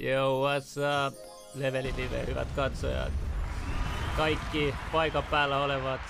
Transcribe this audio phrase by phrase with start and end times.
[0.00, 1.18] Yo, what's up?
[1.54, 3.12] Leveli Live, hyvät katsojat.
[4.16, 6.00] Kaikki paikan päällä olevat.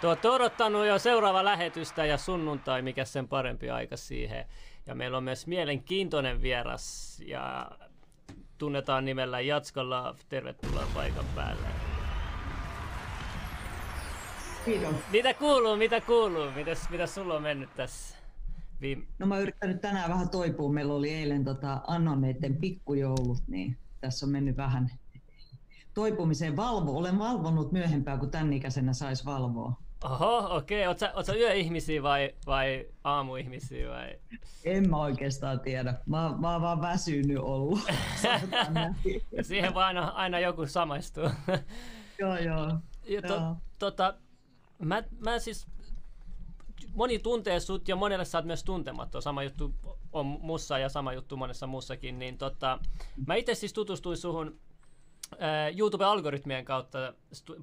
[0.00, 4.44] Te olette odottanut jo seuraava lähetystä ja sunnuntai, mikä sen parempi aika siihen.
[4.86, 7.70] Ja meillä on myös mielenkiintoinen vieras ja
[8.58, 10.16] tunnetaan nimellä Jatskalla.
[10.28, 11.66] Tervetuloa paikan päälle.
[14.64, 14.94] Kiitos.
[15.10, 16.50] Mitä kuuluu, mitä kuuluu?
[16.50, 18.23] Mitäs, mitäs sulla on mennyt tässä?
[18.80, 19.04] Viime...
[19.18, 20.72] No mä oon yrittänyt tänään vähän toipua.
[20.72, 24.90] Meillä oli eilen tota Annoneiden pikkujoulut, niin tässä on mennyt vähän
[25.94, 26.98] toipumiseen valvo.
[26.98, 29.72] Olen valvonut myöhempää, kun tämän ikäisenä saisi valvoa.
[30.04, 30.86] Oho, okei.
[30.86, 31.08] Okay.
[31.14, 33.90] Oletko sä yöihmisiä vai, vai aamuihmisiä?
[33.90, 34.18] Vai?
[34.64, 35.94] En mä oikeastaan tiedä.
[36.06, 37.80] Mä, mä oon vaan väsynyt ollut.
[39.42, 41.30] siihen vaan aina, aina joku samaistuu.
[42.18, 42.78] joo, joo.
[43.08, 43.56] Ja to, joo.
[43.78, 44.14] Tota,
[44.78, 45.66] mä, mä siis
[46.94, 49.22] moni tuntee sut ja monelle sä oot myös tuntematon.
[49.22, 49.74] Sama juttu
[50.12, 52.18] on mussa ja sama juttu monessa muussakin.
[52.18, 52.78] Niin tota,
[53.26, 54.60] mä itse siis tutustuin suhun
[55.32, 57.14] äh, YouTube-algoritmien kautta,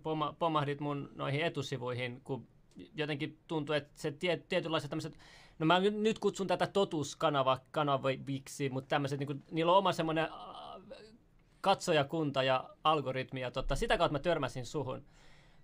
[0.03, 2.47] poma, pomahdit mun noihin etusivuihin, kun
[2.95, 5.17] jotenkin tuntuu, että se tie, tietynlaiset tämmöiset,
[5.59, 10.27] no mä nyt kutsun tätä totuuskanava kanaviksi, mutta tämmöiset, niin kuin, niillä on oma semmoinen
[11.61, 15.05] katsojakunta ja algoritmi, ja tota, sitä kautta mä törmäsin suhun.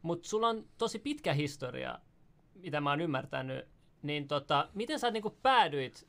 [0.01, 1.99] Mutta sulla on tosi pitkä historia
[2.61, 3.65] mitä mä oon ymmärtänyt,
[4.01, 6.07] niin tota, miten sä niinku päädyit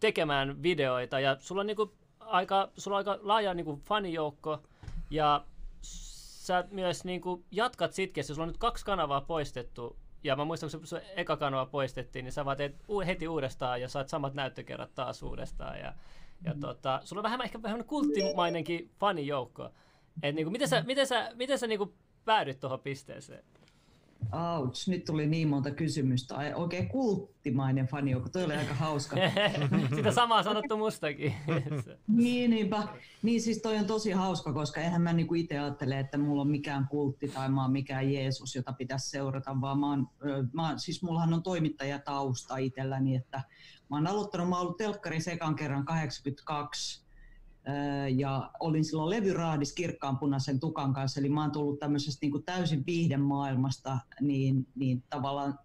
[0.00, 4.62] tekemään videoita ja sulla on niinku aika, sulla on aika laaja niinku fanijoukko
[5.10, 5.44] ja
[5.82, 10.86] sä myös niinku jatkat sitkeästi, sulla on nyt kaksi kanavaa poistettu ja mä muistan, kun
[10.86, 15.22] se eka kanava poistettiin, niin sä vaan teet heti uudestaan ja saat samat näyttökerrat taas
[15.22, 15.94] uudestaan ja,
[16.44, 16.60] ja mm.
[16.60, 19.70] tota, sulla on vähän ehkä vähän kulttimainenkin fanijoukko.
[20.22, 23.44] Et niinku, miten sä, miten sä, miten sä niinku päädyit tuohon pisteeseen?
[24.32, 26.36] Ouch, nyt tuli niin monta kysymystä.
[26.36, 29.16] Ai, oikein kulttimainen fanijoukko, toi oli aika hauska.
[29.96, 31.34] Sitä samaa sanottu mustakin.
[32.06, 32.88] niin, niinpä.
[33.22, 36.50] Niin siis toi on tosi hauska, koska eihän mä niinku itse ajattele, että mulla on
[36.50, 40.08] mikään kultti tai mä oon mikään Jeesus, jota pitäisi seurata, vaan mä oon,
[40.52, 43.42] mä oon, siis mullahan on toimittajatausta itselläni, että
[43.90, 47.03] mä oon aloittanut, mä oon ollut telkkari sekan kerran 82,
[48.16, 52.84] ja olin silloin levyraadis kirkkaanpunaisen tukan kanssa, eli mä oon tullut tämmöisestä niin kuin täysin
[53.20, 55.58] maailmasta, niin, niin tavallaan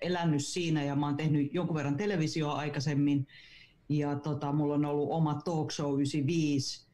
[0.00, 3.26] elänyt siinä ja mä oon tehnyt jonkun verran televisioa aikaisemmin
[3.88, 6.88] ja tota, mulla on ollut oma talk show 95,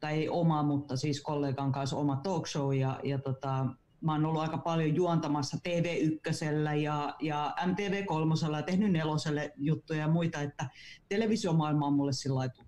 [0.00, 3.66] tai ei oma, mutta siis kollegan kanssa oma talk show ja, ja tota,
[4.00, 10.08] mä oon ollut aika paljon juontamassa TV1 ja, ja MTV3 ja tehnyt neloselle juttuja ja
[10.08, 10.70] muita, että
[11.08, 12.65] televisiomaailma on mulle sillä.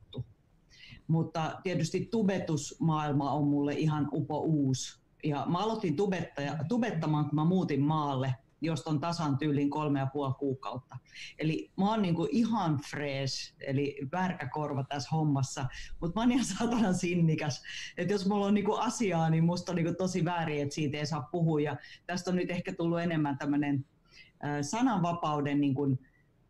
[1.09, 5.01] Mutta tietysti tubetusmaailma on mulle ihan upo uusi.
[5.25, 10.07] Ja mä aloitin tubettaja, tubettamaan, kun mä muutin maalle, josta on tasan tyylin kolme ja
[10.13, 10.97] puoli kuukautta.
[11.39, 15.67] Eli mä oon niinku ihan fresh, eli värkä korva tässä hommassa,
[16.01, 17.63] mutta mä oon ihan satanan sinnikäs.
[17.97, 21.07] Että jos mulla on niinku asiaa, niin musta on niinku tosi väärin, että siitä ei
[21.07, 21.61] saa puhua.
[21.61, 21.77] Ja
[22.07, 23.87] tästä on nyt ehkä tullut enemmän tämmöinen
[24.63, 25.99] sananvapauden niin kuin,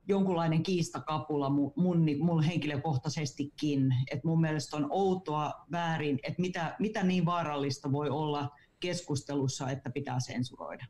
[0.08, 3.94] jonkunlainen kiistakapula mun, mun, mun henkilökohtaisestikin.
[4.10, 9.90] Et mun mielestä on outoa väärin, että mitä, mitä niin vaarallista voi olla keskustelussa, että
[9.90, 10.86] pitää sensuroida.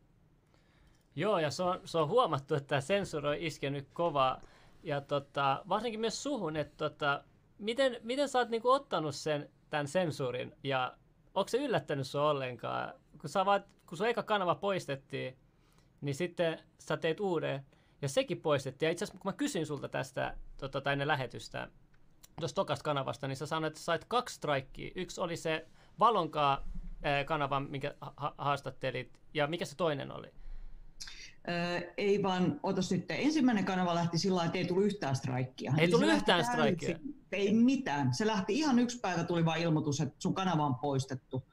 [1.17, 4.41] Joo, ja se on, se on huomattu, että sensuro on iskenyt kovaa.
[4.83, 7.25] Ja tota, varsinkin myös suhun, että tota,
[7.59, 10.97] miten, miten sä oot niinku ottanut sen, tämän sensuurin, ja
[11.35, 12.95] onko se yllättänyt sua ollenkaan?
[13.21, 15.39] Kun, sä vaat, kun sun eka kanava poistettiin,
[16.01, 17.67] niin sitten sä teit uuden,
[18.03, 18.87] ja sekin poistettiin.
[18.87, 21.69] Ja itse asiassa kun mä kysyin sulta tästä tota, tai ennen lähetystä,
[22.41, 24.91] tuosta tokasta kanavasta, niin sä sanoit, että sait kaksi strikea.
[24.95, 25.67] Yksi oli se
[25.99, 26.69] Valonkaa
[27.27, 30.29] kanava, minkä ha- haastattelit, ja mikä se toinen oli?
[31.49, 35.73] Öö, ei vaan, otas nyt, ensimmäinen kanava lähti sillä että ei tullut yhtään strikea.
[35.79, 36.99] Ei tullut yhtään strikea?
[37.33, 38.15] Ei mitään.
[38.15, 41.49] Se lähti ihan yksi päivä, tuli vain ilmoitus, että sun kanava on poistettu.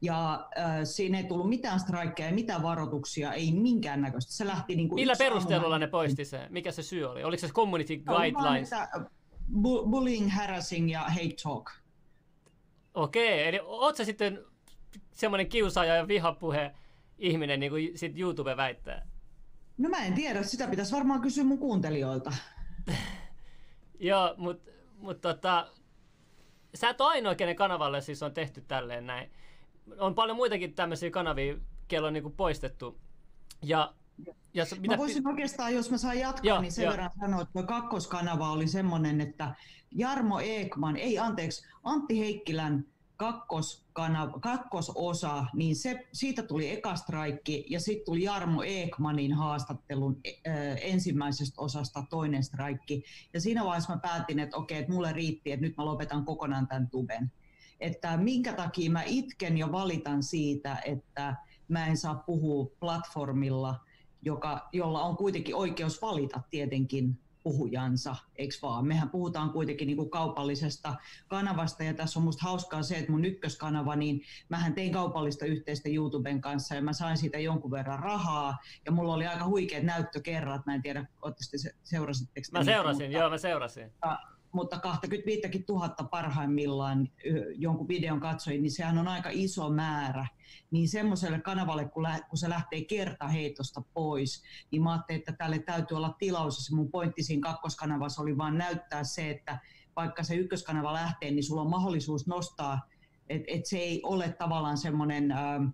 [0.00, 4.32] Ja äh, siinä ei tullut mitään strikeja, mitään varoituksia, ei minkäännäköistä.
[4.32, 6.46] Se lähti niin kuin Millä perusteella ne poisti se?
[6.50, 7.24] Mikä se syy oli?
[7.24, 8.70] Oliko se community guidelines?
[9.52, 11.70] Bu- bullying, harassing ja hate talk.
[12.94, 14.44] Okei, eli oot sä sitten
[15.12, 16.74] semmoinen kiusaaja ja vihapuhe
[17.18, 19.06] ihminen, niin kuin sit YouTube väittää?
[19.78, 22.32] No mä en tiedä, sitä pitäisi varmaan kysyä mun kuuntelijoilta.
[23.98, 25.68] Joo, mutta mut tota,
[26.74, 29.30] sä et ole ainoa, kenen kanavalle siis on tehty tälleen näin
[29.98, 31.56] on paljon muitakin tämmöisiä kanavia,
[31.88, 33.00] kello on niin kuin poistettu.
[33.62, 33.94] Ja
[34.54, 34.94] ja se, mitä...
[34.94, 36.90] Mä voisin oikeastaan, jos mä saan jatkaa, joo, niin sen jo.
[36.90, 39.54] verran sanoa, että kakkoskanava oli semmoinen, että
[39.90, 42.84] Jarmo Eekman, ei anteeksi, Antti Heikkilän
[43.22, 50.54] kakkoskanav- kakkososa, niin se, siitä tuli eka straikki ja sitten tuli Jarmo Ekmanin haastattelun äh,
[50.80, 53.04] ensimmäisestä osasta toinen straikki.
[53.34, 56.68] Ja siinä vaiheessa mä päätin, että okei, että mulle riitti, että nyt mä lopetan kokonaan
[56.68, 57.32] tämän tuben.
[57.80, 61.36] Että minkä takia mä itken ja valitan siitä, että
[61.68, 63.80] mä en saa puhua platformilla,
[64.22, 68.86] joka, jolla on kuitenkin oikeus valita tietenkin puhujansa, eikö vaan?
[68.86, 70.94] Mehän puhutaan kuitenkin niin kuin kaupallisesta
[71.28, 75.88] kanavasta ja tässä on musta hauskaa se, että mun ykköskanava, niin mähän tein kaupallista yhteistä
[75.88, 80.66] YouTuben kanssa ja mä sain siitä jonkun verran rahaa ja mulla oli aika huikeat näyttökerrat,
[80.66, 81.44] mä en tiedä, ootte
[81.82, 83.92] seurasitteko Mä seurasin, mutta, joo mä seurasin
[84.56, 87.08] mutta 25 000 parhaimmillaan
[87.54, 90.26] jonkun videon katsojin, niin sehän on aika iso määrä.
[90.70, 95.58] Niin semmoiselle kanavalle, kun, lä- kun se lähtee kertaheitosta pois, niin mä ajattelin, että tälle
[95.58, 96.56] täytyy olla tilaus.
[96.66, 99.58] Se mun pointti siinä kakkoskanavassa oli vaan näyttää se, että
[99.96, 102.80] vaikka se ykköskanava lähtee, niin sulla on mahdollisuus nostaa,
[103.28, 105.30] että et se ei ole tavallaan semmoinen...
[105.30, 105.64] Ähm,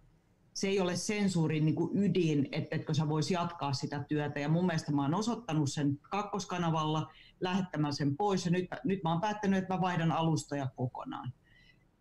[0.54, 4.40] se ei ole sensuurin niin ydin, että etkö sä vois jatkaa sitä työtä.
[4.40, 7.12] Ja mun mielestä mä oon osoittanut sen kakkoskanavalla,
[7.42, 11.32] lähettämään sen pois ja nyt, nyt mä oon päättänyt, että mä vaihdan alustoja kokonaan.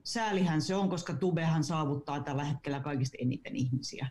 [0.03, 4.07] Säälihän se on, koska Tubehan saavuttaa tällä hetkellä kaikista eniten ihmisiä.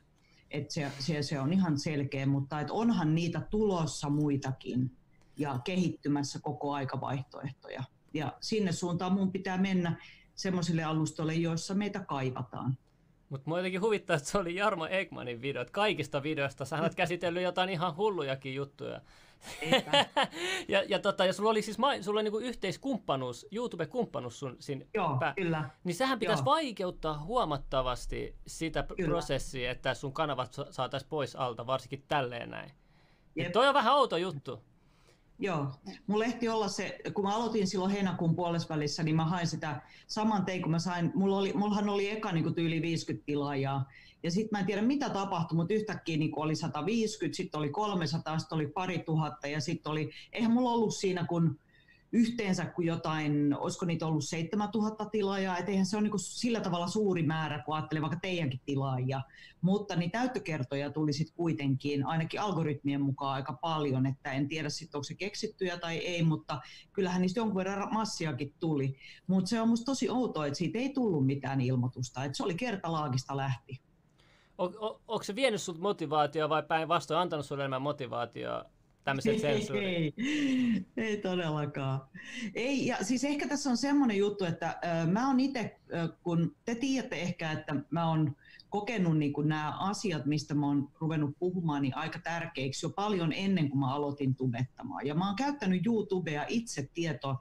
[0.51, 4.97] Et se, se, se on ihan selkeä, mutta et onhan niitä tulossa muitakin
[5.37, 7.83] ja kehittymässä koko aika vaihtoehtoja.
[8.15, 9.97] Ja sinne suuntaan mun pitää mennä
[10.35, 12.77] semmoisille alustoille, joissa meitä kaivataan.
[13.29, 15.71] Mutta mua jotenkin huvittaa, että se oli Jarmo Ekmanin videot.
[15.71, 19.01] Kaikista videoista sä olet käsitellyt jotain ihan hullujakin juttuja.
[20.69, 25.17] ja, ja, tota, ja sulla oli siis sulla oli niinku yhteiskumppanuus, YouTube-kumppanuus sun siinä Joo,
[25.21, 25.35] pää.
[25.37, 25.71] kyllä.
[25.85, 26.53] Niin sehän pitäisi Joo.
[26.53, 29.09] vaikeuttaa huomattavasti sitä kyllä.
[29.09, 32.71] prosessia, että sun kanavat saataisiin pois alta, varsinkin tälleen näin.
[33.37, 34.63] Ja toi on vähän outo juttu.
[35.43, 35.67] Joo,
[36.07, 40.45] mulla ehti olla se, kun mä aloitin silloin heinäkuun puolesvälissä, niin mä hain sitä saman
[40.45, 43.89] tein, kun mä sain, mulla oli, mullahan oli eka niin yli 50 tilaajaa,
[44.23, 48.39] ja sitten mä en tiedä mitä tapahtui, mutta yhtäkkiä niin oli 150, sitten oli 300,
[48.39, 51.59] sitten oli pari tuhatta, ja sitten oli, eihän mulla ollut siinä kun
[52.13, 56.87] yhteensä kuin jotain, olisiko niitä ollut 7000 tilaajaa, et eihän se ole niin sillä tavalla
[56.87, 59.21] suuri määrä, kun ajattelee vaikka teidänkin tilaajia,
[59.61, 64.99] mutta niin täyttökertoja tuli sitten kuitenkin, ainakin algoritmien mukaan aika paljon, että en tiedä sitten
[64.99, 66.61] onko se keksittyjä tai ei, mutta
[66.93, 68.97] kyllähän niistä jonkun verran massiakin tuli,
[69.27, 72.55] mutta se on musta tosi outoa, että siitä ei tullut mitään ilmoitusta, että se oli
[72.55, 73.81] kertalaagista lähti.
[74.59, 78.65] On, on, onko se vienyt sinut motivaatioa vai päinvastoin antanut sinulle enemmän motivaatioa
[79.05, 80.15] tämmöisen sensuuriin?
[80.17, 82.01] Ei, ei todellakaan.
[82.55, 86.57] Ei, ja siis ehkä tässä on semmoinen juttu, että äh, mä oon itse, äh, kun
[86.65, 88.37] te tiedätte ehkä, että mä oon
[88.69, 93.33] kokenut niin kuin nämä asiat, mistä mä oon ruvennut puhumaan, niin aika tärkeiksi jo paljon
[93.33, 95.07] ennen kuin mä aloitin tubettamaan.
[95.07, 97.37] Ja mä oon käyttänyt YouTubea itse tieto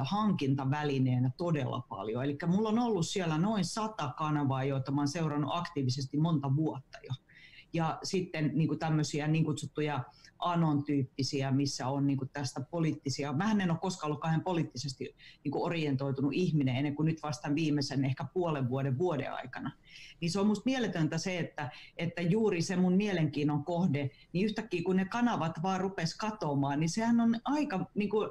[0.00, 2.24] hankintavälineenä todella paljon.
[2.24, 6.98] Eli mulla on ollut siellä noin sata kanavaa, joita mä oon seurannut aktiivisesti monta vuotta
[7.02, 7.12] jo.
[7.72, 10.04] Ja sitten niin kuin tämmöisiä niin kutsuttuja
[10.40, 13.32] anon-tyyppisiä, missä on niin kuin tästä poliittisia.
[13.32, 17.54] Mä en ole koskaan ollut kahden poliittisesti niin kuin orientoitunut ihminen ennen kuin nyt vasta
[17.54, 19.70] viimeisen ehkä puolen vuoden vuoden aikana.
[20.20, 24.82] Niin se on musta mieletöntä se, että, että juuri se mun mielenkiinnon kohde, niin yhtäkkiä
[24.84, 28.30] kun ne kanavat vaan rupes katoamaan, niin sehän on aika niin kuin,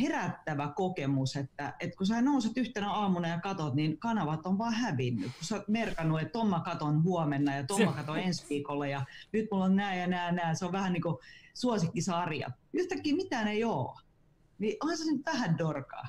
[0.00, 4.74] herättävä kokemus, että, että kun sä nouset yhtenä aamuna ja katot, niin kanavat on vaan
[4.74, 5.32] hävinnyt.
[5.32, 9.48] Kun sä oot merkannut, että tomma katon huomenna ja tomma katon ensi viikolla ja nyt
[9.50, 11.16] mulla on nää ja nää nää, se on vähän niin kuin
[11.54, 12.50] suosikkisarja.
[12.72, 14.00] Yhtäkkiä mitään ei ole.
[14.58, 16.08] Niin onhan se nyt vähän dorkaa.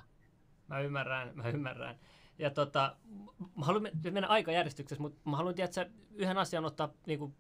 [0.68, 2.00] Mä ymmärrän, mä ymmärrän.
[2.40, 2.96] Ja tota,
[3.56, 7.36] mä haluan mennä aikajärjestyksessä, mutta mä haluan tiedä, yhden asian ottaa niin kuin,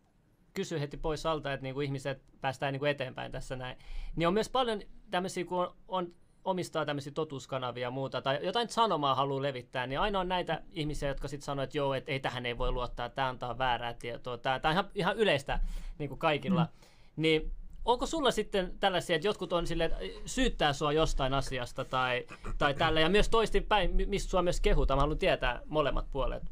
[0.53, 3.77] kysyä heti pois alta, että niin kuin ihmiset päästään niin kuin eteenpäin tässä näin.
[4.15, 4.81] Niin on myös paljon
[5.12, 6.15] tämmöisiä, kun on, on
[6.46, 11.10] omistaa tämmöisiä totuuskanavia ja muuta, tai jotain sanomaa haluaa levittää, niin aina on näitä ihmisiä,
[11.10, 14.38] jotka sitten sanoo, että joo, että ei tähän ei voi luottaa, tämä antaa väärää tietoa,
[14.38, 15.60] tämä, on ihan, ihan yleistä
[15.98, 16.64] niin kuin kaikilla.
[16.64, 16.70] Mm.
[17.16, 17.52] Niin
[17.86, 19.92] onko sulla sitten tällaisia, että jotkut on sille
[20.25, 22.25] syyttää sua jostain asiasta tai,
[22.58, 26.44] tai tällä, ja myös toistinpäin, mistä sua myös kehutaan, mä haluan tietää molemmat puolet.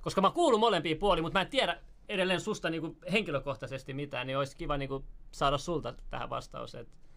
[0.00, 1.78] Koska mä kuulun molempiin puoliin, mutta mä en tiedä
[2.08, 6.74] edelleen susta niin kuin henkilökohtaisesti mitään, niin olisi kiva niin kuin saada sulta tähän vastaus.
[6.74, 7.07] Että...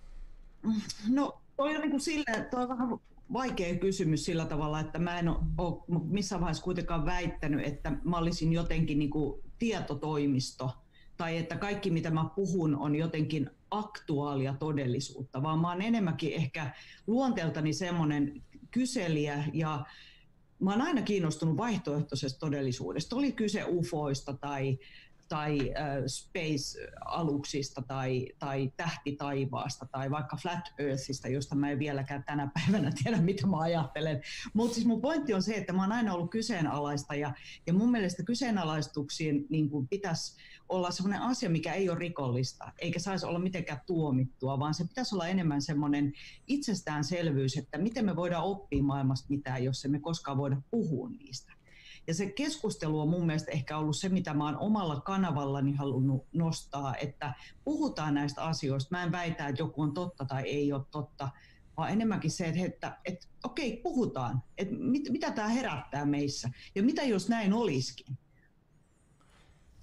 [1.09, 2.89] No toi on, niin kuin sille, toi on vähän
[3.33, 5.27] vaikea kysymys sillä tavalla, että mä en
[5.57, 10.71] ole missään vaiheessa kuitenkaan väittänyt, että mä olisin jotenkin niin kuin tietotoimisto
[11.17, 16.73] tai että kaikki mitä mä puhun on jotenkin aktuaalia todellisuutta, vaan mä oon enemmänkin ehkä
[17.07, 19.85] luonteeltani semmoinen kyselijä ja
[20.59, 23.15] mä oon aina kiinnostunut vaihtoehtoisesta todellisuudesta.
[23.15, 24.79] Oli kyse ufoista tai
[25.31, 32.51] tai äh, space-aluksista tai, tai tähtitaivaasta tai vaikka flat earthista, josta mä en vieläkään tänä
[32.53, 34.21] päivänä tiedä, mitä mä ajattelen.
[34.53, 37.33] Mutta siis mun pointti on se, että mä oon aina ollut kyseenalaista ja,
[37.67, 40.37] ja mun mielestä kyseenalaistuksiin niin pitäisi
[40.69, 45.15] olla sellainen asia, mikä ei ole rikollista, eikä saisi olla mitenkään tuomittua, vaan se pitäisi
[45.15, 46.13] olla enemmän semmoinen
[46.47, 51.60] itsestäänselvyys, että miten me voidaan oppia maailmasta mitään, jos emme koskaan voida puhua niistä.
[52.07, 56.25] Ja se keskustelu on mun mielestä ehkä ollut se, mitä mä oon omalla kanavallani halunnut
[56.33, 58.95] nostaa, että puhutaan näistä asioista.
[58.95, 61.29] Mä en väitä, että joku on totta tai ei ole totta,
[61.77, 66.83] vaan enemmänkin se, että, että, että okei, puhutaan, että mit, mitä tämä herättää meissä ja
[66.83, 68.17] mitä jos näin olisikin.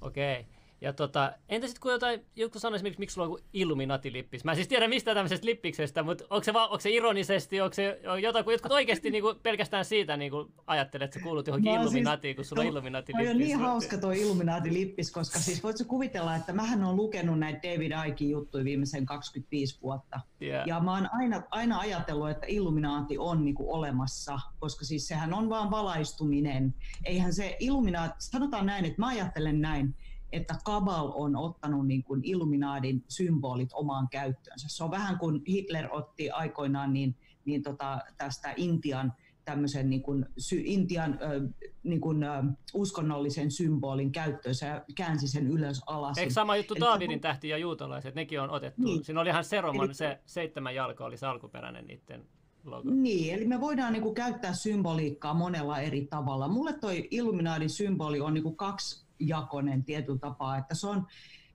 [0.00, 0.57] Okei.
[0.80, 4.44] Ja tota, entä sitten kun jotain, joku sanoi esimerkiksi, miksi sulla on Illuminati-lippis?
[4.44, 7.74] Mä en siis tiedä mistä tämmöisestä lippiksestä, mutta onko se, va, onko se ironisesti, onko
[7.74, 11.46] se jotain, kun jotkut oikeasti niin kuin, pelkästään siitä niin kuin, ajattelet, että sä kuulut
[11.46, 13.30] johonkin no, Illuminatiin, siis, kun sulla on Illuminati-lippis.
[13.30, 17.92] on niin hauska tuo Illuminati-lippis, koska siis voitko kuvitella, että mähän on lukenut näitä David
[18.08, 20.20] Ickein juttuja viimeisen 25 vuotta.
[20.42, 20.66] Yeah.
[20.66, 25.34] Ja mä oon aina, aina ajatellut, että Illuminaati on niin kuin olemassa, koska siis sehän
[25.34, 26.74] on vaan valaistuminen.
[27.04, 29.94] Eihän se Illuminaati, sanotaan näin, että mä ajattelen näin,
[30.32, 34.68] että Kabal on ottanut niin kuin Illuminaadin symbolit omaan käyttöönsä.
[34.68, 39.12] Se on vähän kuin Hitler otti aikoinaan niin, niin tota, tästä Intian
[39.44, 41.48] tämmöisen niin kuin, sy, Intian ö,
[41.82, 42.28] niin kuin, ö,
[42.74, 46.18] uskonnollisen symbolin käyttöönsä ja käänsi sen ylös alas.
[46.18, 48.82] Eikö sama juttu Eli Daavidin tähti ja juutalaiset, nekin on otettu?
[48.82, 49.04] Niin.
[49.04, 49.94] Siinä oli ihan Seroman, Eli...
[49.94, 52.24] se seitsemän jalka oli se alkuperäinen niiden
[52.64, 52.90] logo.
[52.90, 56.48] Niin, eli me voidaan niin kuin, käyttää symboliikkaa monella eri tavalla.
[56.48, 61.06] Mulle toi Illuminaadin symboli on niin kuin, kaksi jakonen tietyllä tapaa, että se on,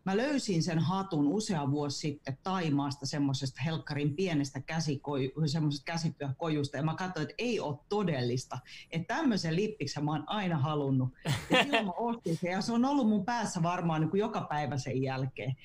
[0.06, 6.84] mä löysin sen hatun usea vuosi sitten Taimaasta semmoisesta helkkarin pienestä käsikoju, semmoisesta käsityökojusta ja
[6.84, 8.60] mä katsoin, että ei ole todellista.
[8.92, 11.10] Että tämmöisen lippiksen mä oon aina halunnut.
[11.50, 14.42] Ja silloin mä ostin sen ja se on ollut mun päässä varmaan niin kuin joka
[14.42, 15.56] päivä sen jälkeen.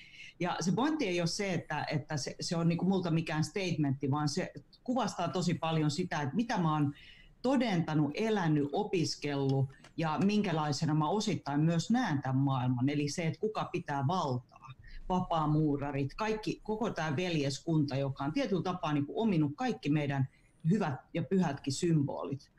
[0.41, 3.45] Ja se pointti ei ole se, että, että se, se on niin kuin multa mikään
[3.45, 4.53] statementti, vaan se
[4.85, 6.95] kuvastaa tosi paljon sitä, että mitä mä oon
[7.43, 12.89] todentanut, elänyt, opiskellut ja minkälaisena mä osittain myös näen tämän maailman.
[12.89, 14.73] Eli se, että kuka pitää valtaa,
[15.09, 20.29] vapaamuurarit, kaikki, koko tämä veljeskunta, joka on tietyllä tapaa niin kuin ominut kaikki meidän
[20.71, 22.53] hyvät ja pyhätkin symbolit.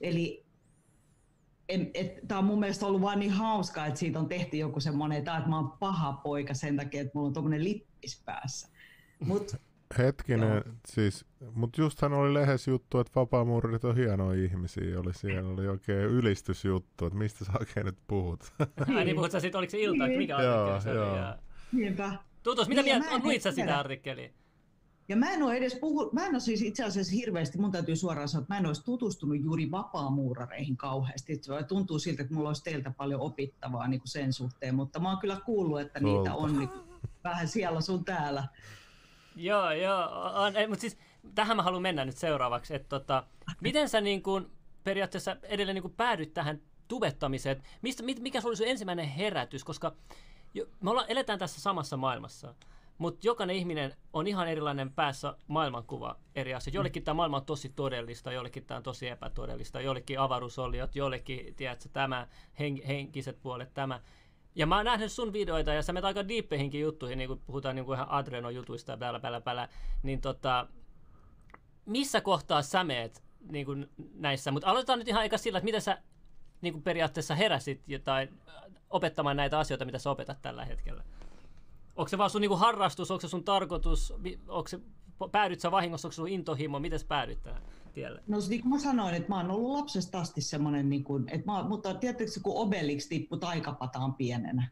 [0.00, 0.46] Eli
[2.28, 5.42] tämä on mun mielestä ollut vaan niin hauskaa, että siitä on tehty joku semmoinen, että
[5.46, 8.68] mä oon paha poika sen takia, että mulla on tuommoinen lippis päässä.
[9.24, 9.56] Mut
[9.98, 10.74] Hetkinen, Joo.
[10.88, 16.04] siis, mutta justhan oli lehdessä juttu, että vapaamuurit on hienoja ihmisiä, oli siellä oli oikein
[16.04, 18.52] ylistysjuttu, että mistä sä oikein nyt puhut.
[18.96, 21.18] Ai niin, puhut sä siitä, oliko se ilta, että mikä artikkeli se oli?
[21.18, 21.38] Ja...
[21.72, 22.12] Niinpä.
[22.42, 24.30] Tutus, mitä niin, mieltä, luit sä sitä artikkeliä?
[25.08, 27.96] Ja mä en ole edes puhu, mä en ole siis itse asiassa hirveästi, mun täytyy
[27.96, 31.38] suoraan sanoa, että mä en olisi tutustunut juuri vapaamuurareihin kauheasti.
[31.42, 35.08] Se tuntuu siltä, että mulla olisi teiltä paljon opittavaa niin kuin sen suhteen, mutta mä
[35.08, 36.68] oon kyllä kuullut, että niitä on niin
[37.24, 38.48] vähän siellä sun täällä.
[39.40, 40.08] Joo, joo.
[40.34, 40.98] On, mutta siis
[41.34, 42.74] tähän mä haluan mennä nyt seuraavaksi.
[42.74, 43.24] Että tota,
[43.60, 44.50] miten sä niin kuin,
[44.84, 47.62] periaatteessa edelleen niin kuin päädyt tähän tubettamiseen?
[47.82, 49.64] Mistä, mikä oli sun ensimmäinen herätys?
[49.64, 49.92] Koska
[50.54, 52.54] jo, me ollaan, eletään tässä samassa maailmassa.
[52.98, 56.76] Mutta jokainen ihminen on ihan erilainen päässä maailmankuva eri asioita.
[56.76, 61.88] Jollekin tämä maailma on tosi todellista, jollekin tämä on tosi epätodellista, jollekin avaruusoliot, jollekin tiedätkö,
[61.92, 62.26] tämä
[62.58, 64.00] hen, henkiset puolet, tämä.
[64.54, 67.76] Ja mä oon nähnyt sun videoita ja sä menet aika diippeihinkin juttuihin, niin kun puhutaan
[67.76, 69.68] niin kuin ihan Adreno-jutuista ja päällä, päällä, päällä,
[70.02, 70.66] niin tota,
[71.86, 74.50] missä kohtaa sä meet niin kuin näissä?
[74.50, 75.98] Mutta aloitetaan nyt ihan aika sillä, että miten sä
[76.60, 78.28] niin kuin periaatteessa heräsit tai
[78.90, 81.04] opettamaan näitä asioita, mitä sä opetat tällä hetkellä?
[81.96, 84.14] Onko se vaan sun niin harrastus, onko se sun tarkoitus,
[84.48, 84.80] onko se,
[85.32, 87.62] päädyt sä vahingossa, onko se sun intohimo, miten sä päädyt tähän?
[87.92, 88.22] Tielle?
[88.26, 91.52] No niin kuin mä sanoin, että mä oon ollut lapsesta asti semmoinen, niin kuin, että
[91.52, 94.68] mä, mutta tiedättekö, kun Obelix tippui taikapataan pienenä,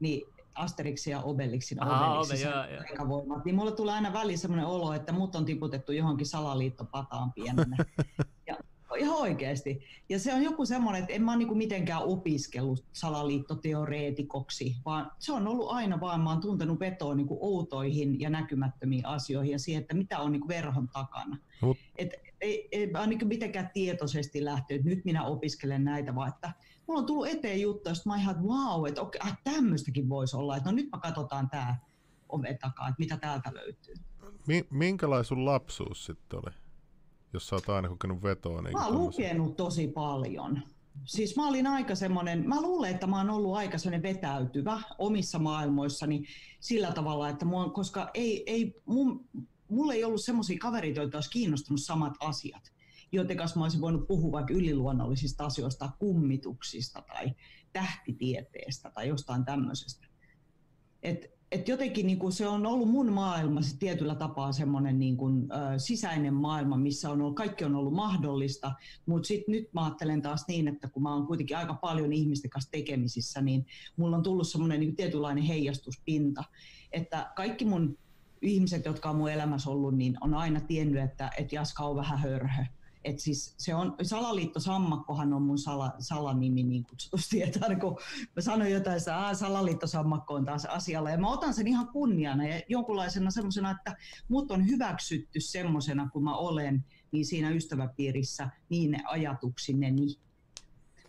[0.00, 0.22] niin
[0.54, 2.48] Asterix ja Obelixin Obelixin
[2.86, 7.76] taikavoimat, niin mulle tulee aina väliin semmoinen olo, että mut on tiputettu johonkin salaliittopataan pienenä.
[8.46, 8.56] ja
[8.98, 9.80] ihan oikeasti.
[10.08, 15.32] Ja se on joku semmoinen, että en mä ole niinku mitenkään opiskellut salaliittoteoreetikoksi, vaan se
[15.32, 19.80] on ollut aina vaan, mä oon tuntenut vetoa niinku outoihin ja näkymättömiin asioihin ja siihen,
[19.80, 21.38] että mitä on niinku verhon takana.
[21.62, 21.76] Mut.
[21.96, 22.10] Et,
[22.42, 26.52] ei, ei niin mitenkään tietoisesti lähtenyt, että nyt minä opiskelen näitä, vaan että
[26.86, 30.36] mulla on tullut eteen juttu, että mä ihan, että wow, että okei, äh, tämmöistäkin voisi
[30.36, 31.76] olla, että no nyt mä katsotaan tämä
[32.28, 33.94] oven takaa, että mitä täältä löytyy.
[34.70, 36.62] Minkälainen sun lapsuus sitten oli?
[37.32, 38.62] jos sä oot aina kokenut vetoa?
[38.62, 40.62] Niin mä oon lukenut tosi paljon.
[41.04, 45.38] Siis mä olin aika semmoinen, mä luulen, että mä oon ollut aika semmoinen vetäytyvä omissa
[45.38, 46.24] maailmoissani
[46.60, 49.28] sillä tavalla, että mua, koska ei, ei, mun,
[49.72, 52.72] mulla ei ollut semmoisia kavereita, joita olisi kiinnostunut samat asiat.
[53.14, 57.32] joten kanssa mä olisin voinut puhua vaikka yliluonnollisista asioista, kummituksista tai
[57.72, 60.06] tähtitieteestä tai jostain tämmöisestä.
[61.02, 65.16] Et, et jotenkin niin kuin se on ollut mun maailma se tietyllä tapaa semmoinen niin
[65.16, 68.72] kuin, ö, sisäinen maailma, missä on ollut, kaikki on ollut mahdollista,
[69.06, 72.50] mutta sitten nyt mä ajattelen taas niin, että kun mä oon kuitenkin aika paljon ihmisten
[72.50, 76.44] kanssa tekemisissä, niin mulla on tullut semmoinen niin tietynlainen heijastuspinta,
[76.92, 77.98] että kaikki mun
[78.42, 82.18] ihmiset, jotka on mun elämässä ollut, niin on aina tiennyt, että, että Jaska on vähän
[82.18, 82.64] hörhö.
[83.04, 87.98] Et siis se on, salaliitto Sammakkohan on mun sala, salanimi niin kutsutusti, että kun
[88.36, 92.46] mä sanon jotain, että salaliitto Sammakko on taas asialla, ja mä otan sen ihan kunniana
[92.46, 93.96] ja jonkunlaisena semmoisena, että
[94.28, 100.06] mut on hyväksytty semmoisena kuin mä olen, niin siinä ystäväpiirissä, niin ne ajatuksineni.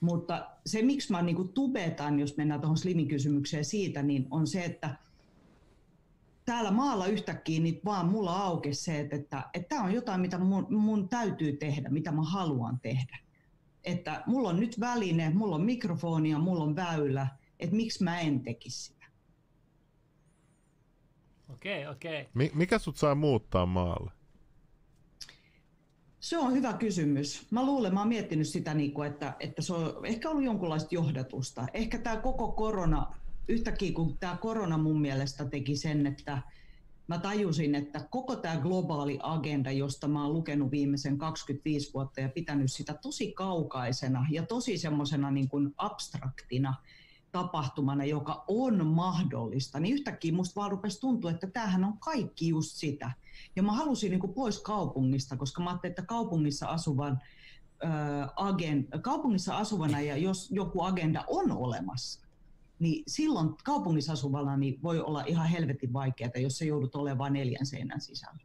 [0.02, 4.64] Mutta se, miksi mä niin tubetan, jos mennään tuohon Slimin kysymykseen siitä, niin on se,
[4.64, 4.98] että
[6.46, 10.38] täällä maalla yhtäkkiä niin vaan mulla aukesi se, että, että, että tämä on jotain, mitä
[10.38, 13.18] mun, mun täytyy tehdä, mitä mä haluan tehdä.
[13.84, 17.28] Että mulla on nyt väline, mulla on mikrofoni ja mulla on väylä,
[17.60, 19.06] että miksi mä en tekisi sitä.
[21.50, 22.22] Okei, okay, okei.
[22.22, 22.50] Okay.
[22.54, 24.12] Mikä sut saa muuttaa maalle?
[26.20, 27.52] Se on hyvä kysymys.
[27.52, 31.68] Mä luulen, mä oon miettinyt sitä, niin että, että se on ehkä ollut jonkunlaista johdatusta.
[31.74, 33.16] Ehkä tämä koko korona
[33.48, 36.42] yhtäkkiä kun tämä korona mun mielestä teki sen, että
[37.08, 42.30] mä tajusin, että koko tämä globaali agenda, josta mä oon lukenut viimeisen 25 vuotta ja
[42.30, 46.74] pitänyt sitä tosi kaukaisena ja tosi semmoisena niin kuin abstraktina
[47.32, 52.72] tapahtumana, joka on mahdollista, niin yhtäkkiä musta vaan rupesi tuntua, että tämähän on kaikki just
[52.72, 53.12] sitä.
[53.56, 57.22] Ja mä halusin niin kuin pois kaupungista, koska mä ajattelin, että kaupungissa asuvan
[58.36, 62.26] agenda, kaupungissa asuvana ja jos joku agenda on olemassa,
[62.84, 67.66] niin silloin kaupungissa asuvalla niin voi olla ihan helvetin vaikeaa, jos se joudut olemaan neljän
[67.66, 68.40] seinän sisällä.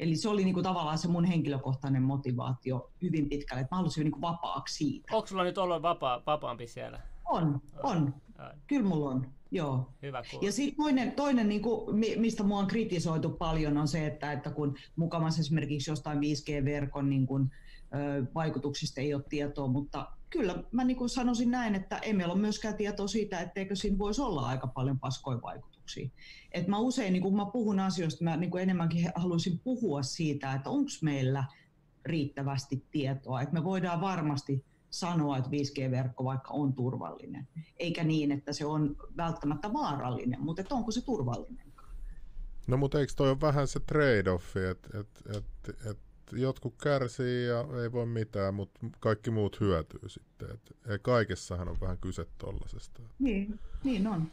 [0.00, 4.20] Eli se oli niinku tavallaan se mun henkilökohtainen motivaatio hyvin pitkälle, että mä halusin niinku
[4.20, 5.16] vapaaksi siitä.
[5.16, 7.00] Onko sulla nyt ollut vapaa, vapaampi siellä?
[7.24, 8.14] On, on.
[8.66, 9.88] Kyllä mulla on, joo.
[10.02, 10.46] Hyvä kuulla.
[10.46, 14.50] Ja sitten toinen, toinen niin kuin, mistä mua on kritisoitu paljon, on se, että, että
[14.50, 17.50] kun mukamassa esimerkiksi jostain 5G-verkon niin kuin,
[18.34, 22.40] vaikutuksista ei ole tietoa, mutta kyllä mä niin kuin sanoisin näin, että ei meillä ole
[22.40, 26.08] myöskään tietoa siitä, etteikö siinä voisi olla aika paljon paskoja vaikutuksia.
[26.52, 30.52] Et mä usein, niin kun mä puhun asioista, mä niin kuin enemmänkin haluaisin puhua siitä,
[30.52, 31.44] että onko meillä
[32.04, 38.52] riittävästi tietoa, että me voidaan varmasti sanoa, että 5G-verkko vaikka on turvallinen, eikä niin, että
[38.52, 41.68] se on välttämättä vaarallinen, mutta että onko se turvallinen?
[42.66, 45.98] No mutta eikö toi ole vähän se trade-offi, että et, et, et
[46.32, 50.48] jotkut kärsii ja ei voi mitään, mutta kaikki muut hyötyy sitten.
[50.50, 53.02] Et, kaikessahan on vähän kyse tollasesta.
[53.18, 54.30] Niin, niin on.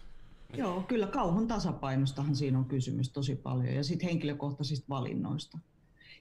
[0.54, 5.58] Joo, kyllä kauhun tasapainostahan siinä on kysymys tosi paljon ja sitten henkilökohtaisista valinnoista.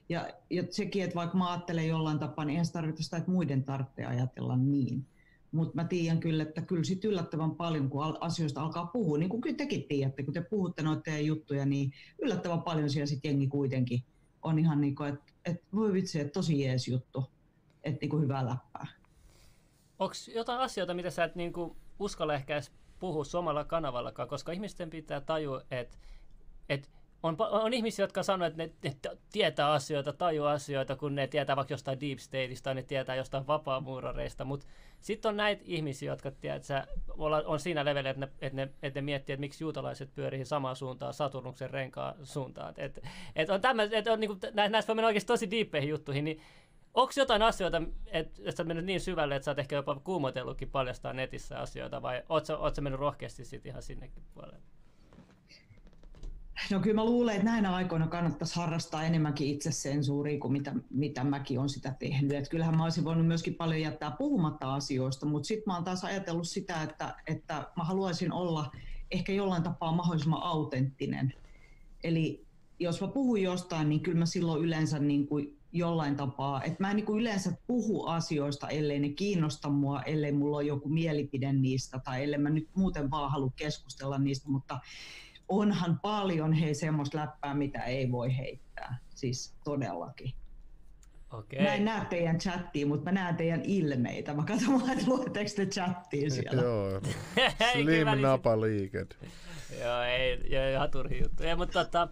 [0.09, 3.31] Ja, ja sekin, että vaikka mä ajattelen jollain tapaa, niin eihän se tarkoita sitä, että
[3.31, 5.05] muiden tarvitsee ajatella niin.
[5.51, 9.41] Mutta mä tiedän kyllä, että kyllä sit yllättävän paljon, kun asioista alkaa puhua, niin kuin
[9.41, 14.03] kyllä tekin tiedätte, kun te puhutte noita juttuja, niin yllättävän paljon siellä sitten jengi kuitenkin
[14.41, 17.23] on ihan niin kuin, että et voi vitsi, että tosi jees juttu,
[17.83, 18.87] että niinku hyvää läppää.
[19.99, 24.89] Onko jotain asioita, mitä sä et niinku uskalla ehkä edes puhua suomalla kanavallakaan, koska ihmisten
[24.89, 25.97] pitää tajua, että
[26.69, 26.91] et
[27.23, 28.95] on, on ihmisiä, jotka sanoo, että ne, ne
[29.31, 34.45] tietää asioita, tajuu asioita, kun ne tietää vaikka jostain deep stateista ne tietää jostain vapaamuurareista,
[34.45, 34.65] mutta
[35.05, 36.63] sitten on näitä ihmisiä, jotka tiedät,
[37.45, 40.75] on siinä levelillä, että ne, että, ne, että ne miettii, että miksi juutalaiset pyörii samaan
[40.75, 42.73] suuntaan Saturnuksen renkaan suuntaan.
[42.77, 42.99] Et,
[43.35, 46.41] et on tämmöis, et on, niinku, näistä voi mennä oikeasti tosi diippeihin juttuihin, niin
[46.93, 50.69] Onko jotain asioita, että et sä mennyt niin syvälle, että sä oot ehkä jopa kuumotellutkin
[50.69, 54.74] paljastaa netissä asioita, vai oot sä, oot sä mennyt rohkeasti sitten ihan sinnekin puolelle?
[56.71, 61.59] No kyllä mä luulen, että näinä aikoina kannattaisi harrastaa enemmänkin itsesensuuria kuin mitä, mitä mäkin
[61.59, 62.31] olen sitä tehnyt.
[62.31, 66.03] Et kyllähän mä olisin voinut myöskin paljon jättää puhumatta asioista, mutta sitten mä oon taas
[66.03, 68.71] ajatellut sitä, että, että mä haluaisin olla
[69.11, 71.33] ehkä jollain tapaa mahdollisimman autenttinen.
[72.03, 72.45] Eli
[72.79, 76.89] jos mä puhun jostain, niin kyllä mä silloin yleensä niin kuin jollain tapaa, että mä
[76.89, 81.53] en niin kuin yleensä puhu asioista, ellei ne kiinnosta mua, ellei mulla ole joku mielipide
[81.53, 84.79] niistä tai ellei mä nyt muuten vaan halua keskustella niistä, mutta
[85.49, 88.99] onhan paljon hei semmoista läppää, mitä ei voi heittää.
[89.09, 90.33] Siis todellakin.
[91.33, 91.61] Okay.
[91.61, 94.33] Mä en näe teidän chattia, mutta mä näen teidän ilmeitä.
[94.33, 96.61] Mä katson vaan, että luetteko te chattiin siellä.
[96.61, 97.01] Joo,
[97.73, 99.17] slim napa liiket.
[99.81, 101.43] Joo, ei, ei ihan turhi juttu.
[101.43, 102.07] Ei, mutta tota,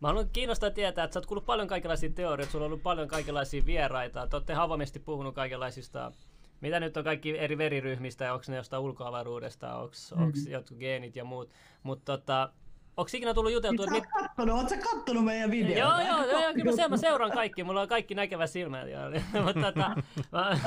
[0.00, 3.08] Mä haluan kiinnostaa tietää, että sä oot kuullut paljon kaikenlaisia teorioita, sulla on ollut paljon
[3.08, 4.26] kaikenlaisia vieraita.
[4.26, 6.12] Te olette avoimesti puhunut kaikenlaisista,
[6.60, 10.52] mitä nyt on kaikki eri veriryhmistä, onko ne jostain ulkoavaruudesta, onko mm-hmm.
[10.52, 11.50] jotkut geenit ja muut.
[11.82, 12.52] Mutta tota,
[12.96, 13.94] onko ikinä tullut juteltua, että...
[13.94, 14.04] Mit...
[14.20, 15.80] Kattonut, ootko kattonut meidän videoita?
[15.80, 18.78] Joo, joo, joo, joo kyllä mä, mä seuraan kaikki, mulla on kaikki näkevä silmä.
[19.44, 19.96] Mutta tota,
[20.32, 20.58] mä,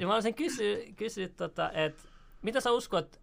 [0.06, 2.02] mä olisin kysyä, kysyä tota, että
[2.42, 3.20] mitä sä uskot,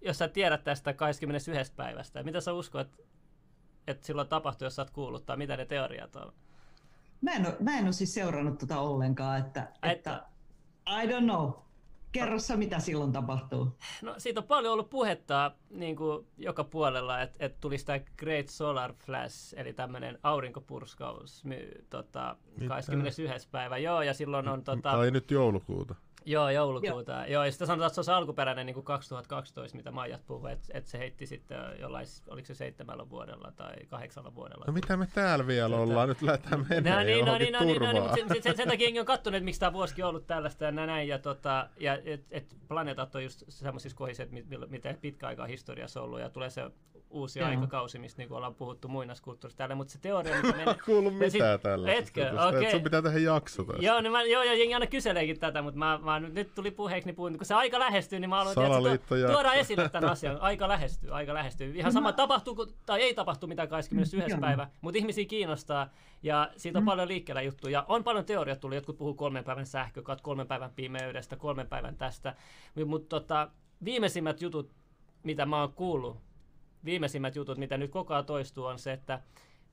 [0.00, 1.72] jos sä tiedät tästä 21.
[1.76, 2.88] päivästä, mitä sä uskot,
[3.86, 6.32] että silloin tapahtui, jos sä oot kuullut, tai mitä ne teoriat on?
[7.20, 10.22] Mä en ole, mä en ole siis seurannut tota ollenkaan, että, että, että
[11.02, 11.65] I don't know.
[12.18, 13.68] Kerro sä, mitä silloin tapahtuu.
[14.02, 18.48] No siitä on paljon ollut puhetta niin kuin joka puolella, että, että tulisi tämä Great
[18.48, 22.36] Solar Flash, eli tämmöinen aurinkopurskaus my, tota,
[22.68, 23.48] 21.
[23.50, 23.78] päivä.
[23.78, 24.64] Joo, ja silloin on...
[24.64, 25.94] Tota, tai nyt joulukuuta.
[26.26, 27.12] Joo, joulukuuta.
[27.12, 27.24] Joo.
[27.24, 30.52] Joo, ja sitten sanotaan, että se on se alkuperäinen niin kuin 2012, mitä Maijat puhui,
[30.52, 34.64] että, että se heitti sitten jollain, oliko se seitsemällä vuodella tai kahdeksalla vuodella.
[34.66, 37.82] No mitä me täällä vielä ollaan, nyt lähdetään menemään no, niin, no, niin, no, niin,
[37.82, 40.26] no, niin, mutta sen, sen, sen, takia on kattonut, että miksi tämä vuosikin on ollut
[40.26, 44.36] tällaista ja näin, ja, tota, ja et, et planeetat on just semmoisissa kohdissa, että
[44.68, 46.70] mitä pitkä aikaa historiassa ollut, ja tulee se
[47.10, 47.48] uusi Joo.
[47.48, 50.76] aikakausi, mistä niin ollaan puhuttu muinaiskulttuurista täällä, mutta se teoria, mikä meidän...
[50.84, 51.92] kuullut mitään sit, tällä.
[51.92, 52.30] Etkö?
[52.48, 52.58] Okei.
[52.58, 52.70] Okay.
[52.70, 53.82] Sun pitää tehdä jakso tästä.
[53.82, 57.08] Joo, niin mä, joo, ja jengi aina kyseleekin tätä, mutta mä, mä, nyt tuli puheeksi,
[57.08, 60.40] niin puhuin, kun se aika lähestyy, niin mä haluan tuo, tuoda esille tämän asian.
[60.40, 61.72] Aika lähestyy, aika lähestyy.
[61.74, 64.36] Ihan sama tapahtuu, tai ei tapahtu mitään 21.
[64.40, 65.90] päivä, mutta ihmisiä kiinnostaa,
[66.22, 66.86] ja siitä on mm.
[66.86, 67.84] paljon liikkeellä juttuja.
[67.88, 72.34] On paljon teoriat tullut, jotkut puhuu kolmen päivän sähkökat, kolmen päivän pimeydestä, kolmen päivän tästä,
[72.86, 73.50] mutta tota,
[73.84, 74.70] viimeisimmät jutut,
[75.22, 76.16] mitä mä oon kuullut,
[76.84, 79.20] viimeisimmät jutut, mitä nyt koko ajan toistuu, on se, että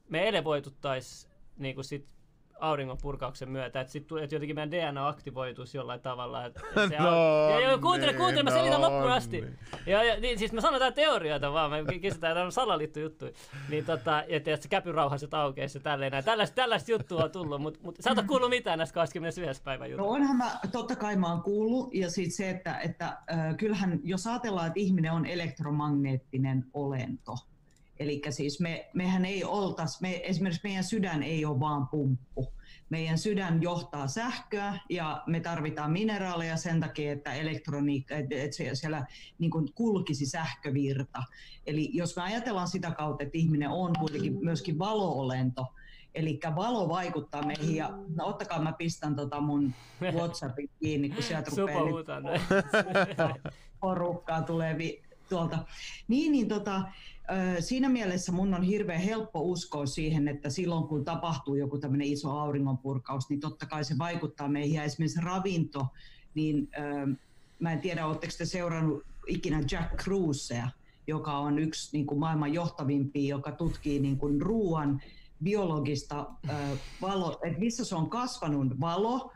[0.10, 2.08] me elevoituttaisiin niin kuin sit
[2.60, 6.46] auringon purkauksen myötä, että, sit, että jotenkin meidän DNA aktivoituisi jollain tavalla.
[6.46, 9.42] Että, että se no, ja, ja, kuuntele, niin, kuuntele, mä selitän no, loppuun asti.
[9.42, 9.60] Niin.
[9.86, 13.26] Ja, ja, niin, siis me sanotaan teorioita vaan, me kysytään, tämä on salaliittu juttu.
[13.70, 16.26] Niin tota, että, että se käpyrauhaset aukeisi ja tälleen näin.
[16.26, 19.62] Tällaista, tällaista juttua on tullut, mutta mut, sä et ole kuullut mitään näistä 21.
[19.64, 20.08] päivän juttuja.
[20.08, 24.00] No onhan mä, totta kai mä oon kuullut, ja sitten se, että, että äh, kyllähän
[24.04, 27.36] jos ajatellaan, että ihminen on elektromagneettinen olento,
[28.04, 32.54] Eli siis me, mehän ei oltaisi, me, esimerkiksi meidän sydän ei ole vaan pumppu.
[32.90, 38.36] Meidän sydän johtaa sähköä ja me tarvitaan mineraaleja sen takia, että elektroniikka, että
[38.74, 39.06] siellä
[39.40, 41.24] niin kuin kulkisi sähkövirta.
[41.66, 45.66] Eli jos me ajatellaan sitä kautta, että ihminen on kuitenkin myöskin valoolento,
[46.16, 49.74] Eli valo vaikuttaa meihin ja no, ottakaa mä pistän tota mun
[50.14, 53.36] Whatsappin kiinni, kun sieltä rupeaa
[53.80, 55.60] porukkaa tulee vi- tuolta.
[56.08, 56.82] Niin, niin tota,
[57.60, 62.32] Siinä mielessä mun on hirveän helppo uskoa siihen, että silloin kun tapahtuu joku tämmöinen iso
[62.32, 64.76] auringonpurkaus, niin totta kai se vaikuttaa meihin.
[64.76, 65.88] Ja esimerkiksi ravinto,
[66.36, 66.70] niin
[67.60, 70.70] mä en tiedä, oletteko te seurannut ikinä Jack Cruzea,
[71.08, 75.02] joka on yksi niin kuin maailman johtavimpia, joka tutkii niin kuin ruoan
[75.44, 76.28] biologista
[77.02, 79.32] valo, että missä se on kasvanut valo,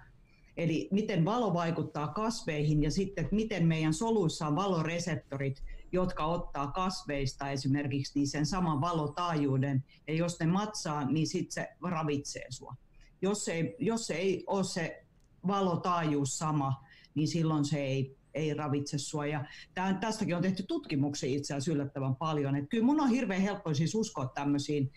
[0.58, 6.72] eli miten valo vaikuttaa kasveihin ja sitten, että miten meidän soluissa on valoreseptorit, jotka ottaa
[6.72, 12.76] kasveista esimerkiksi niin sen saman valotaajuuden, ja jos ne matsaa, niin sitten se ravitsee sua.
[13.22, 15.06] Jos ei, jos ei ole se
[15.48, 16.84] valotaajuus sama,
[17.16, 19.26] niin silloin se ei, ei ravitse sua.
[19.26, 22.56] Ja tämän, tästäkin on tehty tutkimuksia itse asiassa yllättävän paljon.
[22.56, 24.92] Et kyllä mun on hirveän helppo siis uskoa tämmöisiin,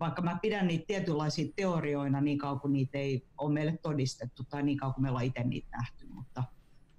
[0.00, 4.62] vaikka mä pidän niitä tietynlaisia teorioina niin kauan kuin niitä ei ole meille todistettu tai
[4.62, 6.06] niin kauan kuin me ollaan itse niitä nähty.
[6.06, 6.44] Mutta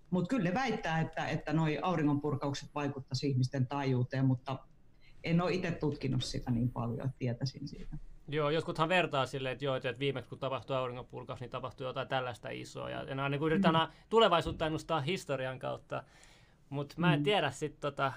[0.09, 4.59] mutta kyllä ne väittää, että, että noi auringonpurkaukset vaikuttaisi ihmisten taajuuteen, mutta
[5.23, 7.97] en ole itse tutkinut sitä niin paljon, että tietäisin siitä.
[8.29, 12.49] Joo, jotkuthan vertaa silleen, että, joo, että viimeksi kun tapahtui auringonpurkaus, niin tapahtui jotain tällaista
[12.49, 12.89] isoa.
[12.89, 13.93] Ja enää niin yritetään mm.
[14.09, 16.03] tulevaisuutta ennustaa historian kautta.
[16.69, 17.23] Mutta mä en mm.
[17.23, 18.13] tiedä sitten tota,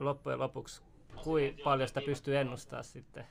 [0.00, 0.82] loppujen lopuksi,
[1.24, 3.26] kuinka paljon sitä pystyy ennustamaan sitten.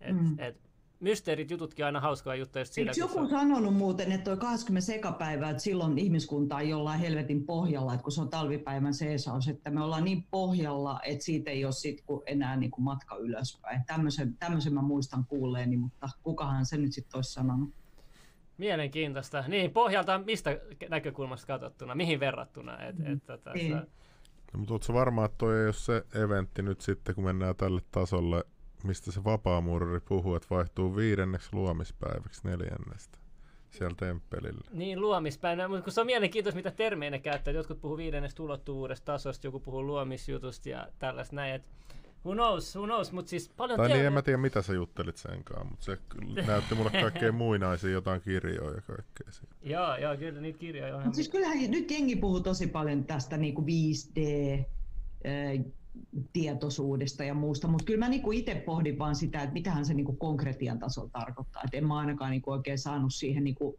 [0.00, 0.38] Et, mm.
[0.38, 0.60] et,
[1.00, 3.28] mysteerit, jututkin aina hauskaa juttuja just Eikö joku on...
[3.30, 8.12] sanonut muuten, että toi 20 sekapäivä, että silloin ihmiskunta on jollain helvetin pohjalla, että kun
[8.12, 12.22] se on talvipäivän seesaus, että me ollaan niin pohjalla, että siitä ei ole sit kun
[12.26, 13.84] enää niin kuin matka ylöspäin.
[13.86, 17.70] Tämmöisen, tämmöisen mä muistan kuulleeni, mutta kukahan se nyt sitten olisi sanonut.
[18.58, 19.44] Mielenkiintoista.
[19.48, 22.82] Niin, pohjalta mistä näkökulmasta katsottuna, mihin verrattuna?
[22.82, 23.72] Et, et, tota, niin.
[23.72, 27.80] no, mutta oletko varma, että toi ei ole se eventti nyt sitten, kun mennään tälle
[27.90, 28.44] tasolle,
[28.86, 33.18] mistä se vapaamurri puhuu, että vaihtuu viidenneksi luomispäiväksi neljännestä
[33.70, 34.70] siellä temppelillä.
[34.72, 37.54] Niin, luomispäivänä, mutta kun se on mielenkiintoista, mitä termejä ne käyttää.
[37.54, 41.54] Jotkut puhuu viidennestä ulottuvuudesta tasosta, joku puhuu luomisjutusta ja tällaista näin.
[41.54, 41.68] Että
[42.24, 45.16] who knows, who knows, mutta siis paljon Tai niin, en mä tiedä mitä sä juttelit
[45.16, 45.98] senkaan, mutta se
[46.46, 49.54] näytti mulle kaikkea muinaisia jotain kirjoja ja kaikkea siitä.
[49.62, 51.02] joo, joo, kyllä niitä kirjoja on.
[51.02, 54.20] Mutta siis kyllähän nyt jengi puhuu tosi paljon tästä niinku 5D,
[56.32, 60.12] tietoisuudesta ja muusta, mutta kyllä mä niinku itse pohdin vaan sitä, että mitähän se niinku
[60.12, 61.62] konkretian tasolla tarkoittaa.
[61.66, 63.78] Et en mä ainakaan niinku oikein saanut siihen niinku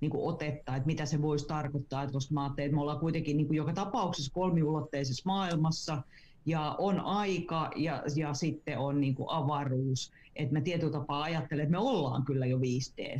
[0.00, 3.36] niinku otetta, että mitä se voisi tarkoittaa, et koska mä ajattelin, että me ollaan kuitenkin
[3.36, 6.02] niinku joka tapauksessa kolmiulotteisessa maailmassa,
[6.46, 10.12] ja on aika ja, ja sitten on niin kuin avaruus.
[10.36, 13.16] Et mä tietyllä tapaa ajattelen, että me ollaan kyllä jo 5 d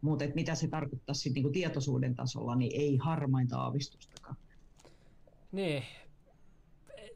[0.00, 4.36] mutta mitä se tarkoittaa sitten niin tietoisuuden tasolla, niin ei harmainta aavistustakaan.
[5.52, 5.82] Niin,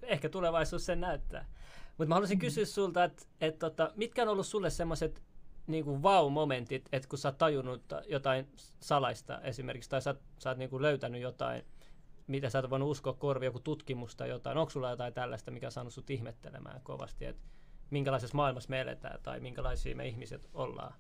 [0.09, 1.47] ehkä tulevaisuus sen näyttää.
[1.89, 5.23] Mutta mä haluaisin kysyä sulta, että et, tota, mitkä on ollut sulle semmoiset
[5.67, 8.49] niin wow-momentit, että kun sä oot tajunnut jotain
[8.81, 11.65] salaista esimerkiksi, tai sä, sä oot niin kuin löytänyt jotain,
[12.27, 14.59] mitä sä oot voinut uskoa korvi, joku tutkimus tai jotain.
[14.59, 17.43] Onko sulla jotain tällaista, mikä on saanut sut ihmettelemään kovasti, että
[17.91, 20.95] minkälaisessa maailmassa me eletään tai minkälaisia me ihmiset ollaan?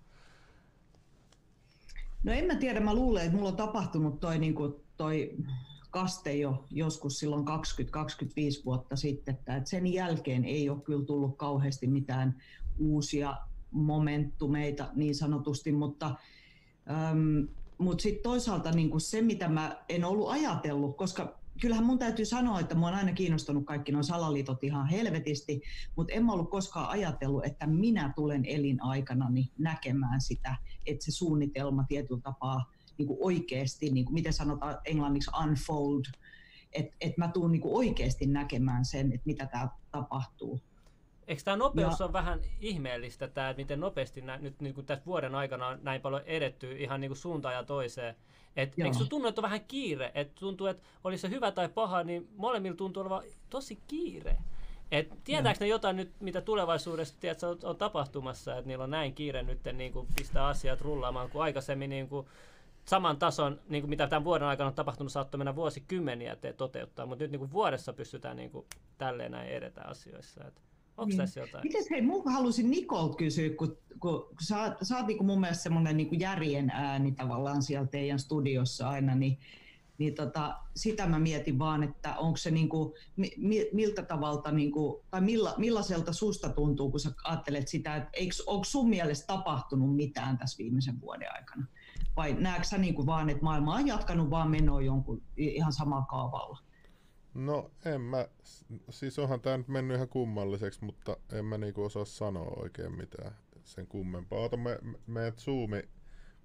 [2.25, 5.37] No en mä tiedä, mä luulen, että mulla on tapahtunut toi, niin kuin, toi
[5.90, 11.87] kaste jo joskus silloin 20-25 vuotta sitten, että sen jälkeen ei ole kyllä tullut kauheasti
[11.87, 12.42] mitään
[12.79, 13.37] uusia
[13.70, 16.07] momentumeita niin sanotusti, mutta
[16.90, 17.48] äm,
[17.79, 22.61] mutta sitten toisaalta niin se, mitä mä en ollut ajatellut, koska kyllähän mun täytyy sanoa,
[22.61, 25.62] että mua on aina kiinnostunut kaikki nuo salaliitot ihan helvetisti,
[25.96, 31.85] mutta en mä ollut koskaan ajatellut, että minä tulen elinaikanani näkemään sitä, että se suunnitelma
[31.88, 36.05] tietyllä tapaa niin kuin oikeasti, niin kuin miten sanotaan englanniksi unfold,
[36.73, 40.61] että et mä tuun niin kuin oikeasti näkemään sen, että mitä täällä tapahtuu.
[41.29, 42.07] Eikö tämä nopeus ja...
[42.07, 45.79] on vähän ihmeellistä, tämä, että miten nopeasti nä, nyt niin kuin tässä vuoden aikana on
[45.83, 48.15] näin paljon edetty ihan niin kuin suuntaan ja toiseen?
[48.57, 50.13] Et, eikö se tunnu, että on vähän kiire?
[50.15, 54.37] Et tuntuu, että oli se hyvä tai paha, niin molemmilla tuntuu olevan tosi kiire.
[54.91, 59.15] Et tietääkö ne jotain nyt, mitä tulevaisuudessa tiedät, on, on tapahtumassa, että niillä on näin
[59.15, 62.27] kiire nyt niin kuin pistää asiat rullaamaan, kuin aikaisemmin niin kuin
[62.88, 67.07] saman tason, niin kuin mitä tämän vuoden aikana on tapahtunut, saattoi mennä vuosikymmeniä te toteuttaa,
[67.07, 68.66] mutta nyt niin kuin vuodessa pystytään niin kuin
[68.98, 70.44] tälleen näin edetä asioissa.
[70.44, 70.62] Et
[70.96, 71.18] onko niin.
[71.18, 71.64] tässä jotain?
[71.64, 75.62] Miten hei, mun halusin Nikolta kysyä, kun, kun sä, sä oot niin kuin mun mielestä
[75.62, 79.38] semmoinen niin järjen ääni tavallaan siellä teidän studiossa aina, niin
[79.98, 85.20] niin tota, sitä mä mietin vaan, että onko se niinku, mi, miltä tavalta, niinku, tai
[85.20, 88.12] milla, millaiselta susta tuntuu, kun sä ajattelet sitä, että
[88.46, 91.66] onko sun mielestä tapahtunut mitään tässä viimeisen vuoden aikana?
[92.17, 96.59] Vai näetkö sä niinku vaan, että maailma on jatkanut vaan menoa jonkun ihan samalla kaavalla?
[97.35, 98.29] No en mä,
[98.91, 103.33] siis onhan tämä nyt mennyt ihan kummalliseksi, mutta en mä niinku osaa sanoa oikein mitään
[103.65, 104.39] sen kummempaa.
[104.39, 105.89] Ota, me, meidät Zoomi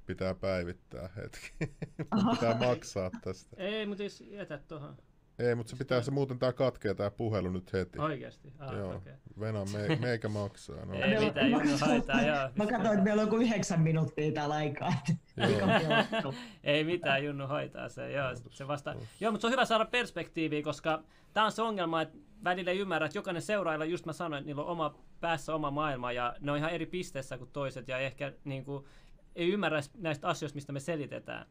[0.05, 1.53] pitää päivittää hetki.
[2.31, 3.55] pitää maksaa tästä.
[3.57, 4.97] Ei, mutta jos jätät tuohon.
[5.39, 7.99] Ei, mutta se pitää se muuten tää katkea tää puhelu nyt heti.
[7.99, 8.53] Oikeesti?
[8.59, 8.95] Ah, joo.
[8.95, 9.13] Okay.
[9.39, 10.85] Venä, me, meikä maksaa.
[10.85, 10.93] No.
[10.93, 11.51] Ei mitään,
[11.87, 12.49] hoitaa, joo.
[12.55, 14.93] Mä katsoin, että meillä on kuin yhdeksän minuuttia täällä aikaa.
[16.63, 18.11] Ei mitään, Junnu hoitaa se.
[18.11, 18.95] Joo, se vasta...
[19.19, 22.79] joo, mutta se on hyvä saada perspektiiviä, koska tää on se ongelma, että välillä ei
[22.79, 26.35] ymmärrä, että jokainen seuraajalla, just mä sanoin, että niillä on oma päässä oma maailma ja
[26.39, 28.85] ne on ihan eri pisteessä kuin toiset ja ehkä niin kuin,
[29.35, 31.45] ei ymmärrä näistä asioista, mistä me selitetään.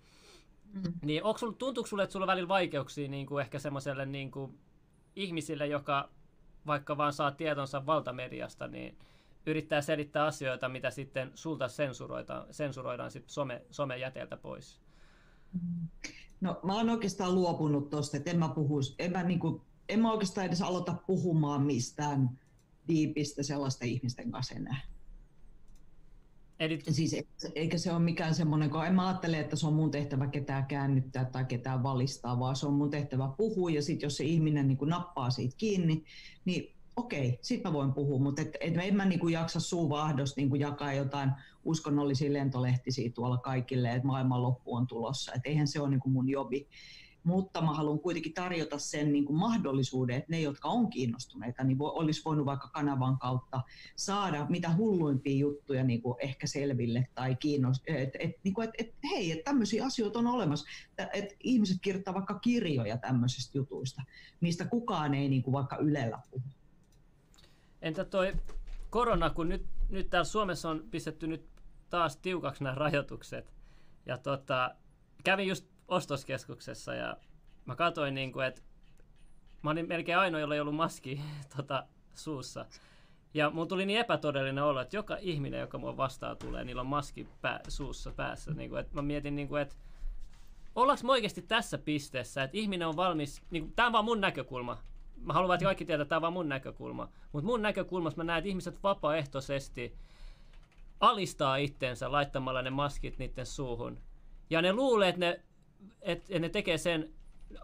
[0.72, 0.92] Mm.
[1.02, 4.30] Niin onko sul, tuntuuko sulle, että sulla on välillä vaikeuksia niin kuin ehkä semmoiselle niin
[4.30, 4.58] kuin
[5.16, 6.08] ihmisille, joka
[6.66, 8.98] vaikka vaan saa tietonsa valtamediasta, niin
[9.46, 14.80] yrittää selittää asioita, mitä sitten sulta sensuroidaan, sensuroidaan sit some, somejäteeltä pois?
[16.40, 20.12] No mä oon oikeastaan luopunut tuosta, että en mä, puhu, en, mä niinku, en mä
[20.12, 22.38] oikeastaan edes aloita puhumaan mistään
[22.88, 24.91] diipistä sellaista ihmisten kanssa enää.
[26.62, 26.78] Eli...
[26.90, 27.16] Siis
[27.54, 30.66] eikä se ole mikään semmoinen, kun en mä ajattele, että se on mun tehtävä ketään
[30.66, 33.70] käännyttää tai ketään valistaa, vaan se on mun tehtävä puhua.
[33.70, 36.04] Ja sitten jos se ihminen niin nappaa siitä kiinni,
[36.44, 40.60] niin okei, sit mä voin puhua, mutta et, et en mä niin jaksa suuvahdosta niin
[40.60, 41.30] jakaa jotain
[41.64, 46.28] uskonnollisia lentolehtisiä tuolla kaikille, että maailman loppu on tulossa, että eihän se ole niin mun
[46.28, 46.68] jobi
[47.24, 51.78] mutta mä haluan kuitenkin tarjota sen niin kuin mahdollisuuden, että ne, jotka on kiinnostuneita, niin
[51.78, 53.60] voi, olisi voinut vaikka kanavan kautta
[53.96, 58.94] saada mitä hulluimpia juttuja niin kuin ehkä selville tai kiinnost, että et, niin et, et,
[59.10, 60.66] hei, että tämmöisiä asioita on olemassa.
[60.98, 64.02] Että ihmiset kirjoittaa vaikka kirjoja tämmöisistä jutuista,
[64.40, 66.44] mistä kukaan ei niin kuin vaikka Ylellä puhu.
[67.82, 68.32] Entä toi
[68.90, 71.46] korona, kun nyt, nyt täällä Suomessa on pistetty nyt
[71.90, 73.52] taas tiukaksi nämä rajoitukset,
[74.06, 74.74] ja tota,
[75.24, 77.16] kävin just ostoskeskuksessa ja
[77.64, 78.62] mä katsoin, niin kuin, että
[79.62, 81.20] mä olin melkein ainoa, jolla ei ollut maski
[81.56, 82.66] tota, suussa.
[83.34, 86.86] Ja mun tuli niin epätodellinen olo, että joka ihminen, joka mua vastaa tulee, niillä on
[86.86, 88.54] maski pää, suussa päässä.
[88.54, 89.74] Niin kuin, että mä mietin, niin kuin, että
[90.74, 94.78] ollaanko me oikeasti tässä pisteessä, että ihminen on valmis, niin tämä on vaan mun näkökulma.
[95.16, 97.08] Mä haluan, että kaikki tietää, että tämä on vaan mun näkökulma.
[97.32, 99.96] Mutta mun näkökulmassa mä näen, että ihmiset vapaaehtoisesti
[101.00, 103.98] alistaa itteensä laittamalla ne maskit niiden suuhun.
[104.50, 105.40] Ja ne luulee, että ne
[106.02, 107.10] että ne tekee sen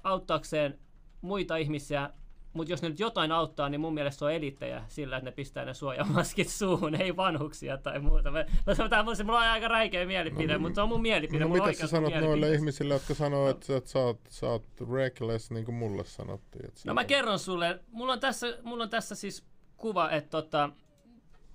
[0.04, 0.78] auttaakseen
[1.20, 2.10] muita ihmisiä
[2.52, 5.32] mutta jos ne nyt jotain auttaa, niin mun mielestä se on elittejä sillä, että ne
[5.32, 8.30] pistää ne suojamaskit suuhun, ei vanhuksia tai muuta.
[8.30, 11.44] Mä, mä sanon, tämä mulla on aika räikeä mielipide, no, mutta se on mun mielipide.
[11.44, 15.50] No mitä sä sanot noille ihmisille, jotka sanoo, että, että sä, oot, sä oot reckless,
[15.50, 16.64] niin kuin mulle sanottiin?
[16.66, 19.44] Että no mä kerron sulle, mulla on tässä, mulla on tässä siis
[19.76, 20.70] kuva, että tota,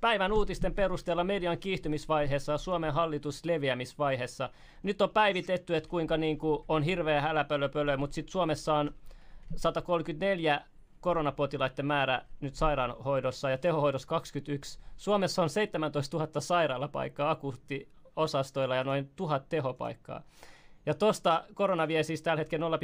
[0.04, 4.50] Päivän uutisten perusteella median kiihtymisvaiheessa ja Suomen hallitus leviämisvaiheessa.
[4.84, 8.94] Nyt on päivitetty, että kuinka niin kuin on hirveä häläpölöpölö, mutta sitten Suomessa on
[9.56, 10.62] 134
[11.02, 14.80] koronapotilaiden määrä nyt sairaanhoidossa ja tehohoidossa 21.
[14.98, 20.22] Suomessa on 17 000 sairaalapaikkaa akuuttiosastoilla ja noin 1000 tehopaikkaa.
[20.86, 22.78] Ja tuosta korona vie siis tällä hetkellä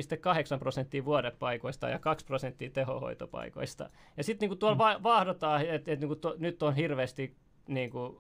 [0.54, 3.90] 0,8 prosenttia vuodepaikoista ja 2 prosenttia tehohoitopaikoista.
[4.18, 4.80] Ja sitten niin tuolla mm.
[4.80, 7.36] va- vaahdotaan, että et, niin to, nyt on hirveästi
[7.68, 8.18] niin kuin,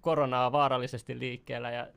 [0.00, 1.70] koronaa vaarallisesti liikkeellä.
[1.70, 1.88] Ja,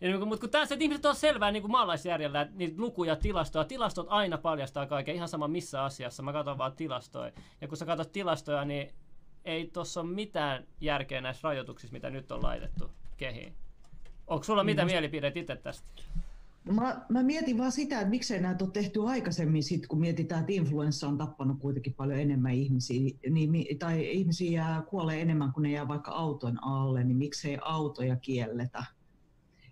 [0.00, 3.64] ja niin kuin, mutta kun tässä, ihmiset on selvää niin kuin maalaisjärjellä, niin lukuja, tilastoja,
[3.64, 6.22] tilastot aina paljastaa kaiken, ihan sama missä asiassa.
[6.22, 7.32] Mä katson vaan tilastoja.
[7.60, 8.94] Ja kun sä katsot tilastoja, niin
[9.44, 13.54] ei tuossa ole mitään järkeä näissä rajoituksissa, mitä nyt on laitettu kehiin.
[14.26, 14.86] Onko sulla mitä mm.
[14.86, 15.88] mielipidet itse tästä?
[16.64, 20.52] Mä, mä mietin vaan sitä, että miksei näitä ole tehty aikaisemmin, sit, kun mietitään, että
[20.52, 25.70] influenssa on tappanut kuitenkin paljon enemmän ihmisiä, niin, tai ihmisiä jää, kuolee enemmän kuin ne
[25.70, 28.84] jää vaikka auton alle, niin miksei autoja kielletä.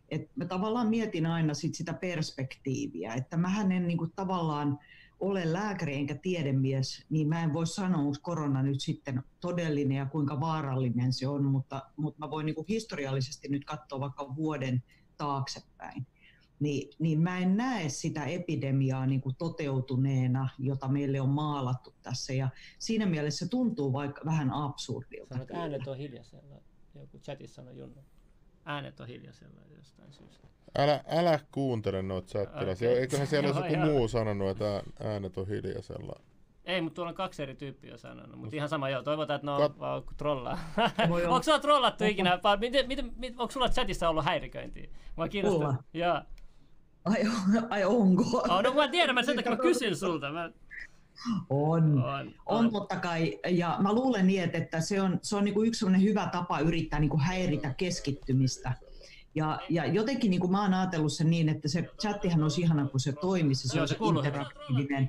[0.08, 4.78] Et mä tavallaan mietin aina sit sitä perspektiiviä, että mähän en kuin, tavallaan
[5.20, 10.06] ole lääkäri enkä tiedemies, niin mä en voi sanoa, onko korona nyt sitten todellinen ja
[10.06, 14.82] kuinka vaarallinen se on, mutta, mutta mä voin kuin historiallisesti nyt katsoa vaikka vuoden
[15.16, 16.06] taaksepäin
[16.60, 22.32] niin, niin mä en näe sitä epidemiaa niin kuin toteutuneena, jota meille on maalattu tässä.
[22.32, 25.34] Ja siinä mielessä se tuntuu vaikka vähän absurdilta.
[25.34, 26.60] Sanot, äänet on hiljaisella.
[26.94, 28.04] Joku chatissa sanoi Junnu.
[28.64, 30.48] Äänet on hiljaisella jostain syystä.
[30.78, 32.88] Älä, älä kuuntele noita chattilaisia.
[32.88, 33.00] Okay.
[33.00, 36.20] Eiköhän siellä olisi joku muu sanonut, että äänet on hiljaisella.
[36.64, 38.40] Ei, mutta tuolla on kaksi eri tyyppiä sanonut.
[38.40, 39.78] Mutta ihan sama joo, toivotaan, että ne on Kat...
[39.78, 40.58] vaan trollaa.
[41.28, 42.40] onko sulla trollattu ikinä?
[42.60, 44.88] Miten, miten, miten, onko sulla chatissa ollut häiriköintiä?
[45.16, 45.82] Mä kiinnostaa.
[45.94, 46.22] Joo.
[47.04, 47.22] Ai,
[47.70, 48.22] ai onko?
[48.48, 50.32] Oh, no mä tiedän, mä sen takia mä kysyn sulta.
[50.32, 50.50] Mä...
[51.50, 52.04] On.
[52.04, 52.72] On, on.
[52.72, 53.38] totta kai.
[53.48, 57.00] Ja mä luulen niin, että se on, se on niin kuin yksi hyvä tapa yrittää
[57.00, 58.72] niin kuin häiritä keskittymistä.
[59.38, 62.88] Ja, ja jotenkin niin kuin mä oon ajatellut sen niin, että se chattihan olisi ihana,
[62.88, 65.08] kun se toimisi, se se interaktiivinen.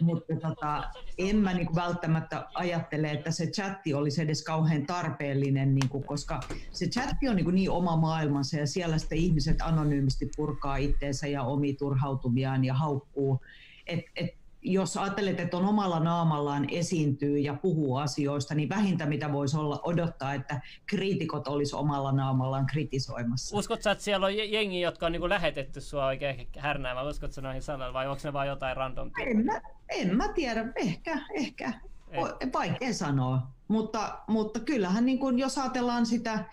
[0.00, 0.84] Mutta tota,
[1.18, 6.04] en mä niin kuin välttämättä ajattele, että se chatti olisi edes kauhean tarpeellinen, niin kuin,
[6.04, 6.40] koska
[6.72, 11.26] se chatti on niin, kuin niin oma maailmansa ja siellä sitten ihmiset anonyymisti purkaa itteensä
[11.26, 13.40] ja omi turhautumiaan ja haukkuu.
[13.86, 19.32] Et, et jos ajattelet, että on omalla naamallaan esiintyy ja puhuu asioista, niin vähintä mitä
[19.32, 23.56] voisi olla odottaa, että kriitikot olisi omalla naamallaan kritisoimassa.
[23.56, 27.06] Uskotko että siellä on jengi, jotka on niin lähetetty sua oikein härnäämään?
[27.06, 29.10] Uskotko noihin sanoilla vai onko ne vain jotain random?
[29.26, 30.72] En mä, en mä tiedä.
[30.76, 31.72] Ehkä, ehkä.
[32.10, 32.52] Ei.
[32.52, 33.42] Vaikea sanoa.
[33.68, 36.44] Mutta, mutta kyllähän niin kuin, jos ajatellaan sitä,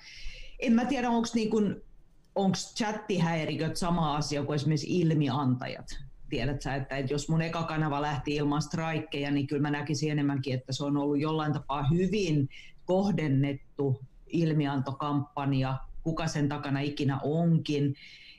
[0.59, 1.49] en mä tiedä onko niin
[2.35, 5.85] onko chattihäiriköt sama asia kuin esimerkiksi ilmiantajat
[6.31, 10.53] tiedät sä, että, jos mun eka kanava lähti ilman strikkeja, niin kyllä mä näkisin enemmänkin,
[10.53, 12.49] että se on ollut jollain tapaa hyvin
[12.85, 17.95] kohdennettu ilmiantokampanja, kuka sen takana ikinä onkin.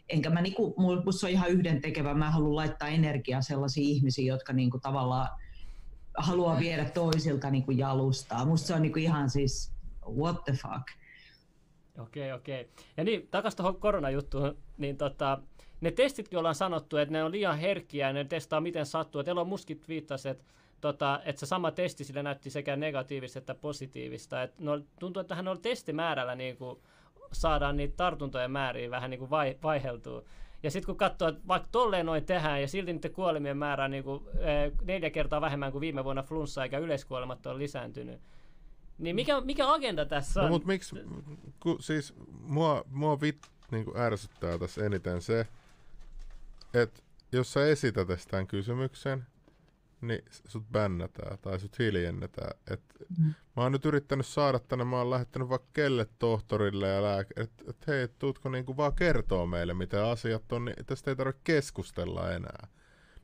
[0.09, 0.74] Enkä mä niinku,
[1.05, 5.28] musta on ihan yhden tekevä, mä haluan laittaa energiaa sellaisiin ihmisiin, jotka niinku tavallaan
[6.16, 8.44] haluaa viedä toisilta niinku jalustaa.
[8.44, 9.72] Musta se on niinku ihan siis,
[10.16, 10.87] what the fuck.
[11.98, 12.70] Okei, okei.
[12.96, 15.38] Ja niin, takaisin tuohon koronajuttuun, niin tota,
[15.83, 19.21] ne testitkin ollaan sanottu, että ne on liian herkkiä ja ne testaa miten sattuu.
[19.21, 20.45] Et Elon Muskit viittasi, että,
[20.81, 24.42] tota, että se sama testi sille näytti sekä negatiivista että positiivista.
[24.42, 26.79] Et no, tuntuu, että hän on testimäärällä niin kuin,
[27.33, 30.23] saadaan niitä tartuntojen määriä vähän niin kuin vai, vaiheltua.
[30.62, 33.90] Ja sitten kun katsoo, että vaikka tolleen noin tehdään ja silti niiden kuolemien määrä on
[33.90, 38.21] niin kuin, eh, neljä kertaa vähemmän kuin viime vuonna flunssa eikä yleiskuolemat on lisääntynyt,
[38.99, 40.51] niin mikä, mikä agenda tässä no, on?
[40.51, 40.97] No, mutta miksi,
[41.61, 43.38] ku, siis mua, mua vit,
[43.71, 45.47] niin kuin ärsyttää tässä eniten se,
[46.75, 49.27] että jos sä esität tämän kysymyksen,
[50.01, 52.59] niin sut bännätään tai sut hiljennetään.
[52.71, 52.83] Et
[53.19, 53.35] mm.
[53.57, 57.65] Mä oon nyt yrittänyt saada tänne, mä oon lähettänyt vaikka kelle tohtorille ja lääke, että
[57.69, 62.33] et hei, tuutko niinku vaan kertoa meille, mitä asiat on, niin tästä ei tarvitse keskustella
[62.33, 62.69] enää.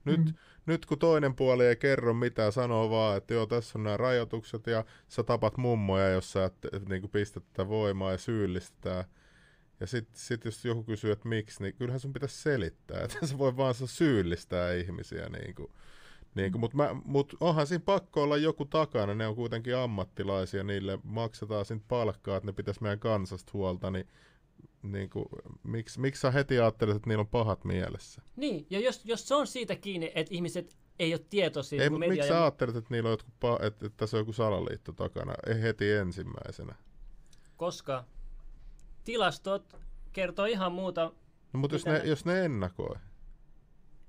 [0.04, 0.34] Nyt, mm.
[0.66, 4.66] nyt kun toinen puoli ei kerro mitään, sanoo vaan, että joo, tässä on nämä rajoitukset
[4.66, 9.04] ja sä tapat mummoja, jos sä et, et, et niin pistät tätä voimaa ja syyllistetään,
[9.80, 13.38] ja sitten sit jos joku kysyy, että miksi, niin kyllähän sun pitäisi selittää, että se
[13.38, 15.28] voi vaan syyllistää ihmisiä.
[15.28, 15.72] Niin kuin,
[16.34, 20.98] niin kuin, Mutta mut onhan siinä pakko olla joku takana, ne on kuitenkin ammattilaisia, niille
[21.02, 24.08] maksetaan siinä palkkaa, että ne pitäisi meidän kansasta huolta, niin
[24.82, 25.24] niin kuin,
[25.62, 28.22] miksi, miksi sä heti ajattelet, että niillä on pahat mielessä?
[28.36, 31.94] Niin, ja jos, jos se on siitä kiinni, että ihmiset ei ole tietoisia, Ei, kun
[31.94, 32.38] mutta media miksi ja...
[32.38, 35.62] sä ajattelet, että niillä on jotkut pa- että, että tässä on joku salaliitto takana ei
[35.62, 36.74] heti ensimmäisenä?
[37.56, 38.04] koska
[39.08, 39.76] tilastot
[40.12, 41.12] kertoo ihan muuta
[41.52, 42.96] No, mutta jos ne, ne- jos ne ennakoi,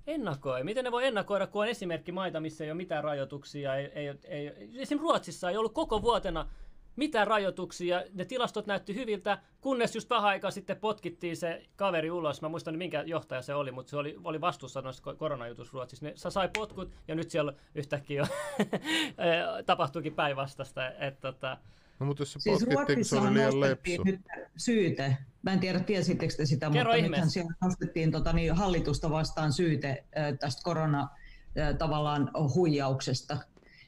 [0.08, 0.64] ennakoi.
[0.64, 3.76] Miten ne voi ennakoida, kun on esimerkki maita, missä ei ole mitään rajoituksia.
[3.76, 6.50] Ei, ei, ei, esimerkiksi Ruotsissa ei ollut koko vuotena
[6.96, 8.04] mitään rajoituksia.
[8.14, 12.42] Ne tilastot näytti hyviltä, kunnes just vähän aikaa sitten potkittiin se kaveri ulos.
[12.42, 16.06] Mä muistan minkä johtaja se oli, mutta se oli, oli vastuussa noista ko- koronajutusta Ruotsissa.
[16.06, 18.22] Ne, sa- sai potkut ja nyt siellä yhtäkkiä
[18.62, 20.92] jo tapahtuikin päinvastasta.
[20.92, 21.58] Et, tota,
[22.00, 24.12] no mutta jos se Siis potkittiin, kun se Ruotsissa oli liian nostettiin lepsu.
[24.12, 24.22] nyt
[24.58, 25.18] syyte.
[25.42, 29.54] Mä en tiedä, tiesittekö te sitä, Kerro mutta nythän siellä nostettiin tota, niin, hallitusta vastaan
[29.54, 30.06] syyte
[30.40, 31.08] tästä korona
[31.78, 33.38] tavallaan huijauksesta.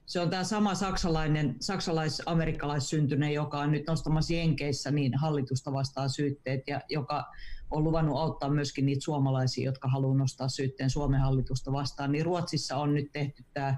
[0.05, 6.67] Se on tämä sama saksalainen, saksalais-amerikkalaissyntyinen, joka on nyt nostamassa Jenkeissä niin hallitusta vastaan syytteet
[6.67, 7.25] ja joka
[7.71, 12.11] on luvannut auttaa myöskin niitä suomalaisia, jotka haluaa nostaa syytteen Suomen hallitusta vastaan.
[12.11, 13.77] Niin Ruotsissa on nyt tehty tämä,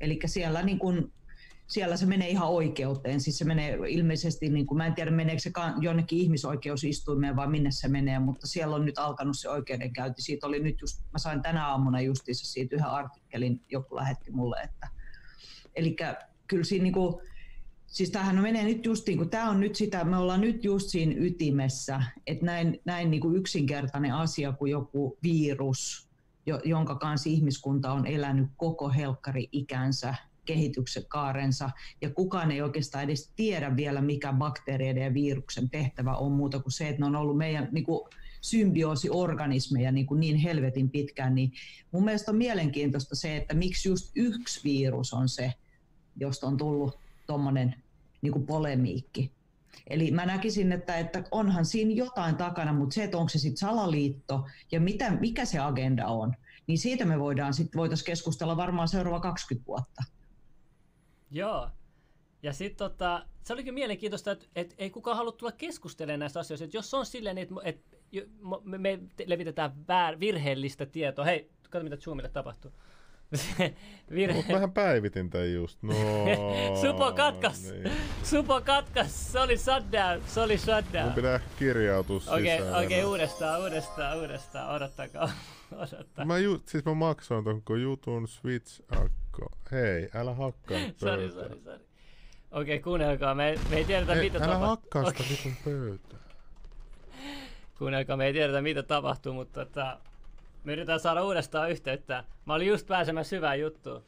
[0.00, 1.12] eli siellä niin kuin
[1.70, 3.20] siellä se menee ihan oikeuteen.
[3.20, 5.50] Siis se menee ilmeisesti, niin kuin, mä en tiedä meneekö se
[5.80, 10.22] jonnekin ihmisoikeusistuimeen vai minne se menee, mutta siellä on nyt alkanut se oikeudenkäynti.
[10.22, 14.60] Siitä oli nyt just, mä sain tänä aamuna justiinsa siitä yhden artikkelin, joku lähetti mulle,
[14.62, 14.88] että
[15.76, 15.96] eli
[16.46, 17.14] kyllä siinä niin kuin,
[17.86, 20.88] Siis tämähän menee nyt just niin kuin, tämä on nyt sitä, me ollaan nyt just
[20.88, 26.08] siinä ytimessä, että näin, näin niin kuin yksinkertainen asia kuin joku virus,
[26.46, 30.14] jo, jonka kanssa ihmiskunta on elänyt koko helkkari ikänsä,
[30.50, 31.70] kehityksen kaarensa,
[32.00, 36.72] ja kukaan ei oikeastaan edes tiedä vielä, mikä bakteereiden ja viruksen tehtävä on muuta kuin
[36.72, 38.08] se, että ne on ollut meidän niin kuin,
[38.40, 41.52] symbioosiorganismeja niin, kuin niin helvetin pitkään, niin
[41.92, 45.52] mun mielestä on mielenkiintoista se, että miksi just yksi virus on se,
[46.16, 47.74] josta on tullut tuommoinen
[48.22, 49.32] niin polemiikki.
[49.90, 53.56] Eli mä näkisin, että, että onhan siinä jotain takana, mutta se, että onko se sitten
[53.56, 56.34] salaliitto ja mitä, mikä se agenda on,
[56.66, 60.02] niin siitä me voidaan sit, voitaisiin keskustella varmaan seuraava 20 vuotta.
[61.30, 61.68] Joo.
[62.42, 66.64] Ja sitten tota, se olikin mielenkiintoista, että et ei kukaan halua tulla keskustelemaan näistä asioista.
[66.64, 67.80] Et jos on silleen, että et,
[68.64, 71.24] me, me te- levitetään väär, virheellistä tietoa.
[71.24, 72.72] Hei, katso mitä Zoomille tapahtuu.
[74.14, 74.36] Virhe.
[74.36, 75.82] Mutta mähän päivitin tän just.
[75.82, 75.94] No,
[76.80, 77.62] Supo katkas.
[77.70, 77.92] Niin.
[78.22, 81.04] Supo katkas, se oli shutdown, se oli shutdown.
[81.04, 82.74] Mun pitää kirjautua Okei, sisään.
[82.74, 85.30] okay, okay, uudestaan, uudestaan, uudestaan, odottakaa.
[85.72, 86.24] Odottaa.
[86.24, 88.82] Mä ju, siis mä maksoin ton jutun Switch
[89.30, 89.50] Akko.
[89.72, 91.48] Hei, älä hakkaa nyt Sori, pöytää.
[91.48, 91.80] sori, sori.
[92.50, 94.68] Okei, okay, kuunnelkaa, me, me ei tiedetä Hei, mitä älä tapahtuu.
[94.68, 96.18] hakkaa sitä vitun pöytää.
[97.78, 99.98] Kuunnelkaa, me ei tiedetä mitä tapahtuu, mutta tota,
[100.64, 102.24] me yritetään saada uudestaan yhteyttä.
[102.44, 104.04] Mä olin just pääsemässä hyvään juttuun,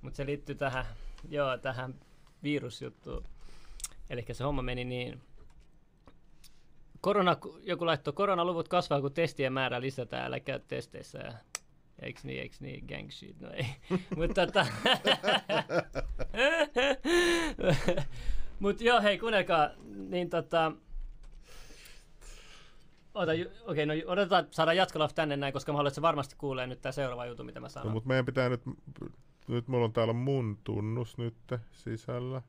[0.00, 0.84] mutta se liittyy tähän,
[1.28, 1.94] joo, tähän
[2.42, 3.24] virusjuttuun.
[4.10, 5.22] Eli se homma meni niin.
[7.00, 11.18] Korona, joku laittoi, koronaluvut kasvaa, kun testien määrä lisätään, älä käy testeissä.
[11.18, 11.32] Ja,
[12.02, 13.66] eiks niin, eiks niin, gang shit, no ei.
[14.16, 14.66] Mutta tota...
[18.60, 19.68] Mut joo, hei, kuunnelkaa,
[20.08, 20.72] niin tota...
[23.14, 23.32] Ota,
[23.66, 26.82] okei, no odotetaan, saadaan Jatkolaf tänne näin, koska mä haluan, että se varmasti kuulee nyt
[26.82, 27.92] tää seuraava juttu, mitä mä No, sanon.
[27.92, 28.62] mut meidän pitää nyt,
[29.48, 31.34] nyt mulla on täällä mun tunnus nyt
[31.72, 32.42] sisällä.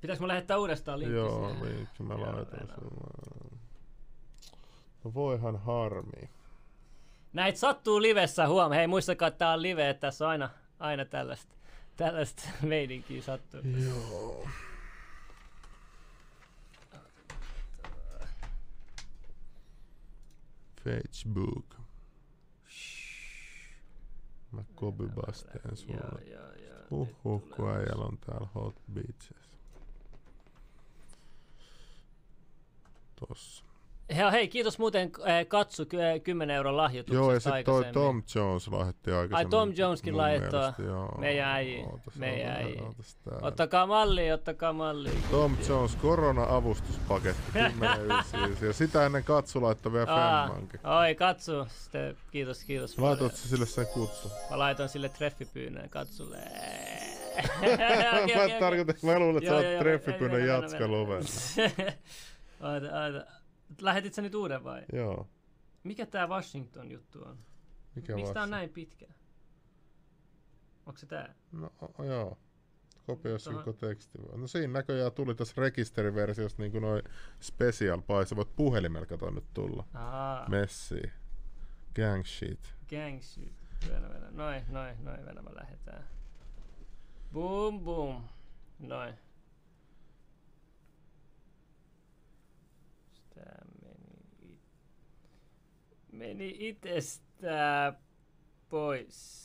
[0.00, 2.76] Pitäis mun lähettää uudestaan linkki Joo, linkki mä laitan sen.
[5.04, 6.30] No voihan harmi.
[7.32, 8.72] Näitä sattuu livessä, huom.
[8.72, 11.54] Hei, muistakaa, että tää on live, että tässä on aina, aina tällaista,
[11.96, 13.60] tällaista meininkiä sattuu.
[13.84, 14.48] Joo.
[20.84, 21.74] Facebook.
[24.52, 24.64] Mä
[25.76, 26.22] sulle.
[26.24, 26.72] Joo, joo.
[26.90, 29.58] nyt Huhhuh, kun äijällä on täällä Hot Beaches.
[33.28, 33.71] Tossa.
[34.16, 37.84] Hei, hei, kiitos muuten äh, Katsu ky- äh, 10 euron lahjoituksesta Joo, ja sitten toi.
[37.92, 39.50] Tom Jones lahjoitti aikaisemmin.
[39.50, 40.14] Tom Joneskin.
[41.18, 41.86] Meidän äijä,
[42.16, 42.82] meidän ootas, äijä.
[42.82, 43.46] ootas täällä.
[43.46, 45.12] Ottakaa mallia, ottakaa mallia.
[45.30, 48.08] Tom Jones, korona-avustuspaketti 10
[48.66, 50.80] Ja sitä ennen Katsu laittoi vielä Femmankin.
[50.86, 51.52] oi, katsu.
[51.68, 52.98] Sitten, kiitos, kiitos.
[52.98, 54.30] Laitoit sä sille sen kutsun?
[54.50, 56.36] Mä laitoin sille treffipyynnön katsulle.
[58.36, 60.96] mä tarkoitin, mä luulen, että sä oot treffipyynnön mennä, mennä, jatska mennä.
[60.96, 61.22] luven.
[62.60, 63.41] Oota, oota.
[63.80, 64.82] Lähetit sä nyt uuden vai?
[64.92, 65.28] Joo.
[65.84, 67.38] Mikä tää Washington juttu on?
[67.94, 69.06] Mikä Miksi tää on näin pitkä?
[70.86, 71.34] Onko se tää?
[71.52, 72.38] No o- joo.
[73.06, 74.18] Kopioisi Tuohon- koko teksti.
[74.36, 77.02] No siinä näköjään tuli tässä rekisteriversiossa niin kuin noin
[77.40, 78.02] special
[78.36, 79.86] voit puhelimella kato nyt tulla.
[79.94, 81.02] Aa, Messi.
[81.94, 82.74] Gang shit.
[82.90, 83.52] gang shit.
[83.88, 84.30] Venä, venä.
[84.30, 86.04] Noin, noin, noin, venä, me lähetään.
[87.32, 88.22] Boom, boom.
[88.78, 89.14] Noin.
[93.34, 94.58] Tää meni
[96.12, 97.92] Meni itsestä
[98.68, 99.42] pois.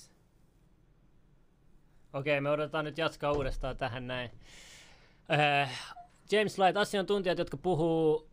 [2.14, 4.32] Okei, me odotetaan nyt jatkaa uudestaan tähän näin.
[5.32, 5.96] Äh,
[6.32, 8.28] James Light, asiantuntijat, jotka puhuu,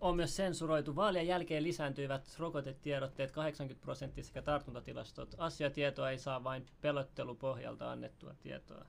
[0.00, 0.96] on myös sensuroitu.
[0.96, 5.34] Vaalien jälkeen lisääntyivät rokotetiedotteet 80 prosenttia sekä tartuntatilastot.
[5.38, 8.84] Asiatietoa ei saa vain pelottelupohjalta annettua tietoa.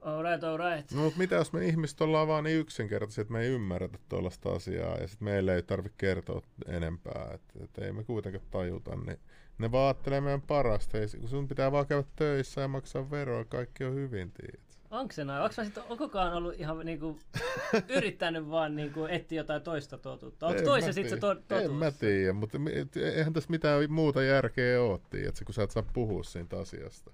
[0.00, 0.92] Alright, alright.
[0.92, 4.52] No, mutta mitä jos me ihmiset ollaan vaan niin yksinkertaisia, että me ei ymmärretä tuollaista
[4.52, 9.18] asiaa ja sitten meille ei tarvitse kertoa enempää, että et ei me kuitenkaan tajuta, niin
[9.58, 10.98] ne vaan ajattelee meidän parasta.
[10.98, 14.66] Ei, kun sun pitää vaan käydä töissä ja maksaa veroa, kaikki on hyvin, tiedät.
[14.90, 15.42] Onko se näin?
[15.42, 17.18] Onko mä sit, onkokaan ollut ihan niinku,
[17.96, 20.46] yrittänyt vaan niinku, etsiä jotain toista totuutta?
[20.46, 21.62] Onko En toisen sitten se to, totuus?
[21.62, 22.58] En mä tiedä, mutta
[22.96, 27.10] eihän tässä mitään muuta järkeä ole, tiedätkö, kun sä et saa puhua siitä asiasta.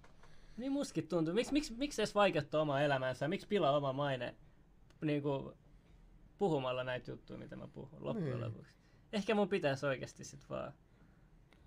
[0.57, 1.35] Niin muskin tuntuu.
[1.35, 3.29] Miks, miksi, miksi edes vaikeuttaa omaa elämäänsä?
[3.29, 4.35] Miksi pilaa oma maine
[5.01, 5.55] niinku,
[6.39, 8.41] puhumalla näitä juttuja, mitä mä puhun loppujen Niin.
[8.47, 8.75] lopuksi?
[9.13, 10.73] Ehkä mun pitäisi oikeasti sit vaan.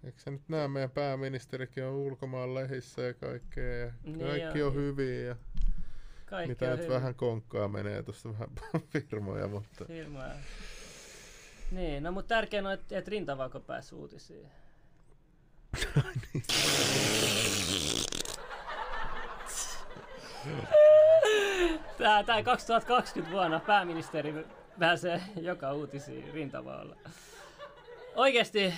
[0.03, 4.67] Eikö sä nyt näe, meidän pääministerikin on ulkomaan lehissä ja kaikkea ja Niin kaikki on.
[4.67, 5.35] on hyviä ja
[6.25, 6.93] Kaikki mitä on nyt hyvin.
[6.95, 8.49] vähän konkkaa menee tuosta vähän
[9.09, 10.31] firmoja, mutta Firmaa.
[11.71, 14.47] Niin, no mutta tärkein on, että et rintavako pääsi uutisiin.
[21.97, 24.45] Tää, tää 2020 vuonna pääministeri
[24.79, 26.95] pääsee joka uutisiin rintavaalla.
[28.15, 28.73] Oikeesti,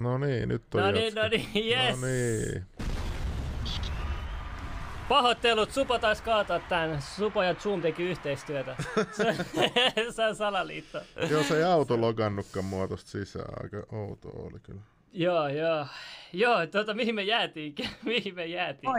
[0.00, 2.00] no niin, nyt on no niin, no niin, yes.
[2.00, 2.66] No niin.
[5.08, 7.02] Pahoittelut, Supo taisi kaataa tän.
[7.02, 8.76] Supo ja Zoom teki yhteistyötä.
[9.16, 9.36] Se,
[10.10, 11.00] se on salaliitto.
[11.30, 13.54] Joo, se ei auto logannutkaan mua tosta sisään.
[13.62, 14.80] Aika outo oli kyllä.
[15.14, 15.86] Joo, joo.
[16.32, 17.74] Joo, tota, mihin me jäätiin?
[18.04, 18.90] mihin me jäätiin?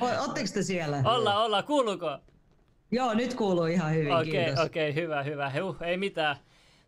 [0.00, 1.02] Oi, ootteko te siellä?
[1.04, 2.18] Olla, olla, kuuluuko?
[2.90, 4.64] Joo, nyt kuuluu ihan hyvin, Okei, kiitos.
[4.64, 5.52] okei, hyvä, hyvä.
[5.60, 6.36] Huh, ei mitään.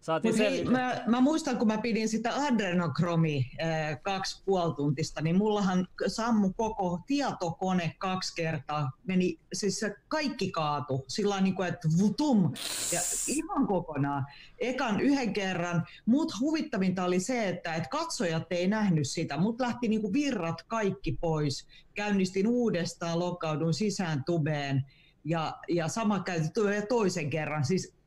[0.01, 0.78] Saatiin Mut hei, selville.
[0.78, 6.53] mä, mä muistan, kun mä pidin sitä adrenokromi äh, kaksi puoli tuntista, niin mullahan sammu
[6.53, 8.90] koko tietokone kaksi kertaa.
[9.07, 12.53] Meni, siis se kaikki kaatu sillä niin kuin, että vutum,
[12.92, 14.26] ja ihan kokonaan.
[14.59, 19.36] Ekan yhden kerran, mut huvittavinta oli se, että et katsojat ei nähnyt sitä.
[19.36, 21.66] Mut lähti niin kuin virrat kaikki pois.
[21.94, 24.86] Käynnistin uudestaan, lokkaudun sisään tubeen.
[25.24, 26.48] Ja, ja sama käyty
[26.88, 27.64] toisen kerran.
[27.64, 27.99] Siis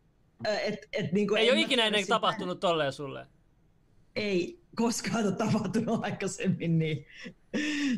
[0.50, 3.28] et, et, niin kuin Ei ole ikinä ennen sitä- tapahtunut tolleen sulle.
[4.16, 7.06] Ei koskaan ole tapahtunut aikaisemmin, niin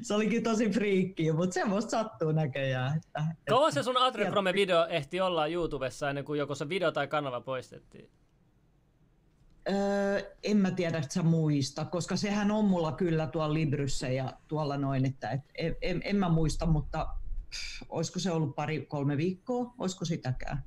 [0.01, 2.97] se olikin tosi friikkiä, mutta semmoista sattuu näköjään.
[2.97, 7.41] Että, Kauan se sun Adrechrome-video ehti olla YouTubessa ennen kuin joko se video tai kanava
[7.41, 8.09] poistettiin?
[9.69, 14.33] Öö, en mä tiedä, että sä muista, koska sehän on mulla kyllä tuolla Libryssä ja
[14.47, 17.07] tuolla noin, että et, en, en, en mä muista, mutta
[17.89, 20.63] olisiko se ollut pari-kolme viikkoa, olisiko sitäkään?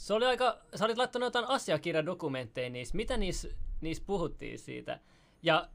[0.00, 2.96] Se oli aika, sä olit laittanut jotain asiakirjadokumentteja niissä.
[2.96, 3.48] Mitä niissä,
[3.80, 5.00] niissä puhuttiin siitä?
[5.42, 5.68] Ja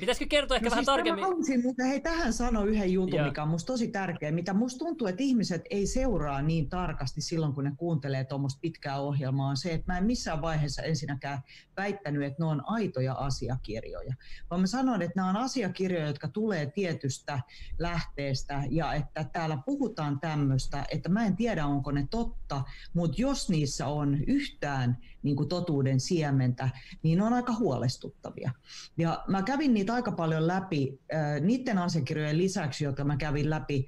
[0.00, 1.24] pitäisikö kertoa ehkä No vähän siis mä tarkemmin?
[1.24, 3.28] halusin, mutta hei, tähän sano yhden jutun, Joo.
[3.28, 4.32] mikä on musta tosi tärkeä.
[4.32, 9.00] Mitä musta tuntuu, että ihmiset ei seuraa niin tarkasti silloin, kun ne kuuntelee tuommoista pitkää
[9.00, 11.38] ohjelmaa, on se, että mä en missään vaiheessa ensinnäkään
[11.76, 14.14] väittänyt, että ne on aitoja asiakirjoja.
[14.50, 17.40] Vaan mä sanon, että nämä on asiakirjoja, jotka tulee tietystä
[17.78, 22.62] lähteestä ja että täällä puhutaan tämmöistä, että mä en tiedä, onko ne totta,
[22.94, 26.68] mutta jos niissä on yhtään niin kuin totuuden siementä,
[27.02, 28.52] niin ne on aika huolestuttavia.
[28.96, 33.86] Ja mä kävin niitä aika paljon läpi, äh, niiden asiakirjojen lisäksi, jotka mä kävin läpi,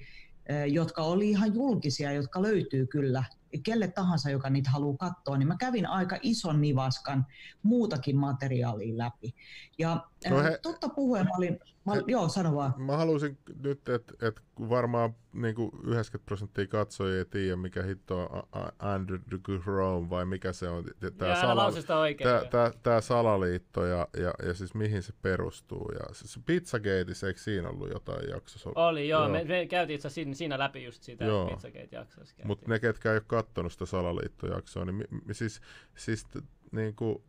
[0.50, 3.24] äh, jotka oli ihan julkisia, jotka löytyy kyllä
[3.62, 7.26] kelle tahansa, joka niitä haluaa katsoa, niin mä kävin aika ison nivaskan
[7.62, 9.34] muutakin materiaalia läpi.
[9.78, 12.74] Ja No he- he, totta puhuen mä olin, mä, he- joo sano vaan.
[12.76, 18.42] Mä halusin nyt, että et varmaan niinku 90 prosenttia katsojia ei tiedä, mikä hitto on
[18.78, 19.20] Andrew
[19.64, 20.84] Rome vai mikä se on.
[21.02, 22.30] Ja Tämä älä sala, lausu sitä oikein.
[22.30, 25.90] tää, tää, tää salaliitto ja, ja, ja siis mihin se perustuu.
[25.92, 28.70] Ja siis Pizzagateissa, eikö siinä ollut jotain jaksossa?
[28.74, 29.20] Oli, joo.
[29.22, 29.28] Joo.
[29.32, 31.46] Me, me käytiin itse asiassa siinä, siinä läpi just sitä Joo.
[31.46, 32.34] Pizzagate-jaksossa.
[32.44, 35.60] Mutta ne, ketkä ei ole kattonut sitä salaliittojaksoa, niin mi, mi, siis,
[35.94, 37.24] siis t- niinku,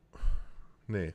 [0.88, 1.14] niin.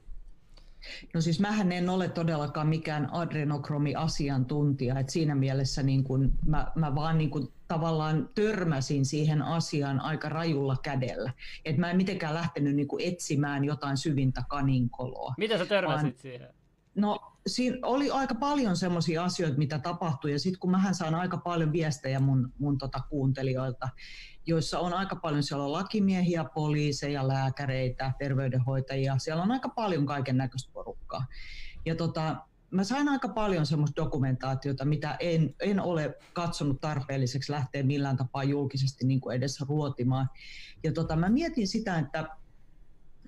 [1.14, 6.94] No siis mähän en ole todellakaan mikään adrenokromi-asiantuntija, että siinä mielessä niin kun mä, mä
[6.94, 11.32] vaan niin kun tavallaan törmäsin siihen asiaan aika rajulla kädellä.
[11.64, 15.34] Et mä en mitenkään lähtenyt niin etsimään jotain syvintä kaninkoloa.
[15.38, 16.48] Miten sä törmäsit vaan- siihen?
[16.94, 21.36] No siinä oli aika paljon semmoisia asioita, mitä tapahtui, ja sitten kun mähän saan aika
[21.36, 23.88] paljon viestejä mun, mun tota kuuntelijoilta,
[24.50, 30.36] joissa on aika paljon, siellä on lakimiehiä, poliiseja, lääkäreitä, terveydenhoitajia, siellä on aika paljon kaiken
[30.36, 31.26] näköistä porukkaa.
[31.86, 32.36] Ja tota,
[32.70, 38.44] mä sain aika paljon semmoista dokumentaatiota, mitä en, en ole katsonut tarpeelliseksi lähteä millään tapaa
[38.44, 40.30] julkisesti niin kuin edes ruotimaan.
[40.82, 42.28] Ja tota, mä mietin sitä, että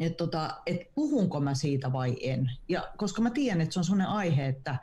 [0.00, 2.50] että tota, et puhunko mä siitä vai en.
[2.68, 4.78] Ja koska mä tiedän, että se on sellainen aihe, että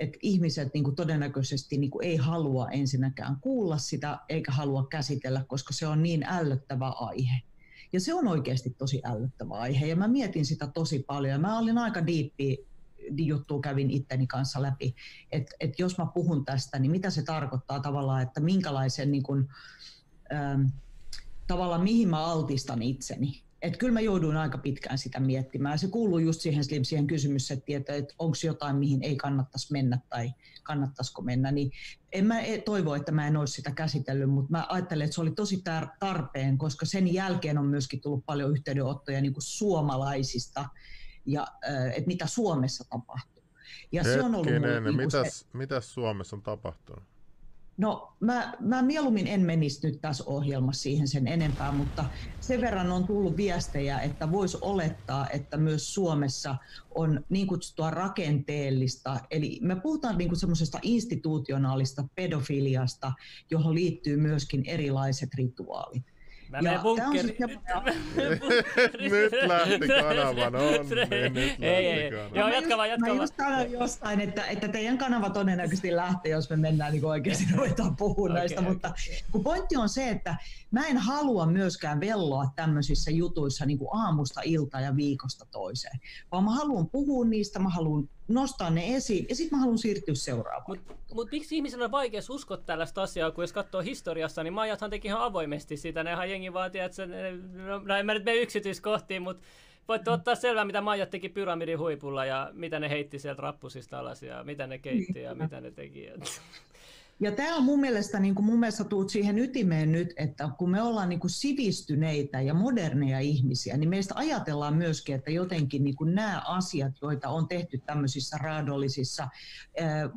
[0.00, 5.44] että ihmiset niin kuin todennäköisesti niin kuin ei halua ensinnäkään kuulla sitä eikä halua käsitellä,
[5.48, 7.42] koska se on niin ällöttävä aihe.
[7.92, 11.40] Ja se on oikeasti tosi ällöttävä aihe ja mä mietin sitä tosi paljon.
[11.40, 12.66] Mä olin aika diippi
[13.10, 14.94] juttu kävin itteni kanssa läpi,
[15.32, 19.48] että et jos mä puhun tästä, niin mitä se tarkoittaa tavallaan, että minkälaisen niin kuin,
[20.32, 20.62] ähm,
[21.46, 25.78] tavallaan mihin mä altistan itseni et kyllä mä jouduin aika pitkään sitä miettimään.
[25.78, 29.98] Se kuuluu just siihen, Slim, siihen kysymyssettiin, että, että onko jotain, mihin ei kannattaisi mennä
[30.08, 30.30] tai
[30.62, 31.52] kannattaisiko mennä.
[31.52, 31.70] Niin
[32.12, 35.20] en mä e, toivo, että mä en olisi sitä käsitellyt, mutta mä ajattelen, että se
[35.20, 35.62] oli tosi
[36.00, 40.68] tarpeen, koska sen jälkeen on myöskin tullut paljon yhteydenottoja niin kuin suomalaisista
[41.26, 41.46] ja
[41.94, 43.42] että mitä Suomessa tapahtuu.
[43.92, 45.46] Ja Hetkinen, se on ollut mulle, niin mitäs, se...
[45.52, 47.17] mitäs Suomessa on tapahtunut?
[47.78, 52.04] No mä, mä mieluummin en menisi nyt tässä ohjelmassa siihen sen enempää, mutta
[52.40, 56.56] sen verran on tullut viestejä, että voisi olettaa, että myös Suomessa
[56.94, 63.12] on niin kutsuttua rakenteellista, eli me puhutaan niin semmoisesta institutionaalista pedofiliasta,
[63.50, 66.17] johon liittyy myöskin erilaiset rituaalit.
[66.48, 67.36] Mä menen bunkkeriin.
[69.00, 72.10] nyt lähti kanava, no niin, nyt lähti ei, ei.
[72.10, 72.38] kanava.
[72.38, 76.50] Joo, jatka vaan, jatka Mä just sanoin jostain, että, että teidän kanava todennäköisesti lähtee, jos
[76.50, 78.72] me mennään niin oikeasti ruvetaan puhumaan okay, näistä, okay.
[78.72, 78.92] mutta
[79.32, 80.36] kun pointti on se, että
[80.70, 86.00] mä en halua myöskään velloa tämmöisissä jutuissa niin kuin aamusta ilta ja viikosta toiseen,
[86.32, 90.14] vaan mä haluan puhua niistä, mä haluan nostaa ne esiin ja sitten mä haluan siirtyä
[90.14, 90.64] seuraavaan.
[90.68, 94.90] Mutta mut miksi ihmisen on vaikea uskoa tällaista asiaa, kun jos katsoo historiassa, niin Maijathan
[94.90, 96.04] teki ihan avoimesti sitä.
[96.04, 97.06] Nehän jengi vaatii, että se,
[97.52, 99.46] no, no en mä nyt mene yksityiskohtiin, mutta
[99.88, 104.22] voitte ottaa selvää, mitä Maijat teki pyramidin huipulla ja mitä ne heitti sieltä rappusista alas
[104.22, 106.08] ja mitä ne keitti ja mitä ne teki.
[107.20, 110.70] Ja tämä on mun mielestä, niin kuin mun mielestä tuut siihen ytimeen nyt, että kun
[110.70, 115.96] me ollaan niin kuin sivistyneitä ja moderneja ihmisiä, niin meistä ajatellaan myöskin, että jotenkin niin
[115.96, 119.28] kuin nämä asiat, joita on tehty tämmöisissä raadollisissa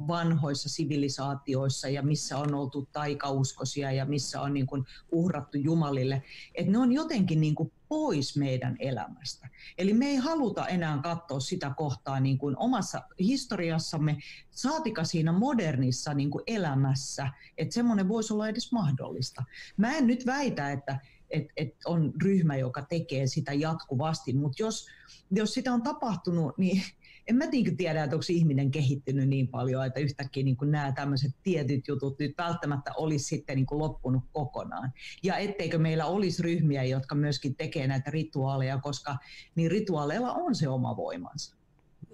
[0.08, 6.24] vanhoissa sivilisaatioissa ja missä on oltu taikauskosia ja missä on niin kuin uhrattu Jumalille,
[6.56, 9.48] että ne on jotenkin niin kuin pois meidän elämästä.
[9.78, 14.18] Eli me ei haluta enää katsoa sitä kohtaa niin kuin omassa historiassamme,
[14.52, 17.28] saatika siinä modernissa niin kuin elämässä,
[17.58, 19.44] että semmoinen voisi olla edes mahdollista.
[19.78, 24.88] Mä en nyt väitä, että et, et on ryhmä, joka tekee sitä jatkuvasti, mutta jos,
[25.32, 26.84] jos sitä on tapahtunut, niin
[27.28, 31.32] en mä niin tiedä, että onko ihminen kehittynyt niin paljon, että yhtäkkiä niin nämä tämmöiset
[31.44, 34.94] tietyt jutut nyt välttämättä olisi sitten niin loppunut kokonaan.
[35.24, 39.18] Ja etteikö meillä olisi ryhmiä, jotka myöskin tekee näitä rituaaleja, koska
[39.56, 41.56] niin rituaaleilla on se oma voimansa.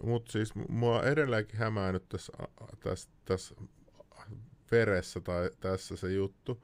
[0.04, 2.34] Mutta siis mua edelleenkin hämää nyt tässä,
[2.84, 3.56] tässä, tässä
[4.72, 6.64] veressä tai tässä se juttu,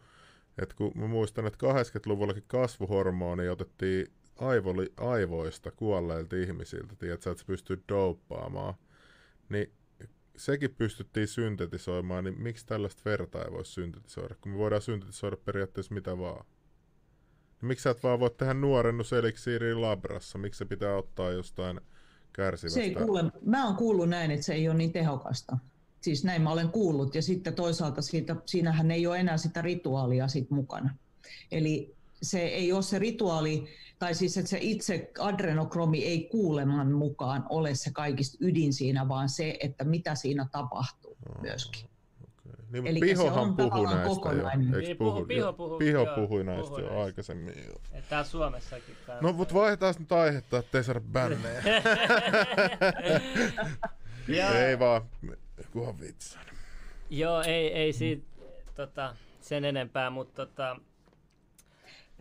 [0.58, 7.48] että kun mä muistan, että 80-luvullakin kasvuhormoni otettiin aivoli, aivoista kuolleilta ihmisiltä, tiedätkö, että se
[7.48, 8.74] pystyy dopaamaan,
[9.50, 9.72] niin
[10.38, 15.94] sekin pystyttiin syntetisoimaan, niin miksi tällaista verta ei voi syntetisoida, kun me voidaan syntetisoida periaatteessa
[15.94, 16.46] mitä vaan.
[17.62, 21.82] Niin miksi sä et vaan voi tehdä nuorennuseliksiiriä labrassa, miksi se pitää ottaa jostain
[22.34, 22.80] kärsivästä?
[22.80, 25.58] Se ei kuule, mä oon kuullut näin, että se ei ole niin tehokasta.
[26.02, 30.28] Siis näin mä olen kuullut, ja sitten toisaalta siitä, siinähän ei ole enää sitä rituaalia
[30.28, 30.96] sit mukana.
[31.52, 33.68] Eli se ei ole se rituaali,
[34.04, 39.30] tai siis että se itse adrenokromi ei kuuleman mukaan ole se kaikista ydin siinä, vaan
[39.30, 41.86] se, että mitä siinä tapahtuu oh, myöskin.
[41.86, 42.66] Okay.
[42.72, 44.72] Niin, Eli Pihohan puhui näistä kokonainen.
[44.72, 44.80] jo.
[44.80, 47.04] Eikö puhu, Piho, puhu, Piho joo, puhui näistä puhui jo näistä.
[47.04, 47.54] aikaisemmin.
[47.68, 48.02] Jo.
[48.10, 48.96] Täällä Suomessakin.
[49.06, 51.62] Täällä no, mutta vaihdetaan nyt aihetta, ettei saada bännejä.
[54.68, 55.02] ei vaan,
[55.72, 56.42] kunhan vitsan.
[57.10, 58.26] Joo, ei, ei siitä
[58.76, 60.78] tota, sen enempää, mutta tota,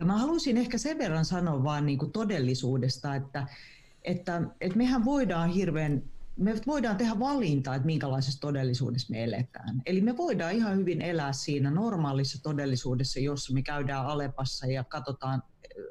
[0.03, 3.47] ja mä haluaisin ehkä sen verran sanoa vaan niin kuin todellisuudesta, että,
[4.03, 6.03] että, että mehän voidaan hirveän
[6.37, 9.81] me voidaan tehdä valinta, että minkälaisessa todellisuudessa me eletään.
[9.85, 15.43] Eli me voidaan ihan hyvin elää siinä normaalissa todellisuudessa, jossa me käydään Alepassa ja katsotaan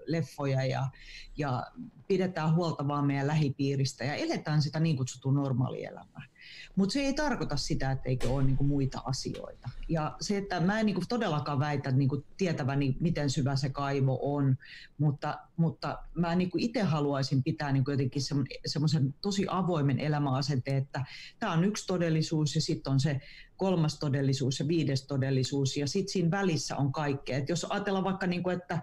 [0.06, 0.88] leffoja ja,
[1.36, 1.66] ja
[2.08, 6.32] pidetään huolta vaan meidän lähipiiristä ja eletään sitä niin kutsuttua normaalielämää.
[6.76, 9.70] Mutta se ei tarkoita sitä, että eikö ole niinku muita asioita.
[9.88, 14.56] Ja se, että mä en niinku todellakaan väitä niinku tietäväni, miten syvä se kaivo on,
[14.98, 18.22] mutta, mutta mä niinku itse haluaisin pitää niinku jotenkin
[18.66, 21.04] semmoisen tosi avoimen elämäasenteen, että
[21.38, 23.20] tämä on yksi todellisuus ja sitten on se
[23.56, 27.38] kolmas todellisuus ja viides todellisuus ja sitten siinä välissä on kaikkea.
[27.38, 28.82] Et jos ajatellaan vaikka, niinku, että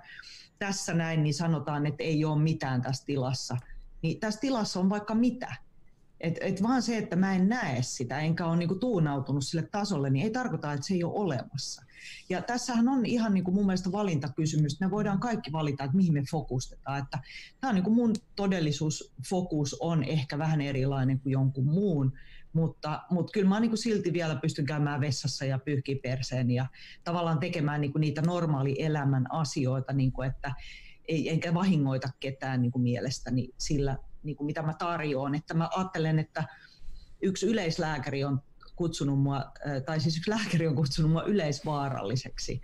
[0.59, 3.57] tässä näin, niin sanotaan, että ei ole mitään tässä tilassa,
[4.01, 5.55] niin tässä tilassa on vaikka mitä
[6.21, 10.09] et, et vaan se, että mä en näe sitä, enkä ole niinku tuunautunut sille tasolle,
[10.09, 11.83] niin ei tarkoita, että se ei ole olemassa.
[12.29, 14.79] Ja tässähän on ihan niin kuin mun mielestä valintakysymys.
[14.79, 16.99] Me voidaan kaikki valita, että mihin me fokustetaan.
[16.99, 17.19] Että
[17.59, 22.13] tämä on niin kuin mun todellisuusfokus on ehkä vähän erilainen kuin jonkun muun,
[22.53, 26.65] mutta, mutta kyllä mä niin kuin silti vielä pystyn käymään vessassa ja pyyhkiä perseen ja
[27.03, 30.53] tavallaan tekemään niin kuin niitä normaali elämän asioita, niin kuin että
[31.07, 35.35] ei, enkä vahingoita ketään niin kuin mielestäni sillä, niin kuin mitä mä tarjoan.
[35.35, 36.43] Että mä ajattelen, että
[37.21, 38.41] yksi yleislääkäri on
[38.75, 39.51] kutsunut mua,
[39.85, 42.61] tai siis yksi lääkäri on kutsunut mua yleisvaaralliseksi.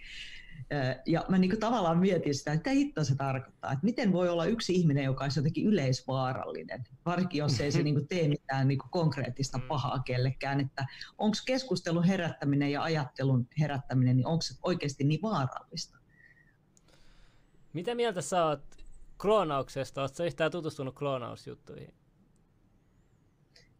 [1.05, 4.73] Ja mä niin tavallaan mietin sitä, että mitä se tarkoittaa, että miten voi olla yksi
[4.73, 9.67] ihminen, joka olisi jotenkin yleisvaarallinen, varsinkin jos ei se niin tee mitään niin konkreettista mm.
[9.67, 10.85] pahaa kellekään, että
[11.17, 15.97] onko keskustelun herättäminen ja ajattelun herättäminen, niin onko se oikeasti niin vaarallista?
[17.73, 18.63] Mitä mieltä sä oot
[19.21, 20.01] kloonauksesta?
[20.01, 21.93] Oletko yhtään tutustunut kloonausjuttuihin?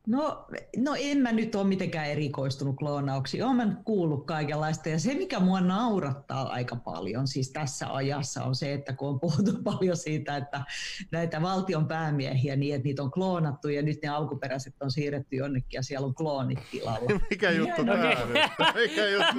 [0.08, 0.46] No,
[0.78, 3.44] no en mä nyt ole mitenkään erikoistunut kloonauksiin.
[3.44, 4.90] Olen kuullut kaikenlaista.
[4.90, 9.20] Ja se, mikä mua naurattaa aika paljon siis tässä ajassa, on se, että kun on
[9.20, 10.62] puhuttu paljon siitä, että
[11.12, 15.78] näitä valtion päämiehiä, niin että niitä on kloonattu ja nyt ne alkuperäiset on siirretty jonnekin
[15.78, 17.10] ja siellä on kloonit tilalla.
[17.30, 18.12] mikä juttu tämä
[18.76, 19.36] Mikä juttu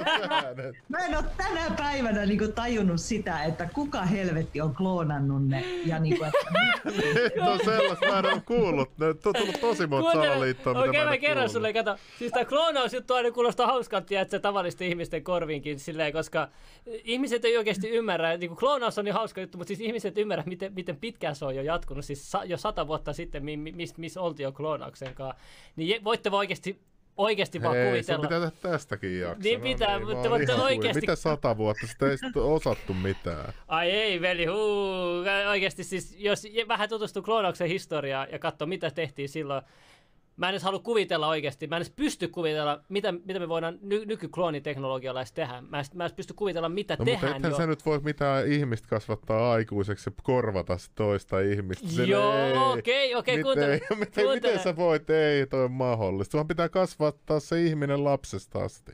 [0.89, 5.65] Mä en ole tänä päivänä niin kuin, tajunnut sitä, että kuka helvetti on kloonannut ne.
[5.85, 7.51] Ja niin kuin, että...
[7.51, 8.97] on sellaista, mä en ole kuullut.
[8.97, 11.95] Ne on tullut tosi monta salaliittoa juttua, Okei, okay, mä kerron sulle, kato.
[12.19, 16.49] Siis tää kloonausjuttu aina kuulostaa hauskalta, että se tavallisten ihmisten korviinkin silleen, koska
[16.85, 20.43] ihmiset ei oikeasti ymmärrä, niin kuin kloonaus on niin hauska juttu, mutta siis ihmiset ymmärrä,
[20.45, 23.43] miten, miten pitkään se on jo jatkunut, siis sa, jo sata vuotta sitten,
[23.75, 25.41] missä mis oltiin jo kloonauksen kanssa.
[25.75, 26.79] Niin voitte oikeasti
[27.17, 28.21] oikeasti vaan Hei, kuvitella.
[28.21, 29.43] pitää tehdä tästäkin jakso.
[29.43, 31.01] Niin pitää, no niin, mutta voitte oikeasti...
[31.01, 31.87] Mitä sata vuotta?
[31.87, 33.53] Sitä ei osattu mitään.
[33.67, 35.23] Ai ei, veli, huu.
[35.49, 39.61] Oikeasti siis, jos vähän tutustuu kloonauksen historiaan ja katsoo, mitä tehtiin silloin
[40.37, 43.79] mä en edes halua kuvitella oikeasti, mä en edes pysty kuvitella, mitä, mitä me voidaan
[43.81, 45.61] ny- nykyklooniteknologialla edes tehdä.
[45.61, 47.57] Mä en, mä en pysty kuvitella, mitä no, tehdään mutta jo.
[47.57, 51.87] sä nyt voi mitään ihmistä kasvattaa aikuiseksi ja korvata toista ihmistä.
[51.87, 53.81] Sen Joo, okei, okei, kuuntele.
[53.99, 56.37] Miten, miten sä voit, ei toi on mahdollista.
[56.37, 58.91] Vaan pitää kasvattaa se ihminen lapsesta asti.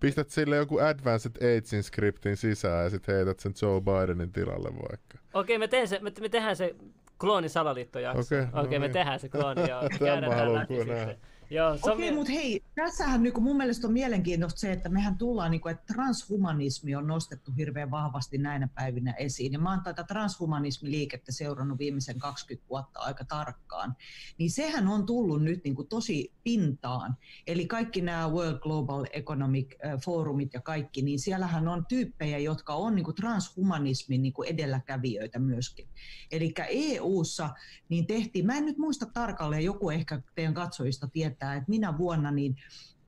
[0.00, 5.18] Pistät sille joku Advanced Aging scriptin sisään ja sitten heität sen Joe Bidenin tilalle vaikka.
[5.34, 6.74] Okei, me, teen se, me, me tehdään se
[7.22, 8.20] klooni salaliittojakso.
[8.20, 8.92] Okei, okay, okay, no me niin.
[8.92, 9.82] tehdään se klooni, joo.
[9.98, 11.16] Käydään tää läpi sitten.
[11.52, 15.50] Joo, Okei, okay, mutta hei, tässähän niin mun mielestä on mielenkiintoista se, että mehän tullaan,
[15.50, 19.52] niin kuin, että transhumanismi on nostettu hirveän vahvasti näinä päivinä esiin.
[19.52, 23.96] Ja mä oon tätä transhumanismiliikettä seurannut viimeisen 20 vuotta aika tarkkaan.
[24.38, 27.16] Niin sehän on tullut nyt niin kuin tosi pintaan.
[27.46, 29.74] Eli kaikki nämä World Global Economic
[30.04, 35.38] Forumit ja kaikki, niin siellähän on tyyppejä, jotka on niin kuin transhumanismin niin kuin edelläkävijöitä
[35.38, 35.88] myöskin.
[36.30, 37.50] Eli EU-ssa
[37.88, 41.98] niin tehtiin, mä en nyt muista tarkalleen, joku ehkä teidän katsojista tietää, tietää, että minä
[41.98, 42.56] vuonna niin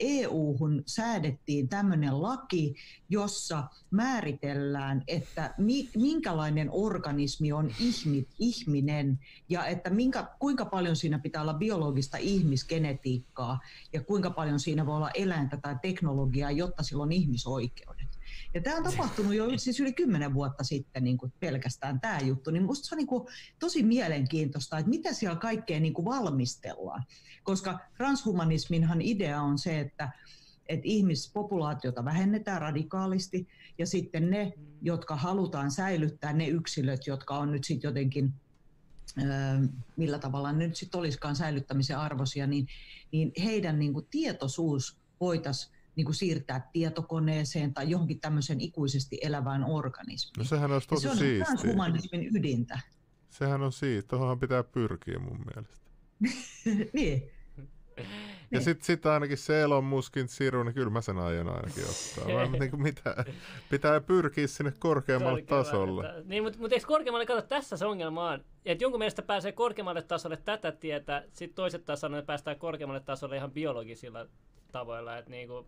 [0.00, 2.74] EU-hun säädettiin tämmöinen laki,
[3.08, 5.54] jossa määritellään, että
[5.96, 9.18] minkälainen organismi on ihmi, ihminen
[9.48, 13.60] ja että minkä, kuinka paljon siinä pitää olla biologista ihmisgenetiikkaa
[13.92, 18.13] ja kuinka paljon siinä voi olla eläintä tai teknologiaa, jotta sillä on ihmisoikeudet.
[18.54, 22.50] Ja tämä on tapahtunut jo siis yli kymmenen vuotta sitten niin kuin pelkästään tämä juttu,
[22.50, 23.28] niin minusta se on niin kuin
[23.58, 27.04] tosi mielenkiintoista, että mitä siellä kaikkea niin kuin valmistellaan.
[27.42, 30.12] Koska transhumanisminhan idea on se, että,
[30.66, 33.48] että ihmispopulaatiota vähennetään radikaalisti
[33.78, 34.52] ja sitten ne,
[34.82, 38.34] jotka halutaan säilyttää, ne yksilöt, jotka on nyt sitten jotenkin
[39.96, 42.66] millä tavalla ne nyt sitten olisikaan säilyttämisen arvoisia, niin,
[43.12, 49.64] niin heidän niin kuin tietoisuus voitaisiin niin kuin siirtää tietokoneeseen tai johonkin tämmöisen ikuisesti elävään
[49.64, 50.38] organismiin.
[50.38, 52.80] No sehän olisi tosi se on transhumanismin ydintä.
[53.30, 55.90] Sehän on siitä, tuohonhan pitää pyrkiä mun mielestä.
[56.98, 57.30] niin.
[57.96, 58.04] Ja
[58.58, 58.64] niin.
[58.64, 62.34] sitten sit ainakin se Elon Muskin siru, niin kyllä mä sen aion ainakin ottaa.
[62.34, 63.24] Mä, niin kuin mitä,
[63.70, 66.22] pitää pyrkiä sinne korkeammalle tasolle.
[66.24, 70.02] Niin, mutta, mutta eikö korkeammalle, kato, tässä se ongelma on, että jonkun mielestä pääsee korkeammalle
[70.02, 74.26] tasolle tätä tietä, sitten toiset taas sanoo, että päästään korkeammalle tasolle ihan biologisilla
[74.72, 75.66] tavoilla, että niin kuin,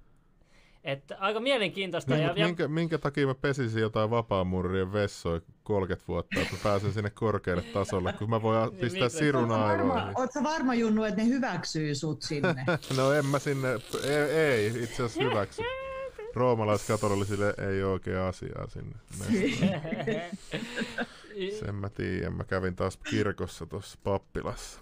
[0.84, 2.14] että aika mielenkiintoista.
[2.14, 2.68] Niin, ja, minkä, ja...
[2.68, 8.12] minkä takia mä pesisin jotain vapaamurrien vessoja 30 vuotta, että mä pääsen sinne korkealle tasolle,
[8.12, 10.18] kun mä voin niin, pistää niin, sirun aivoihin.
[10.18, 12.64] Oletko varma Junnu, että ne hyväksyy sut sinne?
[12.96, 13.68] no en mä sinne,
[14.04, 15.62] ei, ei itse asiassa hyväksy.
[16.34, 18.96] Roomalaiskatolisille ei ole oikein asiaa sinne.
[21.60, 24.80] Sen mä tiedän, mä kävin taas kirkossa tuossa pappilassa.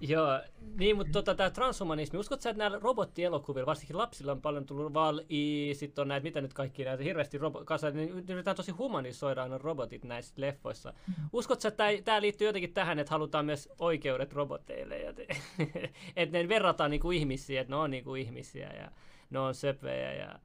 [0.00, 0.40] Joo,
[0.78, 4.94] niin, mutta tota, tämä transhumanismi, uskotko sä, että näillä robottielokuvilla, varsinkin lapsilla on paljon tullut
[4.94, 9.42] Val-I, sitten on näitä, mitä nyt kaikki näitä, hirveästi robo- kanssa, niin yritetään tosi humanisoida
[9.42, 10.92] aina robotit näissä leffoissa.
[11.06, 11.14] Mm.
[11.32, 15.26] Uskotko sä, että tämä liittyy jotenkin tähän, että halutaan myös oikeudet roboteille, ja te,
[16.16, 18.90] että ne verrataan niinku ihmisiä, että ne on niinku ihmisiä, ja
[19.30, 20.38] ne on söpvejä, ja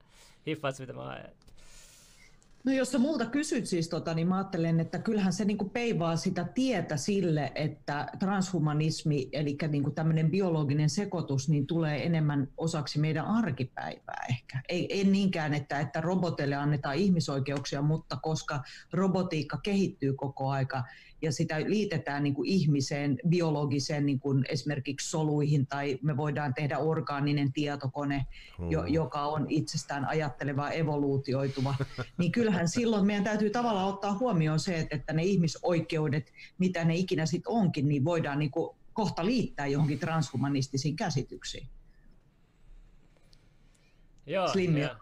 [0.47, 1.25] hiffas mitä mä
[2.65, 6.15] No jos sä multa kysyt siis tota, niin mä ajattelen, että kyllähän se niin peivaa
[6.15, 13.25] sitä tietä sille, että transhumanismi, eli niin tämmöinen biologinen sekoitus, niin tulee enemmän osaksi meidän
[13.25, 14.61] arkipäivää ehkä.
[14.69, 18.63] Ei, ei niinkään, että, että roboteille annetaan ihmisoikeuksia, mutta koska
[18.93, 20.83] robotiikka kehittyy koko aika,
[21.25, 26.77] ja sitä liitetään niin kuin ihmiseen, biologiseen niin kuin esimerkiksi soluihin tai me voidaan tehdä
[26.77, 28.25] orgaaninen tietokone,
[28.69, 28.93] jo, hmm.
[28.93, 31.75] joka on itsestään ajatteleva, evoluutioituva,
[32.19, 36.95] niin kyllähän silloin meidän täytyy tavallaan ottaa huomioon se, että, että ne ihmisoikeudet, mitä ne
[36.95, 41.67] ikinä sitten onkin, niin voidaan niin kuin kohta liittää johonkin transhumanistisiin käsityksiin.
[44.25, 44.47] Joo,
[44.77, 44.97] ja.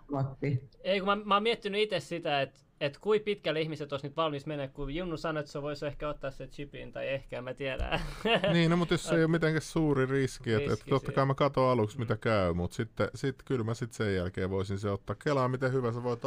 [0.84, 4.17] Ei, kun mä, mä oon miettinyt itse sitä, että että kui pitkälle ihmiset olisi nyt
[4.17, 7.53] valmis mennä, kun Junnu sanoi, että se voisi ehkä ottaa se chipin, tai ehkä, mä
[7.53, 7.99] tiedä.
[8.53, 11.36] niin, no mutta jos se ei ole mitenkään suuri riski, että, että totta kai mä
[11.36, 15.15] katson aluksi, mitä käy, mutta sitten sit, kyllä mä sitten sen jälkeen voisin se ottaa.
[15.15, 16.21] Kelaa, miten hyvä sä voit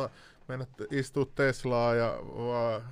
[0.49, 2.83] mennä istua Teslaa ja vaan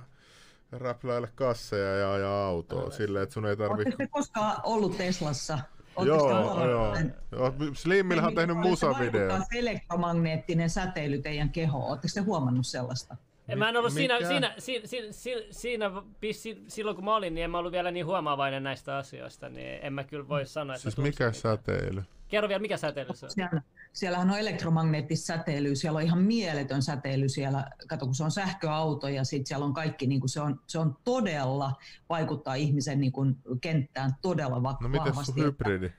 [0.71, 3.89] räpläillä kasseja ja ajaa autoa, silleen, että sun ei tarvitse...
[3.89, 5.59] Oletteko koskaan ollut Teslassa?
[6.05, 6.95] Joo, joo.
[7.31, 7.53] joo.
[7.73, 9.37] Slimmillähän on tehnyt musavideo.
[9.37, 11.89] Se elektromagneettinen säteily teidän kehoon.
[11.89, 13.17] Oletteko te huomannut sellaista?
[13.49, 15.91] En mä en ollut siinä, siinä, siinä, siinä,
[16.31, 19.79] siinä, silloin kun mä olin, niin en mä ollut vielä niin huomaavainen näistä asioista, niin
[19.81, 22.03] en mä kyllä voi sanoa, että Siis mikä säteily?
[22.27, 23.31] Kerro vielä, mikä säteily se on?
[23.31, 23.61] Siellä,
[23.93, 29.07] siellähän on elektromagneettista säteilyä, siellä on ihan mieletön säteily siellä, kato kun se on sähköauto
[29.07, 31.71] ja sitten siellä on kaikki, niin kuin se, on, se on todella,
[32.09, 35.31] vaikuttaa ihmisen niin kuin kenttään todella va- no, vahvasti.
[35.31, 35.93] No miten hybridi?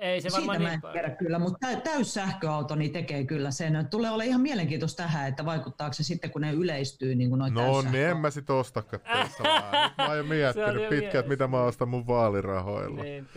[0.00, 3.50] Ei se varmaan Siitä niin mä en tiedä kyllä, mutta täys sähköauto niin tekee kyllä
[3.50, 3.86] sen.
[3.90, 7.54] Tulee olla ihan mielenkiintoista tähän, että vaikuttaako se sitten, kun ne yleistyy niin kuin noin
[7.54, 9.90] No niin, en mä sit ostakaan Teslaa.
[9.98, 13.02] mä oon jo miettinyt pitkään, mitä mä ostan mun vaalirahoilla.
[13.02, 13.28] Niin,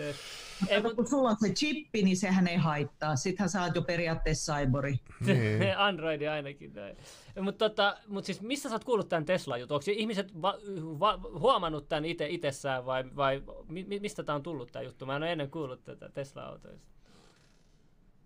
[0.68, 3.16] ei, kun sulla on se chippi, niin sehän ei haittaa.
[3.16, 5.00] Sittenhän sä oot jo periaatteessa cyberi.
[5.26, 5.78] Niin.
[5.78, 6.98] Androidi ainakin näin.
[7.42, 9.76] Mutta tota, mut siis missä sä oot kuullut tämän Tesla-jutun?
[9.76, 10.60] Onko ihmiset va-
[11.00, 15.06] va- huomannut tämän itse itsessään vai, vai mi- mistä tämä on tullut tämä juttu?
[15.06, 16.92] Mä en ole ennen kuullut tätä Tesla-autoista.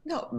[0.05, 0.29] No,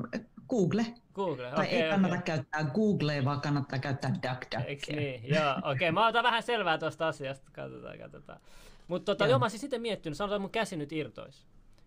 [0.49, 0.87] Google.
[1.15, 2.25] Google, Tai okay, ei kannata okay.
[2.25, 4.61] käyttää Googlea, vaan kannattaa käyttää DuckDuckia.
[4.61, 5.29] Eikö niin?
[5.35, 5.73] Joo, okei.
[5.73, 5.93] Okay.
[5.93, 7.51] Mä otan vähän selvää tuosta asiasta.
[7.53, 8.41] Katsotaan, katsotaan.
[8.89, 9.31] Mutta tota, joo.
[9.31, 11.47] joo, mä siis sitten miettinyt, sanotaan, että mun käsi nyt irtoisi.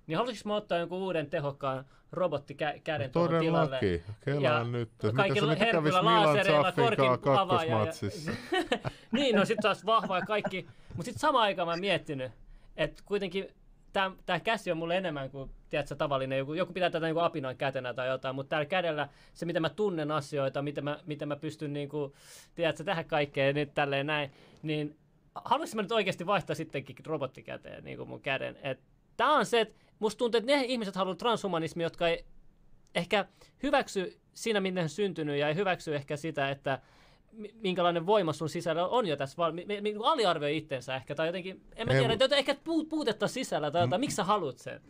[0.10, 3.80] Niin haluaisinko mä ottaa jonkun uuden tehokkaan robottikäden no, tuohon tilalle?
[4.26, 4.90] Kelaa nyt.
[5.16, 7.78] Kaikki herkyllä laasereilla, korkin avaaja.
[9.12, 10.68] niin, no sit taas vahva ja kaikki.
[10.88, 12.32] Mutta sitten samaan aikaan mä oon miettinyt,
[12.78, 13.48] että kuitenkin
[14.26, 17.94] tämä käsi on mulle enemmän kuin tiedätkö, tavallinen, joku, joku pitää tätä niin apinoin kätenä
[17.94, 21.74] tai jotain, mutta tällä kädellä se, miten mä tunnen asioita, miten mä, miten mä pystyn
[21.74, 22.14] niin kuin,
[22.56, 24.32] tiedätkö, tähän kaikkeen nyt tälleen näin,
[24.64, 24.98] niin
[25.36, 28.58] haluaisin mä nyt oikeasti vaihtaa sittenkin robottikäteen niin kuin mun käden.
[29.18, 32.26] Tämä on se, että musta tuntuu, että ne ihmiset haluavat transhumanismia, jotka ei
[32.96, 33.26] ehkä
[33.64, 36.82] hyväksy siinä, minne on syntynyt, ja ei hyväksy ehkä sitä, että
[37.54, 41.88] minkälainen voima sun sisällä on jo tässä, vaan niinku aliarvioi itsensä ehkä, tai jotenkin, en
[41.88, 42.56] mä tiedä, että ehkä
[42.90, 44.82] puutetta sisällä, tai jotain, miksi sä haluat sen?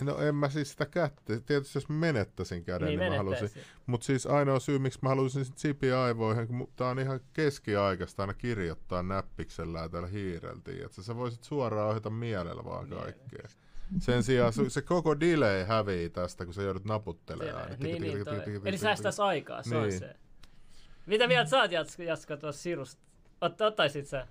[0.00, 3.50] No en mä siis sitä kättä, tietysti jos menettäisin käden, niin, niin mä halusin.
[3.86, 8.34] Mutta siis ainoa syy, miksi mä halusin chipi aivoihin, kun tää on ihan keskiaikaista aina
[8.34, 13.48] kirjoittaa näppiksellä ja täällä hiireltiin, että sä voisit suoraan ohjata mielellä vaan kaikkea.
[13.98, 17.70] Sen sijaan se koko delay hävii tästä, kun sä joudut naputtelemaan.
[17.78, 18.18] Niin, niin,
[18.64, 20.16] Eli säästäisi aikaa, se on se.
[21.06, 23.02] Mitä mieltä sä oot, Jaska, tuossa sirusta?
[23.40, 24.26] Ot, ottaisit sä?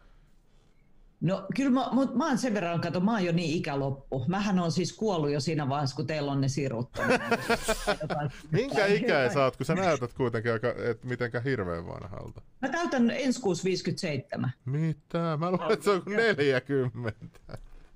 [1.23, 4.25] No kyllä mä, mut mä oon sen verran, kato, mä oon jo niin ikäloppu.
[4.27, 6.89] Mähän on siis kuollut jo siinä vaiheessa, kun teillä on ne sirut.
[8.51, 12.41] Minkä ikäinen sä oot, kun sä näytät kuitenkin aika, et mitenkä hirveän vanhalta?
[12.61, 14.51] Mä täytän ensi kuussa 57.
[14.65, 15.37] Mitä?
[15.37, 17.29] Mä luulen, että se on 40.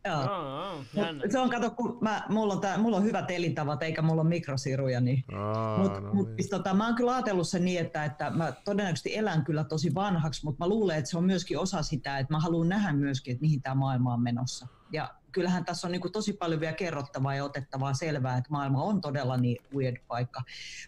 [0.07, 0.21] Joo.
[0.21, 0.85] Oh, oh,
[1.31, 4.29] se on, kato, kun mä, mulla, on tää, mulla on hyvät elintavat eikä mulla ole
[4.29, 6.35] mikrosiruja, niin, oh, mut, no mut, niin.
[6.37, 9.95] Siis tota, mä oon kyllä ajatellut sen niin, että, että mä todennäköisesti elän kyllä tosi
[9.95, 13.31] vanhaksi, mutta mä luulen, että se on myöskin osa sitä, että mä haluan nähdä myöskin,
[13.31, 14.67] että mihin tämä maailma on menossa.
[14.91, 18.83] Ja kyllähän tässä on niin kuin tosi paljon vielä kerrottavaa ja otettavaa selvää, että maailma
[18.83, 20.41] on todella niin weird paikka.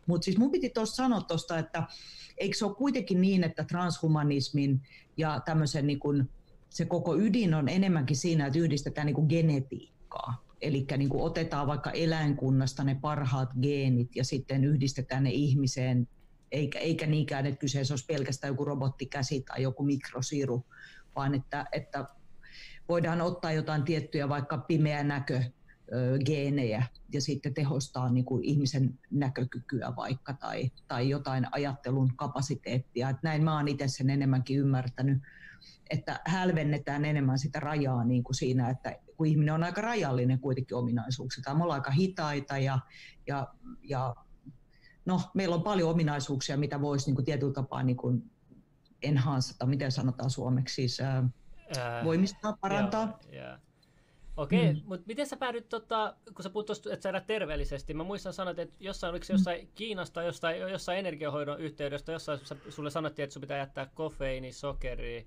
[0.05, 1.83] Mutta siis mun piti tuossa sanoa tuosta, että
[2.37, 4.81] eikö se ole kuitenkin niin, että transhumanismin
[5.17, 6.29] ja tämmöisen niin kuin
[6.69, 10.45] se koko ydin on enemmänkin siinä, että yhdistetään niin kuin genetiikkaa.
[10.61, 16.07] Eli niin kuin otetaan vaikka eläinkunnasta ne parhaat geenit ja sitten yhdistetään ne ihmiseen,
[16.51, 20.65] eikä, eikä niinkään, että kyseessä olisi pelkästään joku robottikäsi tai joku mikrosiru,
[21.15, 22.05] vaan että, että
[22.89, 25.43] voidaan ottaa jotain tiettyjä vaikka pimeä näkö
[26.25, 33.09] geenejä ja sitten tehostaa niin kuin ihmisen näkökykyä vaikka tai, tai jotain ajattelun kapasiteettia.
[33.09, 35.17] Että näin mä oon itse sen enemmänkin ymmärtänyt
[35.89, 40.77] että hälvennetään enemmän sitä rajaa niin kuin siinä, että kun ihminen on aika rajallinen kuitenkin
[40.77, 42.79] ominaisuuksia, me ollaan aika hitaita ja,
[43.27, 43.47] ja,
[43.83, 44.15] ja
[45.05, 48.31] no, meillä on paljon ominaisuuksia, mitä voisi niin kuin tietyllä tapaa niin kuin
[49.01, 51.29] enhanceta, miten sanotaan suomeksi, siis ää,
[51.77, 53.19] Ää, voimistaa, parantaa.
[53.31, 53.57] Joo, joo.
[54.37, 54.87] Okei, okay, Mm.
[54.87, 58.59] mutta miten sä päädyt, tota, kun sä puhut tosta, että sä terveellisesti, mä muistan sanot,
[58.59, 63.41] että jossain, oliko se jossain Kiinasta, jossain, jossain energiahoidon yhteydessä, jossain sulle sanottiin, että sun
[63.41, 65.23] pitää jättää kofeiini, sokeria,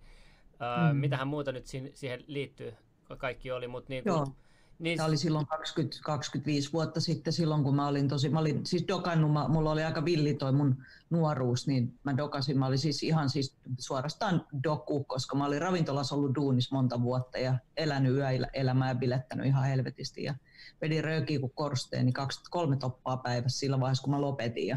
[0.62, 0.98] ää, Mm.
[0.98, 2.74] mitähän muuta nyt siihen, siihen liittyy,
[3.18, 4.26] kaikki oli, mutta niin, Joo.
[4.82, 4.96] Niin.
[4.96, 8.84] Tämä oli silloin 20, 25 vuotta sitten, silloin kun mä olin tosi, mä olin siis
[8.88, 13.02] dokannut, mä, mulla oli aika villi toi mun nuoruus, niin mä dokasin, mä olin siis
[13.02, 18.88] ihan siis suorastaan doku, koska mä olin ravintolassa ollut duunis monta vuotta ja elänyt yöelämää
[18.88, 20.34] ja bilettänyt ihan helvetisti ja
[20.80, 24.76] vedin röökiä kuin korsteeni, kaksi, kolme toppaa päivässä sillä vaiheessa, kun mä lopetin ja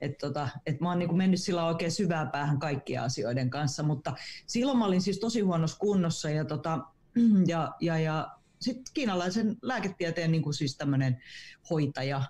[0.00, 4.14] et tota, et mä oon niinku mennyt sillä oikein syvään päähän kaikkien asioiden kanssa, mutta
[4.46, 6.78] silloin mä olin siis tosi huonossa kunnossa ja, tota,
[7.46, 11.22] ja, ja, ja sitten kiinalaisen lääketieteen niin kuin siis tämmöinen
[11.70, 12.22] hoitaja,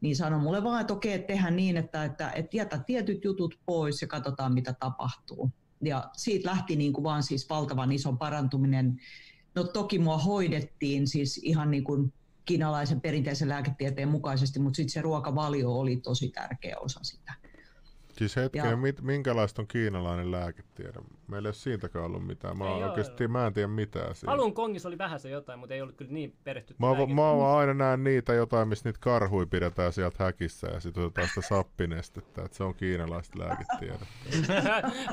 [0.00, 4.02] niin sanoi mulle vaan, että okei, tehdään niin, että, että, että jätä tietyt jutut pois
[4.02, 5.50] ja katsotaan, mitä tapahtuu.
[5.84, 9.00] Ja siitä lähti niin kuin vaan siis valtavan iso parantuminen.
[9.54, 12.12] No toki mua hoidettiin siis ihan niin kuin
[12.44, 17.34] kiinalaisen perinteisen lääketieteen mukaisesti, mutta sitten se ruokavalio oli tosi tärkeä osa sitä.
[18.18, 20.98] Siis hetken, Ja- mit, minkälaista on kiinalainen lääketiede?
[21.28, 22.58] Meillä ei ole siitäkään ollut mitään.
[22.58, 24.32] Mä Ei oikeasti, mä en tiedä mitään siitä.
[24.32, 27.58] Alun kongissa oli vähän se jotain, mutta ei ollut kyllä niin perehtytty Mä, mä oon
[27.58, 32.42] aina näen niitä jotain, missä niitä karhui pidetään sieltä häkissä ja sitten otetaan sitä sappinestettä,
[32.44, 34.06] että se on kiinalaista lääketiedettä.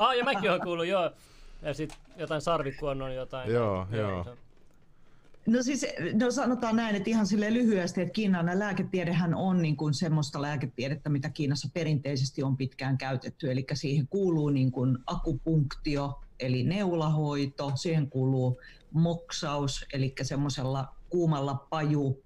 [0.00, 1.10] ah, ja mäkin oon kuullut, joo.
[1.62, 3.52] Ja sitten jotain sarvikuonnon jotain.
[3.52, 4.24] Joo, joo.
[4.24, 4.45] se-
[5.46, 9.94] No siis no sanotaan näin, että ihan sille lyhyesti, että Kiinan lääketiedehän on niin kuin
[9.94, 13.50] semmoista lääketiedettä, mitä Kiinassa perinteisesti on pitkään käytetty.
[13.50, 18.60] Eli siihen kuuluu niin kuin akupunktio, eli neulahoito, siihen kuuluu
[18.92, 22.22] moksaus, eli semmoisella kuumalla paju,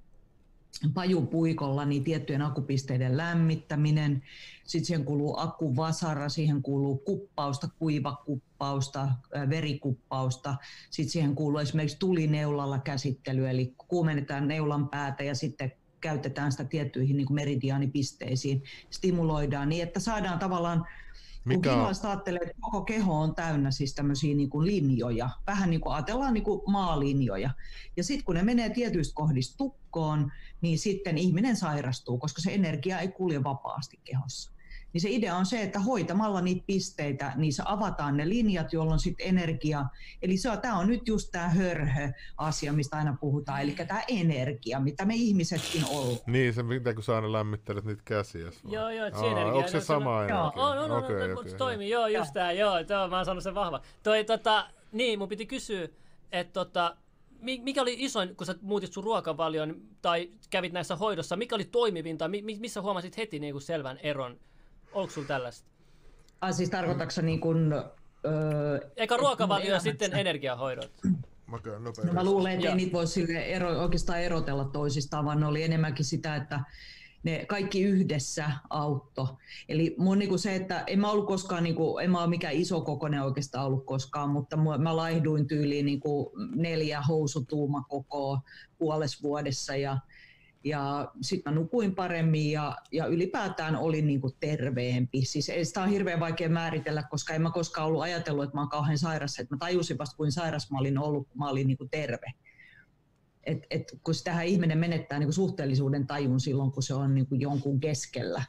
[0.95, 4.22] pajupuikolla niin tiettyjen akupisteiden lämmittäminen.
[4.64, 9.09] Sitten siihen kuuluu akuvasara, siihen kuuluu kuppausta, kuivakuppausta,
[9.49, 10.55] verikuppausta.
[10.91, 17.16] Sitten siihen kuuluu esimerkiksi tulineulalla käsittely, eli kuumennetaan neulan päätä ja sitten käytetään sitä tiettyihin
[17.16, 20.87] niin meridiaanipisteisiin, stimuloidaan niin, että saadaan tavallaan
[21.45, 25.70] Mikä on, kiinalaiset ajattelee, että koko keho on täynnä siis tämmöisiä niin kuin linjoja, vähän
[25.70, 27.51] niin kuin ajatellaan niin kuin maalinjoja.
[27.97, 32.99] Ja sitten kun ne menee tietyistä kohdista tukkoon, niin sitten ihminen sairastuu, koska se energia
[32.99, 34.53] ei kulje vapaasti kehossa.
[34.93, 39.01] Niin se idea on se, että hoitamalla niitä pisteitä, niin se avataan ne linjat, jolloin
[39.01, 39.84] sitten energia,
[40.22, 44.80] eli se on, tämä on nyt just tämä hörhö-asia, mistä aina puhutaan, eli tämä energia,
[44.80, 46.18] mitä me ihmisetkin ollaan.
[46.26, 48.51] niin se mitä kun sä aina lämmittelet niitä käsiä.
[48.68, 49.53] Joo, joo, se energia.
[49.53, 50.43] Onko se sama on- energia?
[50.43, 53.24] On, on, on, Okei, on, okei, se toimii, joo, just tää, joo, joo, mä oon
[53.24, 53.80] saanut sen vahva.
[54.03, 55.88] Toi, tota, niin, mun piti kysyä,
[56.32, 56.97] että tota,
[57.41, 61.64] mi- mikä oli isoin, kun sä muutit sun ruokavalion tai kävit näissä hoidossa, mikä oli
[61.64, 64.41] toimivinta, mi- mi- missä huomasit heti niin kuin selvän eron?
[64.93, 65.68] Onko sulla tällaista?
[66.41, 70.91] Ah, siis tarkoitatko niin kuin, öö, Eikä mun ruokavalio ja sitten energiahoidot.
[71.47, 71.84] Mä käyn.
[71.84, 75.62] No mä luulen, että ei niitä voi sille ero, oikeastaan erotella toisistaan, vaan ne oli
[75.62, 76.61] enemmänkin sitä, että
[77.22, 79.38] ne kaikki yhdessä autto.
[79.68, 82.80] Eli mun niinku se, että en mä ollut koskaan, niinku, en mä ole mikään iso
[82.80, 88.38] kokoinen oikeastaan ollut koskaan, mutta mä laihduin tyyliin niinku neljä housutuuma koko
[88.78, 89.99] puolessa vuodessa ja,
[90.64, 95.24] ja sitten mä nukuin paremmin ja, ja ylipäätään olin niinku terveempi.
[95.24, 98.61] Siis ei sitä on hirveän vaikea määritellä, koska en mä koskaan ollut ajatellut, että mä
[98.61, 99.38] oon kauhean sairas.
[99.38, 102.32] Että mä tajusin vasta, kuin sairas mä olin ollut, kun mä olin niinku terve.
[103.44, 107.80] Et, et, kun sitähän ihminen menettää niinku suhteellisuuden tajun silloin, kun se on niinku jonkun
[107.80, 108.42] keskellä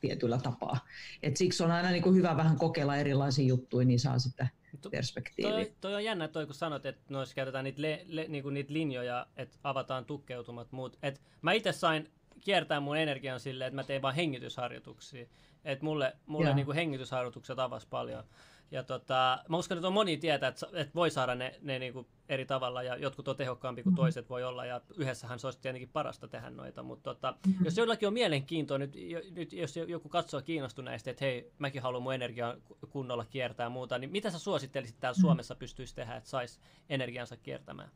[0.00, 0.78] tietyllä tapaa.
[1.22, 4.48] Et siksi on aina niinku hyvä vähän kokeilla erilaisia juttuja, niin saa sitä
[4.90, 5.52] Perspektiiviä.
[5.52, 8.72] Toi, toi on jännä toi, kun sanot, että noissa käytetään niitä, le, le, niinku niitä
[8.72, 10.98] linjoja, että avataan tukkeutumat muut.
[11.02, 12.10] Et mä itse sain
[12.40, 15.26] kiertää mun energian silleen, että mä tein vaan hengitysharjoituksia.
[15.64, 18.24] Et mulle, mulle niinku hengitysharjoitukset avas paljon.
[18.70, 22.06] Ja tota, mä uskon, että on moni tietää, että, että voi saada ne, ne niinku
[22.28, 25.88] eri tavalla ja jotkut on tehokkaampi kuin toiset voi olla ja yhdessähän se olisi tietenkin
[25.88, 28.96] parasta tehdä noita, mutta tota, jos jollakin on mielenkiintoa, nyt,
[29.30, 32.54] nyt jos joku katsoo kiinnostuneesti, että hei, mäkin haluan mun energiaa
[32.90, 37.36] kunnolla kiertää ja muuta, niin mitä sä suosittelisit täällä Suomessa pystyisi tehdä, että saisi energiansa
[37.36, 37.90] kiertämään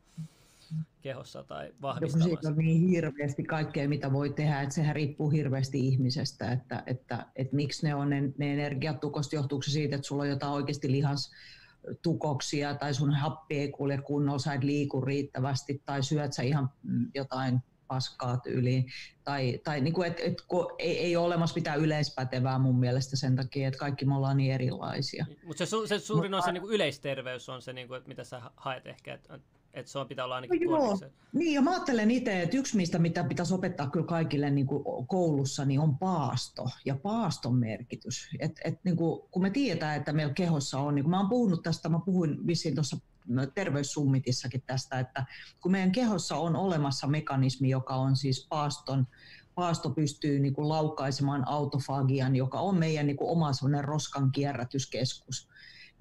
[1.03, 5.31] kehossa tai Joku vahvistamaan siitä on niin hirveästi kaikkea, mitä voi tehdä, että sehän riippuu
[5.31, 9.97] hirveästi ihmisestä, että, että, että miksi ne on ne, ne energiat tukosta, johtuuko se siitä,
[9.97, 15.01] että sulla on jotain oikeasti lihastukoksia tai sun happi ei kulje kunnolla, sä et liiku
[15.01, 16.71] riittävästi tai syöt sä ihan
[17.15, 17.61] jotain
[17.93, 18.87] paskaa tyyliin.
[19.25, 23.17] Tai, tai niin kuin, et, et, kun ei, ei ole olemassa mitään yleispätevää mun mielestä
[23.17, 25.27] sen takia, että kaikki me ollaan niin erilaisia.
[25.45, 28.41] Mutta se, su- se suurin on se niinku yleisterveys on se, niinku, että mitä sä
[28.41, 29.39] ha- haet ehkä, että
[29.75, 30.99] että se on pitää olla ainakin No joo.
[31.33, 34.85] Niin, ja mä ajattelen itse, että yksi mistä mitä pitäisi opettaa kyllä kaikille niin kuin
[35.07, 38.29] koulussa, niin on paasto ja paaston merkitys.
[38.39, 41.29] Et, et, niin kuin, kun me tiedetään, että meillä kehossa on, niin kuin mä oon
[41.29, 42.97] puhunut tästä, mä puhuin vissiin tuossa
[43.55, 45.27] terveyssummitissakin tästä, että
[45.61, 49.07] kun meidän kehossa on olemassa mekanismi, joka on siis paaston,
[49.55, 53.51] paasto pystyy niin kuin laukaisemaan autofagian, joka on meidän niin kuin oma
[53.83, 55.49] roskan kierrätyskeskus,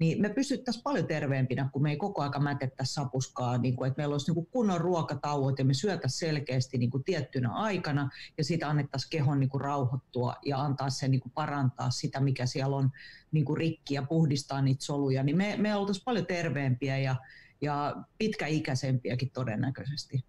[0.02, 4.00] niin me pystyttäisiin paljon terveempinä, kun me ei koko aika mätettäisi sapuskaa, niin kuin, että
[4.00, 8.44] meillä olisi niin kuin kunnon ruokatauot ja me syötäisiin selkeästi niin kuin tiettynä aikana ja
[8.44, 12.76] siitä annettaisiin kehon niin kuin rauhoittua ja antaa sen niin kuin parantaa sitä, mikä siellä
[12.76, 12.90] on
[13.32, 17.16] niin kuin rikki ja puhdistaa niitä soluja, niin me, me oltaisiin paljon terveempiä ja,
[17.60, 20.24] ja pitkäikäisempiäkin todennäköisesti.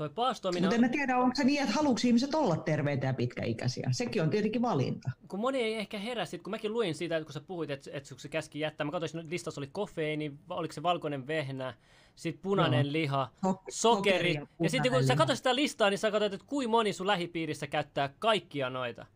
[0.00, 3.14] Toi paastominen Mutta en mä tiedä, onko se niin, että haluatko ihmiset olla terveitä ja
[3.14, 3.88] pitkäikäisiä.
[3.92, 5.10] Sekin on tietenkin valinta.
[5.28, 7.90] kun moni ei ehkä herää sit, kun mäkin luin siitä, että kun sä puhuit, että,
[7.92, 11.74] että se käski jättää, mä katsoin, että listassa oli kofeiini, oliko se valkoinen vehnä,
[12.16, 12.92] sitten punainen Joo.
[12.92, 15.16] liha, Sok- sokeri, ja ja sitten kun sä liha.
[15.16, 19.06] katsot sitä listaa, niin sä katsot, että kuinka moni sun lähipiirissä käyttää kaikkia noita.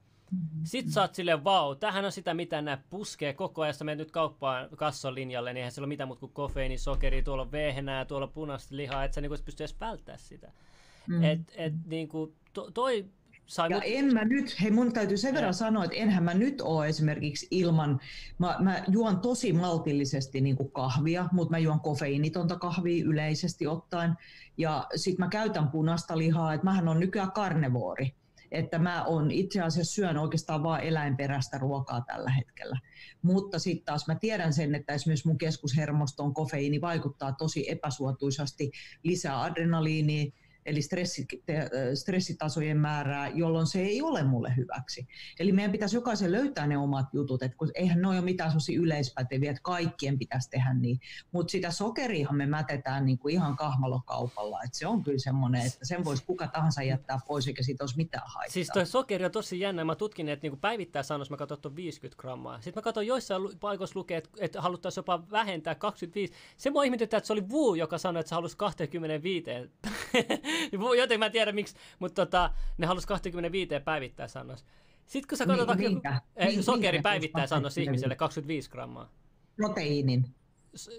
[0.64, 3.74] Sitten sä oot silleen, vau, tämähän on sitä, mitä nämä puskee koko ajan.
[3.74, 7.22] Sä menet nyt kauppaan kasson linjalle, niin eihän siellä ole mitään muuta kuin kofeiini, sokeri,
[7.22, 10.52] tuolla on vehnää, tuolla on punaista lihaa, että sä niinku pysty edes välttämään sitä.
[11.08, 11.24] Mm.
[11.24, 13.10] Et, et niinku, to, toi
[13.46, 13.84] sai Ja mut...
[13.86, 17.48] en mä nyt, hei mun täytyy sen verran sanoa, että enhän mä nyt ole esimerkiksi
[17.50, 18.00] ilman,
[18.38, 24.14] mä, mä juon tosi maltillisesti niin kuin kahvia, mutta mä juon kofeiinitonta kahvia yleisesti ottaen.
[24.56, 28.14] Ja sit mä käytän punaista lihaa, että mähän on nykyään karnevoori.
[28.50, 32.78] Että mä on itse asiassa syön oikeastaan vain eläinperäistä ruokaa tällä hetkellä.
[33.22, 38.70] Mutta sitten taas mä tiedän sen, että esimerkiksi mun keskushermostoon kofeiini vaikuttaa tosi epäsuotuisasti,
[39.02, 40.32] lisää adrenaliinia,
[40.66, 40.80] eli
[41.94, 45.06] stressitasojen määrää, jolloin se ei ole mulle hyväksi.
[45.38, 48.80] Eli meidän pitäisi jokaisen löytää ne omat jutut, että kun eihän ne ole mitään sellaisia
[48.80, 51.00] yleispäteviä, että kaikkien pitäisi tehdä niin.
[51.32, 55.84] Mutta sitä sokeriahan me mätetään niin kuin ihan kahmalokaupalla, että se on kyllä semmoinen, että
[55.86, 58.52] sen voisi kuka tahansa jättää pois, eikä siitä olisi mitään haittaa.
[58.52, 59.84] Siis toi sokeri on tosi jännä.
[59.84, 62.60] Mä tutkin, että niinku päivittäisannos mä katson, että on 50 grammaa.
[62.60, 66.32] Sitten mä katson joissain paikoissa lukee, että, että haluttaisiin jopa vähentää 25.
[66.56, 69.50] Se mua ihmetyttää, että se oli Wu, joka sanoi, että se halusi 25.
[70.78, 74.64] Wu, Joten mä en tiedä miksi, mutta tota, ne halusi 25 päivittäisannos.
[75.06, 76.20] Sitten kun sä katsot minkä?
[76.36, 77.88] eh, Mi- sokeri minkä ne päivittäisannos 25?
[77.90, 79.10] ihmiselle 25 grammaa.
[79.56, 80.24] Proteiinin.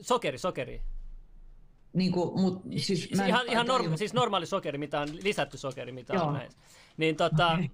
[0.02, 0.82] Sokeri, sokeri.
[1.94, 5.92] Niin kuin, mut, siis mä ihan, ihan norma- siis normaali sokeri, mitä on lisätty sokeri,
[5.92, 6.26] mitä Joo.
[6.26, 6.60] on näissä.
[6.98, 7.72] Niin, tota, Okei.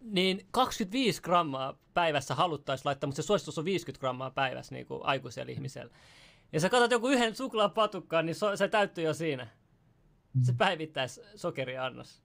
[0.00, 5.00] niin 25 grammaa päivässä haluttaisiin laittaa, mutta se suositus on 50 grammaa päivässä niin kuin
[5.04, 5.92] aikuisella ihmisellä.
[6.52, 9.46] Ja sä katsot joku yhden suklaapatukkaan, niin so, se täyttyy jo siinä.
[10.42, 12.22] Se päivittäis sokeriannos.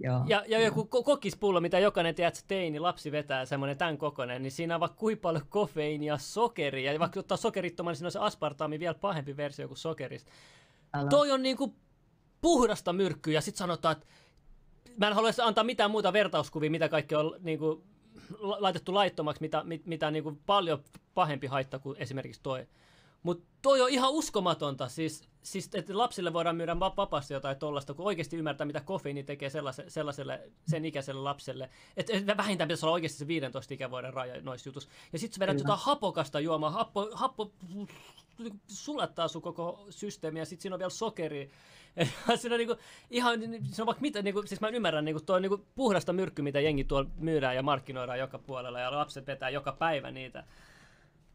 [0.00, 0.24] Joo.
[0.26, 4.52] Ja, ja joku ko- kokispullo, mitä jokainen tiedät, teini, lapsi vetää, semmoinen tämän kokoinen, niin
[4.52, 8.18] siinä on vaikka kuinka paljon kofeiinia, sokeria, ja vaikka ottaa sokerittoman, niin siinä on se
[8.18, 10.30] aspartaami vielä pahempi versio kuin sokerista.
[10.94, 11.10] Älä.
[11.10, 11.74] Toi on niinku
[12.40, 14.06] puhdasta myrkkyä ja sitten sanotaan, että
[14.96, 17.84] mä en halua antaa mitään muuta vertauskuvia, mitä kaikki on niinku
[18.38, 20.84] la- laitettu laittomaksi, mitä, mit, mitä niinku paljon
[21.14, 22.66] pahempi haitta kuin esimerkiksi toi.
[23.22, 27.94] Mutta toi on ihan uskomatonta, siis, siis että lapsille voidaan myydä va- vapaasti jotain tollasta,
[27.94, 31.70] kun oikeasti ymmärtää, mitä kofeiini tekee sellaiselle, sellaiselle sen ikäiselle lapselle.
[31.96, 34.90] Että et vähintään pitäisi olla oikeasti se 15 ikävuoden raja noissa jutuissa.
[35.12, 35.64] Ja sitten sä vedät Kyllä.
[35.64, 37.52] jotain hapokasta juomaa, happo, happo
[38.68, 41.50] sulattaa sun koko systeemi ja sitten siinä on vielä sokeri.
[42.36, 42.76] siinä on niinku,
[43.10, 46.42] ihan, siinä on vaikka mitä, niinku, siis mä ymmärrän, niinku, tuo on niinku puhdasta myrkky,
[46.42, 50.44] mitä jengi tuolla myydään ja markkinoidaan joka puolella ja lapset vetää joka päivä niitä.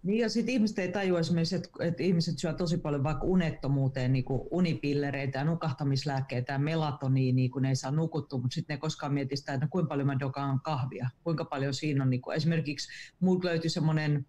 [0.04, 4.14] Niin ja sitten ihmiset ei tajua esimerkiksi, että, että ihmiset syö tosi paljon vaikka unettomuuteen
[4.14, 8.80] niin kuin unipillereitä ja nukahtamislääkkeitä ja melatoniinia, kun ne ei saa nukuttua, mutta sitten ne
[8.80, 12.10] koskaan mieti sitä, että no kuinka paljon mä dokaan kahvia, kuinka paljon siinä on.
[12.10, 12.90] Niin kuin, esimerkiksi
[13.20, 14.26] mulla löytyi semmoinen,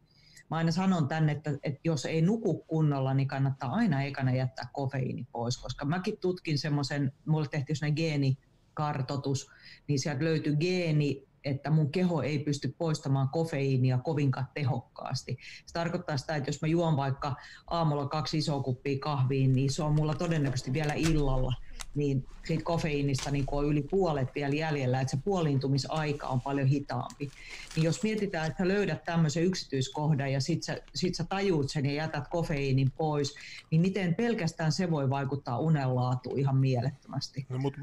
[0.50, 4.68] mä aina sanon tänne, että, että jos ei nuku kunnolla, niin kannattaa aina ekana jättää
[4.72, 9.50] kofeiini pois, koska mäkin tutkin semmoisen, mulle tehtiin semmoinen geenikartoitus,
[9.88, 15.38] niin sieltä löytyi geeni, että mun keho ei pysty poistamaan kofeiinia kovinkaan tehokkaasti.
[15.66, 17.36] Se tarkoittaa sitä, että jos mä juon vaikka
[17.66, 21.52] aamulla kaksi isoa kuppia kahviin, niin se on mulla todennäköisesti vielä illalla.
[21.94, 27.30] Niin siitä kofeiinista niin on yli puolet vielä jäljellä, että se puoliintumisaika on paljon hitaampi.
[27.76, 31.86] Niin jos mietitään, että sä löydät tämmöisen yksityiskohdan ja sit sä, sit sä tajuut sen
[31.86, 33.34] ja jätät kofeiinin pois,
[33.70, 37.46] niin miten pelkästään se voi vaikuttaa unenlaatuun ihan mielettömästi.
[37.48, 37.74] No, mut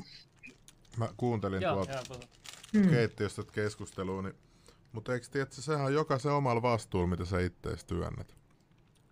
[0.98, 2.28] mä kuuntelin Joo, tuolta.
[2.78, 2.90] Hmm.
[2.90, 4.36] keittiöstä tätä keskustelua, niin,
[4.92, 8.41] mutta eikö tiedä, että sehän on jokaisen omalla vastuulla, mitä sä ittees työnnät.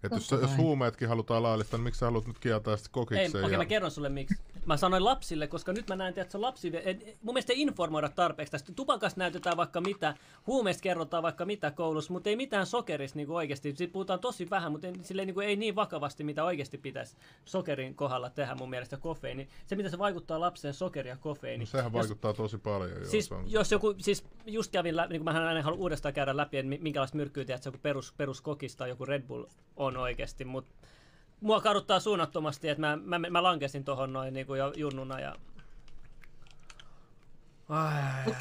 [0.03, 3.45] Et jos, jos huumeetkin halutaan laillistaa, niin miksi sä haluat nyt kieltää sitten Ei, kokikseen?
[3.45, 3.57] okei, ja...
[3.57, 4.35] mä kerron sulle miksi.
[4.65, 6.71] Mä sanoin lapsille, koska nyt mä näen, että se on lapsi...
[7.21, 8.71] Mun mielestä ei informoida tarpeeksi tästä.
[8.75, 10.15] Tupakasta näytetään vaikka mitä,
[10.47, 13.75] huumeista kerrotaan vaikka mitä koulussa, mutta ei mitään sokerista niin oikeasti.
[13.75, 17.15] Siitä puhutaan tosi vähän, mutta ei, silleen, niin kuin, ei niin vakavasti, mitä oikeasti pitäisi
[17.45, 19.49] sokerin kohdalla tehdä mun mielestä kofeiini.
[19.67, 21.63] Se, mitä se vaikuttaa lapseen, sokeri ja kofeiini.
[21.63, 22.91] No, sehän Jos- vaikuttaa tosi paljon.
[22.91, 23.51] Joo, Siis se on...
[23.51, 26.69] jos joku, siis just kävin läpi, niin kuin mä aina haluan uudestaan käydä läpi, että
[26.69, 29.45] mi- minkälaista myrkkyä tiedät, joku perus, peruskokista joku Red Bull
[29.75, 30.71] on oikeasti, mutta
[31.41, 35.35] mua kaduttaa suunnattomasti, että mä, mä, mä lankesin tohon noin niin kuin jo junnuna ja...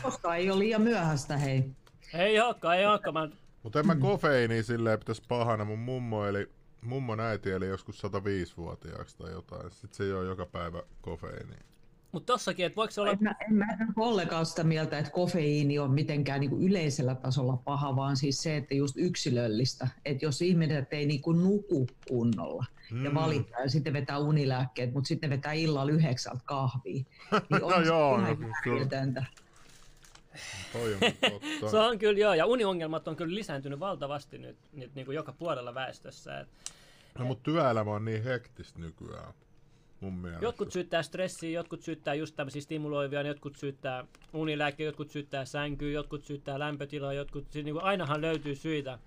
[0.02, 1.70] Koska ei ole liian myöhäistä, hei.
[2.14, 3.14] ei olekaan, ei olekaan.
[3.14, 3.28] Mä,
[3.62, 5.64] Mutta en mä kofeiiniä silleen pitäisi pahana.
[5.64, 6.50] Mun mummo eli,
[6.82, 9.70] mummon äiti eli joskus 105-vuotiaaksi tai jotain.
[9.70, 11.60] Sitten se ei ole joka päivä kofeiiniä.
[12.12, 13.12] Mutta tossakin, että voiko se olla...
[13.12, 13.56] En mä, en
[13.96, 18.16] mä ollenkaan ole sitä mieltä, että kofeiini on mitenkään niin kuin yleisellä tasolla paha, vaan
[18.16, 19.88] siis se, että just yksilöllistä.
[20.04, 22.64] Että jos ihmiset ei niin kuin nuku kunnolla
[23.04, 23.14] ja Mm.
[23.14, 27.04] valittaa ja sitten vetää unilääkkeet, mutta sitten vetää illalla yhdeksältä kahvia,
[27.50, 29.22] niin on No se joo, ihan no.
[30.72, 31.70] Toi on totta.
[31.70, 35.32] Se on kyllä joo, ja uniongelmat on kyllä lisääntynyt valtavasti nyt, nyt niin kuin joka
[35.32, 36.40] puolella väestössä.
[36.40, 36.48] Et
[37.18, 39.34] No, mutta työelämä on niin hektistä nykyään.
[40.00, 40.44] Mun mielestä.
[40.44, 46.24] Jotkut syyttää stressiä, jotkut syyttää just tämmöisiä stimuloivia, jotkut syyttää unilääkkeitä, jotkut syyttää sänkyä, jotkut
[46.24, 48.98] syyttää lämpötilaa, jotkut, siis niin kuin ainahan löytyy syitä,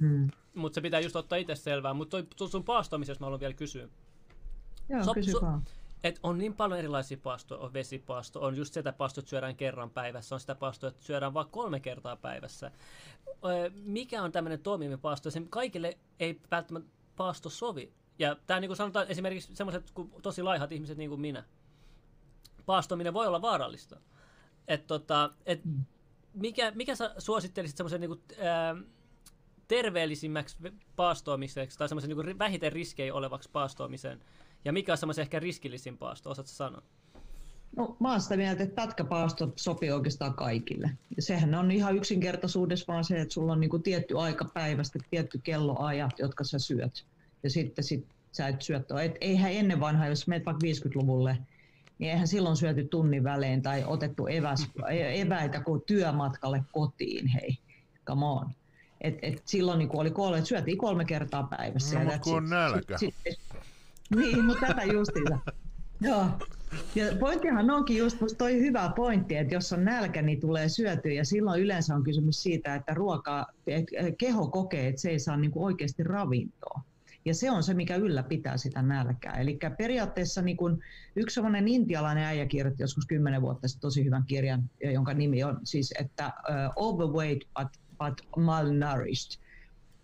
[0.00, 0.30] Hmm.
[0.54, 1.94] mutta se pitää just ottaa itse selvää.
[1.94, 3.88] Mutta toi sun paastomisesta mä haluan vielä kysyä.
[4.88, 5.64] Joo, So- kysy so- vaan.
[6.04, 9.90] Et on niin paljon erilaisia paastoja, on vesipaasto, on just sitä paastoa, että syödään kerran
[9.90, 12.70] päivässä, on sitä paastoa, että syödään vain kolme kertaa päivässä.
[13.84, 15.30] Mikä on tämmöinen toimiva paasto?
[15.30, 17.92] Sen kaikille ei välttämättä paasto sovi.
[18.18, 19.92] Ja tämä niin kuin sanotaan esimerkiksi semmoiset
[20.22, 21.44] tosi laihat ihmiset niin kuin minä.
[22.66, 24.00] Paastominen voi olla vaarallista.
[24.68, 25.60] Et tota, et
[26.34, 28.76] mikä, mikä sä suosittelisit semmoisen niin kuin, ää,
[29.68, 30.56] terveellisimmäksi
[30.96, 34.20] paastoamiseksi tai semmoisen niin vähiten riskejä olevaksi paastoamiseen?
[34.64, 36.82] Ja mikä on semmoisen ehkä riskillisin paasto, osaatko sä sanoa?
[37.76, 40.90] No, mä oon sitä mieltä, että pätkäpaasto sopii oikeastaan kaikille.
[41.16, 45.40] Ja sehän on ihan yksinkertaisuudessa vaan se, että sulla on niinku tietty aika päivästä, tietty
[45.42, 47.06] kelloajat, jotka sä syöt.
[47.44, 48.80] Ja sitten sit sä et syö.
[49.02, 51.38] Et eihän ennen vanhaa, jos menet vaikka 50-luvulle,
[51.98, 54.68] niin eihän silloin syöty tunnin välein tai otettu eväs,
[55.14, 57.58] eväitä kuin työmatkalle kotiin, hei,
[58.06, 58.50] come on.
[59.00, 61.94] Et, et silloin niin oli kolme, että syötiin kolme kertaa päivässä.
[61.94, 62.98] No, ja mut that's kun on nälkä.
[62.98, 63.40] Sit- sit-
[64.16, 65.38] niin, mutta tätä justiinsa.
[66.00, 66.26] Joo.
[66.94, 71.12] Ja pointtihan onkin just musta toi hyvä pointti, että jos on nälkä, niin tulee syötyä
[71.12, 73.84] ja silloin yleensä on kysymys siitä, että ruoka, et
[74.18, 76.80] keho kokee, että se ei saa niinku oikeasti ravintoa.
[77.24, 79.34] Ja se on se, mikä ylläpitää sitä nälkää.
[79.34, 80.80] Eli periaatteessa niin kun
[81.16, 85.60] yksi sellainen intialainen äijä kirjoitti joskus kymmenen vuotta sitten tosi hyvän kirjan, jonka nimi on
[85.64, 87.68] siis, että uh, overweight but,
[87.98, 89.40] but malnourished.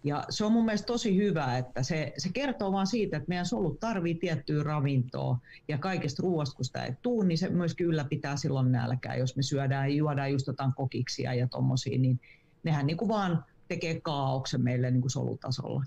[0.05, 3.47] Ja se on mun mielestä tosi hyvä, että se, se kertoo vaan siitä, että meidän
[3.47, 5.39] solut tarvii tiettyä ravintoa
[5.69, 9.17] ja kaikesta ruoasta, kun sitä ei tuu, niin se myöskin ylläpitää silloin nälkää.
[9.17, 12.21] Jos me syödään ja juodaan just jotain kokiksia ja tommosia, niin
[12.63, 15.85] nehän niin kuin vaan tekee kaauksen meille niin kuin solutasolla.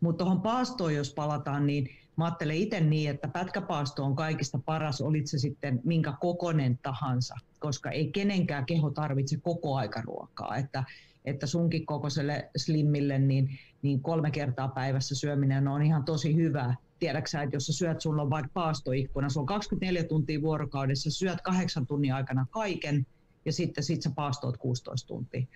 [0.00, 5.00] Mutta tuohon paastoon, jos palataan, niin mä ajattelen itse niin, että pätkäpaasto on kaikista paras,
[5.00, 10.56] olit se sitten minkä kokonen tahansa, koska ei kenenkään keho tarvitse koko aika ruokaa.
[10.56, 10.84] Että
[11.24, 16.74] että sunkin kokoiselle slimmille niin, niin kolme kertaa päivässä syöminen on ihan tosi hyvä.
[16.98, 21.40] Tiedäksä, että jos sä syöt, sulla on vaikka paastoikkuna, se on 24 tuntia vuorokaudessa, syöt
[21.40, 23.06] kahdeksan tunnin aikana kaiken
[23.44, 25.46] ja sitten sit sä paastoot 16 tuntia.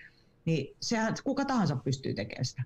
[0.45, 2.63] Niin sehän kuka tahansa pystyy tekemään sitä.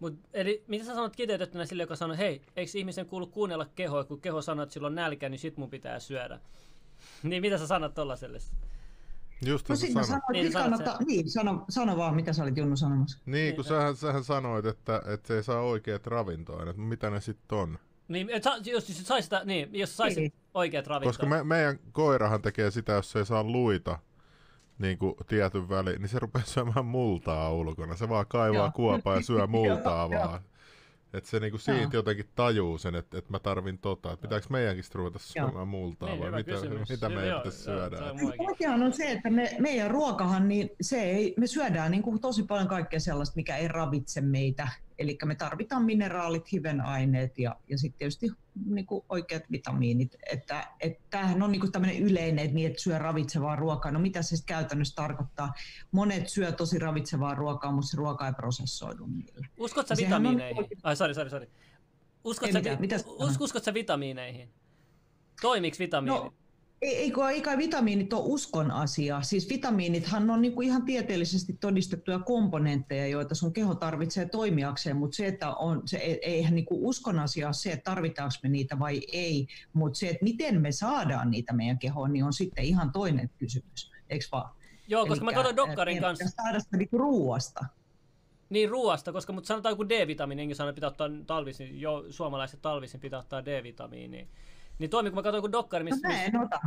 [0.00, 4.04] Mut, eli mitä sä sanot kiteytettynä sille, joka sanoo, hei, eikö ihmisen kuulu kuunnella kehoa,
[4.04, 6.40] kun keho sanoo, että sillä on nälkä, niin sit mun pitää syödä.
[7.22, 8.38] niin mitä sä sanot tollaselle?
[9.46, 10.22] Just No mä sanoit.
[10.32, 13.18] Niin, kannattaa, niin, sano, sano vaan, mitä sä olit Junnu sanomassa.
[13.26, 16.76] Niin, kun sähän, sähän sanoit, että, että se ei saa oikeat ravintoaineet.
[16.76, 17.78] Mitä ne sitten on?
[18.08, 20.32] Niin, et, sa- jos siis sais sitä, niin, jos saisit Niin.
[20.54, 21.08] oikeat ravintoa.
[21.08, 23.98] Koska me, meidän koirahan tekee sitä, jos se ei saa luita
[24.80, 27.96] niin kuin tietyn väliin, niin se rupeaa syömään multaa ulkona.
[27.96, 28.70] Se vaan kaivaa Joo.
[28.74, 30.40] kuopaa ja syö multaa Joo, vaan.
[31.14, 31.90] Että se niinku siitä Joo.
[31.92, 34.12] jotenkin tajuu sen, että, että mä tarvin tota.
[34.12, 36.88] Että pitääkö meidänkin sitten ruveta syömään multaa Niin, vai mitä, kysymys.
[36.88, 37.96] mitä meidän joo, pitäisi joo, syödä?
[37.96, 38.38] se on Et- muakin.
[38.38, 42.42] Pointtihan on se, että me, meidän ruokahan, niin se ei, me syödään niin kuin tosi
[42.42, 44.68] paljon kaikkea sellaista, mikä ei ravitse meitä.
[45.00, 48.30] Eli me tarvitaan mineraalit, hivenaineet ja, ja sitten tietysti
[48.66, 50.16] niin kuin oikeat vitamiinit.
[50.32, 53.92] Että, että tämähän on niin kuin tämmöinen yleinen, että, niin, että syö ravitsevaa ruokaa.
[53.92, 55.52] No mitä se sitten käytännössä tarkoittaa?
[55.92, 59.46] Monet syö tosi ravitsevaa ruokaa, mutta se ruoka ei prosessoidu niille.
[59.56, 60.66] Uskot sä No sehän on- vitamiineihin?
[60.82, 61.50] Ai, sori, sori, sori.
[62.24, 62.98] Uskot Ei sä, mitään, vi- mitä
[63.64, 64.50] sä vitamiineihin?
[65.42, 66.22] Toimiks vitamiinit?
[66.24, 66.34] No,
[66.82, 69.22] Ei, ei, ei kai vitamiinit ole uskon asia.
[69.22, 75.26] Siis vitamiinithan on niinku ihan tieteellisesti todistettuja komponentteja, joita sun keho tarvitsee toimijakseen, mutta se,
[75.26, 79.00] että on, se, e, eihän niinku uskon asia ole se, että tarvitaanko me niitä vai
[79.12, 83.30] ei, mutta se, että miten me saadaan niitä meidän kehoon, niin on sitten ihan toinen
[83.38, 84.50] kysymys, eikö vaan?
[84.88, 86.28] Joo, koska Elikkä, mä katson Dokkarin kanssa.
[86.28, 87.64] Saada sitä niinku ruuasta.
[88.50, 93.00] Niin ruoasta, koska mutta sanotaan kun D-vitamiini, enkin sanoo, pitää ottaa talvisin, jo suomalaiset talvisin
[93.00, 94.28] pitää ottaa D-vitamiini.
[94.80, 96.08] Niin toimi, kun mä katsoin kun dokkari, missä...
[96.08, 96.60] No mä en ota.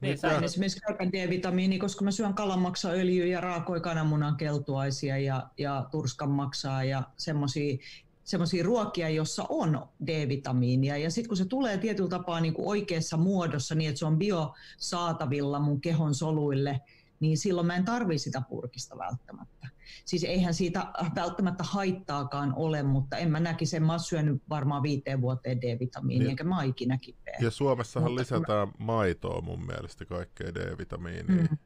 [0.00, 5.88] Niin, sä esimerkiksi käytän D-vitamiini, koska mä syön kalanmaksaöljyä ja raakoi kananmunan keltuaisia ja, ja
[5.90, 7.78] turskanmaksaa ja semmoisia
[8.24, 10.96] semmoisia ruokia, jossa on D-vitamiinia.
[10.96, 14.18] Ja sitten kun se tulee tietyllä tapaa niin kuin oikeassa muodossa, niin että se on
[14.18, 16.80] biosaatavilla mun kehon soluille,
[17.20, 19.68] niin silloin mä en tarvi sitä purkista välttämättä.
[20.04, 24.82] Siis eihän siitä välttämättä haittaakaan ole, mutta en mä näkisi, en mä oon syönyt varmaan
[24.82, 26.30] viiteen vuoteen D-vitamiinia, niin.
[26.30, 27.36] enkä mä ikinä kipeä.
[27.40, 28.74] Ja Suomessahan mutta lisätään mä...
[28.78, 31.58] maitoa mun mielestä kaikkea D-vitamiinia mm.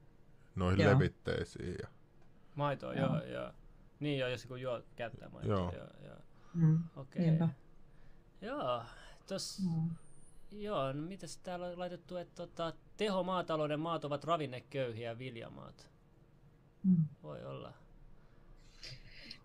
[0.55, 0.93] noihin joo.
[0.93, 1.75] levitteisiin.
[1.83, 1.89] Ja...
[2.55, 3.25] Maitoa, joo, joo.
[3.25, 3.53] joo.
[4.01, 5.57] Niin joo, jos kun juo käyttää maitoa.
[5.57, 5.73] Joo.
[5.73, 6.17] joo, joo.
[6.55, 6.79] Mm.
[6.97, 7.35] Okei.
[7.35, 7.49] Okay.
[8.41, 8.83] Joo,
[9.27, 9.91] tos, mm.
[10.53, 15.89] Joo, no mitäs täällä on laitettu, että tota, teho maatalouden maat ovat ravinneköyhiä viljamaat.
[16.83, 17.05] Mm.
[17.23, 17.73] Voi olla.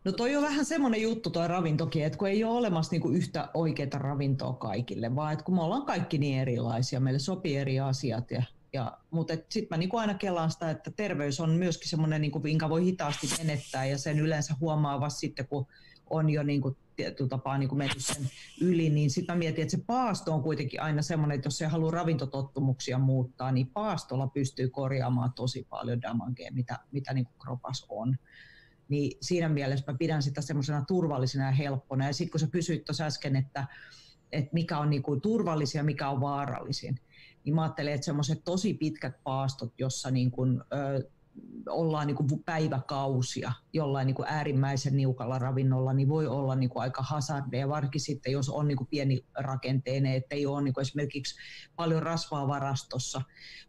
[0.03, 3.49] No toi on vähän semmoinen juttu toi ravintokin, että kun ei ole olemassa niinku yhtä
[3.53, 8.31] oikeaa ravintoa kaikille, vaan että kun me ollaan kaikki niin erilaisia, meille sopii eri asiat.
[8.31, 8.43] Ja,
[8.73, 12.69] ja, mutta sitten mä niinku aina kelaan sitä, että terveys on myöskin semmoinen, niinku, minkä
[12.69, 15.67] voi hitaasti menettää ja sen yleensä huomaa vasta sitten, kun
[16.09, 18.29] on jo niinku tietyllä tapaa niin kuin mennyt sen
[18.61, 21.65] yli, niin sitten mä mietin, että se paasto on kuitenkin aina semmoinen, että jos se
[21.65, 27.85] haluaa ravintotottumuksia muuttaa, niin paastolla pystyy korjaamaan tosi paljon damagea, mitä, mitä niin kuin kropas
[27.89, 28.17] on.
[28.89, 32.05] Niin siinä mielessä mä pidän sitä semmoisena turvallisena ja helppona.
[32.05, 33.67] Ja sitten kun sä kysyit tuossa äsken, että,
[34.31, 36.99] että mikä on niin kuin turvallisia ja mikä on vaarallisin,
[37.43, 41.09] niin mä ajattelen, että semmoiset tosi pitkät paastot, jossa niin kuin, ö,
[41.69, 46.81] ollaan niin kuin päiväkausia jollain niin kuin äärimmäisen niukalla ravinnolla, niin voi olla niin kuin
[46.81, 50.81] aika hazardeja, varsinkin sitten jos on niin kuin pieni rakenteinen, että ei ole niin kuin
[50.81, 51.35] esimerkiksi
[51.75, 53.21] paljon rasvaa varastossa.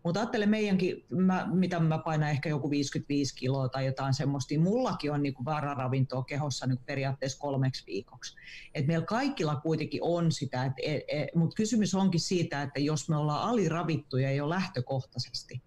[0.05, 4.63] Mutta ajattelen meidänkin, mä, mitä mä painan ehkä joku 55 kiloa tai jotain semmoista, niin
[4.63, 8.37] mullakin on niin kuin vararavintoa kehossa niin kuin periaatteessa kolmeksi viikoksi.
[8.75, 13.09] Et meillä kaikilla kuitenkin on sitä, et, et, et, mutta kysymys onkin siitä, että jos
[13.09, 15.63] me ollaan aliravittuja jo lähtökohtaisesti,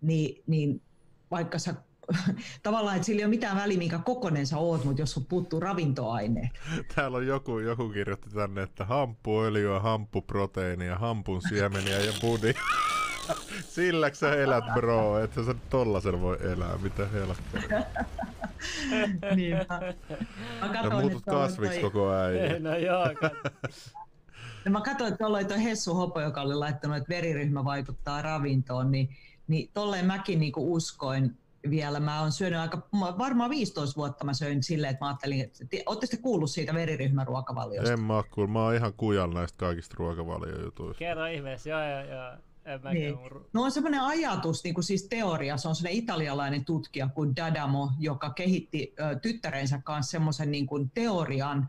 [0.00, 0.82] niin, niin
[1.30, 1.74] vaikka sä
[2.62, 5.60] tavallaan, että sillä ei ole mitään väliä, minkä kokonen sä oot, mutta jos sun puuttuu
[5.60, 6.50] ravintoaineet.
[6.94, 12.54] Täällä on joku, joku kirjoitti tänne, että hamppuöljyä, hamppuproteiinia, hampun siemeniä ja budi.
[13.68, 17.60] Sillä sä elät, bro, että sä tollasen voi elää, mitä helppoa.
[19.36, 19.80] niin, mä,
[20.60, 21.90] mä katsoin, ja muutut kasviksi toi...
[21.90, 22.62] koko ajan.
[22.62, 23.06] No joo,
[24.64, 28.22] ja mä katsoin, että tuolla oli toi Hessu Hopo, joka oli laittanut, että veriryhmä vaikuttaa
[28.22, 29.08] ravintoon, niin
[29.48, 31.36] niin tolleen mäkin niinku uskoin
[31.70, 32.00] vielä.
[32.00, 32.88] Mä oon syönyt aika,
[33.18, 37.92] varmaan 15 vuotta mä söin silleen, että mä ajattelin, että ootte kuullut siitä veriryhmän ruokavaliosta?
[37.92, 38.52] En mä kuullut.
[38.52, 40.98] Mä oon ihan kujan näistä kaikista ruokavaliojutuista.
[40.98, 42.32] Kerro ihmeessä, joo joo joo.
[42.92, 43.14] Niin.
[43.52, 47.90] No on semmoinen ajatus, niin kuin siis teoria, se on semmoinen italialainen tutkija kuin Dadamo,
[47.98, 51.68] joka kehitti ö, tyttärensä kanssa semmoisen niin kuin teorian,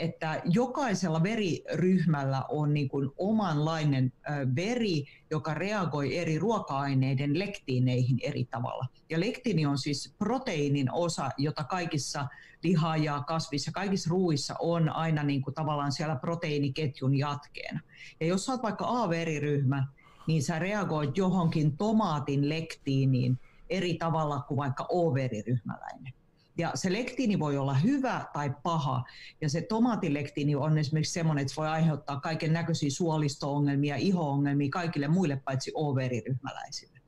[0.00, 4.12] että jokaisella veriryhmällä on niin kuin omanlainen
[4.56, 8.86] veri, joka reagoi eri ruoka-aineiden lektiineihin eri tavalla.
[9.10, 12.26] Ja lektiini on siis proteiinin osa, jota kaikissa
[12.62, 17.80] liha- ja kasvissa, kaikissa ruuissa on aina niin kuin tavallaan siellä proteiiniketjun jatkeena.
[18.20, 19.86] Ja jos olet vaikka A-veriryhmä,
[20.26, 23.38] niin sä reagoit johonkin tomaatin lektiiniin
[23.70, 26.12] eri tavalla kuin vaikka O-veriryhmäläinen.
[26.58, 29.04] Ja se lektiini voi olla hyvä tai paha.
[29.40, 35.08] Ja se tomaatilektiini on esimerkiksi semmoinen, että se voi aiheuttaa kaiken näköisiä suolisto-ongelmia, iho-ongelmia kaikille
[35.08, 36.98] muille paitsi O-veriryhmäläisille.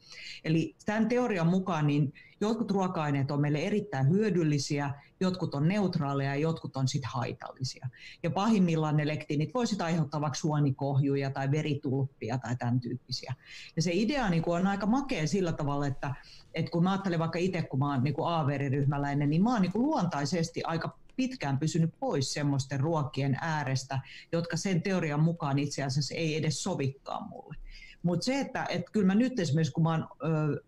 [0.44, 4.90] Eli tämän teorian mukaan niin jotkut ruoka-aineet on meille erittäin hyödyllisiä,
[5.20, 7.88] jotkut on neutraaleja ja jotkut on sitten haitallisia.
[8.22, 13.34] Ja pahimmillaan ne lektiinit voisivat aiheuttaa vaikka suonikohjuja tai veritulppia tai tämän tyyppisiä.
[13.76, 16.14] Ja se idea niin on aika makea sillä tavalla, että,
[16.54, 19.72] että kun mä ajattelen vaikka itse, kun mä oon niin A-veriryhmäläinen, niin mä oon niin
[19.74, 24.00] luontaisesti aika pitkään pysynyt pois semmoisten ruokien äärestä,
[24.32, 27.56] jotka sen teorian mukaan itse asiassa ei edes sovikkaa mulle.
[28.02, 30.08] Mutta se, että et kyllä mä nyt esimerkiksi kun mä oon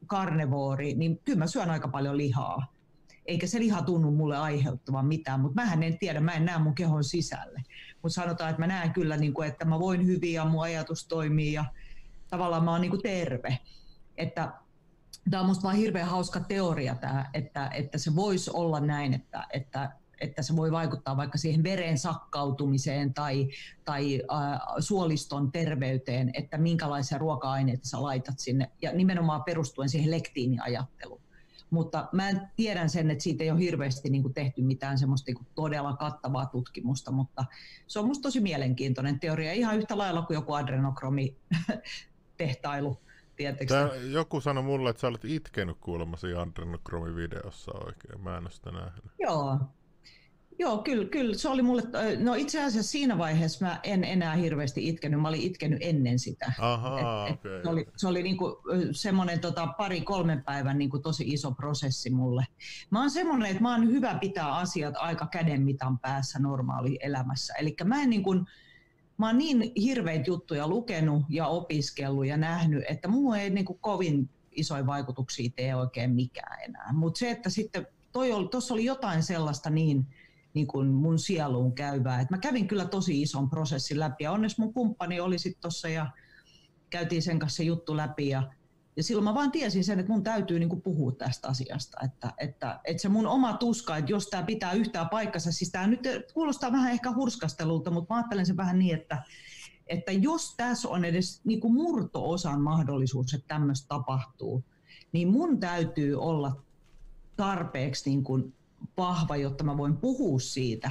[0.06, 2.72] karnevoori, niin kyllä mä syön aika paljon lihaa.
[3.26, 6.74] Eikä se liha tunnu mulle aiheuttavan mitään, mutta mä en tiedä, mä en näe mun
[6.74, 7.62] kehon sisälle.
[8.02, 11.06] Mutta sanotaan, että mä näen kyllä, niin kuin, että mä voin hyvin ja mun ajatus
[11.06, 11.64] toimii ja
[12.28, 13.58] tavallaan mä oon niin terve.
[14.16, 14.52] Että
[15.30, 19.46] Tämä on minusta vaan hirveän hauska teoria tämä, että, että se voisi olla näin, että,
[19.52, 19.92] että
[20.22, 23.48] että se voi vaikuttaa vaikka siihen veren sakkautumiseen tai,
[23.84, 31.20] tai äh, suoliston terveyteen, että minkälaisia ruoka-aineita sä laitat sinne, ja nimenomaan perustuen siihen lektiiniajatteluun.
[31.70, 35.36] Mutta mä tiedän sen, että siitä ei ole hirveästi niin kuin tehty mitään semmoista niin
[35.36, 37.44] kuin todella kattavaa tutkimusta, mutta
[37.86, 41.36] se on musta tosi mielenkiintoinen teoria, ihan yhtä lailla kuin joku adrenokromi
[42.36, 42.98] tehtailu.
[43.68, 48.20] Tää, joku sanoi mulle, että sä olet itkenyt kuulemma siinä adrenokromi-videossa oikein.
[48.20, 49.04] Mä en ole sitä nähnyt.
[49.18, 49.58] Joo,
[50.62, 51.34] Joo, kyllä, kyllä.
[51.34, 51.82] Se oli mulle,
[52.18, 56.52] no itse asiassa siinä vaiheessa mä en enää hirveästi itkenyt, mä olin itkenyt ennen sitä.
[56.58, 57.62] Aha, et, okay.
[57.62, 58.62] Se oli, se oli niinku
[58.92, 62.46] semmoinen tota, pari kolmen päivän niinku tosi iso prosessi mulle.
[62.90, 67.54] Mä oon semmoinen, että mä oon hyvä pitää asiat aika kädenmitan päässä normaali elämässä.
[67.54, 68.34] Eli mä en niinku,
[69.18, 74.30] mä oon niin hirveitä juttuja lukenut ja opiskellut ja nähnyt, että mulla ei niinku kovin
[74.52, 76.92] isoja vaikutuksia tee oikein mikään enää.
[76.92, 80.06] Mutta se, että sitten tuossa oli, oli jotain sellaista niin,
[80.54, 82.20] niin kuin mun sieluun käyvää.
[82.20, 85.88] Et mä kävin kyllä tosi ison prosessin läpi ja onneksi mun kumppani oli sitten tuossa
[85.88, 86.06] ja
[86.90, 88.52] käytiin sen kanssa juttu läpi ja,
[88.96, 92.32] ja silloin mä vaan tiesin sen, että mun täytyy niin kuin puhua tästä asiasta, että,
[92.38, 96.00] että, että se mun oma tuska, että jos tämä pitää yhtään paikkansa, siis tämä nyt
[96.34, 99.22] kuulostaa vähän ehkä hurskastelulta, mutta mä ajattelen sen vähän niin, että,
[99.86, 104.64] että jos tässä on edes niin kuin murto-osan mahdollisuus, että tämmöistä tapahtuu,
[105.12, 106.62] niin mun täytyy olla
[107.36, 108.54] tarpeeksi niin kuin
[108.96, 110.90] vahva, jotta mä voin puhua siitä.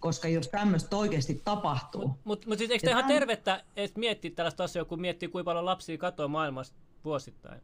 [0.00, 2.08] Koska jos tämmöistä oikeasti tapahtuu.
[2.08, 3.18] Mutta mut, mut siis eikö tämä ihan tämän...
[3.20, 7.60] tervettä että miettiä tällaista asiaa, kun miettii kuinka paljon lapsia katoaa maailmasta vuosittain?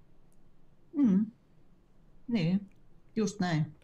[0.92, 1.26] Mm.
[2.28, 2.70] Niin,
[3.16, 3.75] just näin.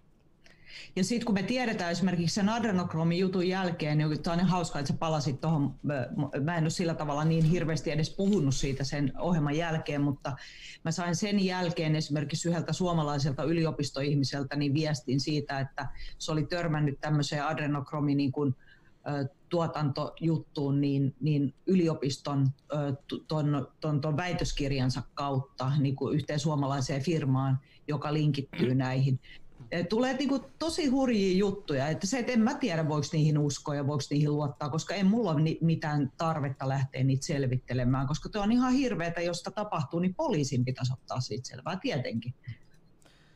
[0.96, 4.92] Ja sitten kun me tiedetään esimerkiksi sen adrenokromin jutun jälkeen, niin tämä on hauska, että
[4.92, 5.74] sä palasit tuohon,
[6.42, 10.36] mä en ole sillä tavalla niin hirveästi edes puhunut siitä sen ohjelman jälkeen, mutta
[10.84, 15.88] mä sain sen jälkeen esimerkiksi yhdeltä suomalaiselta yliopistoihmiseltä niin viestin siitä, että
[16.18, 18.54] se oli törmännyt tämmöiseen adrenokromin niin kuin,
[19.48, 22.48] tuotantojuttuun niin, niin yliopiston
[23.28, 27.58] ton, ton, ton väitöskirjansa kautta niin kuin yhteen suomalaiseen firmaan,
[27.88, 29.20] joka linkittyy näihin
[29.88, 33.74] tulee niin kuin tosi hurjia juttuja, että se, että en mä tiedä, voiko niihin uskoa
[33.74, 38.42] ja voiko niihin luottaa, koska ei mulla ole mitään tarvetta lähteä niitä selvittelemään, koska tuo
[38.42, 42.34] on ihan hirveätä, jos tapahtuu, niin poliisin pitäisi ottaa siitä selvää tietenkin.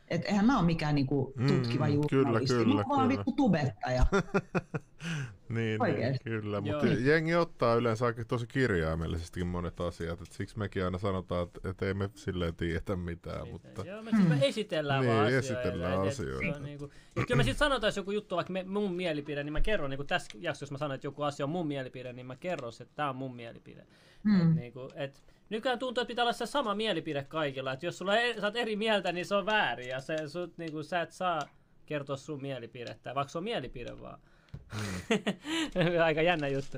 [0.07, 4.05] Et eihän mä ole mikään niinku tutkiva mm, journalisti, kyllä, kyllä, mä oon vittu tubettaja.
[5.49, 10.85] niin, niin, kyllä, mutta jengi ottaa yleensä aika tosi kirjaimellisesti monet asiat, että siksi mekin
[10.85, 13.45] aina sanotaan, että, että ei me silleen tiedetä mitään.
[13.45, 13.85] Ei, mutta...
[13.85, 15.61] Joo, me, siis me esitellään niin, vaan asioita.
[15.61, 16.57] esitellään et, asioita.
[16.57, 19.61] Et, niinku, kyllä me sitten sanotaan, jos joku juttu vaikka me, mun mielipide, niin mä
[19.61, 22.25] kerron, niin kuin tässä jaksossa, jos mä sanon, että joku asia on mun mielipide, niin
[22.25, 23.87] mä kerron, että tämä on mun mielipide.
[24.23, 24.41] Hmm.
[24.41, 27.73] Et, niinku, et, Nykyään tuntuu, että pitää olla se sama mielipide kaikilla.
[27.73, 29.89] Että jos sulla ei, sä oot eri mieltä, niin se on väärin.
[29.89, 31.41] Ja se, sut, niin kuin, sä et saa
[31.85, 34.19] kertoa sun mielipidettä, vaikka se on mielipide vaan.
[34.19, 34.36] Mm.
[36.05, 36.77] Aika jännä juttu.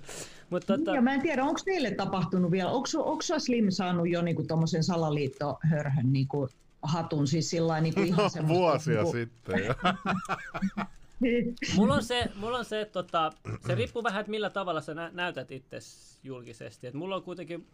[0.50, 0.96] Mut, tota...
[0.96, 4.84] ja mä en tiedä, onko teille tapahtunut vielä, onko, onko Slim saanut jo niinku tuommoisen
[4.84, 6.50] salaliittohörhön niinku
[6.82, 9.12] hatun, siis sillä niinku ihan no, Vuosia niinku...
[9.12, 9.74] sitten jo.
[11.76, 13.34] mulla on se, mulla on se, tota,
[13.68, 15.78] se riippuu vähän, että millä tavalla sä nä- näytät itse
[16.24, 16.88] julkisesti.
[16.88, 17.68] Et mulla on kuitenkin,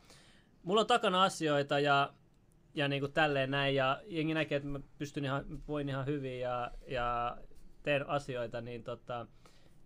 [0.63, 2.13] mulla on takana asioita ja,
[2.73, 6.39] ja niin kuin tälleen näin, ja jengi näkee, että mä pystyn ihan, voin ihan hyvin
[6.39, 7.37] ja, ja
[7.83, 9.27] teen asioita, niin tota,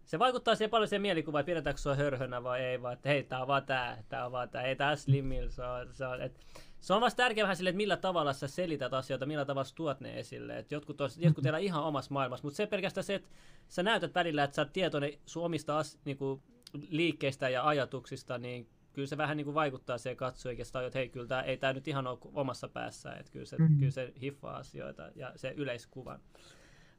[0.09, 3.23] se vaikuttaa siihen paljon siihen mielikuvaan, että pidetäänkö sua hörhönä vai ei, vaan että hei,
[3.23, 6.21] tää on vaan tää, tää on vaan tää, ei tää slimmil, se on, se on,
[6.21, 6.39] et,
[6.79, 9.99] se on vasta tärkeä vähän silleen, että millä tavalla sä selität asioita, millä tavalla tuot
[9.99, 10.57] ne esille.
[10.57, 13.29] Et jotkut, tos, jotkut elää ihan omassa maailmassa, mutta se pelkästään se, että
[13.67, 16.41] sä näytät välillä, että sä oot tietoinen sun omista as, niinku,
[16.89, 21.27] liikkeistä ja ajatuksista, niin kyllä se vähän niin kuin vaikuttaa siihen katsojakin, että hei, kyllä
[21.27, 23.79] tää, ei tämä nyt ihan ole omassa päässä, että kyllä se, mm-hmm.
[23.79, 26.19] kyllä se hiffaa asioita ja se yleiskuvan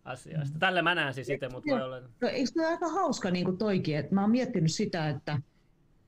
[0.05, 0.59] asioista.
[0.59, 2.01] Tällä mä näen siis itse, mutta voi olla...
[2.01, 5.43] No, eikö tämä aika hauska niin kuin toikin, että mä oon miettinyt sitä, että,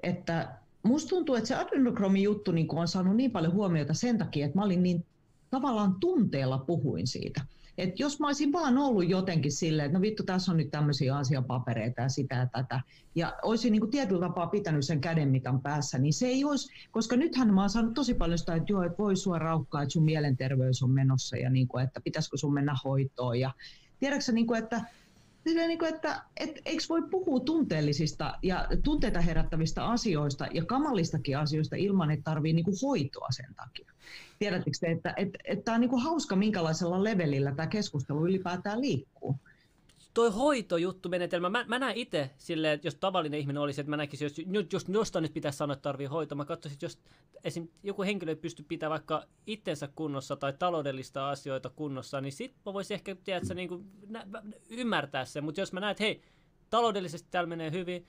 [0.02, 0.48] että
[0.82, 4.59] musta tuntuu, että se adrenokromi juttu niin on saanut niin paljon huomiota sen takia, että
[4.59, 5.06] mä olin niin
[5.51, 7.40] tavallaan tunteella puhuin siitä.
[7.78, 11.16] Et jos mä olisin vaan ollut jotenkin silleen, että no vittu, tässä on nyt tämmöisiä
[11.16, 12.81] asiapapereita ja sitä ja tätä,
[13.14, 17.16] ja olisin niin kuin tietyllä tapaa pitänyt sen kädenmitan päässä, niin se ei olisi, koska
[17.16, 20.05] nythän mä oon saanut tosi paljon sitä, että joo, että voi sua raukkaa, että sun
[20.05, 23.51] mielenterveys on menossa ja niin kuin, että pitäisikö sun mennä hoitoon ja
[24.03, 24.81] tiedätkö niin kuin, että
[25.45, 31.77] niin kuin, että et, eikö voi puhua tunteellisista ja tunteita herättävistä asioista ja kamalistakin asioista
[31.77, 33.93] ilman, että tarvii niin kuin hoitoa sen takia.
[34.39, 38.81] Tiedättekö te, että et, et, tämä on niin kuin hauska, minkälaisella levelillä tämä keskustelu ylipäätään
[38.81, 39.37] liikkuu?
[40.14, 44.34] Toi hoitojuttumenetelmä, mä, mä näen itse silleen, jos tavallinen ihminen olisi, että mä näkisin, jos,
[44.72, 46.98] jos jostain nyt pitäisi sanoa, että tarvii hoitoa, mä katsoisin, että jos
[47.44, 47.68] esim.
[47.82, 52.94] joku henkilö pystyy pitämään vaikka itsensä kunnossa tai taloudellista asioita kunnossa, niin sit mä voisin
[52.94, 54.26] ehkä tiedätkö, niin kuin, nä,
[54.70, 56.22] ymmärtää sen, mutta jos mä näen, että hei,
[56.70, 58.06] taloudellisesti täällä menee hyvin,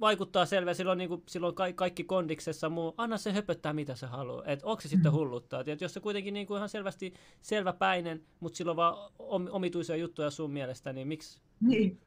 [0.00, 4.06] vaikuttaa selvä, silloin, niin kuin, silloin ka- kaikki kondiksessa muu, anna se höpöttää mitä se
[4.06, 4.44] haluaa.
[4.46, 5.16] Että onko se sitten mm.
[5.16, 5.64] hulluttaa?
[5.66, 9.12] Et jos se kuitenkin niin kuin ihan selvästi selväpäinen, mutta silloin vaan
[9.50, 11.40] omituisia juttuja sun mielestä, niin miksi?
[11.60, 12.00] Niin.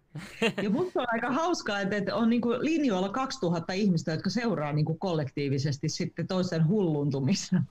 [0.64, 5.90] Ja musta on aika hauskaa, että on niinku linjoilla 2000 ihmistä, jotka seuraa niinku kollektiivisesti
[5.90, 7.56] sitten toisen hulluntumista.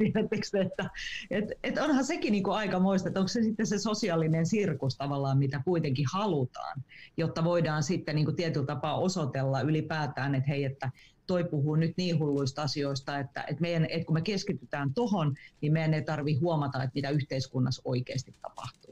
[0.64, 0.90] Että,
[1.30, 5.38] et, et onhan sekin niinku aika moista, että onko se sitten se sosiaalinen sirkus tavallaan,
[5.38, 6.84] mitä kuitenkin halutaan,
[7.16, 10.90] jotta voidaan sitten niinku tietyllä tapaa osoitella ylipäätään, että hei, että
[11.26, 15.72] toi puhuu nyt niin hulluista asioista, että, että, meidän, että kun me keskitytään tohon, niin
[15.72, 18.83] meidän ei tarvitse huomata, että mitä yhteiskunnassa oikeasti tapahtuu.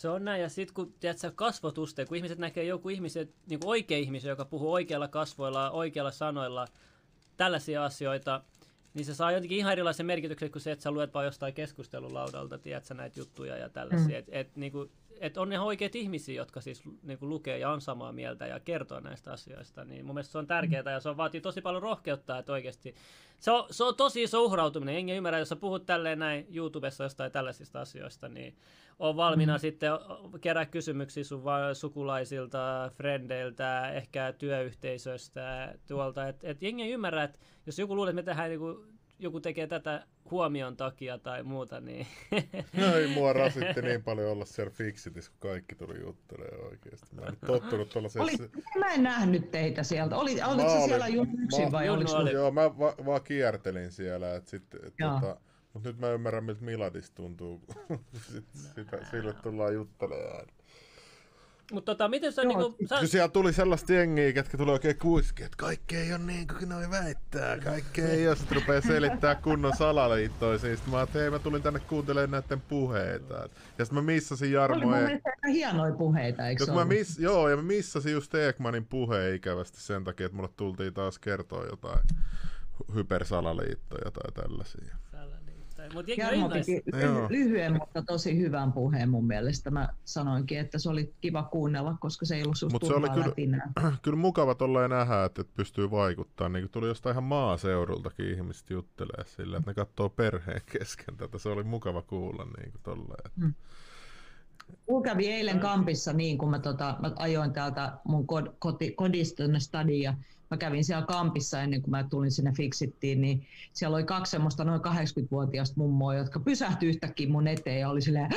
[0.00, 3.98] Se on näin, ja sitten kun tiedät, kasvotuste, kun ihmiset näkee joku ihmiset, niin oikea
[3.98, 6.66] ihmisen, joka puhuu oikealla kasvoilla, oikealla sanoilla,
[7.36, 8.42] tällaisia asioita,
[8.94, 12.58] niin se saa jotenkin ihan erilaisen merkityksen kuin se, että sä luet vaan jostain keskustelulaudalta,
[12.58, 14.08] tiedätkö, näitä juttuja ja tällaisia.
[14.08, 14.18] Mm.
[14.18, 14.90] Et, et, niin kuin,
[15.20, 18.60] et on ihan oikeat ihmisiä, jotka siis niin kuin lukee ja on samaa mieltä ja
[18.60, 19.84] kertoo näistä asioista.
[19.84, 22.94] Niin mun mielestä se on tärkeää ja se vaatii tosi paljon rohkeutta, että oikeasti
[23.40, 24.96] se on, se on tosi iso uhrautuminen.
[24.96, 28.56] Enkä ymmärrä, jos sä puhut tälleen näin YouTubessa jostain tällaisista asioista, niin
[28.98, 29.60] on valmiina mm.
[29.60, 29.90] sitten
[30.40, 31.42] kerää kysymyksiä sun
[31.72, 36.28] sukulaisilta, frendeiltä, ehkä työyhteisöstä tuolta.
[36.28, 40.06] Että et jengi ymmärrä, että jos joku luulee, että me tehdään niin joku tekee tätä
[40.30, 42.06] huomion takia tai muuta, niin...
[42.80, 47.06] No ei mua rasitti niin paljon olla siellä Fixitis, kun kaikki tuli juttelemaan oikeasti.
[47.14, 48.22] Mä en tottunut tuollaisessa...
[48.22, 50.16] Oli, mä en nähnyt teitä sieltä.
[50.16, 52.32] Oli, olitko se siellä yksin vai oliko oli?
[52.32, 54.80] Joo, mä va, vaan kiertelin siellä, että sitten...
[54.86, 55.36] Et, tota,
[55.72, 58.00] mutta nyt mä ymmärrän, miltä Miladis tuntuu, kun
[58.74, 60.46] sitä, sille tullaan juttelemaan.
[61.72, 62.76] Mutta tota, miten se on niinku...
[62.86, 63.06] Sä...
[63.06, 66.90] Siellä tuli sellaista jengiä, ketkä tuli oikein kuiski, että kaikki ei ole niin kuin noi
[66.90, 67.58] väittää.
[67.58, 68.36] Kaikki ei ole.
[68.36, 70.58] Sitten rupeaa selittää kunnon salaliittoja.
[70.58, 73.34] Siis mä että hei, mä tulin tänne kuuntelemaan näiden puheita.
[73.78, 74.76] Ja sitten mä missasin Jarmo...
[74.76, 77.18] Oli mun mielestä aika hienoja puheita, eikö se mä miss...
[77.18, 81.64] Joo, ja mä missasin just Ekmanin puheen ikävästi sen takia, että mulle tultiin taas kertoa
[81.64, 82.00] jotain
[82.94, 84.96] hypersalaliittoja tai tällaisia.
[85.94, 86.82] Mut Jarmo piti
[87.28, 89.70] lyhyen, mutta tosi hyvän puheen mun mielestä.
[89.70, 93.92] Mä sanoinkin, että se oli kiva kuunnella, koska se ei ollut susta se oli kyllä,
[94.02, 96.52] kyllä mukava tolleen nähdä, että pystyy vaikuttamaan.
[96.52, 101.38] Niin tuli jostain ihan maaseudultakin ihmiset juttelee sillä, että ne katsoo perheen kesken tätä.
[101.38, 103.30] Se oli mukava kuulla niin kuin tolleen.
[103.40, 103.54] Hmm.
[104.88, 109.42] Mulla kävi eilen kampissa niin, kun mä, tota, mä ajoin täältä mun kod, koti, kodista
[109.42, 110.12] tänne stadiin
[110.50, 114.64] mä kävin siellä kampissa ennen kuin mä tulin sinne Fixittiin, niin siellä oli kaksi semmoista
[114.64, 118.30] noin 80-vuotiaista mummoa, jotka pysähtyi yhtäkkiä mun eteen ja oli silleen,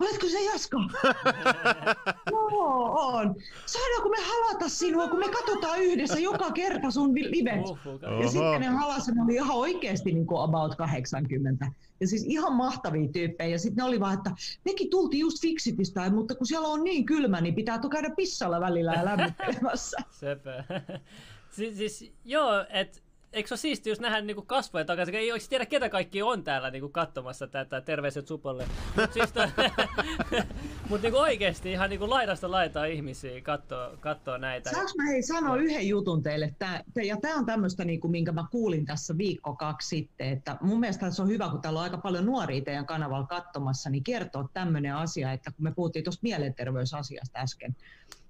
[0.00, 0.76] Oletko se Jasko?
[2.30, 3.36] Joo, on.
[3.66, 7.62] Saadaanko me halata sinua, kun me katsotaan yhdessä joka kerta sun live?
[8.22, 11.66] Ja sitten ne halasen oli ihan oikeasti niin kuin about 80.
[12.00, 13.50] Ja siis ihan mahtavia tyyppejä.
[13.50, 14.30] Ja sitten ne oli vaan, että
[14.64, 18.92] mekin tultiin just Fixitistä, mutta kun siellä on niin kylmä, niin pitää käydä pissalla välillä
[18.92, 19.96] ja lämmittelemässä.
[20.20, 20.64] Sepä.
[21.50, 23.00] Siis, siis joo, että
[23.32, 25.14] eikö se ole siisti just nähdä niinku kasvoja takaisin?
[25.14, 27.80] Ei oikeasti tiedä, ketä kaikki on täällä niinku katsomassa tätä.
[27.80, 28.68] Terveiset Supolle.
[28.96, 29.34] Mutta siis
[30.88, 34.70] mut niinku oikeasti ihan niinku laidasta laitaa ihmisiä katsoo, katsoo näitä.
[34.70, 36.54] Saanko mä hei sanoa yhden jutun teille?
[36.58, 40.28] Tää, ja tämä on tämmöistä, niinku, minkä mä kuulin tässä viikko kaksi sitten.
[40.28, 43.90] Että mun mielestä se on hyvä, kun täällä on aika paljon nuoria teidän kanavalla katsomassa,
[43.90, 47.76] niin kertoa tämmöinen asia, että kun me puhuttiin tuosta mielenterveysasiasta äsken,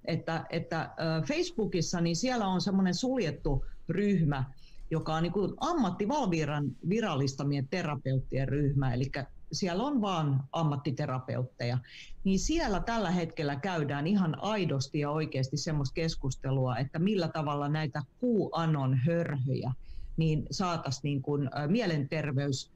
[0.04, 0.90] että, että
[1.26, 4.44] Facebookissa niin siellä on semmoinen suljettu ryhmä,
[4.90, 9.10] joka on niin ammattivalviran virallistamien terapeuttien ryhmä, eli
[9.52, 11.78] siellä on vaan ammattiterapeutteja,
[12.24, 18.02] niin siellä tällä hetkellä käydään ihan aidosti ja oikeasti semmoista keskustelua, että millä tavalla näitä
[18.18, 19.72] kuuanon hörhyjä
[20.16, 22.70] niin saataisiin niin mielenterveys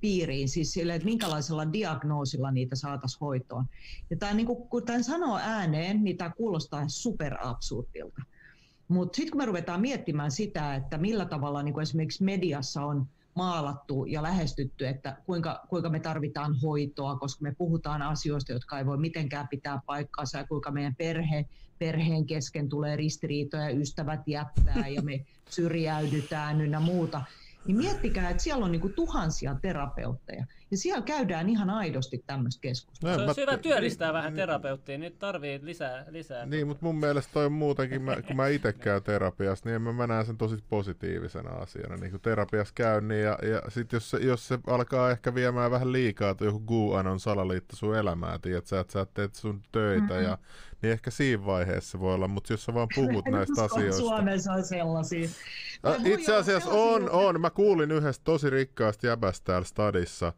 [0.00, 3.64] piiriin, siis sille, että minkälaisella diagnoosilla niitä saataisiin hoitoon.
[4.10, 8.22] Ja tämä, niin kuin, kun tämän sanoo ääneen, niin tämä kuulostaa superabsurdilta.
[8.88, 14.04] Mutta sitten kun me ruvetaan miettimään sitä, että millä tavalla niin esimerkiksi mediassa on maalattu
[14.04, 18.98] ja lähestytty, että kuinka, kuinka me tarvitaan hoitoa, koska me puhutaan asioista, jotka ei voi
[18.98, 21.46] mitenkään pitää paikkaansa ja kuinka meidän perhe,
[21.78, 27.22] perheen kesken tulee ristiriitoja, ystävät jättää ja me syrjäydytään ynnä muuta.
[27.66, 30.46] Niin miettikää, että siellä on niin kuin tuhansia terapeutteja.
[30.70, 33.12] Ja siellä käydään ihan aidosti tämmöistä keskustelua.
[33.14, 36.04] Se No, on mä- hyvä työllistää niin- vähän terapeuttia, nyt tarvii lisää.
[36.08, 39.82] lisää Niin, mutta mun mielestä toi on muutenkin, mä, kun mä itse käyn terapiassa, niin
[39.82, 41.96] mä, mä näen sen tosi positiivisena asiana.
[41.96, 45.70] Niin kun terapiassa käyn, niin ja, ja sit jos se, jos se alkaa ehkä viemään
[45.70, 50.02] vähän liikaa, tai joku QAnon salaliitto sun elämää, tiedät sä, että sä teet sun töitä,
[50.06, 50.22] Mm-hmm.
[50.24, 50.38] ja,
[50.82, 54.00] niin ehkä siinä vaiheessa voi olla, mutta jos sä vaan puhut näistä asioista.
[54.00, 55.28] Suomessa on sellaisia.
[56.04, 57.40] Itse asiassa on, on.
[57.40, 60.32] Mä kuulin yhdestä tosi rikkaasta jäbästä täällä stadissa,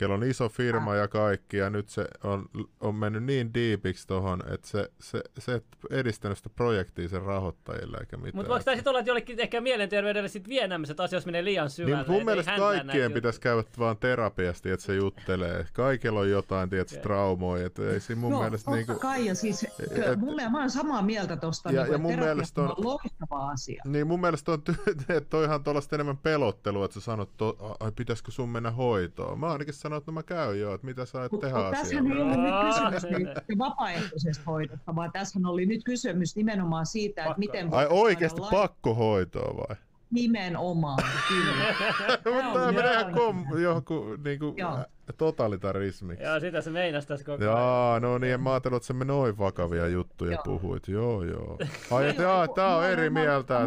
[0.00, 2.46] kello on iso firma ja kaikki, ja nyt se on,
[2.80, 7.96] on mennyt niin diipiksi tohon, että se, se, se et edistänyt sitä projektia sen rahoittajille
[8.00, 8.36] eikä mitään.
[8.36, 11.70] Mutta voiko tämä sitten olla, että jollekin ehkä mielenterveydelle sit vie nämä asioissa menee liian
[11.70, 11.96] syvälle?
[11.96, 15.66] niin, mun mielestä kaikkien pitäisi käydä vaan terapiasti, että se juttelee.
[15.72, 17.02] Kaikilla on jotain, tiedätkö, Okei.
[17.02, 18.94] traumoja, että ei siinä mun Joo, mielestä totta niinku...
[18.98, 22.18] kai, ja siis et- mun mielestä, mä olen samaa mieltä tuosta, Ja- niin ja mun
[22.18, 23.82] mielestä on- on loistava asia.
[23.86, 27.76] Niin mun mielestä on, ty- että on ihan tuollaista enemmän pelottelua, että sä sanot, to,
[27.80, 29.38] ai pitäisikö sun mennä hoitoon.
[29.40, 32.14] Mä ainakin sanon, että no mä käyn jo, että mitä sä et tehdä tässä asialle.
[32.14, 37.38] ei ole nyt kysymys se- vapaaehtoisesta hoidosta, vaan tässä oli nyt kysymys nimenomaan siitä, että
[37.38, 39.76] miten Ai oikeasti pakkohoitoa vai?
[40.10, 41.54] Nimenomaan, kyllä.
[42.34, 43.26] Mutta tämä on menee ihan joo.
[43.26, 44.78] kom, johonkin niinku, Joo.
[45.16, 46.24] totalitarismiksi.
[46.24, 47.56] Joo, sitä se meinas tässä koko ajan.
[47.56, 50.42] Jaa, no niin, en mä ajatellut, että me noin vakavia juttuja Joo.
[50.44, 50.88] puhuit.
[50.88, 51.58] Joo, joo.
[51.90, 53.60] Ai, että Joo, jaa, tää on eri mieltä,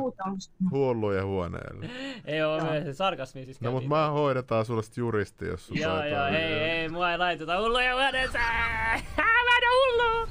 [0.71, 1.89] hullujen huoneelle.
[2.25, 2.71] Ei oo Joo.
[2.71, 3.89] me se sarkasmi siis No mut käytiin.
[3.89, 7.93] mä hoidetaan sulle sit juristi, jos sun Joo, joo, ei, ei, mua ei laiteta hulluja
[7.93, 8.43] huoneeseen.
[9.17, 10.27] Mä en oo hullu!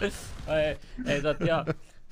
[0.57, 0.77] Ei,
[1.07, 1.65] ei tot, joo.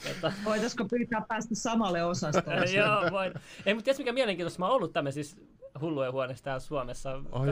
[0.09, 2.65] Tota, Voitaisko pyytää päästä samalle osastolle?
[2.81, 3.33] joo, voin.
[3.67, 4.59] Ei, mutta tiedätkö mikä mielenkiintoista?
[4.59, 5.37] Mä oon ollut tämmöisissä
[5.81, 7.11] hullujen huoneessa täällä Suomessa.
[7.33, 7.49] Ai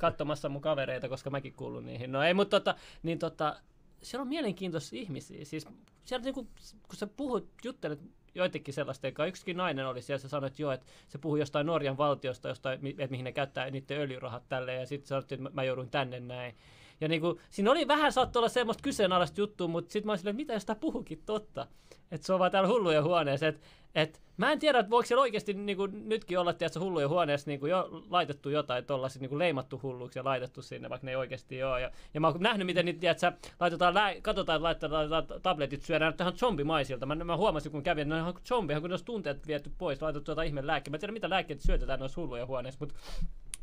[0.00, 2.12] katsomassa mun kavereita, koska mäkin kuulun niihin.
[2.12, 3.56] No ei, mutta tota, niin tota,
[4.02, 5.44] siellä on mielenkiintoisia ihmisiä.
[5.44, 5.66] Siis
[6.04, 6.44] siellä niinku,
[6.88, 8.00] kun sä puhut, juttelet
[8.34, 11.66] joitakin sellaista, joka yksikin nainen oli siellä, se sanoi, että joo, että se puhui jostain
[11.66, 15.54] Norjan valtiosta, jostain, että mihin ne käyttää niiden öljyrahat tälleen, ja sitten sanottiin, että mä-
[15.54, 16.54] mä joudun tänne näin.
[17.00, 20.34] Ja niinku, siinä oli vähän saattoi olla semmoista kyseenalaista juttua, mutta sitten mä olin silleen,
[20.34, 21.66] että mitä jos tää puhukin totta?
[22.10, 23.46] Että se on vaan täällä hullujen huoneessa.
[23.46, 23.60] Et,
[23.94, 27.66] et, mä en tiedä, että voiko siellä oikeasti niinku, nytkin olla tiedätkö, hullujen huoneessa niinku,
[27.66, 31.80] jo laitettu jotain tuollaisia niinku, leimattu hulluksi ja laitettu sinne, vaikka ne ei oikeasti ole.
[31.80, 35.82] Ja, ja mä oon nähnyt, miten niitä, tiedätkö, laitetaan, lää, katsotaan, että laitetaan, laitetaan tabletit
[35.82, 37.06] syödään tähän zombimaisilta.
[37.06, 39.70] Mä, mä huomasin, kun kävin, että ne on ihan zombihan, kun ne olisi tunteet viety
[39.78, 40.90] pois, laitettu jotain ihmeen lääkkeitä.
[40.90, 42.94] Mä en tiedä, mitä lääkkeitä syötetään noissa hullujen huoneissa, mutta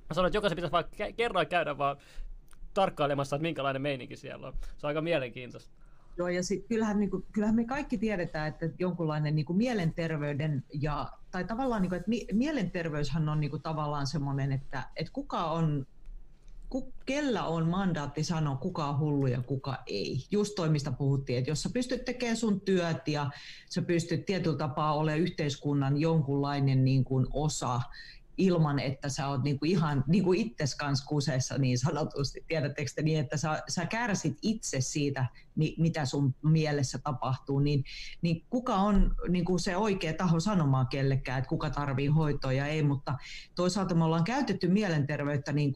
[0.10, 1.98] mä sanoin, että jokaisen pitäisi vaan kerran käydä vaan
[2.74, 4.54] tarkkailemassa, että minkälainen meininki siellä on.
[4.78, 5.74] Se on aika mielenkiintoista.
[6.18, 10.64] Joo, ja sit kyllähän, niin kuin, kyllähän me kaikki tiedetään, että jonkunlainen niin kuin mielenterveyden
[10.82, 15.14] ja, tai tavallaan, niin kuin, että mi- mielenterveyshän on niin kuin, tavallaan semmoinen, että, että
[15.14, 15.86] kuka on,
[16.70, 20.26] ku, kellä on mandaatti sanoa, kuka on hullu ja kuka ei.
[20.32, 23.30] Just toi, mistä puhuttiin, että jos sä pystyt tekemään sun työt ja
[23.70, 27.82] sä pystyt tietyllä tapaa olemaan yhteiskunnan jonkunlainen niin kuin, osa,
[28.38, 32.44] ilman, että sä oot niinku ihan niinku itses kanssa kuseessa niin sanotusti.
[32.48, 37.84] Tiedättekö te niin, että sä, sä kärsit itse siitä, ni, mitä sun mielessä tapahtuu, niin,
[38.22, 42.84] niin kuka on niinku se oikea taho sanomaan kellekään, että kuka tarvii hoitoa ja ei,
[42.84, 43.18] mutta
[43.56, 45.74] toisaalta me ollaan käytetty mielenterveyttä niin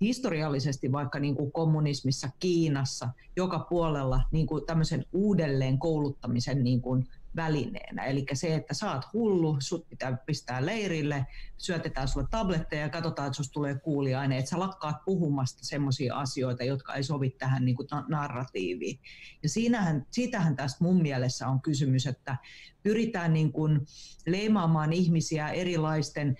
[0.00, 7.08] historiallisesti vaikka niin kuin kommunismissa, Kiinassa, joka puolella niin kuin tämmöisen uudelleen kouluttamisen niin kuin
[7.36, 8.04] välineenä.
[8.04, 11.26] Eli se, että oot hullu, sut pitää pistää leirille,
[11.58, 16.64] syötetään sulle tabletteja ja katsotaan, että susta tulee kuuliaine, että sä lakkaat puhumasta semmoisia asioita,
[16.64, 19.00] jotka ei sovi tähän niin kuin narratiiviin.
[19.42, 22.36] Ja siinähän, siitähän tästä mun mielessä on kysymys, että
[22.82, 23.86] pyritään niin kuin
[24.26, 26.36] leimaamaan ihmisiä erilaisten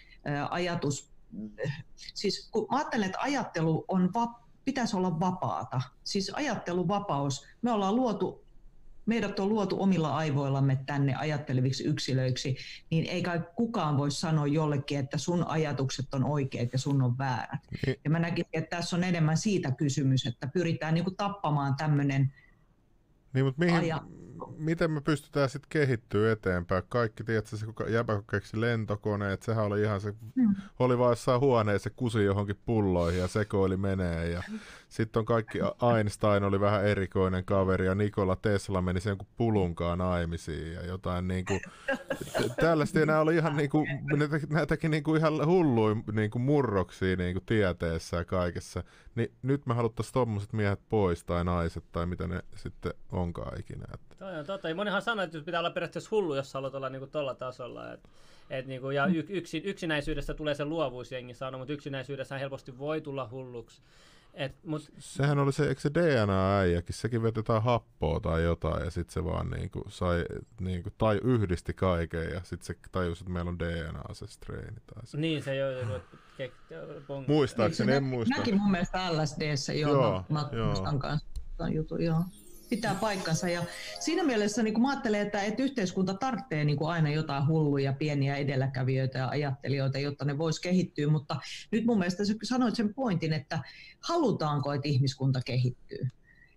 [0.51, 1.13] ajatus...
[2.15, 5.81] Siis kun mä ajattelen, että ajattelu on va- pitäisi olla vapaata.
[6.05, 7.47] Siis ajatteluvapaus.
[7.63, 8.42] Me ollaan luotu
[9.07, 12.57] meidät on luotu omilla aivoillamme tänne ajatteleviksi yksilöiksi,
[12.91, 17.19] niin ei kai kukaan voi sanoa jollekin, että sun ajatukset on oikeat ja sun on
[17.19, 17.61] väärät.
[17.87, 17.97] Niin.
[18.05, 22.33] Ja mä näkisin, että tässä on enemmän siitä kysymys, että pyritään niin kuin tappamaan tämmöinen
[23.33, 24.03] Niin, mutta mihin, Aja-
[24.59, 26.83] miten me pystytään sitten kehittyä eteenpäin?
[26.89, 27.75] Kaikki, tiedätkö, se kun
[28.31, 30.55] keksi lentokoneet, sehän oli ihan se, Mm.
[30.79, 34.29] oli vaan jossain huoneessa, kusi johonkin pulloihin ja sekoili menee.
[34.29, 34.43] Ja
[34.93, 35.59] sitten on kaikki,
[35.97, 41.29] Einstein oli vähän erikoinen kaveri ja Nikola Tesla meni sen jonkun pulunkaan naimisiin ja jotain
[41.29, 41.61] niinku,
[42.33, 43.87] t- tällaista ja nämä oli ihan niinku,
[44.17, 48.85] ne teki, nämä teki niinku ihan hulluin niinku murroksia niinku tieteessä ja kaikessa.
[49.15, 53.85] Niin nyt me haluttaisiin tommoset miehet pois tai naiset tai mitä ne sitten onkaan ikinä.
[53.95, 54.69] Että Toi on totta.
[54.69, 57.93] Ja monihan sanoo, että pitää olla periaatteessa hullu, jos haluat olla niinku tolla tasolla.
[57.93, 58.01] Et,
[58.51, 63.01] et niinku, ja y- yksin, yksinäisyydestä tulee se luovuus jengi sanoo, mutta yksinäisyydessä helposti voi
[63.01, 63.83] tulla hulluksi.
[64.35, 68.91] Et, mut, Sehän oli se, eikö se DNA-äijäkin, sekin veti jotain happoa tai jotain ja
[68.91, 70.25] sitten se vaan niinku sai,
[70.61, 75.07] niinku, tai yhdisti kaiken ja sitten se tajusi, että meillä on DNA se straini tai
[75.07, 75.17] se.
[75.17, 75.67] niin se jo
[76.37, 76.53] kek,
[77.07, 78.37] bong, Muistaakseni, en muista.
[78.37, 80.99] Näki mun mielestä LSDssä, joo, Joo, mä, joo.
[80.99, 82.25] kanssa jutun, joo.
[82.71, 83.63] Pitää paikkansa ja
[84.01, 89.19] siinä mielessä niin mä ajattelen, että, että yhteiskunta tarvitsee niin aina jotain hulluja pieniä edelläkävijöitä
[89.19, 91.37] ja ajattelijoita, jotta ne vois kehittyä, mutta
[91.71, 93.59] nyt mun mielestä sä sanoit sen pointin, että
[94.09, 96.09] halutaanko, että ihmiskunta kehittyy.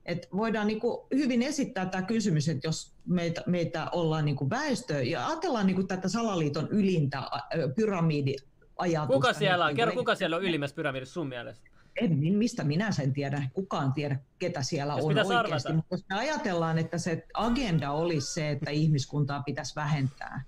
[0.06, 4.50] Et voidaan niin kuin hyvin esittää tämä kysymys, että jos meitä, meitä ollaan niin kuin
[4.50, 7.42] väestö ja ajatellaan niin kuin tätä salaliiton ylintä ä,
[7.76, 9.14] pyramidiajatusta.
[9.14, 9.70] Kuka siellä on?
[9.70, 11.70] niin Kerro, kuka siellä on ylimmässä pyramidissa sun mielestä?
[12.02, 15.34] en, mistä minä sen tiedän, kukaan tiedä, ketä siellä Jos on oikeasti.
[15.34, 15.74] arvata.
[15.74, 20.44] Mutta jos me ajatellaan, että se agenda olisi se, että ihmiskuntaa pitäisi vähentää,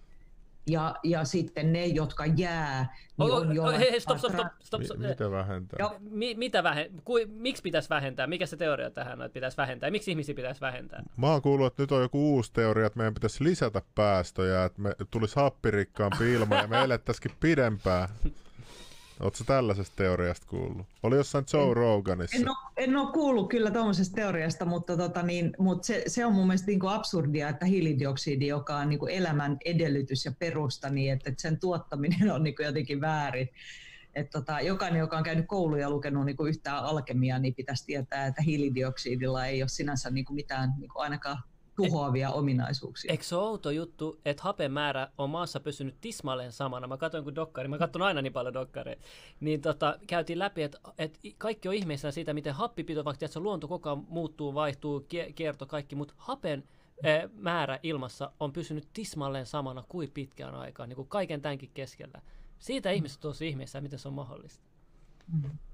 [0.67, 4.33] ja, ja sitten ne, jotka jää, niin Oh, on oh, jollain hei, hei, stop, stop,
[4.33, 4.97] stop, stop, stop.
[4.97, 5.89] Mi- mitä vähentää?
[5.99, 8.27] Mi- mitä vähen, ku, miksi pitäisi vähentää?
[8.27, 9.91] Mikä se teoria tähän on, että pitäisi vähentää?
[9.91, 11.03] Miksi ihmisiä pitäisi vähentää?
[11.17, 14.81] Mä oon kuullut, että nyt on joku uusi teoria, että meidän pitäisi lisätä päästöjä, että
[14.81, 18.09] me tulisi happirikkaampi ilma ja me elettäisikin pidempään.
[19.19, 20.87] Oletko tällaisesta teoriasta kuullut?
[21.03, 22.37] Oli jossain Joe Roganissa.
[22.37, 26.33] En ole, en ole kuullut kyllä tuommoisesta teoriasta, mutta, tota niin, mutta se, se on
[26.33, 30.89] mun mielestä niin kuin absurdia, että hiilidioksidi, joka on niin kuin elämän edellytys ja perusta,
[30.89, 33.49] niin että, että sen tuottaminen on niin kuin jotenkin väärin.
[34.15, 37.85] että tota, jokainen, joka on käynyt kouluja ja lukenut niin kuin yhtään alkemiaa, niin pitäisi
[37.85, 41.37] tietää, että hiilidioksidilla ei ole sinänsä niin kuin mitään niin kuin ainakaan
[41.77, 43.11] tuhoavia ominaisuuksia.
[43.11, 46.87] Eikö se ole outo juttu, että hapen määrä on maassa pysynyt tismalleen samana?
[46.87, 49.03] Mä katsoin kun dokkari, mä katson aina niin paljon dokkareita.
[49.39, 53.67] Niin tota, käytiin läpi, että, että kaikki on ihmeissään siitä, miten happipito, vaikka tiedätkö, luonto
[53.67, 56.63] koko ajan muuttuu, vaihtuu, kie- kierto, kaikki, mutta hapen
[57.03, 62.21] eh, määrä ilmassa on pysynyt tismalleen samana kuin pitkään aikaan, niin kuin kaiken tämänkin keskellä.
[62.59, 64.63] Siitä ihmiset on tosi ihmeissään, miten se on mahdollista.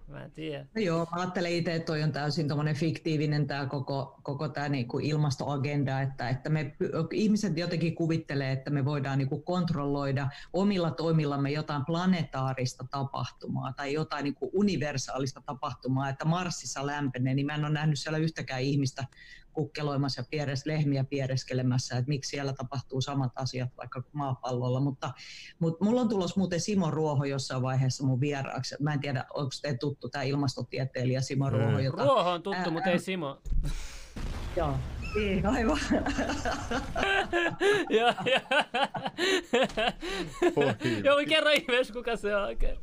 [0.07, 0.65] Mä en tiedä.
[0.75, 4.99] No joo, mä ajattelen itse, että toi on täysin fiktiivinen tämä koko, koko tämä niinku
[4.99, 6.75] ilmastoagenda, että, että me
[7.11, 14.23] ihmiset jotenkin kuvittelee, että me voidaan niinku kontrolloida omilla toimillamme jotain planetaarista tapahtumaa tai jotain
[14.23, 19.05] niinku universaalista tapahtumaa, että Marsissa lämpenee, niin mä en ole nähnyt siellä yhtäkään ihmistä
[19.53, 25.11] kukkeloimassa ja pieres, lehmiä piereskelemässä, että miksi siellä tapahtuu samat asiat vaikka maapallolla, mutta,
[25.59, 28.75] mutta mulla on tulos muuten Simo Ruoho jossain vaiheessa mun vieraaksi.
[28.79, 31.57] Mä en tiedä, onko te tuttu tämä ilmastotieteilijä Simo Mm.
[31.57, 32.03] Ruoho, jota...
[32.03, 33.41] Ruoho on tuttu, Ää, mutta ei Simo.
[34.55, 34.75] Joo,
[35.15, 35.79] ei, aivan.
[37.89, 38.63] Joo, joo.
[40.55, 40.73] Oi.
[41.03, 42.77] Joo, kerro ihmeessä, kuka se on oikein.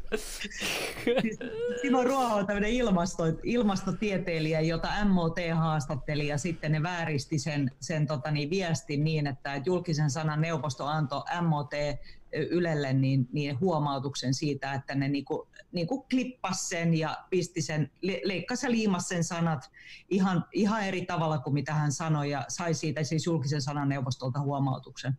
[1.83, 8.07] Simo Ruoho on tämmöinen ilmasto, ilmastotieteilijä, jota MOT haastatteli ja sitten ne vääristi sen, sen
[8.07, 11.71] tota niin, viestin niin, että julkisen sanan neuvosto antoi MOT
[12.33, 18.21] Ylelle niin, niin huomautuksen siitä, että ne niinku, niinku klippas sen ja pisti sen, le-
[18.25, 19.71] leikkasi ja liimasi sen sanat
[20.11, 24.41] ihan, ihan eri tavalla kuin mitä hän sanoi ja sai siitä siis julkisen sanan neuvostolta
[24.41, 25.19] huomautuksen.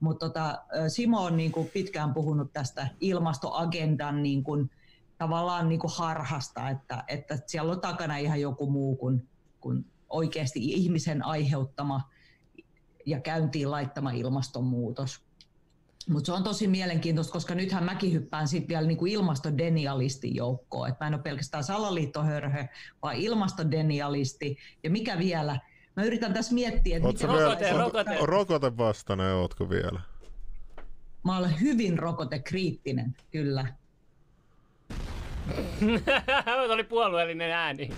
[0.00, 4.70] Mutta tota, Simo on niin kuin pitkään puhunut tästä ilmastoagendan niin kuin,
[5.18, 9.28] tavallaan niin kuin harhasta, että, että siellä on takana ihan joku muu kuin,
[9.60, 12.10] kuin oikeasti ihmisen aiheuttama
[13.06, 15.27] ja käyntiin laittama ilmastonmuutos.
[16.08, 20.88] Mutta se on tosi mielenkiintoista, koska nythän mäkin hyppään sitten vielä niinku ilmastodenialistin joukkoon.
[20.88, 22.64] Et mä en ole pelkästään salaliittohörhö,
[23.02, 24.58] vaan ilmastodenialisti.
[24.84, 25.60] Ja mikä vielä?
[25.96, 28.16] Mä yritän tässä miettiä, että Ootko mikä- vielä, Rokote, oot- rokote.
[28.22, 30.00] rokotevastainen ootko vielä?
[31.24, 33.66] Mä olen hyvin rokotekriittinen, kyllä.
[36.64, 37.90] Se oli puolueellinen ääni.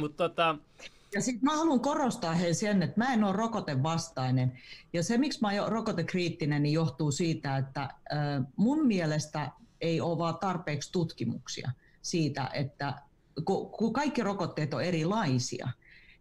[0.00, 0.56] Mutta tota,
[1.14, 4.58] Ja sitten mä haluan korostaa hei sen, että mä en ole rokotevastainen.
[4.92, 7.94] Ja se, miksi mä oon rokotekriittinen, niin johtuu siitä, että
[8.56, 11.70] mun mielestä ei ole vaan tarpeeksi tutkimuksia
[12.02, 12.94] siitä, että
[13.44, 15.68] kun, kaikki rokotteet on erilaisia,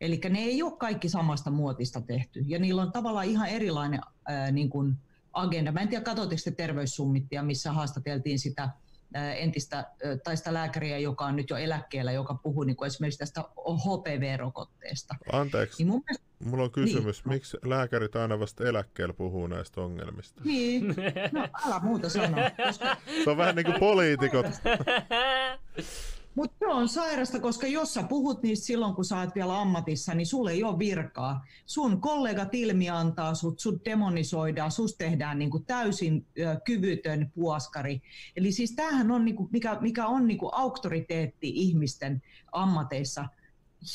[0.01, 4.51] Eli ne ei ole kaikki samasta muotista tehty, ja niillä on tavallaan ihan erilainen ää,
[4.51, 4.97] niin kuin
[5.34, 5.72] agenda.
[5.72, 8.69] Mä en tiedä, katsotteko te terveyssummittia, missä haastateltiin sitä
[9.16, 9.86] entistä
[10.24, 13.42] tai sitä lääkäriä, joka on nyt jo eläkkeellä, joka puhuu niin kuin esimerkiksi tästä
[13.86, 15.16] HPV-rokotteesta.
[15.32, 17.26] Anteeksi, Niin mun mielestä, mulla on kysymys.
[17.26, 20.42] Miksi lääkärit aina vasta eläkkeellä puhuu näistä ongelmista?
[20.46, 20.88] niin,
[21.32, 24.46] no älä muuta sanoa, koska Se on vähän niin kuin poliitikot.
[26.36, 30.14] Mutta se on sairasta, koska jos sä puhut niistä silloin, kun sä oot vielä ammatissa,
[30.14, 31.45] niin sulle ei ole virkaa.
[31.66, 38.02] Sun kollegat ilmiantaa sut, sut demonisoidaan, sus tehdään niinku täysin ö, kyvytön puoskari.
[38.36, 42.22] Eli siis tämähän on, niinku, mikä, mikä on niinku auktoriteetti ihmisten
[42.52, 43.26] ammateissa,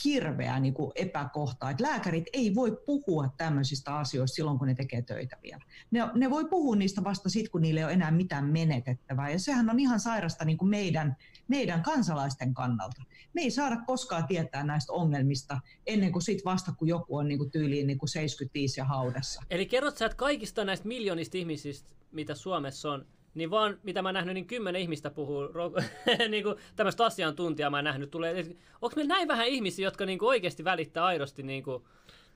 [0.05, 5.03] hirveä niin kuin epäkohta, että lääkärit ei voi puhua tämmöisistä asioista silloin, kun ne tekee
[5.03, 5.65] töitä vielä.
[5.91, 9.31] Ne, ne voi puhua niistä vasta sitten, kun niille ei ole enää mitään menetettävää.
[9.31, 11.17] Ja sehän on ihan sairasta niin kuin meidän,
[11.48, 13.02] meidän kansalaisten kannalta.
[13.32, 17.39] Me ei saada koskaan tietää näistä ongelmista ennen kuin sit vasta, kun joku on niin
[17.39, 19.43] kuin tyyliin niin kuin 75 ja haudassa.
[19.51, 24.09] Eli kerrot sä, että kaikista näistä miljoonista ihmisistä, mitä Suomessa on, niin vaan mitä mä
[24.09, 25.48] oon nähnyt, niin kymmenen ihmistä puhuu,
[26.28, 28.10] niin kuin tämmöistä asiantuntijaa mä oon nähnyt.
[28.10, 31.85] Tulee, onko meillä näin vähän ihmisiä, jotka niin kuin oikeasti välittää aidosti niin kuin,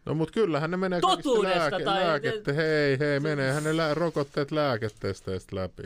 [0.04, 4.50] No mutta kyllähän ne menee Totuudesta lääke, tai- lääkette, hei hei, meneehän ne lää, rokotteet
[4.50, 5.82] lääketesteistä läpi.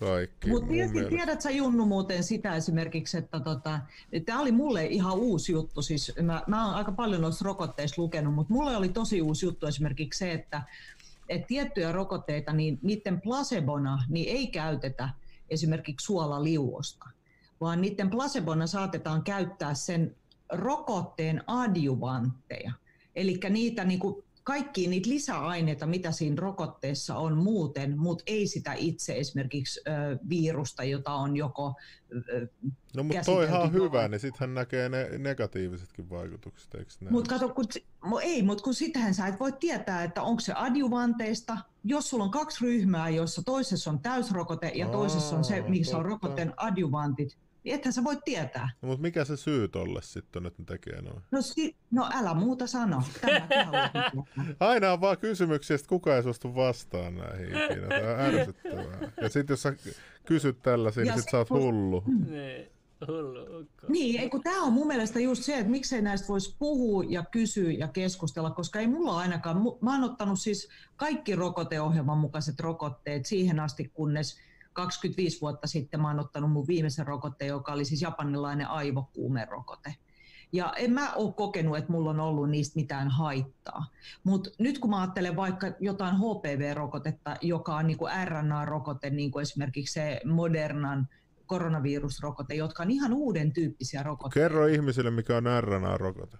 [0.00, 0.50] Kaikki.
[0.50, 1.08] Mutta mielestä.
[1.08, 3.80] tiedät sä Junnu muuten sitä esimerkiksi, että tota,
[4.26, 5.82] tämä oli mulle ihan uusi juttu.
[5.82, 9.66] Siis mä, mä oon aika paljon noista rokotteista lukenut, mutta mulle oli tosi uusi juttu
[9.66, 10.62] esimerkiksi se, että,
[11.28, 15.08] että tiettyjä rokotteita, niin niiden placebona niin ei käytetä
[15.50, 17.08] esimerkiksi suolaliuosta,
[17.60, 20.16] vaan niiden placebona saatetaan käyttää sen
[20.52, 22.72] rokotteen adjuvantteja.
[23.16, 28.72] Eli niitä niin kuin, kaikkia niitä lisäaineita, mitä siinä rokotteessa on muuten, mutta ei sitä
[28.72, 31.74] itse esimerkiksi ö, virusta, jota on joko
[32.12, 32.48] ö,
[32.96, 37.12] No mutta toihan on hyvä, niin sittenhän näkee ne negatiivisetkin vaikutukset, eikö näin?
[37.12, 37.64] Mutta kato, kun,
[38.22, 42.30] ei, mutta kun sitähän sä et voi tietää, että onko se adjuvanteista, jos sulla on
[42.30, 47.38] kaksi ryhmää, joissa toisessa on täysrokote ja toisessa on se, Aa, missä on rokotteen adjuvantit,
[47.64, 48.70] niin ethän sä voi tietää.
[48.82, 51.22] No, mutta mikä se syy tolle sitten on, että ne tekee noin?
[51.30, 53.02] No, si- no älä muuta sano.
[54.60, 57.88] Aina on vaan kysymyksiä, että kuka ei suostu vastaan näihin ikinä.
[57.88, 59.10] Tämä on ärsyttävää.
[59.22, 59.74] Ja sitten jos sä
[60.26, 62.04] kysyt tällaisia, niin Ja sit se- sä oot hullu.
[62.30, 62.68] niin,
[63.08, 63.66] hullu.
[63.88, 67.24] Niin, ei kun tämä on mun mielestä just se, että miksei näistä voisi puhua ja
[67.30, 73.26] kysyä ja keskustella, koska ei mulla ainakaan, mä oon ottanut siis kaikki rokoteohjelman mukaiset rokotteet
[73.26, 74.38] siihen asti, kunnes
[74.72, 79.94] 25 vuotta sitten mä oon ottanut mun viimeisen rokotteen, joka oli siis japanilainen aivokuumerokote.
[80.52, 83.86] Ja en mä ole kokenut, että mulla on ollut niistä mitään haittaa.
[84.24, 89.42] Mutta nyt kun mä ajattelen vaikka jotain HPV-rokotetta, joka on niin kuin RNA-rokote, niin kuin
[89.42, 91.08] esimerkiksi se Modernan
[91.46, 94.48] koronavirusrokote, jotka on ihan uuden tyyppisiä rokotteita.
[94.48, 96.38] Kerro ihmisille, mikä on RNA-rokote.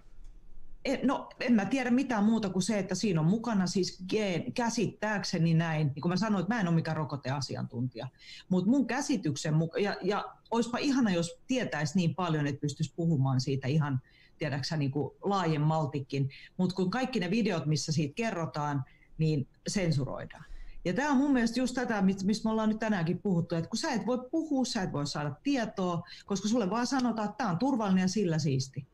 [0.85, 4.53] E- No en mä tiedä mitään muuta kuin se, että siinä on mukana siis gen,
[4.53, 8.07] käsittääkseni näin, niin kuin mä sanoin, että mä en ole mikään rokoteasiantuntija,
[8.49, 13.41] mutta mun käsityksen mukaan, ja, ja olisipa ihana, jos tietäisi niin paljon, että pystyisi puhumaan
[13.41, 14.01] siitä ihan,
[14.37, 18.85] tiedäksä, niin kuin laajemmaltikin, mutta kun kaikki ne videot, missä siitä kerrotaan,
[19.17, 20.45] niin sensuroidaan.
[20.85, 23.77] Ja tämä on mun mielestä just tätä, mistä me ollaan nyt tänäänkin puhuttu, että kun
[23.77, 27.49] sä et voi puhua, sä et voi saada tietoa, koska sulle vaan sanotaan, että tämä
[27.49, 28.87] on turvallinen ja sillä siisti.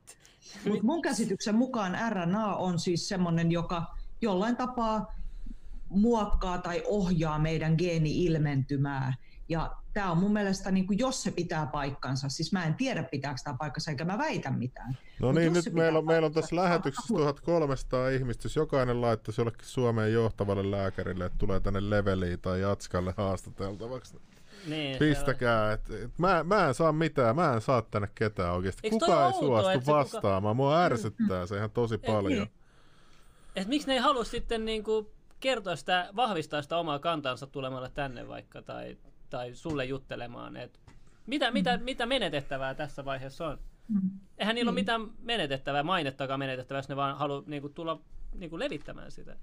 [0.66, 5.16] Mutta mun käsityksen mukaan RNA on siis semmoinen, joka jollain tapaa
[5.90, 9.14] muokkaa tai ohjaa meidän geeni-ilmentymää.
[9.50, 13.04] Ja tämä on mun mielestä, niin kuin, jos se pitää paikkansa, siis mä en tiedä
[13.04, 14.98] pitääkö tämä paikkansa, eikä mä väitä mitään.
[15.20, 19.02] No Mut niin, nyt meillä on, meillä on tässä lähetyksessä kannattaa 1300 ihmistä, jos jokainen
[19.02, 24.18] laittaisi jollekin Suomeen johtavalle lääkärille, että tulee tänne Leveliin tai Jatskalle haastateltavaksi.
[24.66, 28.90] Niin, Pistäkää, että et mä, mä en saa mitään, mä en saa tänne ketään oikeasti.
[28.90, 32.32] Kuka ei suostu että se kuka- vastaamaan, mua ärsyttää se ihan tosi paljon.
[32.32, 32.42] niin.
[32.42, 32.48] on-
[33.56, 38.28] Et miksi ne ei halua sitten niinku kertoa sitä, vahvistaa sitä omaa kantansa tulemalla tänne
[38.28, 38.98] vaikka tai,
[39.30, 40.80] tai sulle juttelemaan, et
[41.28, 43.60] mitä, mitä, mitä menetettävää tässä vaiheessa on?
[44.38, 44.82] Eihän niillä ole Niin.
[44.82, 48.00] mitään menetettävää, mainettakaan menetettävää, jos ne vaan haluaa niinku, tulla
[48.36, 49.36] niinku, levittämään sitä.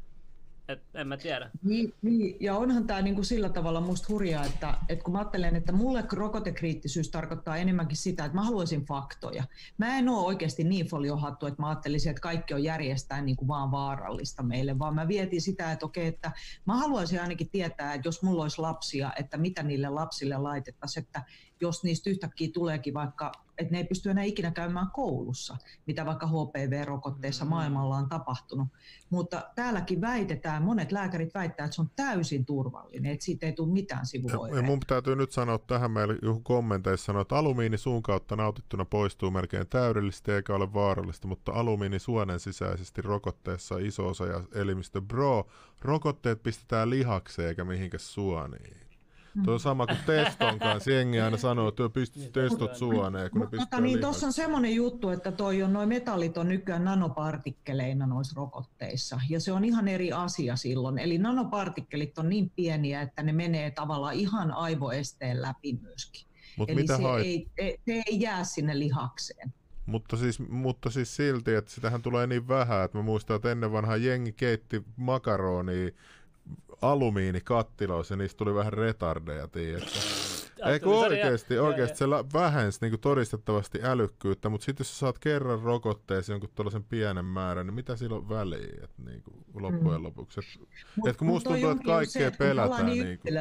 [0.73, 1.51] Et, en mä tiedä.
[1.63, 5.57] Niin, niin, ja onhan tämä niinku sillä tavalla musta hurjaa, että, että kun mä ajattelen,
[5.57, 9.45] että mulle rokotekriittisyys tarkoittaa enemmänkin sitä, että mä haluaisin faktoja.
[9.79, 13.49] Mä en ole oikeasti niin foliohattu, että mä ajattelisin, että kaikki on järjestään niin kuin
[13.49, 16.33] vaan vaarallista meille, vaan mä vietin sitä, että okei, että
[16.67, 21.23] mä haluaisin ainakin tietää, että jos mulla olisi lapsia, että mitä niille lapsille laitettaisiin, että
[21.63, 25.57] jos niistä yhtäkkiä tuleekin vaikka, että ne ei pysty enää ikinä käymään koulussa,
[25.87, 27.49] mitä vaikka HPV-rokotteessa Mm.
[27.49, 28.69] maailmalla on tapahtunut.
[29.11, 33.73] Mutta täälläkin väitetään, monet lääkärit väittää, että se on täysin turvallinen, että siitä ei tule
[33.73, 34.57] mitään sivuoireita.
[34.57, 38.85] ja mun täytyy nyt sanoa tähän meille joku kommenteissa sanoa, että alumiini suun kautta nautittuna
[38.85, 44.43] poistuu melkein täydellisesti eikä ole vaarallista, mutta alumiini suonen sisäisesti rokotteessa on iso osa ja
[44.55, 45.01] elimistö.
[45.01, 45.47] Bro,
[45.81, 48.82] rokotteet pistetään lihakseen eikä mihinkäs suoniin.
[49.45, 50.91] Tuo on sama kuin teston kanssa.
[50.91, 55.09] Jengi aina sanoo, että pistit testot suoneen, kun ne pistää niin, tuossa on semmoinen juttu,
[55.09, 60.13] että toi on, noi metallit on nykyään nanopartikkeleina noissa rokotteissa, ja se on ihan eri
[60.13, 60.99] asia silloin.
[60.99, 66.27] Eli nanopartikkelit on niin pieniä, että ne menee tavallaan ihan aivoesteen läpi myöskin.
[66.57, 67.27] Mutta Eli mitä se hait...
[67.27, 69.53] ei, ei, se ei jää sinne lihakseen.
[69.87, 73.73] Mutta siis, mutta siis silti, että sitähän tulee niin vähän, että mä muistan, että ennen
[73.73, 75.91] vanhaa jengi keitti makaronia
[76.83, 79.91] alumiinikattiloissa ja niistä tuli vähän retardeja, tiedätkö?
[80.67, 81.55] Ei kun joo, oikeesti
[81.95, 87.25] se vähensi niin todistettavasti älykkyyttä, mutta sitten jos sä saat kerran rokotteeseen jonkun tuollaisen pienen
[87.25, 90.05] määrän, niin mitä sillä on väliä, että niin kuin loppujen Mm.
[90.05, 90.41] lopuksi.
[90.41, 90.47] Et,
[90.97, 92.87] Mut- et kun musta tuntuu, että kaikkea se, pelätään.
[92.87, 93.35] Niin Niin kuin.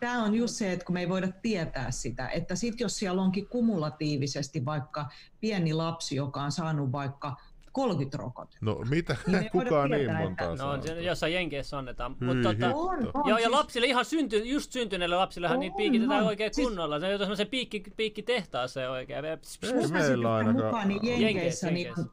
[0.00, 3.22] Tämä on just se, että kun me ei voida tietää sitä, että sit jos siellä
[3.22, 5.06] onkin kumulatiivisesti vaikka
[5.40, 7.36] pieni lapsi, joka on saanut vaikka
[7.74, 8.58] 30 rokotetta.
[8.60, 12.16] no mitä, Niin kukaan niin että- No on, se- jossain Jenkeissä annetaan.
[12.20, 12.74] Hyi Mut, tota.
[12.74, 16.26] On, on, Joo, ja siis- lapsille ihan synty, just syntyneille lapsillehan niitä On, piikitetään on.
[16.28, 17.00] oikein Siis- kunnolla.
[17.00, 19.24] Se on semmoisen piikki, piikki tehtaaseen oikein.
[19.24, 19.36] Ei
[19.90, 20.64] meillä ainakaan.
[20.66, 22.10] mukaan niin Jenkeissä, Jenkeissä, niin, Jenkeissä.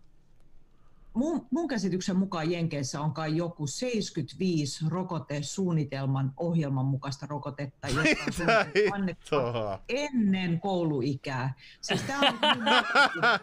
[1.14, 9.08] Mun, mun käsityksen mukaan Jenkeissä on kai joku 75 rokotesuunnitelman ohjelman mukaista rokotetta, jotka on
[9.08, 9.80] hittoa?
[9.90, 11.54] ennen kouluikää.
[11.82, 12.40] Siis tää on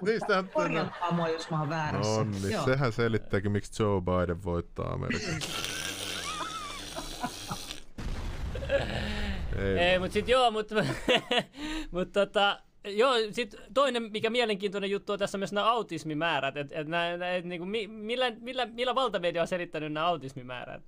[0.06, 2.24] Niistä on- korjatkaa mua, jos mä oon väärässä.
[2.24, 2.64] No niin, Joo.
[2.64, 5.48] sehän selittääkin, miksi Joe Biden voittaa Amerikassa.
[9.58, 10.74] Ei, Ei, mutta sit joo, mutta
[11.92, 12.60] mut tota,
[12.96, 17.36] joo, sit toinen, mikä mielenkiintoinen juttu on tässä myös nämä autismimäärät, että et nää, nää,
[17.36, 20.82] et niinku, mi, millä, millä, millä valtamedia on selittänyt nämä autismimäärät?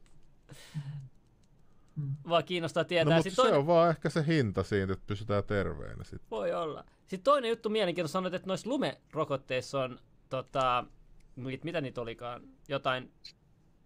[2.28, 3.10] Vaan kiinnostaa tietää.
[3.10, 6.30] no, mutta Sit se toinen, on vaan ehkä se hinta siitä, että pysytään terveenä sitten.
[6.30, 6.84] Voi olla.
[7.00, 9.98] Sitten toinen juttu mielenkiintoista sanoit, että noissa lumerokotteissa on,
[10.28, 10.84] tota,
[11.36, 13.12] mit- mitä niitä olikaan, jotain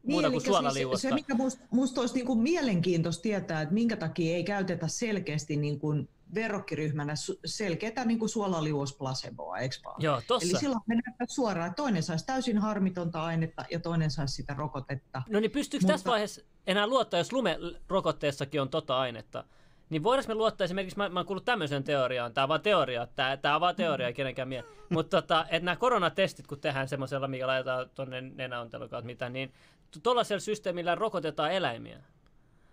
[0.02, 1.00] muuta kuin suolaliuosta.
[1.00, 5.56] Siis se, mikä musta must olisi niinku mielenkiintoista tietää, että minkä takia ei käytetä selkeästi
[5.56, 5.94] niinku
[6.34, 7.14] verrokkiryhmänä
[7.44, 10.02] selkeätä niinku suolaliuosplaseboa, eikö vaan?
[10.02, 10.48] Joo, tossa.
[10.48, 14.54] Eli silloin me näyttää suoraan, että toinen saisi täysin harmitonta ainetta ja toinen saisi sitä
[14.54, 15.22] rokotetta.
[15.28, 19.44] No niin pystyykö Mutta- tässä vaiheessa enää luottaa, jos lumerokotteessakin on tota ainetta?
[19.90, 23.06] Niin voidaanko me luottaa esimerkiksi, mä, mä oon kuullut tämmöisen teoriaan, tämä on vaan teoria,
[23.06, 24.64] tämä, tämä on vaan teoria, ei kenenkään mie.
[24.90, 29.52] Mutta tota, että nämä koronatestit, kun tehdään semmoisella, mikä laitetaan tuonne nenäonteluun kautta mitä, niin
[30.02, 31.98] tuollaisella systeemillä rokotetaan eläimiä.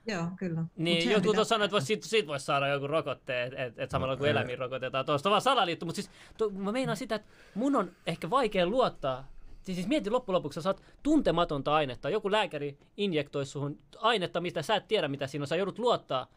[0.08, 0.64] Joo, kyllä.
[0.78, 3.92] Niin, jotkut on sanonut, että vois- siitä, siitä voisi saada joku rokotteen, että et, et
[3.92, 4.32] samalla No kuin ei.
[4.32, 5.06] eläimiä rokotetaan.
[5.06, 8.68] Tuosta on vaan salaliitto, mutta siis to, mä meinaan sitä, että mun on ehkä vaikea
[8.68, 9.28] luottaa.
[9.62, 12.10] Siis, siis mieti loppujen lopuksi, sä saat tuntematonta ainetta.
[12.10, 15.48] Joku lääkäri injektoi suhun ainetta, mistä sä et tiedä, mitä siinä on.
[15.48, 16.28] Sä joudut luottaa.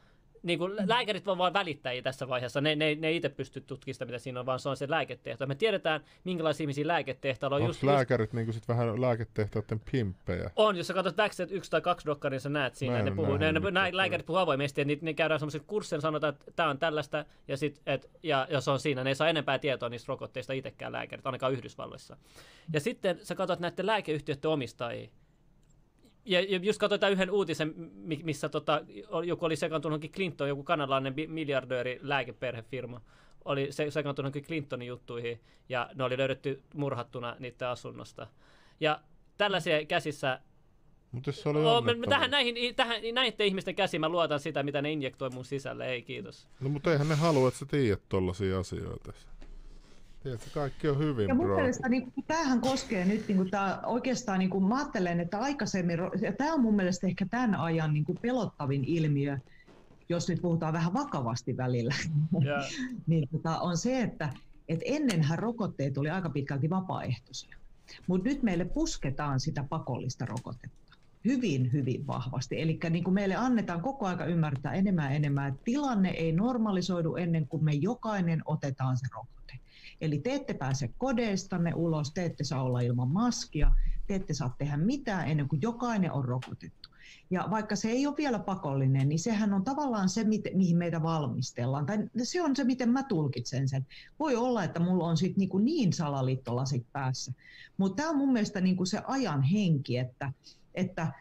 [0.45, 2.61] Niin kuin lääkärit on vaan välittäjiä tässä vaiheessa.
[2.61, 4.91] Ne, ne, ne ei itse pysty tutkimaan sitä, mitä siinä on, vaan se on se
[4.91, 5.47] lääketehto.
[5.47, 7.63] Me tiedetään, minkälaisia ihmisiä lääketehtailla on.
[7.63, 10.51] Onko Just, just, lääkärit niinku sit vähän lääketehtaiden pimppejä?
[10.57, 13.53] on, jos sä katsot Backset yksi tai kaksi dokkaria, sä näet siinä, ne, puhuu, ne,
[13.53, 16.79] ne, ne, lääkärit puhuu avoimesti, ja niitä, ne käydään semmoisen kurssin, sanotaan, että tämä on
[16.79, 20.53] tällaista, ja, sit, et, ja jos on siinä, ne ei saa enempää tietoa niistä rokotteista
[20.53, 22.17] itsekään lääkärit, ainakaan Yhdysvalloissa.
[22.73, 25.09] Ja sitten sä katsot näiden lääkeyhtiöiden omistajia,
[26.25, 28.81] ja, just katsoin tämän yhden uutisen, mi- missä tota,
[29.25, 33.01] joku oli sekaantunut Clinton, joku kanadalainen miljardööri lääkeperhefirma,
[33.45, 38.27] oli se, sekaantunut Clintonin juttuihin, ja ne oli löydetty murhattuna niiden asunnosta.
[38.81, 39.01] Ja
[39.37, 40.41] tällaisia käsissä
[41.13, 42.09] Mutta se oli onnettomuus.
[42.09, 45.87] tähän, näihin, tähän, näiden ihmisten käsiin mä luotan sitä, mitä ne injektoi mun sisälle.
[45.87, 46.49] Ei, kiitos.
[46.61, 49.13] No mutta eihän ne halua, että sä tiedät tollasia asioita.
[50.25, 51.57] Tiedätkö, kaikki on hyvin, Ja mun bro.
[51.57, 55.99] mielestä niin, tämähän koskee nyt, niin kuin, tää, oikeastaan niin kuin, mä ajattelen, että aikaisemmin,
[56.21, 59.39] ja tämä on mun mielestä ehkä tämän ajan niin kuin pelottavin ilmiö,
[60.09, 61.95] jos nyt puhutaan vähän vakavasti välillä,
[62.41, 62.57] Ja,
[63.07, 64.33] niin tota, on se, että
[64.69, 67.57] et ennenhän rokotteet oli aika pitkälti vapaaehtoisia.
[68.07, 70.85] Mutta nyt meille pusketaan sitä pakollista rokotetta
[71.25, 72.61] hyvin, hyvin vahvasti.
[72.61, 77.17] Eli niin kuin meille annetaan koko aika ymmärtää enemmän ja enemmän, että tilanne ei normalisoidu
[77.17, 79.34] ennen kuin me jokainen otetaan se rokote.
[80.05, 83.73] Eli te ette pääse kodeistanne ulos, te ette saa olla ilman maskia,
[84.07, 86.89] te ette saa tehdä mitään ennen kuin jokainen on rokotettu.
[87.31, 90.25] Ja vaikka se ei ole vielä pakollinen, niin sehän on tavallaan se,
[90.55, 91.87] mihin meitä valmistellaan.
[91.87, 93.87] Tai se on se, miten mä tulkitsen sen.
[94.19, 97.33] Voi olla, että mulla on sit niinku niin salaliittolasit päässä.
[97.77, 100.33] Mutta tämä on mun mielestä niinku se ajan henki, että,
[100.75, 101.13] että,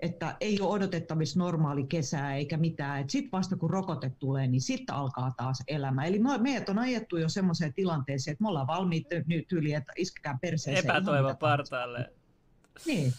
[0.00, 3.10] että ei ole odotettavissa normaali kesää eikä mitään.
[3.10, 6.04] Sitten vasta kun rokote tulee, niin sitten alkaa taas elämä.
[6.04, 9.92] Eli me, meidät on ajettu jo semmoiseen tilanteeseen, että me ollaan valmiit nyt yli, että
[9.96, 10.84] iskekää perseeseen.
[10.84, 12.12] epätoivo partaalle.
[12.86, 13.12] Niin.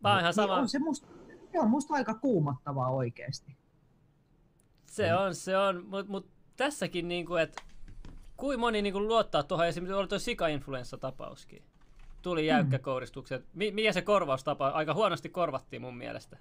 [0.00, 0.54] Mä oon ihan Niin sama.
[0.54, 1.06] on se, musta,
[1.52, 3.56] se on musta aika kuumottavaa oikeasti.
[4.86, 5.84] Se on, se on.
[5.86, 7.62] Mutta mut tässäkin, niinku, että
[8.36, 11.62] kuin moni niinku luottaa tuohon, esimerkiksi oli tuo sika-influenssatapauskin.
[12.22, 13.44] Tuli jäykkäkouristukset.
[13.54, 14.68] Mi- mikä se korvaustapa?
[14.68, 16.36] Aika huonosti korvattiin mun mielestä.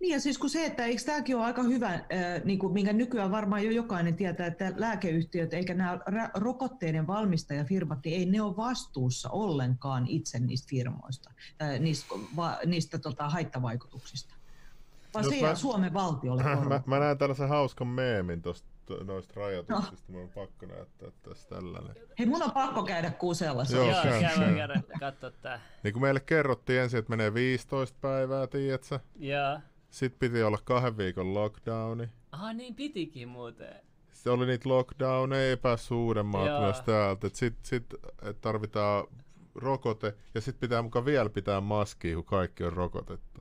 [0.00, 2.02] Niin ja siis kun se, että eikö tämäkin ole aika hyvä, äh,
[2.44, 7.98] niin kuin, minkä nykyään varmaan jo jokainen tietää, että lääkeyhtiöt eikä nämä ra- rokotteiden valmistajafirmat,
[8.04, 11.30] niin ei ne ole vastuussa ollenkaan itse niistä firmoista,
[11.62, 14.34] äh, niistä, va, niistä tota, haittavaikutuksista.
[15.14, 20.12] Vaan Jos se mä- Suomen valtiolle mä, mä näen tällaisen hauskan meemin tosta, noista rajoituksista.
[20.12, 21.96] Mä on pakko näyttää tässä tällainen.
[22.18, 23.64] Hei, mun on pakko käydä kusella.
[23.64, 24.54] se Joo, on- Joo, käy, käy, käy.
[24.54, 25.60] käydä katsoa tää.
[25.82, 29.00] Niin kuin meille kerrottiin ensin, että menee 15 päivää, tiedätkö?
[29.16, 29.60] Ja
[29.90, 32.08] Sitten piti olla kahden viikon lockdowni.
[32.32, 33.74] Ah, niin pitikin muuten.
[34.12, 35.90] Sitten oli niitä lockdowneja, ei päässyt
[36.46, 36.60] Joo.
[36.60, 37.28] myös täältä.
[37.32, 39.04] Sitten sit, et tarvitaan
[39.54, 43.40] rokote ja sitten pitää mukaan vielä pitää maskia, kun kaikki on rokotettu.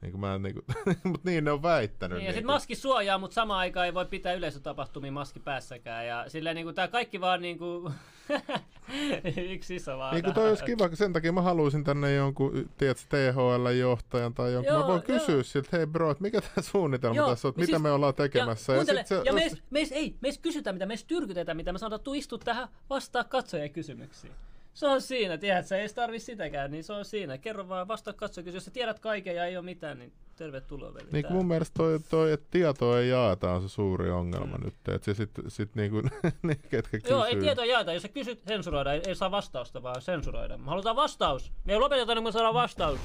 [0.00, 0.60] Niin kuin mä en niinku,
[1.04, 2.18] mut niin ne on väittänyt.
[2.18, 2.52] Niin, ja sit niinku.
[2.52, 6.06] maski suojaa, mutta samaan aikaan ei voi pitää yleisötapahtumia maski päässäkään.
[6.06, 7.92] Ja silleen niinku tää kaikki vaan niinku...
[9.54, 10.14] Yksi iso vaan.
[10.14, 14.72] Niin kuin toi olisi kiva, sen takia mä haluaisin tänne jonkun, tiedätkö, THL-johtajan tai jonkun.
[14.72, 15.18] Joo, mä voin joo.
[15.18, 17.90] kysyä siltä, hei bro, että mikä tämä suunnitelma Joo, tässä on, ja mitä siis- me
[17.90, 18.72] ollaan tekemässä.
[18.72, 22.00] Ja, sit ja jos- meis, meis, ei, meis kysytään mitä, meis tyrkytetään mitä, me sanotaan,
[22.00, 24.32] tuu istua tähän, vastaa katsojien kysymyksiin.
[24.78, 27.38] Se on siinä, tiedätkö, ei edes tarvi sitäkään, niin se on siinä.
[27.38, 28.56] Kerro vaan, vastaa katsojien kysymyksiin.
[28.56, 31.08] Jos sä tiedät kaiken ja ei ole mitään, niin tervetuloa veli.
[31.12, 34.64] Niin mun mielestä toi, toi että tietoa ei jaeta on se suuri ongelma Mm.
[34.64, 34.74] nyt.
[34.88, 36.02] Että se sit, sit niinku,
[36.42, 37.10] ne, ketkä kysyy.
[37.10, 37.92] Joo, ei tietoa jaeta.
[37.92, 38.92] Jos sä kysyt, sensuroida.
[38.92, 40.58] Ei, ei saa vastausta, vaan sensuroida.
[40.58, 41.52] Me halutaan vastaus.
[41.64, 43.00] Me ei lopeteta, niin me saadaan vastaus.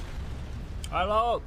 [0.92, 1.44] Hello.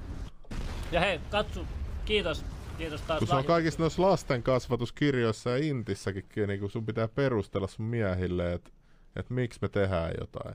[0.92, 1.64] Ja hei, katso.
[2.04, 2.44] Kiitos.
[2.78, 3.18] Kiitos taas.
[3.18, 7.86] Kun se on kaikissa noissa lasten kasvatuskirjoissa ja intissäkin, niin kun sun pitää perustella sun
[7.86, 8.70] miehille, että
[9.16, 10.54] et miksi me tehdään jotain.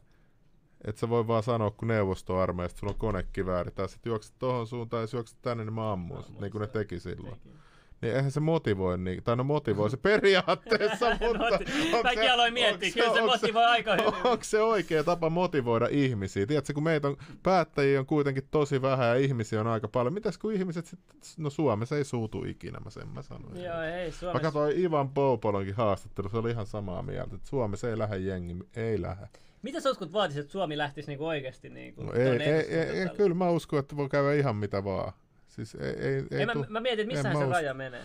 [0.85, 5.01] Et sä voi vaan sanoa, kun neuvostoarmeijasta sulla on konekivääri, tai sit juokset tohon suuntaan,
[5.01, 7.39] ja jos juokset tänne, niin mä ammun niin kuin ne teki silloin.
[7.39, 7.55] Teki.
[8.01, 11.59] Niin eihän se motivoi, niin, tai no motivoi se periaatteessa, mutta...
[12.03, 14.13] Mäkin se- aloin miettiä, onko kyllä se motivoi aika hyvin.
[14.23, 16.45] Onko se oikea tapa motivoida ihmisiä?
[16.45, 20.13] Tiedätkö, kun meitä on, päättäjiä on kuitenkin tosi vähän ja ihmisiä on aika paljon.
[20.13, 23.63] Mitäs kun ihmiset sitten, no Suomessa ei suutu ikinä, mä sen mä sanoin.
[23.63, 24.41] Joo, ei Mä Suomessa.
[24.41, 29.01] katsoin Ivan Poupolonkin haastattelu, se oli ihan samaa mieltä, että Suomessa ei lähde jengi, ei
[29.01, 29.27] lähde.
[29.61, 33.09] Mitä sä uskot vaatis, että Suomi lähtisi niinku oikeesti niinku No ei, ei, ei, ei,
[33.17, 35.13] kyllä mä uskon, että voi käydä ihan mitä vaan.
[35.51, 37.53] Siis ei, ei, ei, Ei, mä, tuu- mä mietin, että en missähän mä se usko.
[37.53, 38.01] raja menee.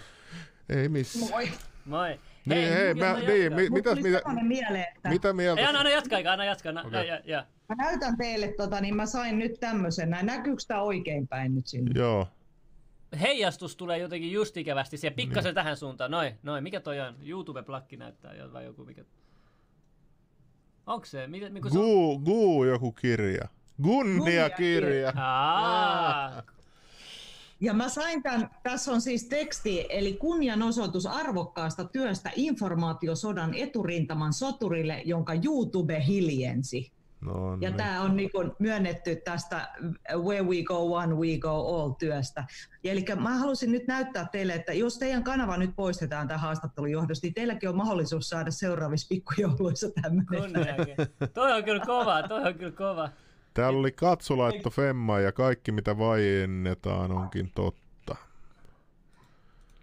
[0.69, 1.31] ei missään.
[1.31, 1.49] Moi.
[1.85, 2.21] Moi.
[2.47, 5.61] Niin, hei, mä, niin, mi, mitä, semmoinen mieleen, että mitä mieltä?
[5.61, 6.71] Ei, anna, anna jatkaa, anna jatkaa.
[6.71, 7.09] Anna, Okei.
[7.09, 7.47] ja, ja, ja.
[7.69, 10.17] mä näytän teille, tota, niin mä sain nyt tämmöisen.
[10.23, 11.91] Näkyykö tämä oikein päin nyt sinne?
[11.95, 12.29] Joo.
[13.21, 16.11] Heijastus tulee jotenkin just ikävästi siihen pikkasen tähän suuntaan.
[16.11, 16.63] Noin, noin.
[16.63, 17.15] Mikä toi on?
[17.23, 19.05] YouTube-plakki näyttää vai joku mikä?
[20.87, 21.27] Onko se?
[21.27, 21.85] Mikä, mikä se on?
[21.85, 23.49] Guu, guu joku kirja.
[23.83, 25.13] Gunnia-kirja.
[25.17, 26.43] Aa,
[27.61, 35.03] Ja mä sain tämän, tässä on siis teksti, eli kunnianosoitus arvokkaasta työstä informaatiosodan eturintaman soturille,
[35.05, 36.93] jonka YouTube hiljensi.
[37.21, 37.75] No Ja niin.
[37.75, 39.69] tämä on niin kuin myönnetty tästä
[40.17, 42.45] Where We Go One, We Go All työstä.
[42.83, 46.91] Ja eli mä halusin nyt näyttää teille, että jos teidän kanava nyt poistetaan tämän haastattelun
[46.91, 50.53] johdosta, niin teilläkin on mahdollisuus saada seuraavissa pikkujouluissa tämmöinen.
[51.35, 53.09] Toi on kyllä kova, toi on kyllä kova.
[53.57, 58.17] Täällä oli katsulaitto Femma ja kaikki mitä vaiennetaan onkin totta.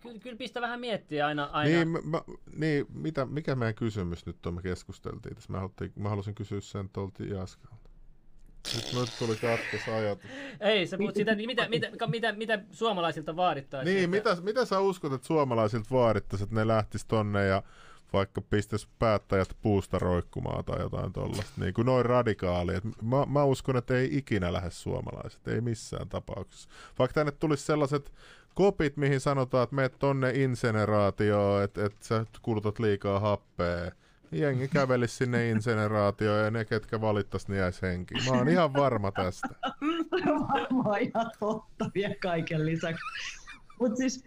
[0.04, 1.50] Kyllä, kyllä pistä vähän miettiä aina.
[1.52, 1.70] aina.
[1.70, 2.22] Niin, mä,
[2.56, 5.52] niin mitä, mikä meidän kysymys nyt on, me keskusteltiin tässä.
[5.52, 7.90] Mä, haluttiin, mä halusin kysyä sen tuolta Jaskalta.
[8.76, 10.26] Nyt, nyt tuli katkos ajatus.
[10.60, 13.96] Ei, sä puhut sitä, mitä, mitä, mitä, mitä suomalaisilta vaadittaisiin.
[13.96, 17.64] Niin, mitä, mitä sä uskot, että suomalaisilta vaadittaisiin, että ne lähtis tonne ja
[18.14, 22.76] vaikka pistäisi päättäjät puusta roikkumaan tai jotain tollasta, niin kuin noin radikaali.
[22.76, 26.70] Et mä, mä uskon, että ei ikinä lähde suomalaiset, ei missään tapauksessa.
[27.00, 28.14] Vaikka tänne tulisi sellaiset
[28.54, 33.92] kopit, mihin sanotaan, että meet tonne inseneraatioon, että et sä kulutat liikaa happea.
[34.32, 38.24] Jengi kävelisi sinne inseneraatioon ja ne, ketkä valittais, niin jäisi henkiin.
[38.26, 39.48] Mä oon ihan varma tästä.
[40.54, 43.04] Varmaan ihan totta vielä kaiken lisäksi.
[43.80, 44.24] Mutta siis...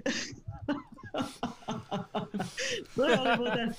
[3.37, 3.77] Muuten...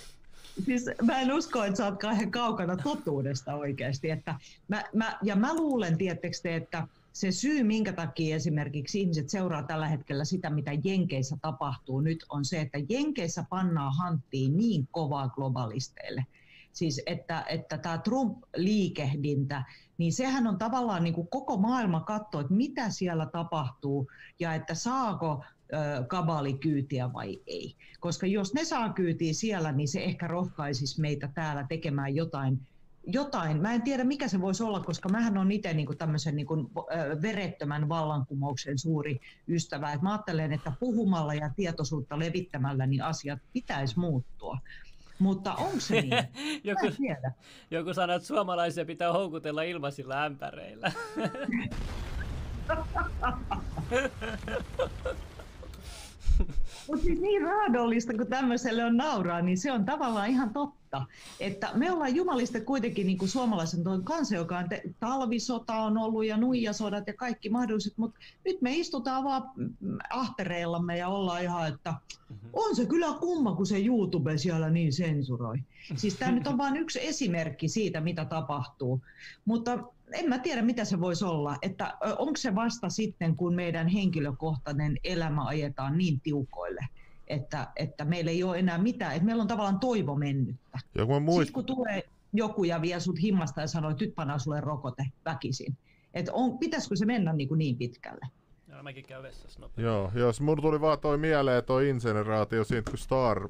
[0.66, 2.00] Siis mä en usko, että sä oot
[2.32, 4.10] kaukana totuudesta oikeasti.
[4.10, 4.36] Että
[4.68, 9.64] mä, mä, ja mä luulen, tiettekö te, että se syy, minkä takia esimerkiksi ihmiset seuraa
[9.64, 15.30] tällä hetkellä sitä, mitä Jenkeissä tapahtuu nyt, on se, että Jenkeissä pannaan hanttiin niin kovaa
[15.30, 16.26] globalisteille.
[16.74, 19.64] Siis että, että tämä Trump-liikehdintä,
[19.98, 24.76] niin sehän on tavallaan niin kuin koko maailma katsoo, että mitä siellä tapahtuu ja että
[24.76, 25.44] saako
[25.74, 27.76] ö, kabali kyytiä vai ei.
[28.00, 32.60] Koska jos ne saa kyytiä siellä, niin se ehkä rohkaisisi meitä täällä tekemään jotain,
[33.08, 33.62] jotain.
[33.62, 36.68] Mä en tiedä, mikä se voisi olla, koska mähän on itse niin tämmöisen niin kuin,
[37.22, 39.94] verettömän vallankumouksen suuri ystävä.
[39.94, 44.58] Et mä ajattelen, että puhumalla ja tietoisuutta levittämällä niin asiat pitäisi muuttua.
[45.20, 46.14] Mutta onko se niin?
[46.64, 46.86] Joku,
[47.72, 50.92] joku sanoo, että suomalaisia pitää houkutella ilmaisilla ämpäreillä.
[56.88, 61.06] Mutta siis niin raadollista kuin tämmöiselle on nauraa, niin se on tavallaan ihan totta.
[61.40, 65.98] Että me ollaan jumalista kuitenkin niin kuin suomalaisen tuon kanssa, joka on te- talvisota on
[65.98, 71.44] ollut ja nuijasodat ja kaikki mahdolliset, mutta nyt me istutaan vaan mm, ahtereillamme ja ollaan
[71.44, 71.94] ihan, että
[72.54, 75.58] on se kyllä kumma, kun se YouTube siellä niin sensuroi.
[75.96, 79.02] Siis tämä nyt on vain yksi esimerkki siitä, mitä tapahtuu.
[79.46, 79.80] Mutta
[80.14, 81.56] en mä tiedä, mitä se voisi olla.
[81.62, 86.88] Että onko se vasta sitten, kun meidän henkilökohtainen elämä ajetaan niin tiukoille,
[87.28, 90.80] että, että meillä ei ole enää mitään, että meillä on tavallaan toivo mennyttä.
[90.96, 91.48] Joku muist...
[91.48, 92.04] Sitten kun tulee
[92.34, 95.78] joku ja vie sut himmasta ja sanoo, että nyt pannaan sulle rokote väkisin.
[96.14, 98.28] Että on, pitäisikö se mennä niin, kuin niin pitkälle?
[98.68, 99.82] Joo, mäkin käyn vessassa nopeasti.
[99.82, 103.50] Joo, jos mulla tuli vaan toi mieleen toi inseneraatio siitä, kun Star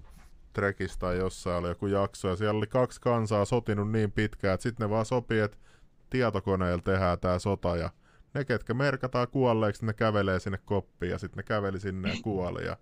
[0.53, 4.63] Trekista tai jossain oli joku jakso, ja siellä oli kaksi kansaa sotinut niin pitkään, että
[4.63, 5.57] sitten ne vaan sopii, että
[6.09, 7.89] tietokoneella tehdään tämä sota, ja
[8.33, 12.65] ne, ketkä merkataan kuolleeksi, ne kävelee sinne koppiin, ja sitten ne käveli sinne ja kuoli.
[12.65, 12.77] Ja,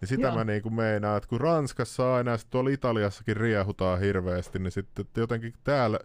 [0.00, 0.34] niin sitä Joo.
[0.34, 5.06] mä niin kuin meinaan, että kun Ranskassa aina, ja tuolla Italiassakin riehutaan hirveästi, niin sitten
[5.16, 5.98] jotenkin täällä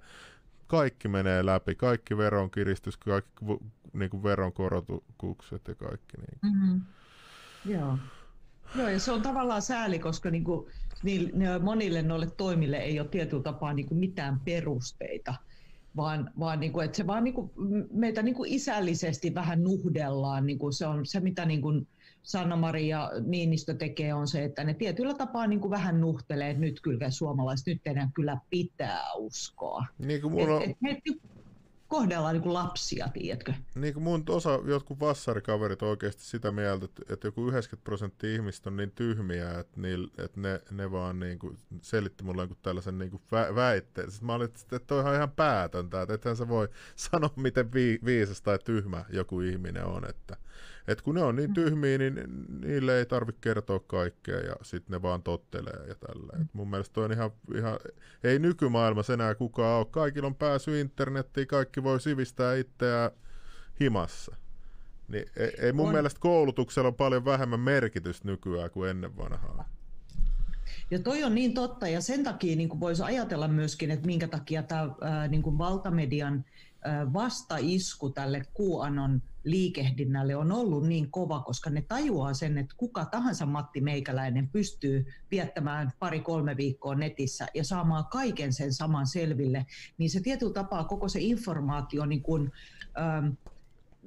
[0.68, 3.46] kaikki menee läpi, kaikki veronkiristys, kaikki
[3.94, 6.18] niin kuin veronkorotukset ja kaikki.
[6.18, 6.54] Niin.
[6.54, 6.82] Mm-hmm.
[7.66, 7.98] Joo.
[8.76, 10.72] Joo, ja se on tavallaan sääli, koska niin kuin,
[11.04, 11.32] niin,
[11.62, 15.36] monille noille toimille ei ole tietyllä tapaa niin kuin mitään perusteita,
[15.98, 17.52] vaan, vaan niin kuin, että se vaan niin kuin,
[17.94, 20.46] meitä niin kuin isällisesti vähän nuhdellaan.
[20.46, 21.88] Niin kuin se on se, mitä niin kuin
[22.24, 26.82] Sanna-Maria Niinistö tekee, on se, että ne tietyllä tapaa niin kuin vähän nuhtelee, että nyt
[26.82, 29.86] kyllä suomalaiset, nyt teidän kyllä pitää uskoa.
[30.00, 31.22] Niin kuin mulla et, et, et,
[31.88, 33.54] kohdellaan niin kuin lapsia, tiedätkö?
[33.76, 38.70] Niin kuin mun osa, jotkut vassarikaverit oikeasti sitä mieltä, että, että joku 90 prosenttia ihmistä
[38.70, 42.98] on niin tyhmiä, että, niil, että ne, ne vaan niin kuin selitti mulle jonkun tällaisen
[42.98, 44.12] niin kuin vä- väitteen.
[44.12, 48.00] Sitten mä olin, että toi on ihan päätöntä, että ethän sä voi sanoa, miten vi-
[48.06, 50.38] viisas tai tyhmä joku ihminen on, että
[50.88, 52.20] et kun ne on niin tyhmiä, niin
[52.62, 56.42] niille ei tarvitse kertoa kaikkea ja sitten ne vaan tottelee ja tällä.
[56.42, 57.80] Et mun mielestä on ihan, ihan,
[58.24, 59.86] ei nykymaailmassa enää kukaan ole.
[59.86, 63.12] Kaikilla on pääsy internettiin, kaikki voi sivistää itseään
[63.82, 64.36] himassa.
[65.08, 65.94] Niin ei, ei mun on.
[65.94, 69.70] mielestä koulutuksella on paljon vähemmän merkitystä nykyään kuin ennen vanhaa.
[70.92, 74.64] Ja toi on niin totta, ja sen takia niin voisi ajatella myöskin, että minkä takia
[74.64, 74.90] tämä
[75.28, 76.46] niin valtamedian
[77.14, 83.46] vastaisku tälle QAnon liikehdinnälle on ollut niin kova, koska ne tajuaa sen, että kuka tahansa
[83.46, 89.66] Matti Meikäläinen pystyy viettämään pari-kolme viikkoa netissä ja saamaan kaiken sen saman selville,
[89.98, 92.52] niin se tietyllä tapaa koko se informaatio, niin kuin,
[93.00, 93.28] ähm,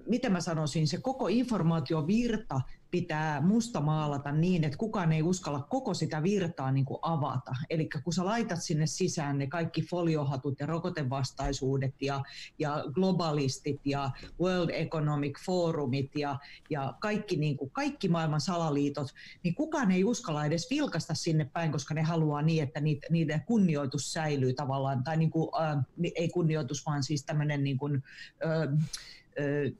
[0.06, 2.60] miten mä sanoisin, se koko informaatiovirta
[2.90, 7.52] pitää musta maalata niin, että kukaan ei uskalla koko sitä virtaa niin kuin avata.
[7.70, 12.22] Eli kun sä laitat sinne sisään ne kaikki foliohatut ja rokotevastaisuudet ja,
[12.58, 14.10] ja globalistit ja
[14.40, 16.38] World Economic Forumit ja,
[16.70, 19.08] ja kaikki, niin kuin, kaikki maailman salaliitot,
[19.42, 24.12] niin kukaan ei uskalla edes vilkasta sinne päin, koska ne haluaa niin, että niiden kunnioitus
[24.12, 25.84] säilyy tavallaan, tai niin kuin, äh,
[26.14, 28.02] ei kunnioitus, vaan siis tämmöinen niin kuin,
[28.44, 29.72] äh, äh,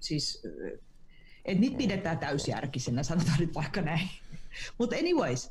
[0.00, 0.42] siis
[1.46, 4.08] että niitä pidetään täysjärkisenä, sanotaan nyt vaikka näin.
[4.78, 5.50] Mutta anyways,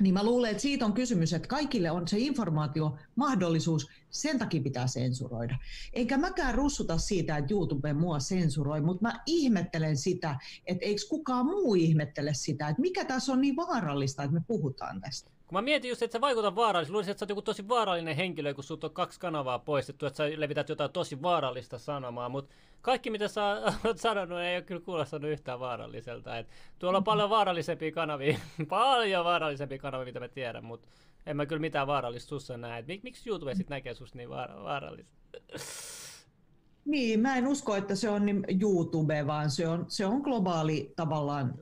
[0.00, 4.62] niin mä luulen, että siitä on kysymys, että kaikille on se informaatio mahdollisuus, sen takia
[4.62, 5.58] pitää sensuroida.
[5.92, 11.46] Enkä mäkään russuta siitä, että YouTube mua sensuroi, mutta mä ihmettelen sitä, että eikö kukaan
[11.46, 15.30] muu ihmettele sitä, että mikä tässä on niin vaarallista, että me puhutaan tästä.
[15.46, 18.16] Kun mä mietin just, että se vaikuta vaaralliselta, luulisin, että sä oot joku tosi vaarallinen
[18.16, 22.54] henkilö, kun sut on kaksi kanavaa poistettu, että sä levität jotain tosi vaarallista sanomaa, mutta
[22.82, 23.42] kaikki mitä sä
[23.84, 26.38] oot sanonut ei ole kyllä kuulostanut yhtään vaaralliselta.
[26.38, 26.48] Et
[26.78, 28.38] tuolla on paljon vaarallisempia kanavia,
[28.68, 30.88] paljon vaarallisempia kanavia, mitä mä tiedän, mutta
[31.26, 32.84] en mä kyllä mitään vaarallista sussa näe.
[32.86, 35.12] Mik, miksi YouTube sitten näkee susta niin vaara- vaarallista?
[36.84, 40.92] Niin, mä en usko, että se on niin YouTube, vaan se on, se on globaali
[40.96, 41.54] tavallaan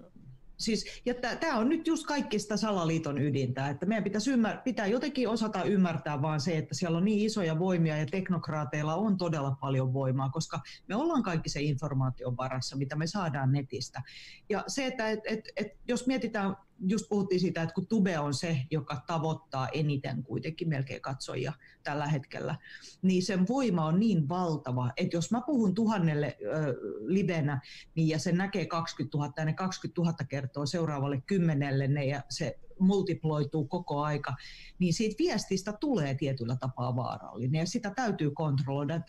[0.58, 1.02] Siis,
[1.40, 6.22] tämä on nyt just kaikista salaliiton ydintä, että meidän pitäisi ymmär- pitää jotenkin osata ymmärtää
[6.22, 10.60] vaan se, että siellä on niin isoja voimia ja teknokraateilla on todella paljon voimaa, koska
[10.86, 14.02] me ollaan kaikki se informaation varassa, mitä me saadaan netistä.
[14.48, 16.56] Ja se, että et, et, et, jos mietitään
[16.86, 21.52] just puhuttiin siitä, että kun Tube on se, joka tavoittaa eniten kuitenkin melkein katsojia
[21.82, 22.56] tällä hetkellä,
[23.02, 27.60] niin sen voima on niin valtava, että jos mä puhun tuhannelle ö, livenä
[27.94, 32.22] niin ja se näkee 20 000 ja ne 20 000 kertoo seuraavalle kymmenelle ne ja
[32.28, 34.36] se multiploituu koko aika,
[34.78, 39.00] niin siitä viestistä tulee tietyllä tapaa vaarallinen ja sitä täytyy kontrolloida.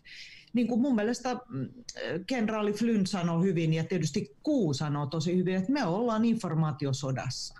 [0.54, 1.70] Niin kuin mun mielestä mm,
[2.28, 7.60] kenraali Flynn sanoi hyvin ja tietysti Kuu sanoo tosi hyvin, että me ollaan informaatiosodassa.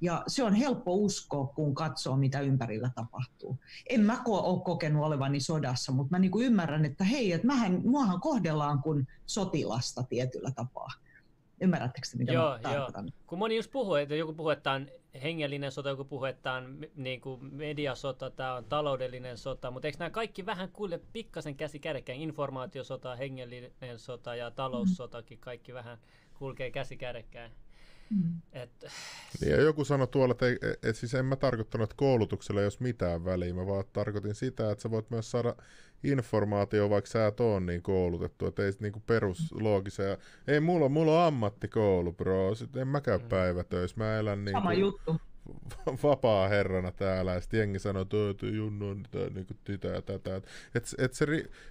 [0.00, 3.58] Ja se on helppo uskoa, kun katsoo, mitä ympärillä tapahtuu.
[3.88, 8.20] En mä ole kokenut olevani sodassa, mutta mä niin ymmärrän, että hei, että mähän, muahan
[8.20, 10.90] kohdellaan kuin sotilasta tietyllä tapaa.
[11.60, 13.04] Ymmärrättekö mitä joo, mä tarkoitan?
[13.04, 13.24] Joo.
[13.26, 14.88] Kun moni just puhuu, että joku puhuu, että on
[15.22, 19.98] hengellinen sota, joku puhuu, että on niin kuin mediasota, tämä on taloudellinen sota, mutta eikö
[19.98, 22.20] nämä kaikki vähän kuule pikkasen käsi kädekkäin?
[22.20, 25.98] Informaatiosota, hengellinen sota ja taloussotakin, kaikki vähän
[26.38, 27.52] kulkee käsi kädekkäin.
[28.10, 28.40] Mm.
[28.52, 28.84] Et...
[29.40, 32.66] Niin ja joku sanoi tuolla, että ei, et siis en mä tarkoittanut, että koulutuksella ei
[32.66, 35.54] olisi mitään väliä, mä vaan tarkoitin sitä, että sä voit myös saada
[36.04, 40.18] informaatio, vaikka sä et ole niin koulutettu, että ei niinku perusloogisia,
[40.48, 43.28] ei mulla, mulla on ammattikoulu, bro, Sitten en mä käy mm.
[43.28, 45.20] päivätöissä, mä elän niin Sama juttu
[46.02, 49.04] vapaa herrana täällä, ja sitten jengi sanoo, että Junnu on
[49.34, 50.36] niin tätä ja tätä.
[50.36, 51.26] Et, et se,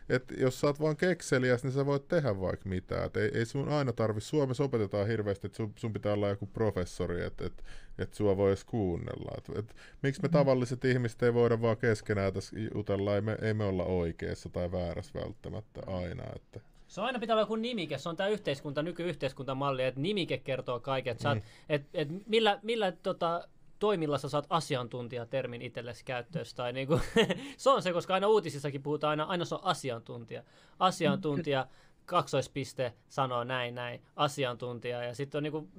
[0.09, 3.05] et jos sä oot vaan kekseliäs, niin sä voit tehdä vaikka mitään.
[3.05, 6.45] Et ei, ei sun aina tarvi, Suomessa opetetaan hirveästi, että sun, sun pitää olla joku
[6.45, 7.63] professori, että et,
[7.97, 9.31] et sua voi edes kuunnella.
[9.37, 10.31] Et, et, miksi me mm.
[10.31, 14.71] tavalliset ihmiset ei voida vaan keskenään tässä jutella, ei me, ei me olla oikeassa tai
[14.71, 16.23] väärässä välttämättä aina.
[16.35, 16.59] Että.
[16.87, 20.79] Se on aina pitää olla joku nimike, se on tämä yhteiskunta, nykyyhteiskuntamalli, että nimike kertoo
[20.79, 21.43] kaiken, että niin.
[21.69, 23.47] et, et millä, millä tota,
[23.83, 26.45] toimilla sä saat asiantuntijatermin itsellesi käyttöön.
[26.55, 27.01] Tai kuin,
[27.57, 30.43] se on se, koska aina uutisissakin puhutaan aina, aina se on asiantuntija.
[30.79, 31.67] Asiantuntija,
[32.05, 35.03] kaksoispiste, sanoo näin, näin, asiantuntija.
[35.03, 35.69] Ja sitten on kuin,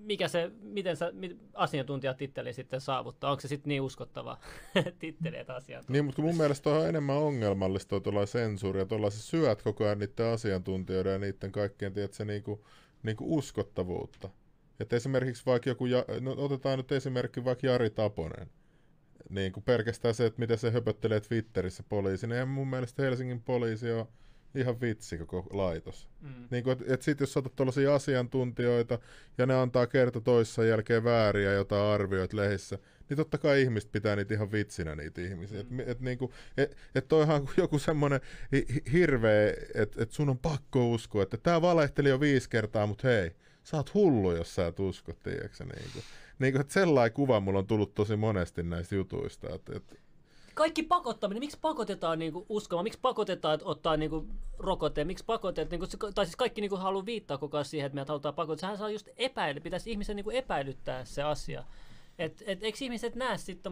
[0.00, 1.12] mikä se, miten sä
[1.54, 3.30] asiantuntijatitteli sitten saavuttaa.
[3.30, 4.38] Onko se sitten niin uskottava
[4.98, 5.92] titteli, että asiantuntija?
[5.92, 10.32] Niin, mutta mun mielestä on enemmän ongelmallista tuolla sensuuri ja tuolla syöt koko ajan niiden
[10.32, 12.60] asiantuntijoiden ja niiden kaikkien, tiedätkö, niin kuin,
[13.02, 14.30] niin kuin uskottavuutta.
[14.80, 15.84] Että esimerkiksi vaikka joku,
[16.20, 18.50] no otetaan nyt esimerkki vaikka Jari Taponen.
[19.30, 22.32] Niin kuin pelkästään se, että miten se höpöttelee Twitterissä poliisin.
[22.32, 24.08] Eihän mun mielestä Helsingin poliisi on
[24.54, 26.08] ihan vitsi koko laitos.
[26.20, 26.48] Mm.
[26.50, 28.98] Niin kuin, että et sit jos otat tuollaisia asiantuntijoita
[29.38, 32.78] ja ne antaa kerta toissa jälkeen vääriä jotain arvioit lehissä,
[33.08, 35.62] niin totta kai ihmiset pitää niitä ihan vitsinä niitä ihmisiä.
[35.62, 35.80] Mm.
[35.80, 38.20] Että et, niinku, et, et toihan joku semmoinen
[38.92, 43.30] hirveä, että et sun on pakko uskoa, että tämä valehteli jo viisi kertaa, mutta hei,
[43.66, 46.04] sä oot hullu, jos sä et usko, tiedätkö niin kuin,
[46.38, 49.54] niin kuin, että sellainen kuva mulla on tullut tosi monesti näistä jutuista.
[49.54, 49.96] Että, että...
[50.54, 54.26] Kaikki pakottaminen, miksi pakotetaan niinku uskomaan, miksi pakotetaan että ottaa niinku
[54.58, 58.08] rokotteen, miksi pakotetaan, niinku, tai siis kaikki niinku haluaa viittaa koko ajan siihen, että meidät
[58.08, 58.60] halutaan pakottaa.
[58.60, 61.64] Sehän saa just epäily, pitäisi ihmisen niinku epäilyttää se asia.
[62.18, 63.62] Et, et, eikö ihmiset näe sitten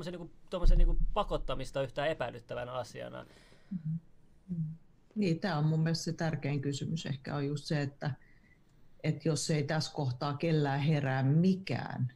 [0.51, 3.27] tuommoisen niinku, niinku pakottamista yhtään epäilyttävänä asiana?
[3.71, 3.99] Mm-hmm.
[5.15, 8.11] Niin, tämä on mun mielestä se tärkein kysymys ehkä on just se, että
[9.05, 12.13] että jos ei tässä kohtaa kellään herää mikään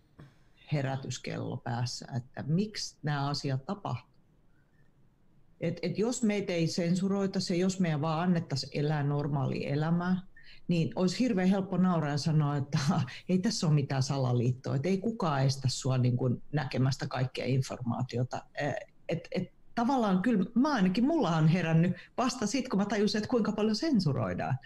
[0.72, 4.08] herätyskello päässä, että miksi nämä asiat tapahtuu.
[5.60, 10.22] Et, et jos meitä ei sensuroitaisi ja jos meidän vaan annettaisiin elää normaali elämää,
[10.68, 12.78] niin olisi hirveän helppo nauraa ja sanoa, että
[13.28, 16.16] ei tässä ole mitään salaliittoa, että ei kukaan estä sinua niin
[16.52, 18.42] näkemästä kaikkea informaatiota.
[19.08, 23.30] Et, et, tavallaan kyllä, mä ainakin, mulla on herännyt vasta sitten, kun mä tajusin, että
[23.30, 24.58] kuinka paljon sensuroidaan.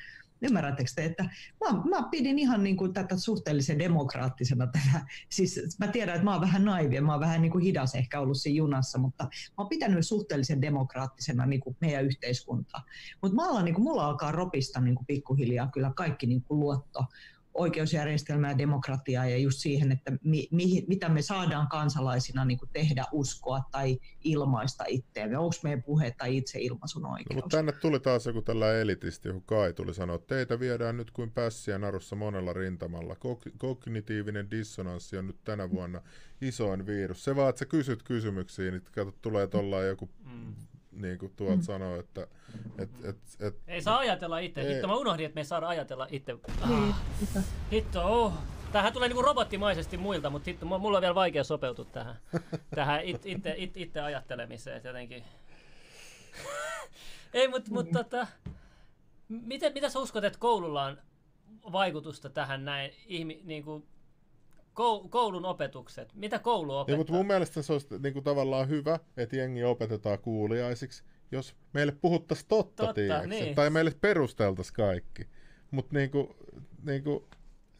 [0.43, 1.25] Ymmärrättekö te, että
[1.61, 5.07] mä, mä pidin ihan niin kuin tätä suhteellisen demokraattisena tätä.
[5.29, 8.21] Siis mä tiedän, että mä oon vähän naivi mä oon vähän niin kuin hidas ehkä
[8.21, 12.85] ollut siinä junassa, mutta mä oon pitänyt suhteellisen demokraattisena niin kuin meidän yhteiskuntaa.
[13.23, 17.05] Mutta niin mulla alkaa ropista niin kuin pikkuhiljaa kyllä kaikki niin kuin luotto
[17.55, 23.61] oikeusjärjestelmää, demokratiaa ja just siihen, että mi, mi, mitä me saadaan kansalaisina niin tehdä, uskoa
[23.71, 25.39] tai ilmaista itseämme.
[25.39, 27.31] Onko meidän puhe tai itseilmaisun oikeus?
[27.31, 30.97] No, mutta tänne tuli taas joku tällä elitisti, johon Kai tuli sanoa, että teitä viedään
[30.97, 33.15] nyt kuin pässiä narussa monella rintamalla.
[33.15, 36.01] Kog- kognitiivinen dissonanssi on nyt tänä vuonna
[36.41, 37.25] isoin virus.
[37.25, 40.55] Se vaan, että sä kysyt kysymyksiä, niin kato, tulee tuolla joku mm
[40.93, 41.63] niin kuin tuot mm.
[41.63, 42.27] sanoo, että...
[42.79, 44.75] Et, et, et, ei saa ajatella itse.
[44.75, 46.37] Hitto, mä unohdin, että me ei saada ajatella itse.
[46.61, 47.01] Ah,
[47.73, 48.33] hitto, oh.
[48.73, 52.17] Tämähän tulee niinku robottimaisesti muilta, mutta hitto, mulla on vielä vaikea sopeutua tähän,
[52.75, 55.25] tähän it, itse, it, itse ajattelemiseen jotenkin.
[57.35, 58.27] ei, mutta mut, tota,
[59.29, 60.99] miten, mitä sä uskot, että koululla on
[61.73, 63.87] vaikutusta tähän näin, ihmi, niin kuin,
[65.11, 66.15] koulun opetukset.
[66.15, 66.93] Mitä koulu opettaa?
[66.93, 71.55] Niin, mutta mun mielestä se olisi niin kuin, tavallaan hyvä, että jengi opetetaan kuuliaisiksi, jos
[71.73, 73.55] meille puhuttaisiin totta, totta niin.
[73.55, 75.27] tai meille perusteltaisiin kaikki.
[75.71, 76.29] Mutta niin kuin,
[76.87, 77.25] niin kuin,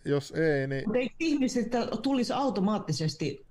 [0.05, 0.85] jos ei, niin...
[0.87, 1.69] Mutta eikö ihmiset
[2.03, 3.47] tulisi automaattisesti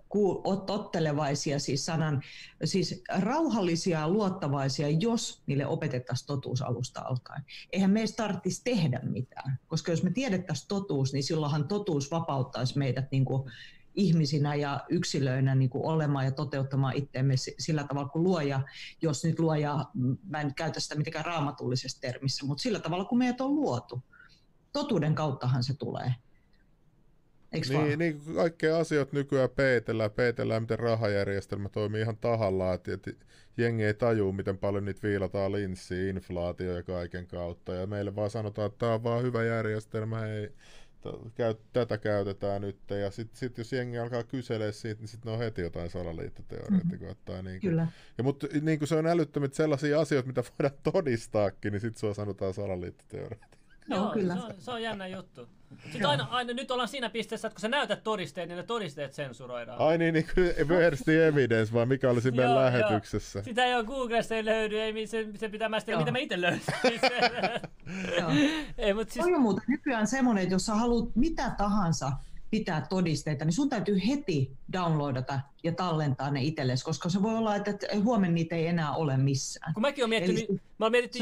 [0.66, 2.22] tottelevaisia, siis sanan,
[2.64, 7.46] siis rauhallisia ja luottavaisia, jos niille opetettaisiin totuus alusta alkaen.
[7.72, 13.12] Eihän meistä tarvitsisi tehdä mitään, koska jos me tiedettäisiin totuus, niin silloinhan totuus vapauttaisi meidät
[13.12, 13.52] niin kuin
[13.96, 18.62] ihmisinä ja yksilöinä niin kuin olemaan ja toteuttamaan itseämme sillä tavalla kuin luoja,
[19.02, 19.86] jos nyt luoja,
[20.24, 24.04] mä en käytä sitä mitenkään raamatullisessa termissä, mutta sillä tavalla kuin meidät on luotu.
[24.74, 26.16] Totuuden kauttahan se tulee.
[27.52, 28.00] Eiks niin, vaan?
[28.00, 33.12] niin, kaikkea asioita nykyään peitellään, peitellään, miten rahajärjestelmä toimii ihan tahallaan, että, että
[33.58, 38.30] jengi ei tajua, miten paljon niitä viilataan linssiin, inflaatio ja kaiken kautta, ja meille vaan
[38.30, 40.52] sanotaan, että tämä on vaan hyvä järjestelmä, ei,
[41.74, 45.44] tätä käytetään nyt, ja sitten sit jos jengi alkaa kyselee siitä, niin sitten ne on
[45.44, 47.32] heti jotain salaliittoteoreetikoita.
[47.32, 47.46] Mm-hmm.
[47.46, 47.88] Niin Kyllä.
[48.18, 52.14] Ja, mutta niin kuin se on älyttömät sellaisia asioita, mitä voidaan todistaakin, niin sitten sua
[52.14, 53.61] sanotaan salaliittoteoreetikoita.
[53.88, 54.36] Joo, kyllä.
[54.36, 55.48] Se, on, se on jännä juttu.
[55.84, 59.14] Sitten aina, aina, nyt ollaan siinä pisteessä, että kun sä näytät todisteet, niin ne todisteet
[59.14, 59.80] sensuroidaan.
[59.80, 63.40] Ai niin, niin kuin first evidence, vaan mikä oli siinä meidän Joo, lähetyksessä.
[63.40, 63.44] Joo.
[63.44, 66.00] Sitä ei ole Googlesta ei löydy, ei, se, se pitää mä sitten, Joo.
[66.00, 66.36] mitä mä itse.
[68.20, 68.30] Joo.
[68.78, 72.12] ei, mutta siis, Toi on muuten nykyään semmoinen, että jos sä haluat mitä tahansa
[72.52, 77.56] pitää todisteita, niin sun täytyy heti downloadata ja tallentaa ne itsellesi, koska se voi olla,
[77.56, 77.72] että
[78.04, 79.74] huomenna niitä ei enää ole missään.
[79.74, 81.20] kun mäkin olen miettinyt, Eli mä oon mietitty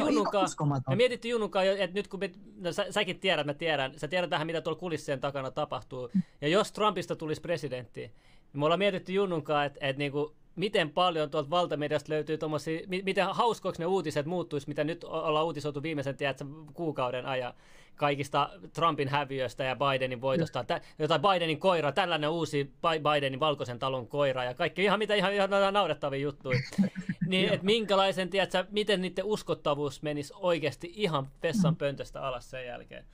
[0.90, 4.08] me mietittiin Junnunkaan, jo, että nyt kun me, no, sä, säkin tiedät, mä tiedän, sä
[4.08, 6.10] tiedät vähän mitä tuolla kulissien takana tapahtuu,
[6.42, 11.30] ja jos Trumpista tulisi presidentti, niin me ollaan mietitty Junnunkaan, että, että niinku, miten paljon
[11.30, 16.18] tuolta valtamediasta löytyy tommosia, mi- miten hauskoiksi ne uutiset muuttuisi, mitä nyt ollaan uutisoitu viimeisen
[16.18, 17.54] tiedätkö, kuukauden ajan
[18.00, 20.64] kaikista Trumpin häviöistä ja Bidenin voitosta.
[20.64, 25.16] Tä, jotain Bidenin koira, tällainen uusi Bi- Bidenin valkoisen talon koira ja kaikki ihan mitä
[25.16, 26.60] ihan, ihan naurettavia juttuja.
[27.28, 33.06] niin, että minkälaisen, tiedätkö, miten niiden uskottavuus menisi oikeasti ihan vessan pöntöstä alas sen jälkeen.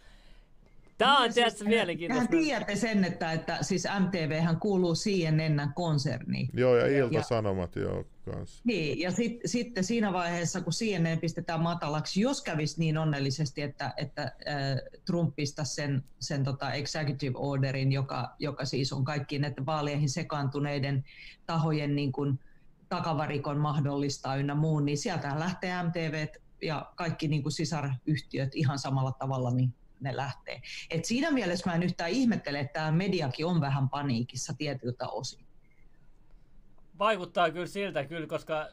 [0.98, 2.30] Tämä on, tiedätkö, Tehän mielenkiintoista.
[2.30, 6.50] tiedätte sen, että, että siis MTV kuuluu CNN-konserniin.
[6.54, 8.62] Joo, ja Ilta-Sanomat joo kanssa.
[8.64, 13.94] Niin, ja sit, sitten siinä vaiheessa, kun CNN pistetään matalaksi, jos kävisi niin onnellisesti, että,
[13.98, 14.32] että äh,
[15.06, 21.04] Trump pistäisi sen, sen tota executive orderin, joka, joka siis on kaikkiin näiden vaaleihin sekaantuneiden
[21.46, 22.40] tahojen niin kuin,
[22.90, 26.28] takavarikon mahdollistaa ynnä muun, niin sieltä lähtee MTV
[26.62, 30.62] ja kaikki niin kuin sisaryhtiöt ihan samalla tavalla, niin ne lähtee.
[30.90, 35.46] Et siinä mielessä mä en yhtään ihmettele, että tämä mediakin on vähän paniikissa tietyltä osin.
[37.00, 38.68] Vaikuttaa kyllä siltä kyllä, koska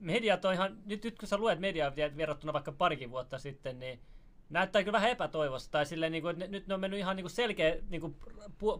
[0.00, 4.00] mediat on ihan, nyt, nyt kun sä luet mediaa verrattuna vaikka parikin vuotta sitten, niin
[4.50, 5.70] näyttää kyllä vähän epätoivosta.
[5.70, 8.16] Tai silleen, niin kuin, että nyt ne on mennyt ihan niin kuin selkeä, niin kuin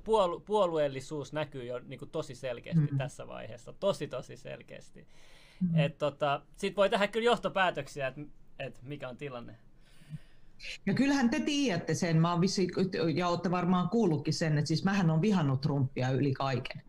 [0.04, 2.98] puol, puolueellisuus näkyy jo niin kuin tosi selkeästi mm.
[2.98, 3.72] tässä vaiheessa.
[3.72, 5.06] Tosi, tosi selkeästi.
[5.60, 5.78] Mm.
[5.78, 8.20] Et, tota, Sitten voi tehdä kyllä johtopäätöksiä, että
[8.58, 9.56] et mikä on tilanne.
[10.86, 12.68] Ja kyllähän te tiedätte sen, mä oon vissi,
[13.14, 16.82] ja olette varmaan kuullutkin sen, että siis mähän on vihannut Trumpia yli kaiken.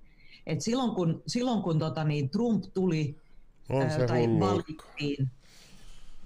[0.45, 3.15] Et silloin kun, silloin kun tota, niin Trump tuli
[3.69, 4.39] on se tai hullu.
[4.39, 5.29] valittiin,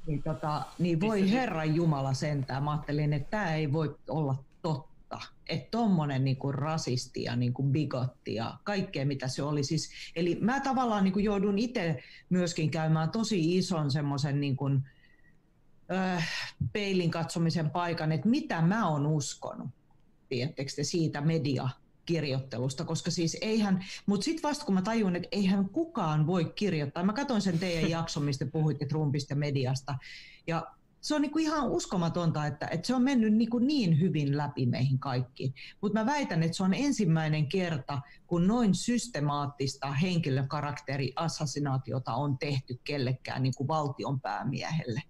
[0.07, 2.63] niin, tota, niin voi Herran Jumala sentään.
[2.63, 5.21] Mä ajattelin, että tämä ei voi olla totta.
[5.49, 9.63] Että tommonen niinku rasisti ja niinku bigotti ja kaikkea mitä se oli.
[9.63, 14.94] Siis, eli mä tavallaan niinku joudun itse myöskin käymään tosi ison semmoisen niinku, äh,
[16.73, 19.67] peilin katsomisen paikan, että mitä mä oon uskonut,
[20.29, 21.69] tiedättekö te, siitä media
[22.05, 27.03] kirjoittelusta, koska siis eihän, mutta sitten vasta kun mä tajun, että eihän kukaan voi kirjoittaa,
[27.03, 29.95] mä katsoin sen teidän jakson, mistä puhuitte Trumpista mediasta,
[30.47, 30.67] ja
[31.01, 34.99] se on niinku ihan uskomatonta, että, että se on mennyt niinku niin hyvin läpi meihin
[34.99, 35.53] kaikkiin.
[35.81, 43.43] Mutta mä väitän, että se on ensimmäinen kerta, kun noin systemaattista henkilökarakteri-assassinaatiota on tehty kellekään
[43.43, 45.01] niinku valtion päämiehelle.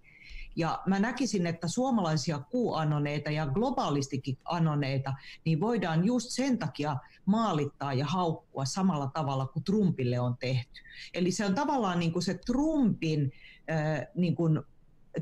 [0.56, 5.14] Ja mä näkisin, että suomalaisia kuuanoneita ja globaalistikin anoneita,
[5.44, 10.80] niin voidaan just sen takia maalittaa ja haukkua samalla tavalla kuin Trumpille on tehty.
[11.14, 13.32] Eli se on tavallaan niin kuin se Trumpin,
[13.70, 14.60] äh, niin kuin,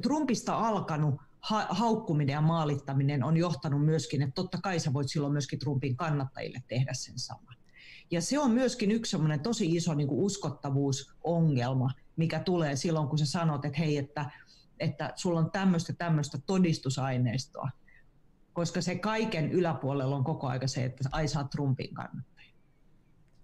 [0.02, 5.32] Trumpista alkanut ha- haukkuminen ja maalittaminen on johtanut myöskin, että totta kai sä voit silloin
[5.32, 7.55] myöskin Trumpin kannattajille tehdä sen saman.
[8.11, 13.27] Ja se on myöskin yksi tosi iso niin kuin uskottavuusongelma, mikä tulee silloin, kun sä
[13.27, 14.31] sanot, että hei, että
[14.85, 17.69] että sulla on tämmöistä tämmöistä todistusaineistoa,
[18.52, 22.35] koska se kaiken yläpuolella on koko aika se, että ai saa Trumpin kannattaja.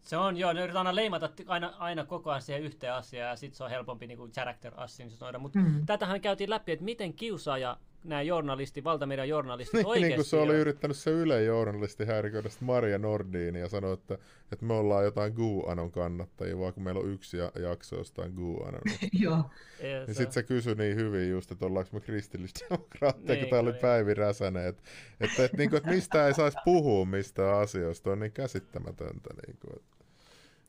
[0.03, 3.37] Se on, joo, ne yritetään aina leimata aina, aina koko ajan siihen yhteen asiaan ja
[3.37, 5.39] sitten se on helpompi niin kuin character assassinsoida.
[5.39, 5.87] Mutta mm.
[5.87, 10.37] tätähän käytiin läpi, että miten kiusaaja nämä journalistit, valtamedian journalistit niin, oikeasti niin kuin se
[10.37, 14.19] oli yrittänyt se Yle journalisti häiriköidä Maria Nordin ja sanoi, että,
[14.53, 18.81] että me ollaan jotain GUANON kannattajia, vaan kun meillä on yksi jakso jostain GUANON.
[19.23, 19.51] Joo.
[19.83, 23.71] niin sitten se kysyi niin hyvin just, että ollaanko me kristillisdemokraatteja, Niin, kun tämä oli
[23.71, 23.79] oli.
[23.79, 24.83] Päivi Räsänen, että,
[25.21, 29.31] että, että, niin kuin, että mistä ei saisi puhua mistä asioista, on niin käsittämätöntä.
[29.47, 30.00] Niin kuin, että.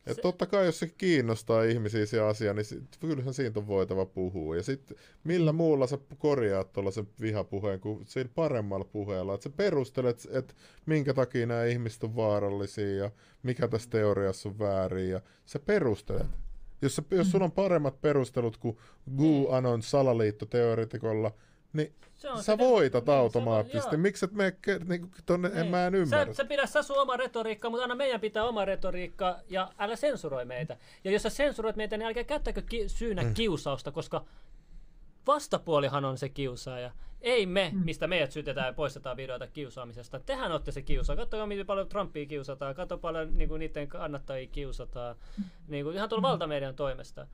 [0.05, 3.67] Et Se- totta kai, jos se kiinnostaa ihmisiä se asia, niin sit, kyllähän siitä on
[3.67, 4.55] voitava puhua.
[4.55, 9.33] Ja sitten millä muulla sä korjaat tuollaisen vihapuheen kuin siinä paremmalla puheella.
[9.33, 10.53] Että sä perustelet, että
[10.85, 13.11] minkä takia nämä ihmiset on vaarallisia ja
[13.43, 15.09] mikä tässä teoriassa on väärin.
[15.09, 16.27] Ja sä perustelet.
[16.81, 18.77] Jos, sä, jos sulla on paremmat perustelut kuin
[19.17, 21.31] GUANON salaliittoteoretikolla,
[21.73, 21.93] niin
[22.41, 23.95] sä voitat niin, automaattisesti.
[23.95, 24.01] joo.
[24.01, 24.57] Miksi et mene
[24.87, 26.25] niinku tonne, en mä en ymmärrä.
[26.25, 29.95] Sä, sä pidä sä sun oma retoriikka, mutta anna meidän pitää oma retoriikka ja älä
[29.95, 30.77] sensuroi meitä.
[31.03, 33.33] Ja jos sä sensuroit meitä, niin älkää käyttäkö ki- syynä mm.
[33.33, 34.25] kiusausta, koska
[35.27, 36.91] vastapuolihan on se kiusaaja.
[37.21, 40.19] Ei me, mistä meidät syytetään ja poistetaan videoita kiusaamisesta.
[40.19, 41.15] Tehän olette se kiusaa.
[41.15, 42.75] Katsokaa, miten paljon Trumpia kiusataan.
[42.75, 45.15] Katso paljon niin kuin niiden kannattajia kiusataan.
[45.67, 47.27] Niin kuin, ihan tuolla valtamedian toimesta.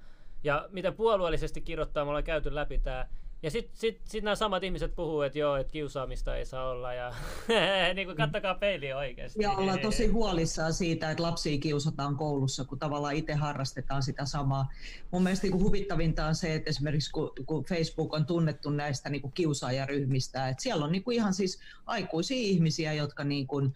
[0.44, 3.08] Ja miten puolueellisesti kirjoittaa, me ollaan käyty läpi tämä.
[3.44, 6.94] Ja sitten sit, sit nämä samat ihmiset puhuu, että joo, että kiusaamista ei saa olla
[6.94, 7.14] ja
[7.96, 9.44] niin kuin kattokaa peiliä oikeasti.
[9.44, 14.72] Ja ollaan tosi huolissaan siitä, että lapsia kiusataan koulussa, kun tavallaan itse harrastetaan sitä samaa.
[15.12, 19.22] Mun mielestä niin huvittavinta on se, että esimerkiksi kun, kun Facebook on tunnettu näistä niin
[19.22, 23.76] kuin kiusaajaryhmistä, että siellä on niin kuin ihan siis aikuisia ihmisiä, jotka niin kuin,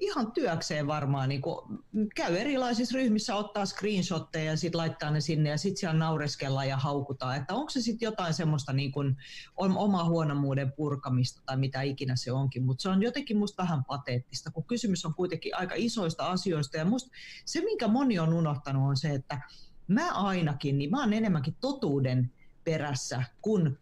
[0.00, 1.78] ihan työkseen varmaan niin kuin,
[2.14, 6.76] käy erilaisissa ryhmissä, ottaa screenshotteja ja sitten laittaa ne sinne ja sitten siellä naureskellaan ja
[6.76, 9.16] haukutaan, että onko se sitten jotain semmoista niin kuin,
[9.56, 14.50] oma huonomuuden purkamista tai mitä ikinä se onkin, mutta se on jotenkin musta vähän pateettista,
[14.50, 16.76] kun kysymys on kuitenkin aika isoista asioista.
[16.76, 17.10] Ja musta
[17.44, 19.40] se, minkä moni on unohtanut on se, että
[19.88, 22.32] mä ainakin, niin mä oon enemmänkin totuuden
[22.64, 23.78] perässä kuin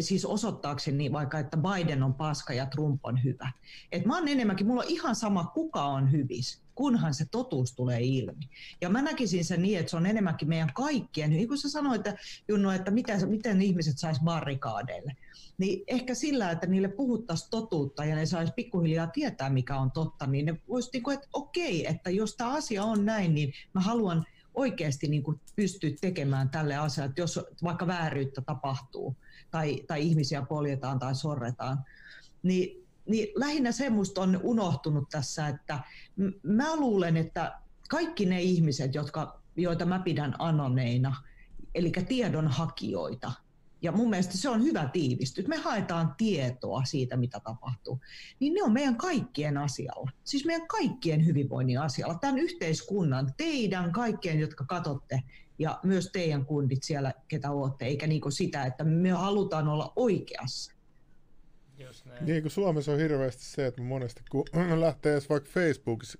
[0.00, 3.52] siis osoittaakseni vaikka, että Biden on paska ja Trump on hyvä.
[3.92, 8.00] Et mä oon enemmänkin, mulla on ihan sama kuka on hyvis, kunhan se totuus tulee
[8.00, 8.48] ilmi.
[8.80, 12.06] Ja mä näkisin sen niin, että se on enemmänkin meidän kaikkien, niin kuin sä sanoit,
[12.06, 15.16] että Junno, että miten, miten ihmiset sais barrikaadeille.
[15.58, 20.26] Niin ehkä sillä, että niille puhuttaisiin totuutta ja ne saisi pikkuhiljaa tietää, mikä on totta,
[20.26, 23.80] niin ne voisi, niin kuin, että okei, että jos tämä asia on näin, niin mä
[23.80, 25.24] haluan oikeasti niin
[25.56, 29.16] pystyä tekemään tälle asialle, että jos vaikka vääryyttä tapahtuu,
[29.50, 31.84] tai, tai ihmisiä poljetaan tai sorretaan.
[32.42, 35.78] Niin, niin lähinnä semmoista on unohtunut tässä, että
[36.42, 41.16] mä luulen, että kaikki ne ihmiset, jotka, joita mä pidän anoneina,
[41.74, 43.32] eli tiedonhakijoita,
[43.82, 45.46] ja mun mielestä se on hyvä tiivistys.
[45.46, 48.00] Me haetaan tietoa siitä, mitä tapahtuu.
[48.40, 50.10] Niin ne on meidän kaikkien asialla.
[50.24, 52.14] Siis meidän kaikkien hyvinvoinnin asialla.
[52.14, 55.22] Tämän yhteiskunnan, teidän kaikkien, jotka katsotte
[55.58, 59.92] ja myös teidän kundit siellä, ketä olette, eikä niin kuin sitä, että me halutaan olla
[59.96, 60.72] oikeassa.
[61.78, 62.26] Just näin.
[62.26, 64.44] Niin kuin Suomessa on hirveästi se, että monesti kun
[64.80, 66.18] lähtee edes vaikka Facebookissa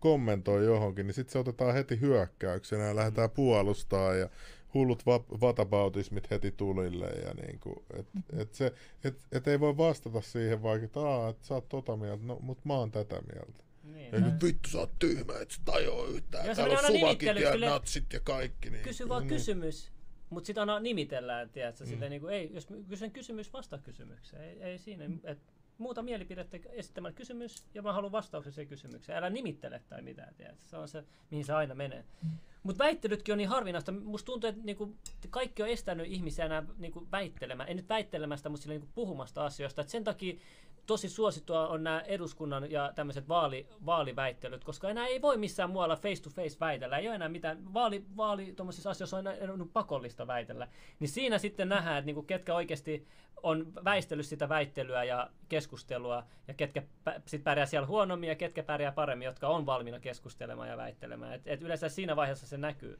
[0.00, 4.28] kommentoi johonkin, niin sitten se otetaan heti hyökkäyksenä ja lähdetään puolustaa ja
[4.74, 7.06] hullut va- vatabautismit heti tulille.
[7.06, 8.06] Ja niin kuin, et,
[8.36, 8.72] et se,
[9.04, 12.62] et, et ei voi vastata siihen vaikka, että, että sä oot tota mieltä, no, mutta
[12.66, 13.65] mä oon tätä mieltä.
[13.92, 14.12] Niin.
[14.12, 16.46] Ja nyt vittu sä oot tyhmä, et sä tajua yhtään.
[16.46, 17.66] Ja Täällä on suvakit ja sille...
[17.66, 18.70] natsit ja kaikki.
[18.70, 18.82] Niin.
[18.82, 19.28] Kysy vaan niin.
[19.28, 19.90] kysymys.
[20.30, 21.90] Mutta sitä aina nimitellään, tiedätkö, mm.
[21.90, 24.42] silleen, niin kuin, ei, jos kysyn kysymys, vasta kysymykseen.
[24.42, 25.20] Ei, ei siinä, mm.
[25.24, 25.38] et,
[25.78, 29.18] muuta mielipidettä esittämään kysymys ja mä haluan vastauksen siihen kysymykseen.
[29.18, 30.64] Älä nimittele tai mitään, tiedätkö.
[30.64, 32.04] Se on se, mihin se aina menee.
[32.22, 32.30] Mm.
[32.62, 33.92] Mutta väittelytkin on niin harvinaista.
[33.92, 34.96] Musta tuntuu, että niinku,
[35.30, 37.68] kaikki on estänyt ihmisiä enää niinku, väittelemään.
[37.68, 39.82] Ei nyt väittelemästä, mutta niinku, puhumasta asioista.
[39.82, 40.40] Et sen takia
[40.86, 45.96] tosi suosittua on nämä eduskunnan ja tämmöiset vaali, vaaliväittelyt, koska enää ei voi missään muualla
[45.96, 46.98] face to face väitellä.
[46.98, 48.54] Ei ole enää mitään, vaali, vaali
[48.90, 50.68] asioissa on enää pakollista väitellä.
[51.00, 53.06] Niin siinä sitten nähdään, että niinku, ketkä oikeasti
[53.42, 56.82] on väistellyt sitä väittelyä ja keskustelua, ja ketkä
[57.26, 61.32] sitten pärjää siellä huonommin ja ketkä pärjää paremmin, jotka on valmiina keskustelemaan ja väittelemään.
[61.32, 62.98] Et, et yleensä siinä vaiheessa se näkyy,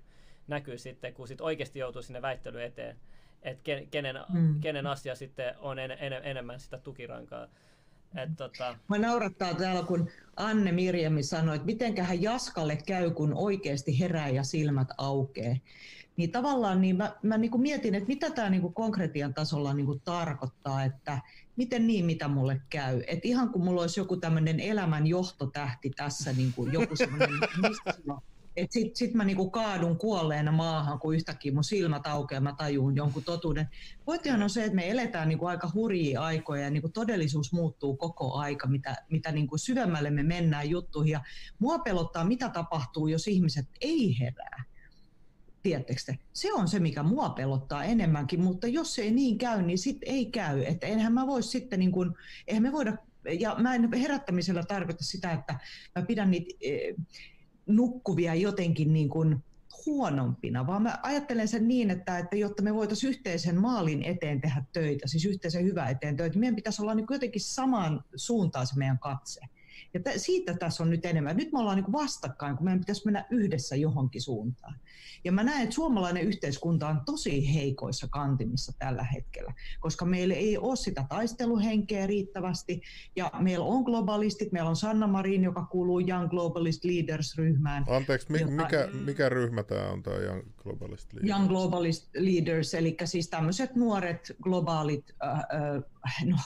[0.48, 2.96] näkyy sitten, kun sit oikeasti joutuu sinne väittely eteen,
[3.42, 4.60] että kenen, mm.
[4.60, 7.48] kenen asia sitten on en, en, enemmän sitä tukirankaa.
[8.22, 8.76] Et, tota...
[8.88, 14.42] Mä naurattaa täällä, kun Anne Mirjami sanoi, että mitenköhän Jaskalle käy, kun oikeasti herää ja
[14.42, 15.56] silmät aukeaa
[16.16, 19.74] niin tavallaan niin mä, mä niin kuin mietin, että mitä tämä niin kuin konkretian tasolla
[19.74, 21.18] niin kuin tarkoittaa, että
[21.56, 23.02] miten niin, mitä mulle käy.
[23.06, 27.30] Et ihan kun mulla olisi joku tämmöinen elämän johtotähti tässä, niin kuin joku semmoinen
[28.56, 32.96] että sit, sit mä niinku kaadun kuolleena maahan, kun yhtäkkiä mun silmät aukeaa, mä tajuun
[32.96, 33.68] jonkun totuuden.
[34.04, 38.34] Pointtihan on se, että me eletään niinku aika hurjia aikoja ja niinku todellisuus muuttuu koko
[38.34, 41.12] aika, mitä, mitä niinku syvemmälle me mennään juttuihin.
[41.12, 41.20] Ja
[41.58, 44.64] mua pelottaa, mitä tapahtuu, jos ihmiset ei herää.
[45.62, 46.18] Tiedättekö te?
[46.32, 50.14] Se on se, mikä mua pelottaa enemmänkin, mutta jos se ei niin käy, niin sitten
[50.14, 50.62] ei käy.
[50.62, 52.14] Että enhän mä vois sitten, niin kuin,
[52.46, 52.96] eihän me voida,
[53.40, 55.58] ja mä en herättämisellä tarkoita sitä, että
[55.96, 56.94] mä pidän niitä e,
[57.66, 59.44] nukkuvia jotenkin niin kuin
[59.86, 64.64] huonompina, vaan mä ajattelen sen niin, että, että jotta me voitaisiin yhteisen maalin eteen tehdä
[64.72, 68.98] töitä, siis yhteisen hyvän eteen töitä, meidän pitäisi olla niin jotenkin samaan suuntaan se meidän
[68.98, 69.40] katse.
[69.94, 71.36] Ja t- siitä tässä on nyt enemmän.
[71.36, 74.74] Nyt me ollaan niin vastakkain, kun meidän pitäisi mennä yhdessä johonkin suuntaan.
[75.24, 80.58] Ja mä näen, että suomalainen yhteiskunta on tosi heikoissa kantimissa tällä hetkellä, koska meillä ei
[80.58, 82.80] ole sitä taisteluhenkeä riittävästi.
[83.16, 87.84] Ja meillä on globalistit, meillä on Sanna Marin, joka kuuluu Young Globalist Leaders-ryhmään.
[87.88, 91.30] Anteeksi, mi- mikä, mikä ryhmä tämä on tämä Young Globalist Leaders?
[91.30, 96.36] Young Globalist Leaders, eli siis tämmöiset nuoret globaalit, äh, äh, no,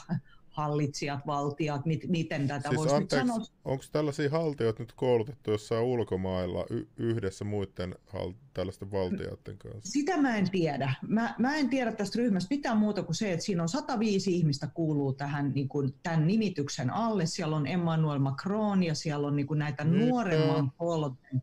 [0.51, 3.45] hallitsijat, valtiot, miten tätä siis voisi anteeksi, nyt sanoa.
[3.65, 9.91] Onko tällaisia haltijoita nyt koulutettu jossain ulkomailla y- yhdessä muiden hal- tällaisten valtioiden kanssa?
[9.91, 10.93] Sitä mä en tiedä.
[11.07, 14.67] Mä, mä en tiedä tästä ryhmästä mitään muuta kuin se, että siinä on 105 ihmistä
[14.67, 17.25] kuuluu tähän niin kuin, tämän nimityksen alle.
[17.25, 20.05] Siellä on Emmanuel Macron ja siellä on niin kuin näitä Mitä?
[20.05, 21.41] nuoremman polven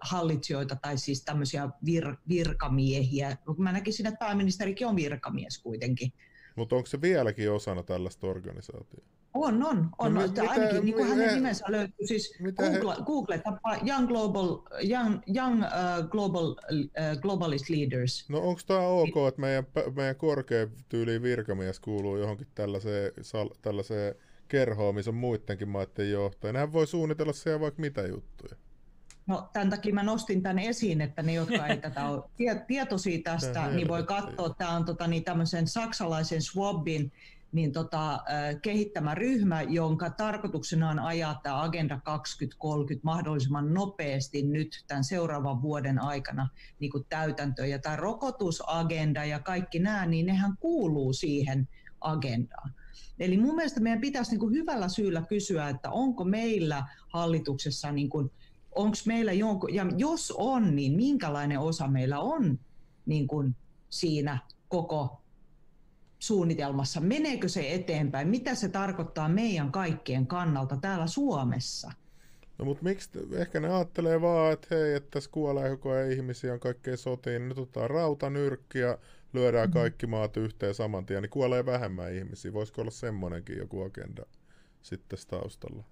[0.00, 3.36] hallitsijoita tai siis tämmöisiä vir, virkamiehiä.
[3.58, 6.12] Mä näkisin, että pääministerikin on virkamies kuitenkin.
[6.60, 9.06] Mutta onko se vieläkin osana tällaista organisaatiota?
[9.34, 9.88] On, on.
[9.98, 12.06] on no, mitä, ainakin niin kuin hänen he, nimensä löytyy.
[12.06, 13.02] Siis Google, he...
[13.04, 14.58] Google tapa Young Global,
[14.90, 18.28] young, young uh, global, uh, Globalist Leaders.
[18.28, 19.66] No onko tämä ok, että meidän,
[19.96, 23.12] meidän korkea tyyli virkamies kuuluu johonkin tällaiseen,
[23.62, 24.14] tällaiseen
[24.48, 26.52] kerhoon, missä on muidenkin maiden johtajia?
[26.52, 28.56] Nehän voi suunnitella siellä vaikka mitä juttuja.
[29.30, 32.22] No tämän takia mä nostin tämän esiin, että ne, jotka ei tätä ole
[32.66, 37.12] tietoisia tästä, niin voi katsoa, tämä on tota, niin tämmöisen saksalaisen Swabin
[37.52, 38.20] niin tota,
[38.62, 46.02] kehittämä ryhmä, jonka tarkoituksena on ajaa tämä Agenda 2030 mahdollisimman nopeasti nyt tämän seuraavan vuoden
[46.02, 46.48] aikana
[46.80, 47.70] niin kuin täytäntöön.
[47.70, 51.68] Ja tämä rokotusagenda ja kaikki nämä, niin nehän kuuluu siihen
[52.00, 52.74] agendaan.
[53.20, 58.08] Eli mun mielestä meidän pitäisi niin kuin hyvällä syyllä kysyä, että onko meillä hallituksessa niin
[58.08, 58.30] kuin
[58.72, 62.58] onko meillä jonkun, ja jos on, niin minkälainen osa meillä on
[63.06, 63.56] niin kuin
[63.88, 64.38] siinä
[64.68, 65.22] koko
[66.18, 67.00] suunnitelmassa?
[67.00, 68.28] Meneekö se eteenpäin?
[68.28, 71.92] Mitä se tarkoittaa meidän kaikkien kannalta täällä Suomessa?
[72.58, 76.52] No mutta miksi, ehkä ne ajattelee vaan, että hei, että tässä kuolee koko ajan ihmisiä,
[76.52, 78.98] on kaikkea sotiin, nyt otetaan rautanyrkki ja
[79.32, 79.72] lyödään mm.
[79.72, 82.52] kaikki maat yhteen saman tien, niin kuolee vähemmän ihmisiä.
[82.52, 84.22] Voisiko olla semmoinenkin joku agenda
[84.82, 85.84] sitten taustalla?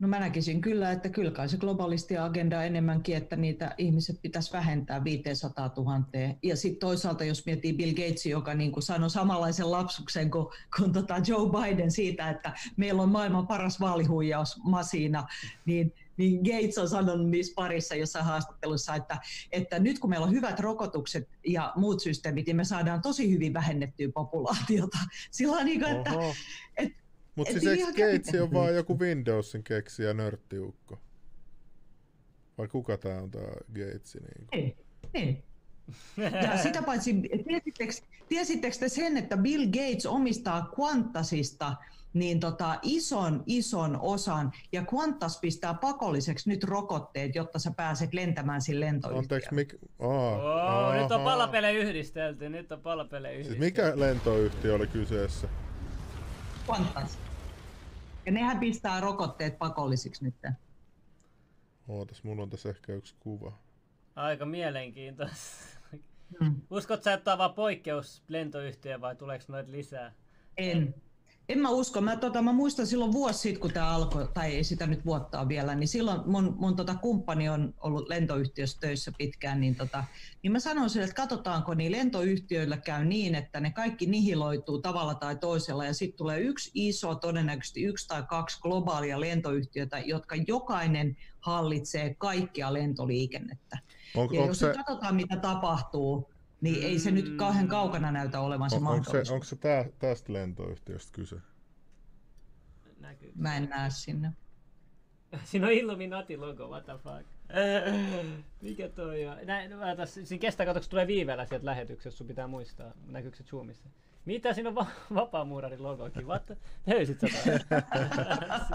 [0.00, 4.52] No mä näkisin kyllä, että kyllä kai se globalisti agenda enemmänkin, että niitä ihmiset pitäisi
[4.52, 6.00] vähentää 500 000.
[6.42, 10.46] Ja sitten toisaalta, jos miettii Bill Gates, joka niin kuin sanoi samanlaisen lapsuksen kuin,
[10.76, 15.26] kuin tota Joe Biden siitä, että meillä on maailman paras vaalihuijausmasina,
[15.64, 19.18] niin niin Gates on sanonut niissä parissa jossain haastattelussa, että,
[19.52, 23.54] että nyt kun meillä on hyvät rokotukset ja muut systeemit, niin me saadaan tosi hyvin
[23.54, 24.98] vähennettyä populaatiota.
[25.30, 26.10] Sillä niin kuin, että,
[26.76, 26.99] että
[27.40, 30.98] mutta siis eikö Gates on vaan joku Windowsin keksijä nörttiukko?
[32.58, 34.14] Vai kuka tää on tää Gates?
[34.14, 34.76] Niin ei,
[35.14, 35.42] ei.
[36.16, 37.14] Ja sitä paitsi,
[38.28, 41.76] tiesittekö, te sen, että Bill Gates omistaa Qantasista
[42.12, 48.62] niin tota, ison, ison osan, ja Qantas pistää pakolliseksi nyt rokotteet, jotta sä pääset lentämään
[48.62, 49.18] sille lentoyhtiölle.
[49.18, 49.74] Anteeksi, mik...
[49.98, 53.62] oh, oh, nyt on palapele yhdistelty, nyt on palapele yhdistelty.
[53.62, 55.48] Siis mikä lentoyhtiö oli kyseessä?
[56.66, 57.18] Qantas.
[58.26, 60.34] Ja nehän pistää rokotteet pakollisiksi nyt.
[61.88, 63.58] Ootas, mulla on tässä ehkä yksi kuva.
[64.16, 65.80] Aika mielenkiintoista.
[66.40, 66.60] Hmm.
[66.70, 70.12] Uskot sä, että on vaan poikkeus lentoyhtiö vai tuleeko noita lisää?
[70.56, 70.94] En.
[71.50, 72.00] En mä usko.
[72.00, 75.48] Mä, tota, mä muistan silloin vuosi sitten, kun tämä alkoi, tai ei sitä nyt vuotta
[75.48, 80.04] vielä, niin silloin mun, mun tota, kumppani on ollut lentoyhtiössä töissä pitkään, niin, tota,
[80.42, 85.14] niin mä sanoin sille, että katsotaanko, niin lentoyhtiöillä käy niin, että ne kaikki nihiloituu tavalla
[85.14, 91.16] tai toisella, ja sitten tulee yksi iso, todennäköisesti yksi tai kaksi globaalia lentoyhtiötä, jotka jokainen
[91.40, 93.78] hallitsee kaikkia lentoliikennettä.
[94.16, 94.72] On, ja jos se...
[94.76, 96.29] katsotaan, mitä tapahtuu,
[96.60, 99.84] niin ei se nyt kauhean kaukana näytä olevan se on, onko se, onko se tää,
[99.98, 101.36] tästä lentoyhtiöstä kyse?
[103.00, 103.32] Näkyy.
[103.34, 104.32] Mä en näe sinne.
[105.44, 107.26] Siinä on Illuminati-logo, what the fuck.
[108.60, 109.36] Mikä toi on?
[109.44, 112.92] Näin, mä tässä, siinä kestää katsoa, tulee viiveellä sieltä lähetyksessä, sun pitää muistaa.
[113.06, 113.88] Näkyykö se Zoomissa?
[114.24, 116.26] Mitä siinä on va- vapaamuurarin logokin?
[116.26, 116.52] What?
[116.86, 117.26] Löysit sä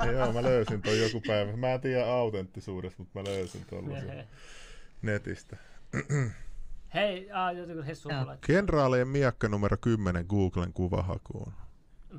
[0.11, 1.55] Joo, mä löysin toi joku päivä.
[1.57, 4.27] Mä en tiedä autenttisuudesta, mutta mä löysin tuollaisen
[5.01, 5.57] netistä.
[6.95, 8.09] Hei, ah, jotenkin Hessu
[8.47, 11.53] Kenraalien miakka numero 10 Googlen kuvahakuun.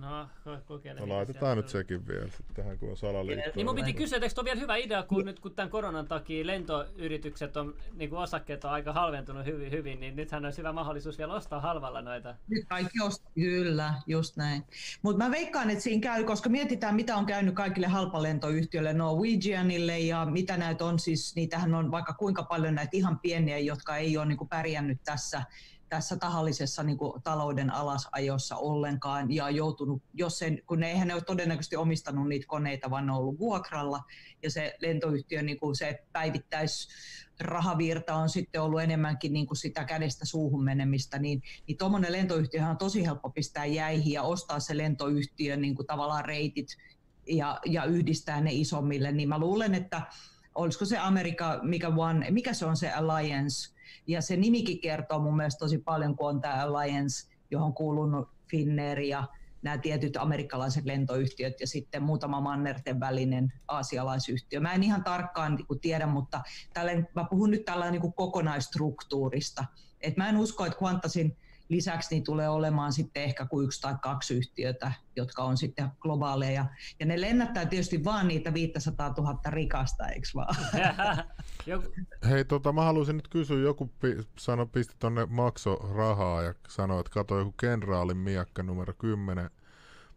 [0.00, 0.28] No,
[0.66, 1.00] kokeile.
[1.00, 3.50] No, laitetaan nyt sekin vielä tähän, kun on salaliitto.
[3.54, 6.46] Niin mun piti kysyä, että eikö vielä hyvä idea, kun nyt kun tämän koronan takia
[6.46, 11.18] lentoyritykset on, niin kuin osakkeet on aika halventunut hyvin, hyvin, niin nythän olisi hyvä mahdollisuus
[11.18, 12.34] vielä ostaa halvalla noita.
[12.48, 14.62] Nyt kaikki ostaa, kyllä, just näin.
[15.02, 20.24] Mutta mä veikkaan, että siinä käy, koska mietitään, mitä on käynyt kaikille halpalentoyhtiöille, Norwegianille ja
[20.24, 24.26] mitä näitä on siis, niitähän on vaikka kuinka paljon näitä ihan pieniä, jotka ei ole
[24.26, 25.42] niin kuin pärjännyt tässä
[25.88, 31.14] tässä tahallisessa niin kuin, talouden alasajossa ollenkaan ja joutunut, jos sen, kun ne, eihän ne
[31.14, 34.02] ole todennäköisesti omistanut niitä koneita, vaan ne on ollut vuokralla
[34.42, 36.88] ja se lentoyhtiö, niin kuin se päivittäis
[37.40, 42.66] rahavirta on sitten ollut enemmänkin niin kuin sitä kädestä suuhun menemistä, niin, niin tuommoinen lentoyhtiö
[42.66, 46.68] on tosi helppo pistää jäihin ja ostaa se lentoyhtiö niin kuin tavallaan reitit
[47.26, 50.02] ja, ja yhdistää ne isommille, niin mä luulen, että
[50.54, 53.75] olisiko se Amerika, mikä, one, mikä se on se Alliance,
[54.06, 59.00] ja se nimikin kertoo mun mielestä tosi paljon, kun on tämä Alliance, johon kuulunut Finnair
[59.00, 59.28] ja
[59.62, 64.60] nämä tietyt amerikkalaiset lentoyhtiöt ja sitten muutama mannerten välinen aasialaisyhtiö.
[64.60, 66.40] Mä en ihan tarkkaan niin tiedä, mutta
[66.74, 69.64] tälle, mä puhun nyt tällä niin kokonaistruktuurista.
[70.00, 71.36] Et mä en usko, että Qantasin
[71.68, 76.66] lisäksi niin tulee olemaan sitten ehkä kuin yksi tai kaksi yhtiötä, jotka on sitten globaaleja.
[77.00, 80.56] Ja ne lennättää tietysti vaan niitä 500 000 rikasta, eikö vaan?
[82.30, 87.00] Hei, tota, mä haluaisin nyt kysyä, joku pi- sano, pisti tonne makso rahaa ja sanoi,
[87.00, 89.50] että katsoi joku kenraalin miakka numero 10.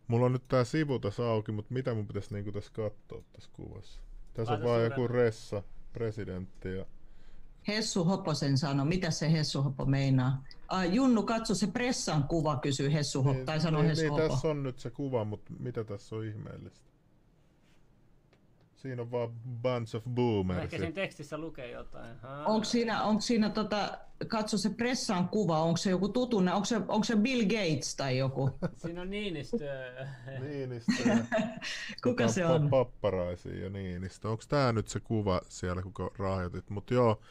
[0.08, 3.50] Mulla on nyt tää sivu tässä auki, mutta mitä mun pitäisi niinku tässä katsoa tässä
[3.54, 4.02] kuvassa?
[4.34, 5.64] Tässä on vaan joku ressa,
[5.94, 6.86] presidentti ja
[7.68, 8.86] Hessu Hoposen sano.
[8.86, 10.44] Mitä se Hessu Hopo meinaa?
[10.68, 14.12] Ah, Junnu, katso se pressan kuva, kysyy Hessu Hopo, niin, tai sanoo niin, Hessu niin,
[14.12, 14.28] Hopo.
[14.28, 16.89] tässä on nyt se kuva, mutta mitä tässä on ihmeellistä?
[18.82, 19.30] Siinä on vaan
[19.62, 20.64] bunch of boomers.
[20.64, 22.16] Ehkä siinä tekstissä lukee jotain.
[22.46, 26.76] Onko siinä, onko siinä tota, katso se pressan kuva, onko se joku tutunne, onko se,
[26.76, 28.50] onko se Bill Gates tai joku?
[28.86, 29.58] Siinä on Niinistö.
[30.48, 30.92] Niinistö.
[32.04, 32.70] Kuka tota se on?
[32.70, 34.30] Papparaisia ja Niinistö.
[34.30, 36.70] Onko tämä nyt se kuva siellä, kun rahoitit?
[36.70, 37.22] Mutta joo,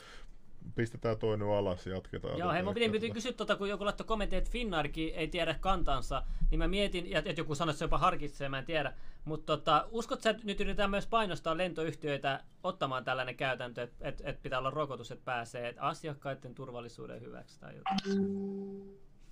[0.75, 2.39] pistetään toinen alas ja jatketaan.
[2.39, 5.55] Joo, hei, mun piti, piti kysyä tota, kun joku laittoi kommentti, että Finnairkin ei tiedä
[5.61, 8.93] kantansa, niin mä mietin, ja että joku sanoi, että se jopa harkitsee, mä en tiedä.
[9.25, 14.23] Mutta tota, uskot sä, että nyt yritetään myös painostaa lentoyhtiöitä ottamaan tällainen käytäntö, että et,
[14.25, 17.99] et pitää olla rokotus, että pääsee että asiakkaiden turvallisuuden hyväksi tai jotain?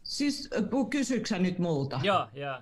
[0.02, 0.50] Siis
[0.90, 2.00] kysyksä nyt multa?
[2.02, 2.58] Joo, joo.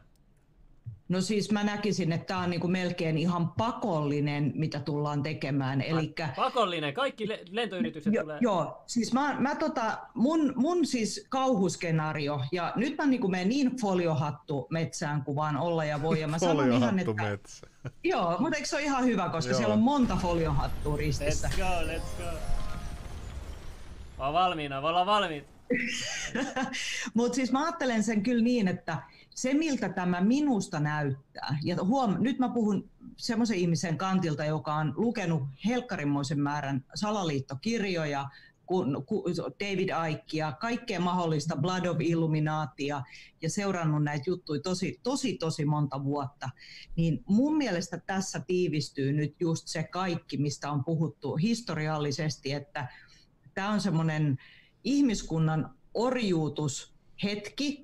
[1.08, 5.80] No siis mä näkisin, että tämä on niinku melkein ihan pakollinen, mitä tullaan tekemään.
[5.80, 8.38] Elikkä, Pakollinen, kaikki le- lentoyritykset jo, tulee.
[8.40, 13.76] Joo, siis mä, mä tota, mun, mun siis kauhuskenaario, ja nyt mä niinku menen niin
[13.80, 17.22] foliohattu metsään kuin vaan olla ja voi, ja mä sanon ihan, että...
[17.22, 17.66] metsä.
[18.04, 19.58] Joo, mutta eikö se ole ihan hyvä, koska Joo.
[19.58, 21.48] siellä on monta foliohattua ristissä.
[21.48, 22.38] Let's go, let's go.
[24.18, 25.44] Mä oon valmiina, me ollaan valmiit.
[27.14, 28.98] Mutta siis mä ajattelen sen kyllä niin, että
[29.34, 34.92] se miltä tämä minusta näyttää, ja huom, nyt mä puhun semmoisen ihmisen kantilta, joka on
[34.96, 38.28] lukenut helkkarimmoisen määrän salaliittokirjoja,
[38.66, 39.24] kun, kun
[39.60, 43.02] David Aikkia, kaikkea mahdollista Blood of Illuminatia
[43.42, 46.50] ja seurannut näitä juttuja tosi, tosi, tosi monta vuotta,
[46.96, 52.88] niin mun mielestä tässä tiivistyy nyt just se kaikki, mistä on puhuttu historiallisesti, että
[53.54, 54.38] tämä on semmoinen
[54.84, 57.83] ihmiskunnan orjuutushetki,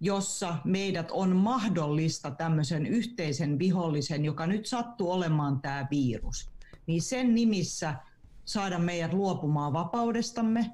[0.00, 6.50] jossa meidät on mahdollista tämmöisen yhteisen vihollisen, joka nyt sattuu olemaan tämä virus,
[6.86, 7.94] niin sen nimissä
[8.44, 10.70] saada meidät luopumaan vapaudestamme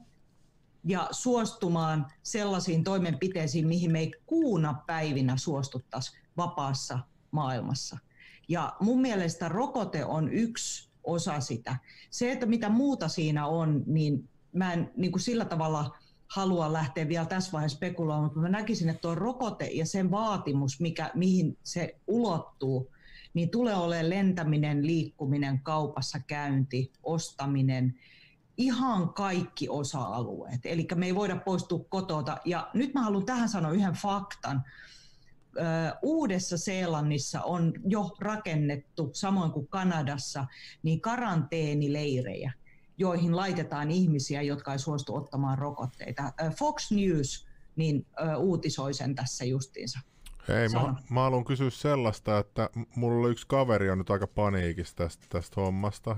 [0.84, 6.98] ja suostumaan sellaisiin toimenpiteisiin, mihin me ei kuuna päivinä suostuttaisi vapaassa
[7.30, 7.98] maailmassa.
[8.48, 11.76] Ja mun mielestä rokote on yksi osa sitä.
[12.10, 15.96] Se, että mitä muuta siinä on, niin mä en niin kuin sillä tavalla
[16.34, 20.80] halua lähteä vielä tässä vaiheessa spekuloimaan, mutta mä näkisin, että tuo rokote ja sen vaatimus,
[20.80, 22.90] mikä, mihin se ulottuu,
[23.34, 27.94] niin tulee olemaan lentäminen, liikkuminen, kaupassa käynti, ostaminen,
[28.56, 30.60] ihan kaikki osa-alueet.
[30.64, 32.36] Eli me ei voida poistua kotota.
[32.44, 34.62] Ja nyt mä haluan tähän sanoa yhden faktan.
[36.02, 40.46] Uudessa Seelannissa on jo rakennettu, samoin kuin Kanadassa,
[40.82, 42.52] niin karanteenileirejä
[42.98, 46.32] joihin laitetaan ihmisiä, jotka ei suostu ottamaan rokotteita.
[46.58, 47.46] Fox News
[47.76, 48.06] niin
[48.38, 49.98] uutisoi sen tässä justiinsa.
[50.48, 55.26] Hei, mä, mä haluan kysyä sellaista, että mulla yksi kaveri on nyt aika paniikissa tästä,
[55.28, 56.16] tästä hommasta,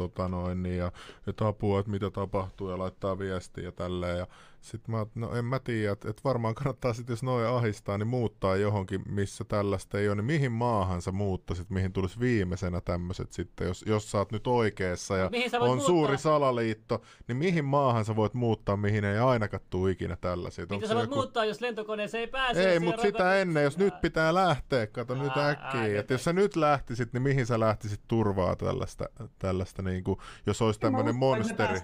[0.00, 0.92] tota noin, niin, ja
[1.26, 4.26] että apua, että mitä tapahtuu, ja laittaa viestiä ja tälleen, ja
[4.60, 8.06] sitten mä, no en mä tiedä, että, että varmaan kannattaa sitten, jos noin ahistaa, niin
[8.06, 13.32] muuttaa johonkin, missä tällaista ei ole, niin mihin maahan sä muuttaisit, mihin tulisi viimeisenä tämmöiset
[13.32, 15.30] sitten, jos, jos sä oot nyt oikeassa ja
[15.60, 15.86] on muuttaa?
[15.86, 20.66] suuri salaliitto, niin mihin maahan sä voit muuttaa, mihin ei ainakaan tule ikinä tällaisia.
[20.70, 21.14] Mitä sä voit joku...
[21.14, 22.72] muuttaa, jos lentokoneeseen ei pääse?
[22.72, 26.32] Ei, mutta sitä ennen, jos nyt pitää lähteä, kato aa, nyt äkkiä, että jos sä
[26.32, 31.80] nyt lähtisit, niin mihin sä lähtisit turvaa tällaista, tällaista niin kuin, jos olisi tämmöinen monsteri?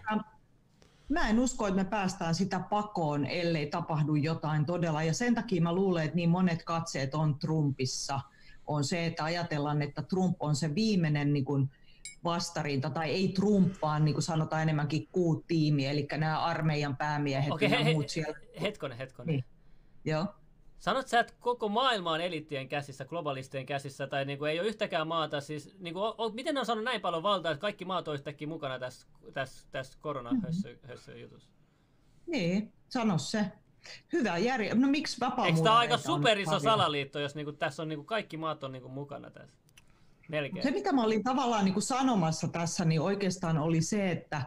[1.09, 5.03] Mä en usko, että me päästään sitä pakoon, ellei tapahdu jotain todella.
[5.03, 8.21] Ja sen takia mä luulen, että niin monet katseet on Trumpissa.
[8.67, 11.71] On se, että ajatellaan, että Trump on se viimeinen niin kuin
[12.25, 17.71] vastarinta, tai ei Trump, vaan niin kuin sanotaan enemmänkin kuutiimi, eli nämä armeijan päämiehet Okei,
[17.71, 18.39] ja he, muut siellä.
[18.61, 19.33] Hetkonen, hetkonen.
[19.35, 19.45] Niin.
[20.05, 20.27] Joo.
[20.79, 24.69] Sanot sä, että koko maailma on eliittien käsissä, globalistien käsissä, tai niin kuin ei ole
[24.69, 27.85] yhtäkään maata, siis niin kuin, o, miten ne on saanut näin paljon valtaa, että kaikki
[27.85, 31.51] maat on yhtäkkiä mukana tässä, tässä, tässä koronahössö-jutussa?
[32.27, 33.53] Niin, sano se.
[34.13, 34.75] Hyvä järje...
[34.75, 38.07] No miksi vapaa Eikö tämä aika superiso salaliitto, jos niin kuin, tässä on niin kuin,
[38.07, 39.57] kaikki maat on niin kuin, mukana tässä?
[40.29, 40.63] Melkein.
[40.63, 44.43] Se, mitä mä olin tavallaan niin kuin sanomassa tässä, niin oikeastaan oli se, että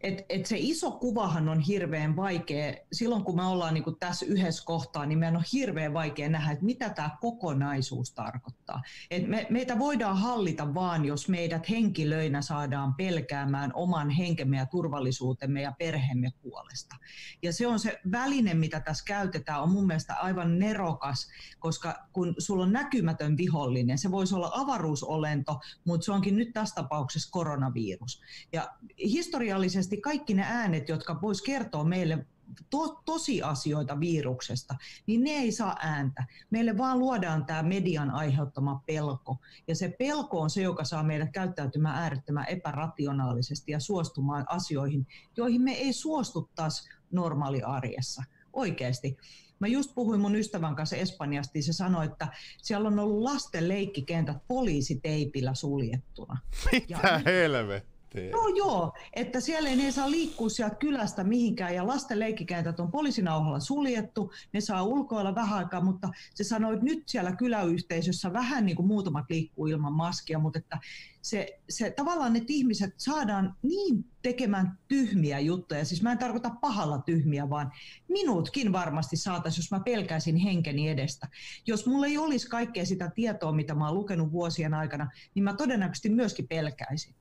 [0.00, 2.74] et, et se iso kuvahan on hirveän vaikea.
[2.92, 6.64] Silloin kun me ollaan niin tässä yhdessä kohtaa, niin meidän on hirveän vaikea nähdä, että
[6.64, 8.82] mitä tämä kokonaisuus tarkoittaa.
[9.10, 15.62] Et me, meitä voidaan hallita vaan, jos meidät henkilöinä saadaan pelkäämään oman henkemme ja turvallisuutemme
[15.62, 16.96] ja perheemme puolesta.
[17.42, 21.28] Ja se on se väline, mitä tässä käytetään, on mun mielestä aivan nerokas,
[21.58, 26.74] koska kun sulla on näkymätön vihollinen, se voisi olla avaruusolento, mutta se onkin nyt tässä
[26.74, 28.20] tapauksessa koronavirus.
[28.52, 28.68] Ja
[28.98, 32.26] historiallisesti oikeasti kaikki ne äänet, jotka vois kertoa meille
[32.70, 34.74] to, tosiasioita viruksesta,
[35.06, 36.24] niin ne ei saa ääntä.
[36.50, 39.38] Meille vaan luodaan tämä median aiheuttama pelko.
[39.68, 45.62] Ja se pelko on se, joka saa meidät käyttäytymään äärettömän epärationaalisesti ja suostumaan asioihin, joihin
[45.62, 48.22] me ei suostuttaisi normaali arjessa.
[48.52, 49.16] Oikeasti.
[49.60, 52.28] Mä just puhuin mun ystävän kanssa Espanjasta, niin se sanoi, että
[52.62, 56.38] siellä on ollut lasten leikkikentät poliisiteipillä suljettuna.
[56.72, 57.97] Mitä ja, helvettiä?
[58.10, 58.30] Tee.
[58.30, 62.90] No joo, että siellä ei ne saa liikkua sieltä kylästä mihinkään ja lasten leikkikentät on
[62.90, 68.66] poliisinauhalla suljettu, ne saa ulkoilla vähän aikaa, mutta se sanoi, että nyt siellä kyläyhteisössä vähän
[68.66, 70.78] niin kuin muutamat liikkuu ilman maskia, mutta että
[71.22, 76.98] se, se tavallaan ne ihmiset saadaan niin tekemään tyhmiä juttuja, siis mä en tarkoita pahalla
[76.98, 77.72] tyhmiä, vaan
[78.08, 81.28] minutkin varmasti saataisiin, jos mä pelkäisin henkeni edestä.
[81.66, 85.54] Jos mulla ei olisi kaikkea sitä tietoa, mitä mä oon lukenut vuosien aikana, niin mä
[85.54, 87.14] todennäköisesti myöskin pelkäisin.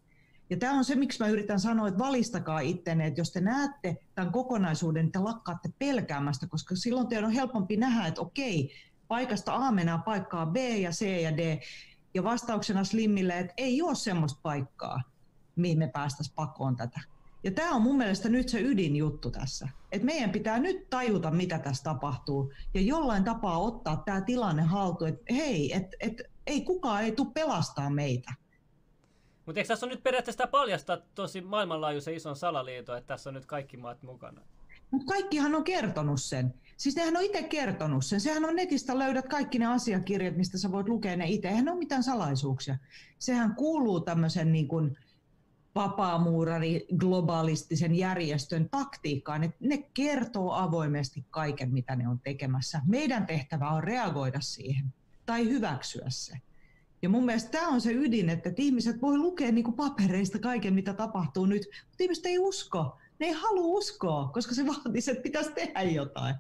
[0.50, 3.98] Ja tämä on se, miksi mä yritän sanoa, että valistakaa ittenne, että jos te näette
[4.16, 8.72] tämän kokonaisuuden, niin te lakkaatte pelkäämästä, koska silloin teidän on helpompi nähdä, että okei,
[9.08, 11.60] paikasta A mennään paikkaa B ja C ja D,
[12.14, 15.02] ja vastauksena Slimmille, että ei ole semmoista paikkaa,
[15.56, 17.00] mihin me päästäisiin pakoon tätä.
[17.44, 19.70] Ja tämä on mun mielestä nyt se ydinjuttu tässä.
[19.92, 25.10] että meidän pitää nyt tajuta, mitä tässä tapahtuu, ja jollain tapaa ottaa tämä tilanne haltuun,
[25.10, 28.34] että hei, et, et, ei kukaan ei tule pelastaa meitä
[29.48, 33.46] mutta eikö tässä on nyt periaatteessa paljastaa tosi maailmanlaajuisen ison salaliiton, että tässä on nyt
[33.46, 34.42] kaikki maat mukana?
[34.92, 36.54] Mutta kaikkihan on kertonut sen.
[36.78, 38.22] Siis nehän on itse kertonut sen.
[38.22, 41.48] Sehän on netistä löydät kaikki ne asiakirjat, mistä sä voit lukea ne itse.
[41.48, 42.78] Eihän ole mitään salaisuuksia.
[43.20, 44.98] Sehän kuuluu tämmöisen niin kuin
[45.76, 52.82] vapaamuurari globalistisen järjestön taktiikkaan, että ne kertoo avoimesti kaiken, mitä ne on tekemässä.
[52.88, 54.94] Meidän tehtävä on reagoida siihen
[55.26, 56.38] tai hyväksyä se.
[57.02, 60.74] Ja mun mielestä tämä on se ydin, että ihmiset voi lukea niin kuin papereista kaiken,
[60.74, 62.98] mitä tapahtuu nyt, mutta ihmiset ei usko.
[63.20, 66.36] Ne ei halua uskoa, koska se vaatisi, että pitäisi tehdä jotain.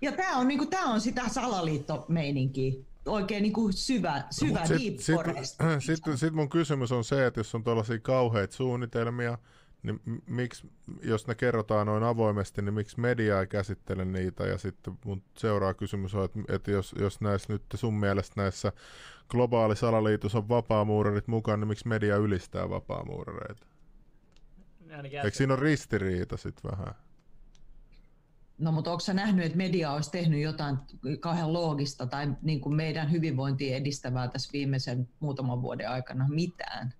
[0.00, 2.72] Ja tämä on, niinku, tää on sitä salaliittomeininkiä
[3.06, 5.56] oikein niin kuin syvä, syvä no, deep sit, forest.
[5.78, 9.38] Sitten sit, sit mun kysymys on se, että jos on tuollaisia kauheita suunnitelmia,
[9.82, 10.70] niin miksi,
[11.02, 14.46] jos ne kerrotaan noin avoimesti, niin miksi media ei käsittele niitä?
[14.46, 18.72] Ja sitten mun seuraava kysymys on, että, että jos, jos näissä nyt sun mielestä näissä
[19.28, 23.66] globaali salaliitos on vapaamuurarit mukaan, niin miksi media ylistää vapaamuurareita?
[25.24, 26.94] Eikö siinä ole ristiriita sitten vähän?
[28.58, 30.76] No mutta onko sä nähnyt, että media olisi tehnyt jotain
[31.20, 36.28] kauhean loogista tai niin kuin meidän hyvinvointia edistävää tässä viimeisen muutaman vuoden aikana?
[36.28, 36.94] Mitään.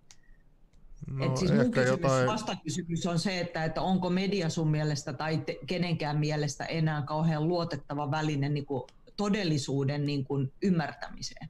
[1.10, 2.26] No, Et siis mun kysymys, jotain...
[2.26, 7.48] vastakysymys on se, että, että onko media sun mielestä tai te, kenenkään mielestä enää kauhean
[7.48, 8.82] luotettava väline niin kuin
[9.16, 11.48] todellisuuden niin kuin ymmärtämiseen.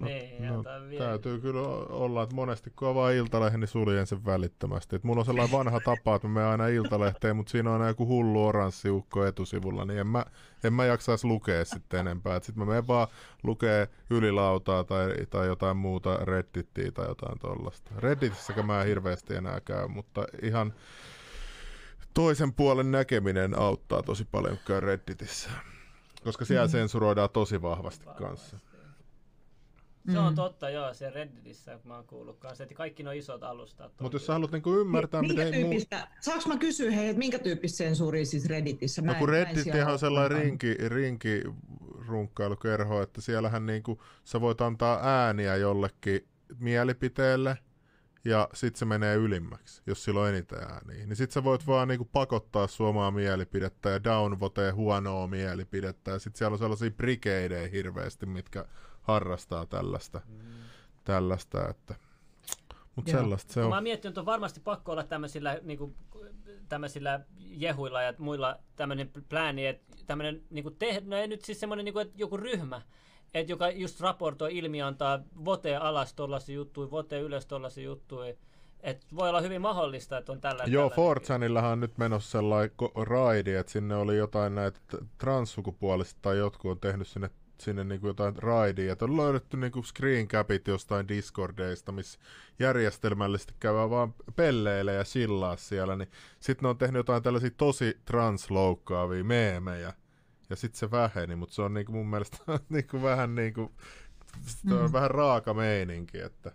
[0.00, 0.64] No, niin, no,
[0.98, 4.96] täytyy kyllä olla, että monesti kun avaa iltalehden, niin suljen sen välittömästi.
[4.96, 7.88] Et mulla on sellainen vanha tapa, että mä menen aina iltalehteen, mutta siinä on aina
[7.88, 10.24] joku hullu oranssi ukko etusivulla, niin en mä,
[10.64, 12.40] en mä jaksaisi lukea sitten enempää.
[12.40, 13.08] Sitten mä menen vaan
[13.42, 17.90] lukee ylilautaa tai, tai jotain muuta Reddittiä tai jotain tollasta.
[17.98, 20.74] Redditissäkään mä en hirveästi enää käy, mutta ihan
[22.14, 25.50] toisen puolen näkeminen auttaa tosi paljon, kun käy Redditissä.
[26.24, 26.70] Koska siellä mm.
[26.70, 28.58] sensuroidaan tosi vahvasti kanssa.
[30.12, 30.36] Se on mm.
[30.36, 33.92] totta, joo, se Redditissä, kun mä oon kuullut kanssa, että kaikki nuo isot alustat.
[34.00, 35.52] Mutta jos sä haluat niinku ymmärtää, Mi- miten...
[35.52, 36.06] Tyyppistä, muu...
[36.20, 39.02] Saanko mä kysyä, hei, että minkä tyyppistä sensuuria siis Redditissä?
[39.02, 41.42] Mä no kun Reddit on sellainen rinki, rinki
[42.08, 47.58] runkkailukerho, että siellähän niinku, sä voit antaa ääniä jollekin mielipiteelle,
[48.24, 51.06] ja sitten se menee ylimmäksi, jos sillä on eniten ääniä.
[51.06, 56.38] Niin sitten sä voit vaan niinku pakottaa suomaa mielipidettä ja downvotea huonoa mielipidettä, ja sitten
[56.38, 58.64] siellä on sellaisia brigeideja hirveästi, mitkä
[59.04, 60.38] harrastaa tällaista, mm.
[61.04, 61.94] tällaista että
[62.96, 63.68] mutta sellaista se on.
[63.68, 65.94] Mä oon miettinyt, että on varmasti pakko olla tämmöisillä, niin kuin,
[66.68, 71.60] tämmöisillä jehuilla ja muilla tämmöinen plääni, että tämmöinen niin kuin te, no ei nyt siis
[71.60, 72.82] semmoinen, niin kuin, että joku ryhmä,
[73.34, 78.34] että joka just raportoi ilmi, antaa vote alas tollaisia juttuja, vote ylös tollaisia juttuja.
[78.80, 83.54] Et voi olla hyvin mahdollista, että on tällä Joo, Fortsanillahan on nyt menossa sellainen raidi,
[83.54, 84.80] että sinne oli jotain näitä
[85.18, 89.72] transsukupuolista tai jotkut on tehnyt sinne sinne niin kuin jotain raidia, että on löydetty niin
[89.72, 92.18] kuin screen capit jostain Discordeista, missä
[92.58, 96.10] järjestelmällisesti käydään vaan pelleille ja chillaa siellä, niin
[96.40, 99.92] sitten ne on tehnyt jotain tällaisia tosi transloukkaavia meemejä,
[100.50, 103.54] ja sitten se väheni, mutta se on niin kuin mun mielestä niin kuin vähän niin
[103.54, 103.70] kuin,
[104.72, 104.92] on mm.
[104.92, 106.52] vähän raaka meininki, että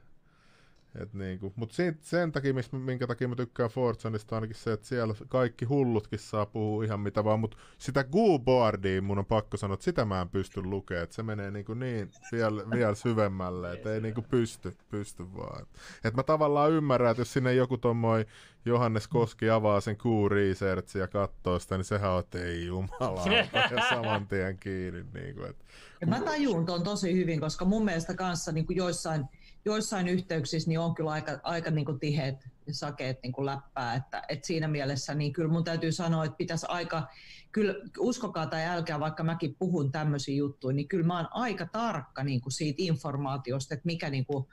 [0.95, 5.13] et niinku, mutta sen takia, mis, minkä takia mä tykkään Fortsanista ainakin se, että siellä
[5.27, 9.83] kaikki hullutkin saa puhua ihan mitä vaan, mutta sitä Gooboardia mun on pakko sanoa, että
[9.83, 14.01] sitä mä en pysty lukemaan, että se menee niinku niin vielä, vielä syvemmälle, että ei
[14.01, 15.61] niinku pysty, pysty vaan.
[15.61, 15.69] Et,
[16.03, 18.25] et mä tavallaan ymmärrän, että jos sinne joku tommoi
[18.65, 23.25] Johannes Koski avaa sen Q Research ja katsoo sitä, niin sehän on, että ei jumala,
[23.71, 25.05] ja saman tien kiinni.
[25.13, 25.65] Niin kuin, että.
[26.01, 29.25] Ja mä tajun ton tosi hyvin, koska mun mielestä kanssa niin kuin joissain
[29.65, 33.95] joissain yhteyksissä niin on kyllä aika, aika niin kuin tiheät ja sakeet niin kuin läppää,
[33.95, 37.07] että, että siinä mielessä niin kyllä mun täytyy sanoa, että pitäisi aika,
[37.51, 42.23] kyllä uskokaa tai älkää, vaikka mäkin puhun tämmöisiä juttuja, niin kyllä mä oon aika tarkka
[42.23, 44.45] niin kuin siitä informaatiosta, että mikä niin kuin,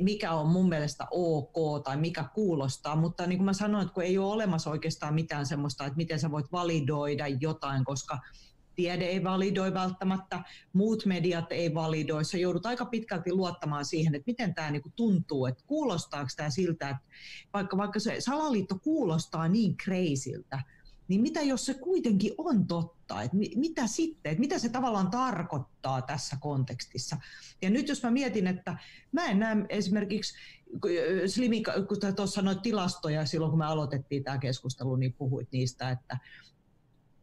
[0.00, 4.02] mikä on mun mielestä ok tai mikä kuulostaa, mutta niin kuin mä sanoin, että kun
[4.02, 8.18] ei ole olemassa oikeastaan mitään semmoista, että miten sä voit validoida jotain, koska
[8.76, 12.24] tiede ei validoi välttämättä, muut mediat ei validoi.
[12.24, 16.88] Sä joudut aika pitkälti luottamaan siihen, että miten tämä niinku tuntuu, että kuulostaako tämä siltä,
[16.88, 17.02] että
[17.52, 20.62] vaikka, vaikka se salaliitto kuulostaa niin kreisiltä,
[21.08, 26.02] niin mitä jos se kuitenkin on totta, että mitä sitten, että mitä se tavallaan tarkoittaa
[26.02, 27.16] tässä kontekstissa.
[27.62, 28.78] Ja nyt jos mä mietin, että
[29.12, 30.34] mä en näe esimerkiksi,
[31.26, 36.18] Slimi, kun tuossa sanoit tilastoja silloin, kun me aloitettiin tämä keskustelu, niin puhuit niistä, että,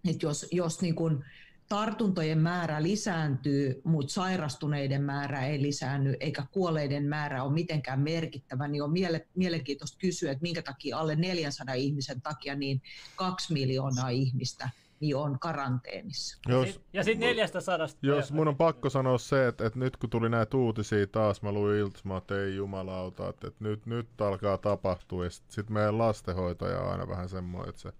[0.10, 1.24] että jos, jos niin kuin
[1.70, 8.84] tartuntojen määrä lisääntyy, mutta sairastuneiden määrä ei lisäänny, eikä kuolleiden määrä ole mitenkään merkittävä, niin
[8.84, 12.82] on miele- mielenkiintoista kysyä, että minkä takia alle 400 ihmisen takia niin
[13.16, 16.38] kaksi miljoonaa ihmistä niin on karanteenissa.
[16.48, 18.08] Jos, ja sitten neljästä sadasta.
[18.08, 21.52] Jos mun on pakko sanoa se, että, että nyt kun tuli näitä uutisia taas, mä
[21.52, 25.24] luin iltasmaa, että ei jumalauta, että, että nyt, nyt alkaa tapahtua.
[25.24, 27.92] Ja sitten sit meidän lastenhoitaja on aina vähän semmoinen, että se,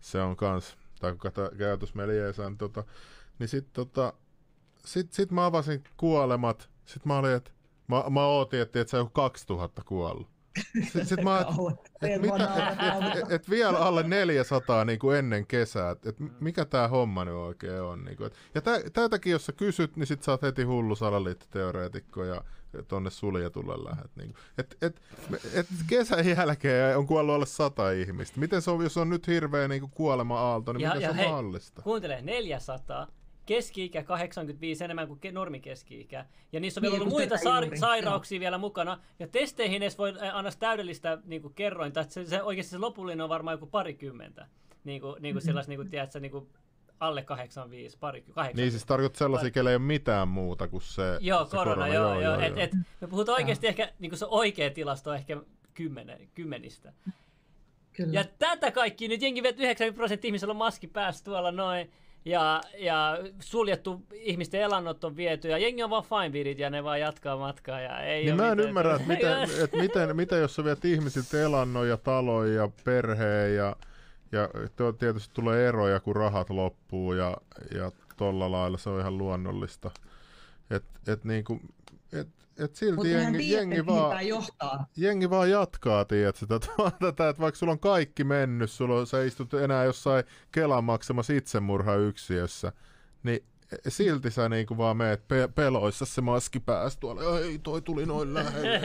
[0.00, 2.84] se on kans tai kun käytös niin, tota,
[3.38, 4.12] niin sit, tota,
[4.84, 7.50] sit, sit mä avasin kuolemat, sit mä olin, että
[7.88, 10.28] mä, mä ootin, että, että se on 2000 kuollut.
[10.82, 11.38] Sitten sit mä
[12.02, 16.64] et, et, et, et, et, vielä alle 400 niin kuin ennen kesää, että et mikä
[16.64, 18.04] tämä homma nyt oikein on.
[18.04, 22.24] Niin kuin, et, ja tätäkin jos sä kysyt, niin sit sä oot heti hullu salaliittoteoreetikko
[22.24, 22.44] ja
[22.88, 24.10] tonne suljetulle lähet.
[24.16, 25.00] Niin et, et,
[25.54, 28.40] et kesän jälkeen on kuollut alle sata ihmistä.
[28.40, 31.16] Miten se on, jos on nyt hirveä niin kuolema-aalto, niin ja, miten ja se on
[31.16, 31.82] hei, mahdollista?
[31.82, 33.06] Kuuntele, 400
[33.46, 36.26] keski-ikä 85 enemmän kuin normi keski-ikä.
[36.52, 38.98] Ja niissä on vielä niin, ollut muita sa- sairauksia vielä mukana.
[39.18, 42.00] Ja testeihin edes voi anna täydellistä niin kuin kerrointa.
[42.00, 44.46] Että se, se, oikeasti se lopullinen on varmaan joku parikymmentä.
[44.84, 45.46] Niin kuin, niin kuin mm-hmm.
[45.46, 46.48] sellaista, niin kuin, tiedätkö, niin kuin
[47.00, 48.62] alle 85, pari, 80.
[48.62, 51.94] Niin siis tarkoittaa sellaisia, kelle ei ole mitään muuta kuin se Joo, se korona, korona,
[51.94, 52.22] joo, joo.
[52.22, 52.40] joo.
[52.40, 55.36] Et, et, me puhutaan oikeasti ehkä, niin kuin se oikea tilasto on ehkä
[55.74, 56.92] kymmenen, kymmenistä.
[57.92, 58.12] Kyllä.
[58.12, 61.90] Ja tätä kaikki nyt jengi 90 prosenttia ihmisellä on maski päässä tuolla noin.
[62.24, 67.00] Ja, ja suljettu ihmisten elannot on viety ja jengi on vaan fine ja ne vaan
[67.00, 67.80] jatkaa matkaa.
[67.80, 68.68] Ja ei niin mä en mitään.
[68.68, 73.56] ymmärrä, että miten, että miten, miten jos sä viet ihmisiltä elannon ja talon ja perheen
[73.56, 73.76] ja
[74.32, 74.48] ja
[74.98, 77.36] tietysti tulee eroja, kun rahat loppuu ja,
[77.74, 79.90] ja tolla lailla se on ihan luonnollista.
[80.70, 81.60] Et, et niinku,
[82.12, 84.86] et, et silti jengi, tiedät, jengi, vaan, johtaa.
[84.96, 86.60] jengi vaan jatkaa, tiedät sitä,
[87.00, 91.32] tätä, että vaikka sulla on kaikki mennyt, sulla on, sä istut enää jossain Kelan maksamassa
[91.94, 92.72] yksiössä,
[93.22, 93.44] niin
[93.88, 98.34] silti sä niinku vaan meet pe- peloissa se maski päästä tuolla, ei toi tuli noin
[98.34, 98.80] lähelle.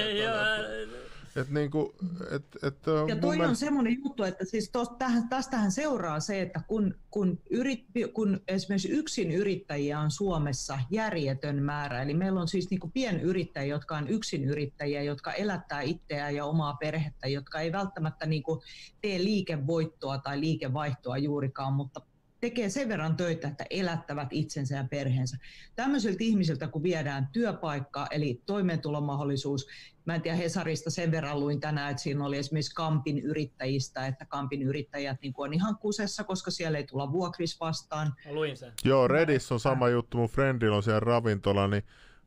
[1.35, 1.95] Et niinku,
[2.31, 2.75] et, et,
[3.07, 7.85] ja toi on semmoinen juttu, että siis tähän, tästähän seuraa se, että kun, kun, yrit,
[8.13, 13.97] kun esimerkiksi yksin yrittäjiä on Suomessa järjetön määrä, eli meillä on siis niinku pienyrittäjiä, jotka
[13.97, 18.63] on yksin yrittäjiä, jotka elättää itseään ja omaa perhettä, jotka ei välttämättä niinku
[19.01, 22.01] tee liikevoittoa tai liikevaihtoa juurikaan, mutta
[22.41, 25.37] tekee sen verran töitä, että elättävät itsensä ja perheensä.
[25.75, 29.67] Tämmöisiltä ihmisiltä, kun viedään työpaikka, eli toimeentulomahdollisuus,
[30.05, 34.25] mä en tiedä Hesarista sen verran luin tänään, että siinä oli esimerkiksi Kampin yrittäjistä, että
[34.25, 38.13] Kampin yrittäjät niin on ihan kusessa, koska siellä ei tulla vuokris vastaan.
[38.25, 38.73] Mä luin sen.
[38.83, 41.83] Joo, Redis on sama juttu, mun friendillä on siellä ravintola, niin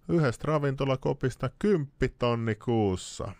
[0.08, 3.32] yhdestä ravintolakopista kymppitonni kuussa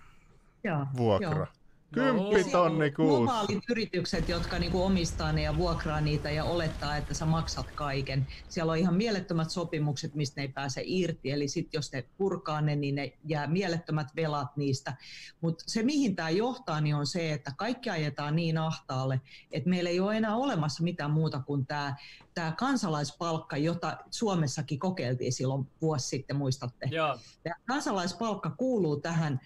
[0.65, 1.36] Joo, vuokra.
[1.36, 1.64] Joo.
[1.94, 3.16] Kymppitonni no, kuussa.
[3.16, 8.26] Globaalit yritykset, jotka niinku omistaa ne ja vuokraa niitä ja olettaa, että sä maksat kaiken.
[8.48, 11.31] Siellä on ihan mielettömät sopimukset, mistä ne ei pääse irti.
[11.31, 14.97] Eli sitten jos ne purkaa ne, niin ne jää mielettömät velat niistä.
[15.40, 19.90] Mutta se, mihin tämä johtaa, niin on se, että kaikki ajetaan niin ahtaalle, että meillä
[19.90, 21.97] ei ole enää olemassa mitään muuta kuin tämä
[22.35, 26.89] tämä kansalaispalkka, jota Suomessakin kokeiltiin silloin vuosi sitten, muistatte.
[26.91, 27.19] Joo.
[27.43, 29.41] Tämä kansalaispalkka kuuluu tähän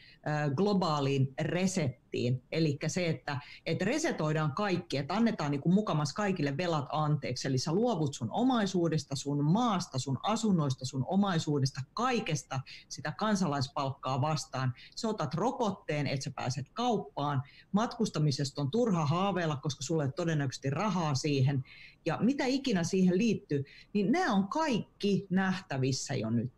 [0.55, 6.87] globaaliin resettiin, eli se, että, että resetoidaan kaikki, että annetaan niin kuin mukamas kaikille velat
[6.93, 14.21] anteeksi, eli sä luovut sun omaisuudesta, sun maasta, sun asunnoista, sun omaisuudesta, kaikesta sitä kansalaispalkkaa
[14.21, 14.75] vastaan.
[14.97, 17.43] Sä otat rokotteen, että sä pääset kauppaan,
[17.73, 21.65] matkustamisesta on turha haaveilla, koska sulle ei todennäköisesti rahaa siihen,
[22.09, 26.53] ja mitä ikinä siihen liittyy, niin nämä on kaikki nähtävissä jo nyt.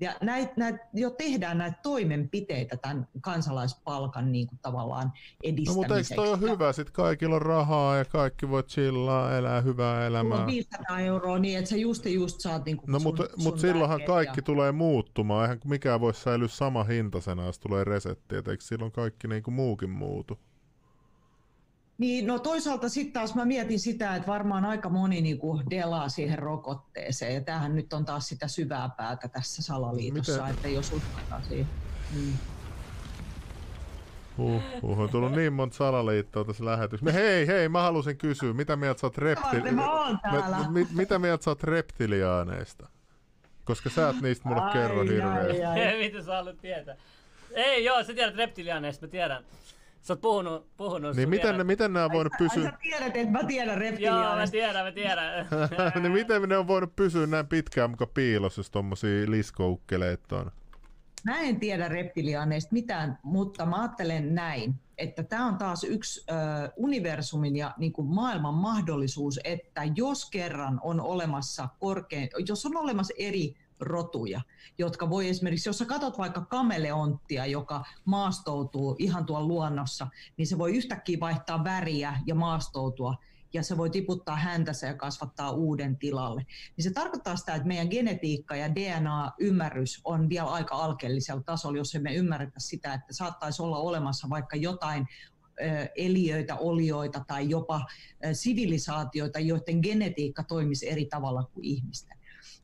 [0.00, 5.74] Ja näitä, näitä, jo tehdään näitä toimenpiteitä tämän kansalaispalkan niin kuin tavallaan edistämiseksi.
[5.74, 6.72] No mutta eikö toi ole hyvä?
[6.72, 10.38] Sitten kaikilla on rahaa ja kaikki voi chillaa, elää hyvää elämää.
[10.38, 14.04] On 500 euroa niin, että sä just just saat niin kuin No mutta mut silloinhan
[14.06, 14.42] kaikki ja...
[14.42, 15.44] tulee muuttumaan.
[15.44, 18.36] Eihän mikään voi säilyä sama hintasena, jos tulee resetti.
[18.36, 20.38] Et eikö silloin kaikki niin kuin muukin muutu?
[21.98, 26.38] Niin, no toisaalta sitten taas mä mietin sitä, että varmaan aika moni niinku delaa siihen
[26.38, 27.34] rokotteeseen.
[27.34, 30.54] Ja tämähän nyt on taas sitä syvää päätä tässä salaliitossa, Miten?
[30.54, 31.66] että jos uskotaan siihen.
[32.14, 32.32] Mm.
[34.38, 37.12] Uh, uh, on tullut niin monta salaliittoa tässä lähetyksessä.
[37.12, 39.84] Hei, hei, mä halusin kysyä, mitä mieltä sä oot, reptili- mä,
[40.94, 42.88] mitä mieltä sä oot reptiliaaneista?
[43.64, 45.62] Koska sä et niistä mulle ai, kerro hirveästi.
[46.06, 46.96] Mitä sä haluat tietää?
[47.54, 49.44] Ei, joo, sä tiedät reptiliaaneista, mä tiedän.
[50.08, 52.64] Sä oot puhunut, puhunut Niin miten, ne, miten ne on voinut pysyä...
[52.64, 54.56] Ai sä tiedät, että mä tiedän reptiliaaneista.
[54.56, 55.46] Joo, mä tiedän, mä tiedän.
[56.02, 60.52] niin miten ne on voinut pysyä näin pitkään muka piilossa, jos tommosia liskoukkeleet on?
[61.24, 66.34] Mä en tiedä reptiliaaneista mitään, mutta mä ajattelen näin, että tämä on taas yksi ö,
[66.76, 73.14] universumin ja niin kuin maailman mahdollisuus, että jos kerran on olemassa korkein, jos on olemassa
[73.18, 74.40] eri rotuja,
[74.78, 80.58] jotka voi esimerkiksi, jos sä katsot vaikka kameleonttia, joka maastoutuu ihan tuolla luonnossa, niin se
[80.58, 83.14] voi yhtäkkiä vaihtaa väriä ja maastoutua
[83.52, 86.46] ja se voi tiputtaa häntänsä ja kasvattaa uuden tilalle.
[86.76, 91.94] Niin se tarkoittaa sitä, että meidän genetiikka ja DNA-ymmärrys on vielä aika alkeellisella tasolla, jos
[91.94, 95.06] emme ymmärretä sitä, että saattaisi olla olemassa vaikka jotain
[95.96, 97.86] eliöitä, olioita tai jopa
[98.32, 102.17] sivilisaatioita, joiden genetiikka toimisi eri tavalla kuin ihmisten.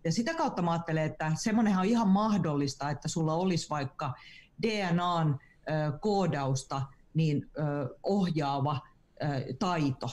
[0.04, 4.14] Ja sitä kautta mä ajattelen, että semmoinenhan on ihan mahdollista, että sulla olisi vaikka
[4.62, 5.38] DNAn
[6.00, 6.82] koodausta
[7.14, 7.50] niin
[8.02, 8.80] ohjaava
[9.58, 10.10] taito.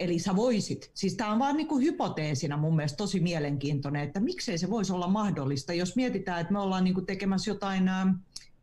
[0.00, 4.20] Eli sä voisit, siis tämä on vaan niin kuin hypoteesina mun mielestä tosi mielenkiintoinen, että
[4.20, 7.90] miksei se voisi olla mahdollista, jos mietitään, että me ollaan niin kuin tekemässä jotain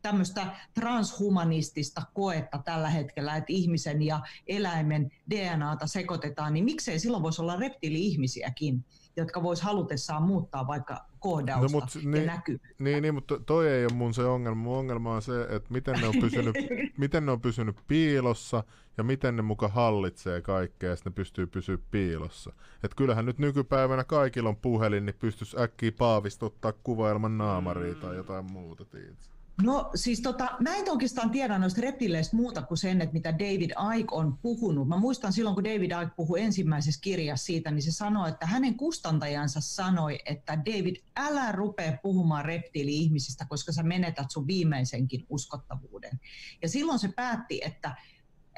[0.02, 7.42] tämmöistä transhumanistista koetta tällä hetkellä, että ihmisen ja eläimen DNAta sekoitetaan, niin miksei silloin voisi
[7.42, 8.84] olla reptiili-ihmisiäkin?
[9.16, 12.84] Jotka vois halutessaan muuttaa vaikka koodausta no, mut, ja niin, näkyvyyttä.
[12.84, 14.62] Niin, niin, mutta toi ei ole mun se ongelma.
[14.62, 16.54] Mun ongelma on se, että miten ne on pysynyt,
[16.98, 18.64] miten ne on pysynyt piilossa
[18.98, 22.52] ja miten ne muka hallitsee kaikkea ja sitten ne pystyy pysyä piilossa.
[22.82, 28.00] Et kyllähän nyt nykypäivänä kaikilla on puhelin, niin pystyisi äkkiä paavistuttaa kuvailman naamariin mm.
[28.00, 28.84] tai jotain muuta.
[28.84, 29.33] Tiedätkö?
[29.62, 33.70] No siis tota, mä en oikeastaan tiedä noista reptileistä muuta kuin sen, että mitä David
[33.98, 34.88] Icke on puhunut.
[34.88, 38.76] Mä muistan silloin, kun David Icke puhui ensimmäisessä kirjassa siitä, niin se sanoi, että hänen
[38.76, 46.20] kustantajansa sanoi, että David, älä rupea puhumaan reptiili-ihmisistä, koska sä menetät sun viimeisenkin uskottavuuden.
[46.62, 47.96] Ja silloin se päätti, että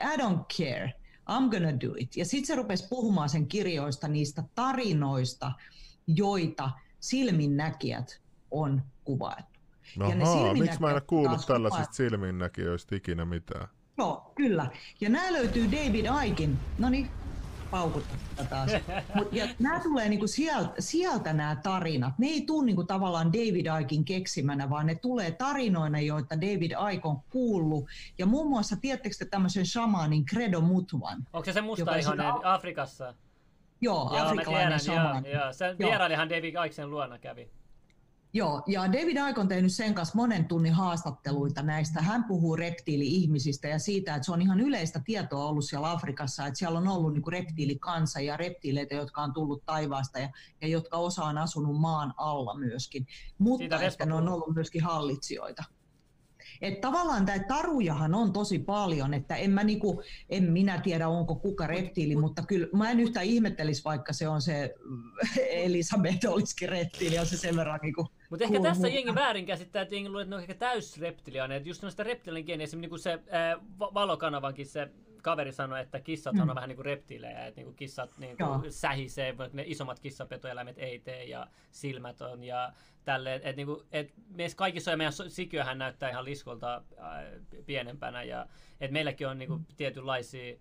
[0.00, 0.92] I don't care,
[1.30, 2.16] I'm gonna do it.
[2.16, 5.52] Ja sitten se rupesi puhumaan sen kirjoista niistä tarinoista,
[6.06, 9.55] joita silminnäkijät on kuvailtu.
[10.00, 13.68] Ahaa, ja ne miksi mä en kuullut tällaisista silminnäkijöistä ikinä mitään?
[13.98, 14.66] Joo, kyllä.
[15.00, 17.10] Ja nämä löytyy David Aikin, no niin,
[17.70, 18.14] paukutta
[18.50, 18.70] taas.
[19.14, 22.18] Mut, ja nämä tulee niinku sieltä, sieltä nämä tarinat.
[22.18, 27.06] Ne ei tule niinku tavallaan David Aikin keksimänä, vaan ne tulee tarinoina, joita David Aik
[27.06, 27.86] on kuullut.
[28.18, 31.26] Ja muun muassa, tiedättekö tämmöisen shamanin Credo Mutvan?
[31.32, 33.14] Onko se se musta ihan Afrikassa?
[33.80, 35.26] Joo, joo afrikkalainen shaman.
[35.26, 35.52] Joo, joo.
[35.52, 37.50] Se vierailihan David Aiksen luona kävi.
[38.36, 42.02] Joo, ja David Icke on tehnyt sen kanssa monen tunnin haastatteluita näistä.
[42.02, 46.58] Hän puhuu reptiili-ihmisistä ja siitä, että se on ihan yleistä tietoa ollut siellä Afrikassa, että
[46.58, 50.28] siellä on ollut niin reptiilikansa ja reptiileitä, jotka on tullut taivaasta ja,
[50.60, 53.06] ja jotka osa on asunut maan alla myöskin.
[53.38, 55.64] Mutta että ne on ollut myöskin hallitsijoita.
[56.62, 61.34] Että tavallaan tämä tarujahan on tosi paljon, että en, mä niinku, en minä tiedä onko
[61.34, 64.74] kuka reptiili, mutta kyllä mä en yhtään ihmettelisi, vaikka se on se
[65.50, 69.94] Elisabeth olisikin reptiili ja se sen verran niinku mutta ehkä tässä jengi väärin käsittää, että
[69.94, 71.60] jengi luulee, että ne on ehkä täys reptiliaaneja.
[71.64, 74.88] Just noista reptilian geeniä, esimerkiksi niin se ää, valokanavankin se
[75.26, 76.40] kaveri sanoi, että kissat mm.
[76.40, 80.00] on vähän niin kuin reptiilejä, että niin kuin kissat niin kuin sähisee, mutta ne isommat
[80.00, 82.72] kissapetoeläimet ei tee ja silmät on ja
[83.04, 83.36] tälleen.
[83.36, 87.24] Että niin kuin, et meissä kaikissa ja meidän sikiöhän näyttää ihan liskolta ää,
[87.66, 88.46] pienempänä ja
[88.80, 90.56] että meilläkin on niin kuin, tietynlaisia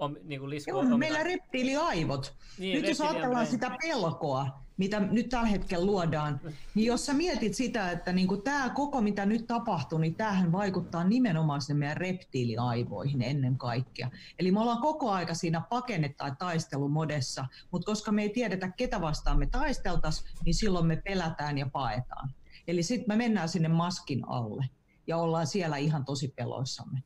[0.00, 2.34] on niin kuin lisku Joo, omina- meillä reptiiliaivot.
[2.58, 6.40] Niin, nyt jos ajatellaan sitä pelkoa, mitä nyt tällä hetkellä luodaan,
[6.74, 11.04] niin jos sä mietit sitä, että niin tämä koko mitä nyt tapahtuu, niin tämähän vaikuttaa
[11.04, 14.10] nimenomaan sinne meidän reptiiliaivoihin ennen kaikkea.
[14.38, 19.00] Eli me ollaan koko aika siinä pakenne- tai taistelumodessa, mutta koska me ei tiedetä, ketä
[19.00, 22.34] vastaan me taisteltaisiin, niin silloin me pelätään ja paetaan.
[22.68, 24.64] Eli sitten me mennään sinne maskin alle
[25.10, 27.02] ja ollaan siellä ihan tosi peloissamme.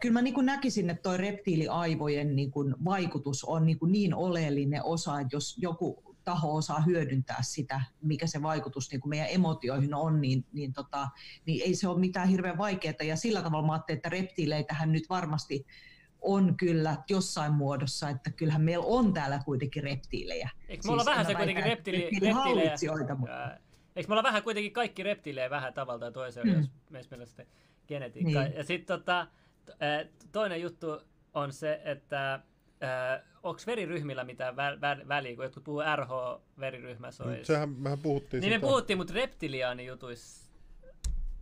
[0.00, 4.14] Kyllä mä niin kuin näkisin, että tuo reptiiliaivojen niin kuin vaikutus on niin, kuin niin
[4.14, 9.28] oleellinen osa, että jos joku taho osaa hyödyntää sitä, mikä se vaikutus niin kuin meidän
[9.30, 11.08] emotioihin on, niin, niin, tota,
[11.46, 12.94] niin ei se ole mitään hirveän vaikeaa.
[13.04, 15.66] Ja sillä tavalla mä ajattelin, että reptiileitähän nyt varmasti
[16.20, 20.50] on kyllä jossain muodossa, että kyllähän meillä on täällä kuitenkin reptiilejä.
[20.68, 23.56] Eikö me olla Siis vähän mä se kuitenkin reptiili, reptiilihallitsijoita, mutta-
[23.96, 26.58] Eikö me olla vähän kuitenkin kaikki reptiilejä vähän tavalla tai toisella, Mm.
[26.58, 27.46] jos meistä meillä on sitten
[27.88, 28.42] genetiikkaa.
[28.44, 28.56] Niin.
[28.56, 29.26] Ja sitten tota,
[30.32, 31.00] toinen juttu
[31.34, 32.40] on se, että
[33.42, 37.44] onko veriryhmillä mitään vä- vä- väliä, kun jotkut puhuu RH-veriryhmässä olisi.
[37.44, 40.44] Sehän, mehän puhuttiin Niin me sitä- puhuttiin, mutta reptiliaani jutuissa.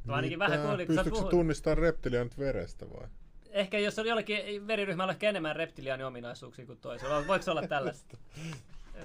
[0.05, 0.69] Mä ainakin vähän Mitä?
[0.69, 3.09] kuulin, kun sä Pystytkö tunnistamaan reptiliaanit verestä vai?
[3.51, 7.27] Ehkä jos on jollakin veriryhmällä ehkä enemmän reptiliaani ominaisuuksia kuin toisella.
[7.27, 8.17] Voiko se olla tällaista?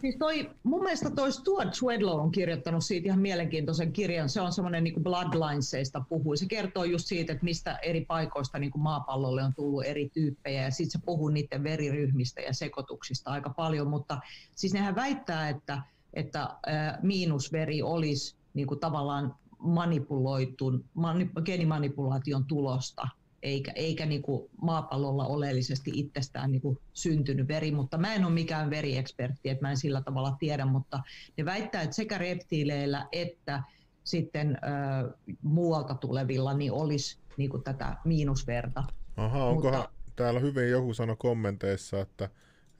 [0.01, 4.29] Siis toi, mun mielestä toi Stuart Swedlow on kirjoittanut siitä ihan mielenkiintoisen kirjan.
[4.29, 6.37] Se on semmoinen niin Bloodlinesista puhui.
[6.37, 10.71] Se kertoo just siitä, että mistä eri paikoista niin maapallolle on tullut eri tyyppejä ja
[10.71, 13.87] sitten se puhuu niiden veriryhmistä ja sekoituksista aika paljon.
[13.87, 14.19] Mutta
[14.55, 15.81] siis nehän väittää, että,
[16.13, 16.57] että
[17.01, 23.07] miinusveri olisi niin kuin tavallaan manipuloitun, mani, geenimanipulaation tulosta
[23.43, 28.33] eikä, eikä niin kuin maapallolla oleellisesti itsestään niin kuin syntynyt veri, mutta mä en ole
[28.33, 30.99] mikään veriekspertti, että mä en sillä tavalla tiedä, mutta
[31.37, 33.63] ne väittää, että sekä reptiileillä että
[34.03, 38.83] sitten ö, muualta tulevilla niin olisi niin kuin tätä miinusverta.
[39.17, 42.29] Aha, onkohan Mutta- täällä hyvin joku sanoi kommenteissa, että,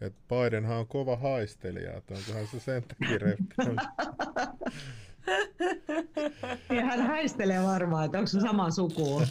[0.02, 3.76] että Bidenhan on kova haistelija, että onkohan se sen takia reptiili.
[6.76, 9.22] Ja hän häistelee varmaan, että onko se sama suku.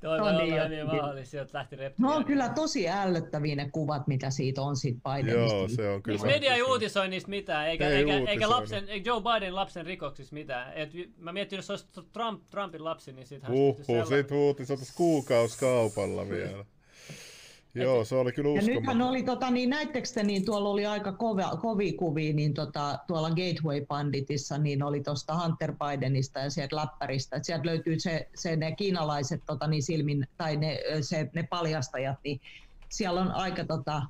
[0.00, 0.68] Toi No voi niin, olla joo.
[1.14, 2.16] niin että lähti No reptiliaani.
[2.16, 5.56] on kyllä tosi ällöttäviä ne kuvat, mitä siitä on siitä Bidenista.
[5.56, 6.22] Joo, se on kyllä.
[6.22, 10.34] Media ei uutisoi niistä mitään, eikä, Ei eikä, eikä lapsen, eikä Joe Biden lapsen rikoksista
[10.34, 10.72] mitään.
[10.74, 14.08] Et, mä mietin, jos se olisi Trump, Trumpin lapsi, niin tehty Huhhuh, sellainen.
[14.08, 16.64] siitä uutisoitaisiin kuukauskaupalla vielä.
[17.82, 19.02] Joo, se oli kyllä Ja nythän uskomaton.
[19.02, 23.28] oli, tota, niin näittekö te, niin tuolla oli aika kova, kovia kuvia, niin tota, tuolla
[23.30, 28.56] Gateway Banditissa, niin oli tuosta Hunter Bidenista ja sieltä läppäristä, että sieltä löytyy se, se
[28.56, 32.40] ne kiinalaiset tota, niin silmin, tai ne, se, ne paljastajat, niin
[32.88, 34.02] siellä on aika, tota,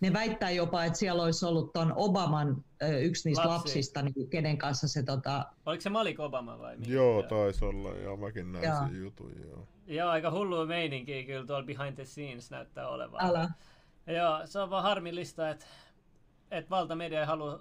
[0.00, 2.64] ne väittää jopa, että siellä olisi ollut ton Obaman
[3.00, 3.58] yksi niistä Lapsi.
[3.58, 6.92] lapsista, niin kenen kanssa se tota, Oliko se Malik Obama vai mikä?
[6.92, 8.78] Joo, taisi olla, joo, mäkin näin Joo.
[8.86, 9.66] sen jutun, joo.
[9.86, 13.24] Joo, aika hullu meininki kyllä tuolla behind the scenes näyttää olevan.
[13.24, 13.50] älä,
[14.06, 15.66] Joo, se on vaan harmillista, että,
[16.50, 17.60] että valtamedia ei halua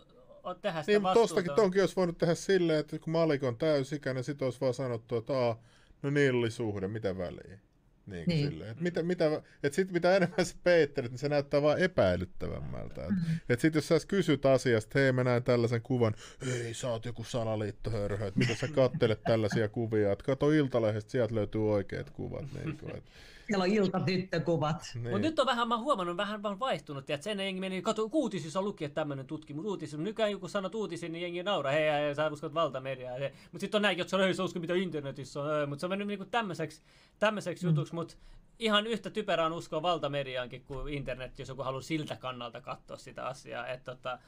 [0.62, 1.62] tehdä sitä Niin, mutta tostakin vastuuta.
[1.62, 5.34] tonkin olisi voinut tehdä silleen, että kun Malik on täysikäinen, sit olisi vaan sanottu, että
[5.34, 5.62] Aa,
[6.02, 7.60] no niillä oli suhde, mitä väliä.
[8.06, 8.50] Niin, Niin.
[8.50, 8.72] Silleen.
[8.72, 13.04] Et mitä, mitä, et sit mitä enemmän sä peittelet, niin se näyttää vaan epäilyttävämmältä.
[13.04, 13.18] Et, Mm.
[13.50, 16.14] et sit jos sä kysyt asiasta, hei mä näen tällaisen kuvan,
[16.66, 21.36] ei sä oot joku salaliittohörhö, että mitä sä kattelet tällaisia kuvia, että kato Iltalehdestä, sieltä
[21.36, 22.46] löytyy oikeat kuvat.
[22.54, 23.04] Niin, kuin, et,
[23.52, 24.92] siellä on iltatyttökuvat.
[24.94, 25.04] niin.
[25.04, 27.06] Mutta nyt on vähän, mä oon huomannut, vähän vaan vaihtunut.
[27.06, 29.98] Tiedät, sen jengi meni, kato, uutisissa luki, että tämmöinen tutkimus, uutisissa.
[29.98, 33.16] Nykyään joku sanoo uutisiin, niin jengi nauraa, hei, hei, sä uskot valtamediaa.
[33.52, 35.70] Mutta sitten on näin, jotka sanoo, ei sä usko mitä internetissä on.
[35.70, 36.82] Mutta se on mennyt niinku tämmöiseksi,
[37.20, 37.70] tämmöiseksi mm.
[37.70, 38.16] jutuksi, mutta
[38.60, 43.26] ihan yhtä typerää on uskoa valtamediaankin kuin internet, jos joku haluaa siltä kannalta katsoa sitä
[43.26, 43.68] asiaa.
[43.68, 44.20] Että tota,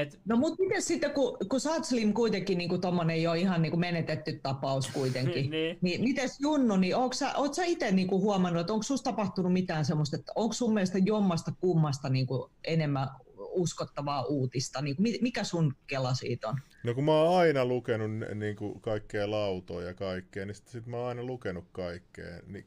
[0.00, 3.62] et, No mutta miten sitten, kun, kun sä oot Slim kuitenkin niin tommonen jo ihan
[3.62, 5.78] niin kuin menetetty tapaus kuitenkin, Niin.
[5.80, 9.52] niin mites Junnu, niin ootko sä, oot sä itse niin huomannut, että onko susta tapahtunut
[9.52, 15.02] mitään semmoista, että onko sun mielestä jommasta kummasta niin kuin enemmän uskottavaa uutista, niin kuin,
[15.02, 16.58] mi- mikä sun kela siitä on?
[16.84, 20.86] No kun mä oon aina lukenut niin kuin kaikkea lautoja ja kaikkea, niin sit, sit
[20.86, 22.40] mä oon aina lukenut kaikkea.
[22.46, 22.64] Niin,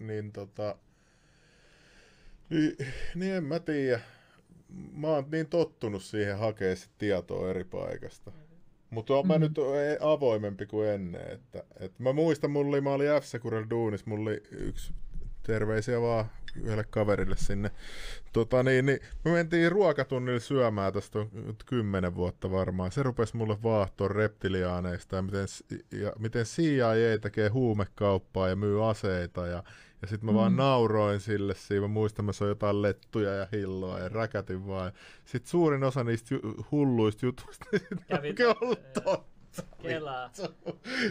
[0.00, 0.76] niin tota...
[2.50, 2.76] Niin,
[3.14, 4.00] niin en mä tiedä.
[4.92, 8.32] Mä oon niin tottunut siihen hakea sit tietoa eri paikasta.
[8.90, 9.40] Mutta oon mä Mm.
[9.40, 11.30] nyt e- avoimempi kuin ennen.
[11.32, 14.92] Että, et mä muistan, mulla oli, mä olin f duunis, mulla oli yksi
[15.42, 16.24] terveisiä vaan
[16.62, 17.70] yhdelle kaverille sinne.
[18.32, 21.30] Tota niin, niin me mentiin ruokatunnille syömään tästä on
[21.66, 22.92] kymmenen vuotta varmaan.
[22.92, 25.46] Se rupesi mulle vaahtoa reptiliaaneista ja miten,
[26.00, 29.62] ja miten CIA tekee huumekauppaa ja myy aseita ja
[30.02, 30.56] ja sitten mä vaan Mm.
[30.58, 31.80] nauroin sille siinä.
[31.80, 34.92] Mä muistan, mä soin jotain lettuja ja hilloa ja räkätin vaan.
[35.24, 39.24] Sitten suurin osa niistä ju- hulluista jutuista niin ei ollut totta.
[39.82, 40.30] Kelaa.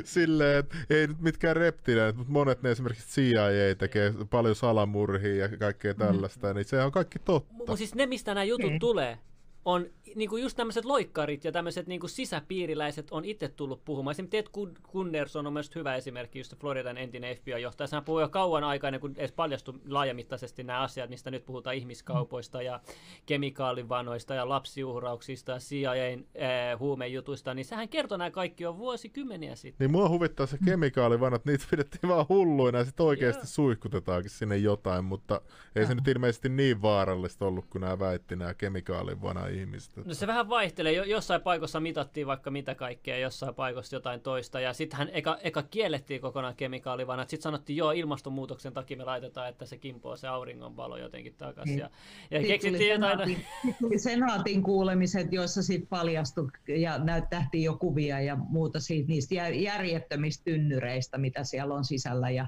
[0.03, 5.57] Silleen, että ei nyt mitkään reptiilit, mutta monet ne esimerkiksi CIA tekee paljon salamurhia ja
[5.57, 6.55] kaikkea tällaista, mm.
[6.55, 7.53] niin se on kaikki totta.
[7.53, 8.79] Mutta siis ne, mistä nämä jutut Niin.
[8.79, 9.17] tulee,
[9.65, 14.11] on niinku just tämmöiset loikkarit ja tämmöiset niinku sisäpiiriläiset on itse tullut puhumaan.
[14.11, 17.87] Esimerkiksi Ted Kun- Gunderson on myös hyvä esimerkki, just Floridan entinen FBI-johtaja.
[17.87, 22.61] Sehän puhui jo kauan aikaa kuin edes paljastui laajamittaisesti nämä asiat, mistä nyt puhutaan ihmiskaupoista
[22.61, 22.79] ja
[23.25, 29.85] kemikaalivanoista ja lapsiuhrauksista ja CIAn äh, huumejutuista, niin sehän kertoi nämä kaikki jo vuosikymmeniä sitten.
[29.85, 33.47] Niin mua huvittaa se kemikaalivanat, niitä pidettiin vaan hulluina ja sitten oikeasti Joo.
[33.47, 35.41] suihkutetaankin sinne jotain, mutta
[35.75, 40.05] ei se nyt ilmeisesti niin vaarallista ollut, kun nämä väitti nämä kemikaalivana ihmiset.
[40.05, 40.93] No se vähän vaihtelee.
[40.93, 44.59] Jo, jossain paikossa mitattiin vaikka mitä kaikkea, jossain paikossa jotain toista.
[44.59, 47.29] Ja sittenhän eka, eka kiellettiin kokonaan kemikaalivanat.
[47.29, 51.75] Sitten sanottiin, joo, ilmastonmuutoksen takia me laitetaan, että se kimpoo se auringonvalo jotenkin takaisin.
[51.75, 51.79] Niin.
[51.79, 51.89] Ja,
[52.31, 53.19] ja Sitten keksittiin tuli jotain...
[53.19, 59.53] senaatin, senaatin kuulemiset, joissa sitten paljastui ja näyttähtiin jo kuvia ja muuta siitä, niistä jär-
[59.53, 62.29] järjettömistä tynnyreistä, mitä siellä on sisällä.
[62.29, 62.47] Ja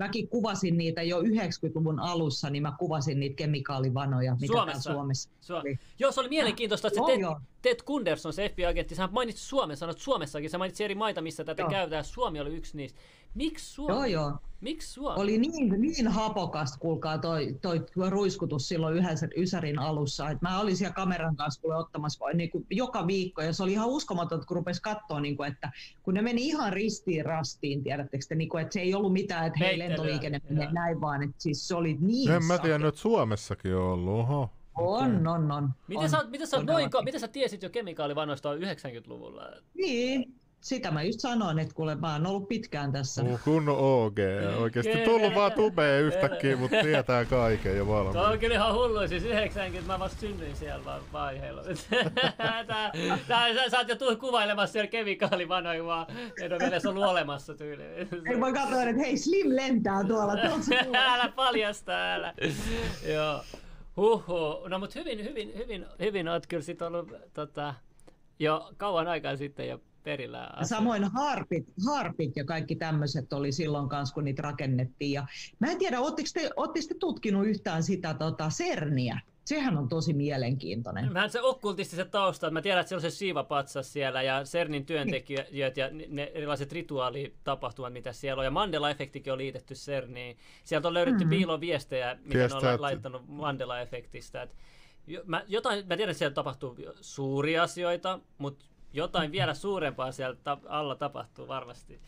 [0.00, 4.92] mäkin kuvasin niitä jo 90-luvun alussa, niin mä kuvasin niitä kemikaalivanoja, mitä Suomessa?
[4.92, 5.30] Suomessa
[5.60, 5.78] oli.
[5.98, 7.20] Joo, se oli mielenkiintoista, että Ted.
[7.62, 11.44] Ted Gunderson, se FBI-agentti, hän mainitsi Suomen, sanoi että Suomessakin, se mainitsi eri maita, missä
[11.44, 11.70] tätä Joo.
[11.70, 12.04] käytetään.
[12.04, 13.00] Suomi oli yksi niistä.
[13.34, 13.92] Miksi Suomi?
[13.94, 14.38] Joo, joo.
[14.60, 15.22] Miksi Suomi?
[15.22, 20.30] Oli niin, niin hapokasta, kuulkaa, toi, toi ruiskutus silloin yhdessä Ysärin alussa.
[20.30, 23.62] Et mä olin siellä kameran kanssa kuule, ottamassa vai- niin kuin joka viikko, ja se
[23.62, 27.82] oli ihan uskomatonta, kun rupesi katsoa, niin kuin, että kun ne meni ihan ristiin rastiin,
[27.82, 31.22] tiedättekö te, niin kuin, että se ei ollut mitään, että hei, lentoliikenne menee näin, vaan
[31.22, 34.20] että siis se oli niin En mä tiedä, että Suomessakin on ollut.
[34.20, 34.50] Oho.
[34.74, 35.70] On, on, on.
[35.88, 39.42] Miten, on, sä, miten, sä, noin, miten sä tiesit jo kemikaalivanoista 90-luvulla?
[39.74, 43.22] Niin, sitä mä just sanoin, että kuule, mä oon ollut pitkään tässä.
[43.22, 44.16] Uh, kunnon OG.
[44.60, 45.04] Oikeasti Kyllä.
[45.04, 48.40] tullut vaan tubeen yhtäkkiä, mutta tietää kaiken jo Tuo on valmiin.
[48.40, 51.62] kyllä ihan hullu, siis 90 mä vasta synnyin siellä vaan vaiheella.
[52.36, 52.64] Tää,
[53.28, 56.06] tää, sä, sä oot jo tullut kuvailemassa siellä kemikaalivanoja vaan,
[56.42, 57.90] en ole vielä ollut olemassa tyyliin.
[58.30, 60.32] Ei voi katsoa, että hei, Slim lentää tuolla.
[61.14, 62.34] älä paljasta, älä.
[63.12, 63.42] Joo.
[63.96, 64.68] Huhhuh.
[64.68, 67.74] No mut hyvin, hyvin, hyvin, hyvin oot kyllä sit ollut tota,
[68.38, 70.76] jo kauan aikaa sitten jo perillä asioista.
[70.76, 75.12] Samoin harpit, harpit ja kaikki tämmöiset oli silloin kanssa, kun niitä rakennettiin.
[75.12, 75.26] Ja
[75.58, 76.50] mä en tiedä, ootteko te,
[76.88, 79.20] te tutkinut yhtään sitä tota, CERNiä?
[79.44, 81.14] Sehän on tosi mielenkiintoinen.
[81.14, 82.52] Vähän se okkultistiset taustat.
[82.52, 87.92] Mä tiedän, että siellä on se siivapatsas siellä ja CERNin työntekijät ja ne- erilaiset rituaalitapahtumat,
[87.92, 88.44] mitä siellä on.
[88.44, 90.36] Ja Mandela-efektikin on liitetty CERNiin.
[90.64, 91.36] Sieltä on löydetty mm-hmm.
[91.36, 94.42] piiloviestejä, mitä ne on että- laittanut Mandela-efektistä.
[94.42, 94.54] Et
[95.24, 100.60] mä, jotain, mä tiedän, että siellä tapahtuu suuria asioita, mutta jotain vielä suurempaa siellä ta-
[100.68, 102.00] alla tapahtuu varmasti.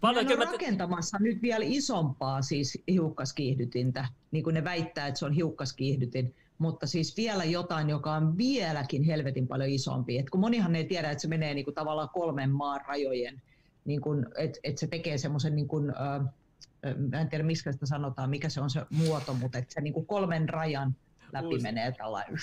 [0.00, 5.26] Paljon kyllä on rakentamassa nyt vielä isompaa siis hiukkaskiihdytintä, niin kuin ne väittää, että se
[5.26, 10.18] on hiukkaskiihdytin, mutta siis vielä jotain, joka on vieläkin helvetin paljon isompi.
[10.18, 13.42] Et kun monihan ei tiedä, että se menee niin kuin tavallaan kolmen maan rajojen,
[13.84, 14.00] niin
[14.38, 15.92] että et se tekee semmoisen, niin kuin,
[17.10, 19.94] mä en tiedä miksi sitä sanotaan, mikä se on se muoto, mutta että se niin
[19.94, 20.96] kuin kolmen rajan
[21.32, 21.62] läpi Uusi.
[21.62, 22.38] menee tällainen.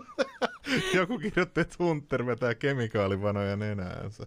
[0.96, 4.26] Joku kirjoitti, että Hunter vetää kemikaalivanoja nenäänsä.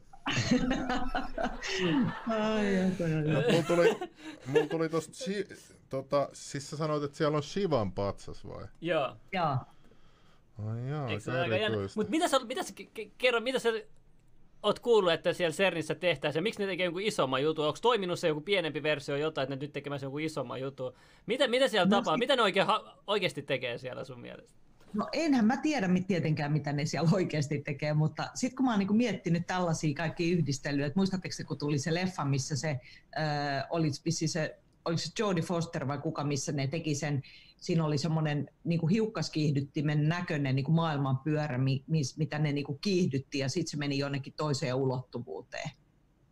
[2.27, 3.41] Ai, todella.
[3.51, 4.09] Mulla tuli,
[4.47, 5.47] mulla tuli tosta, si,
[5.89, 8.65] tota, siis sä sanoit, että siellä on Shivan patsas vai?
[8.81, 9.15] Joo.
[9.31, 9.57] Joo.
[10.67, 11.77] Ai jaa, Eikö se aika jännä?
[11.95, 13.69] Mutta mitä sä, mitä sä, ke- ke- kerro, mitä sä
[14.63, 17.65] oot kuullut, että siellä CERNissä tehtäisiin, ja miksi ne tekee jonkun isomman jutun?
[17.65, 20.93] Onko toiminut se joku pienempi versio jotain, että ne nyt tekemässä jonkun isomman jutun?
[21.25, 22.17] Mitä, mitä siellä No tapaa?
[22.17, 22.67] Mitä ne oikein,
[23.07, 24.64] oikeasti tekee siellä sun mielestä?
[24.95, 28.71] No enhän mä tiedä mit- tietenkään, mitä ne siellä oikeasti tekee, mutta sitten kun mä
[28.71, 33.63] oon niinku miettinyt tällaisia kaikki yhdistelyjä, että muistatteko kun tuli se leffa, missä se äh,
[33.69, 37.23] oli vissi se, oliko se Jodie Foster vai kuka, missä ne teki sen,
[37.57, 43.49] siinä oli semmoinen niinku hiukkaskiihdyttimen näköinen niinku maailmanpyörä, mi, mis, mitä ne niinku kiihdytti ja
[43.49, 45.69] sitten se meni jonnekin toiseen ulottuvuuteen.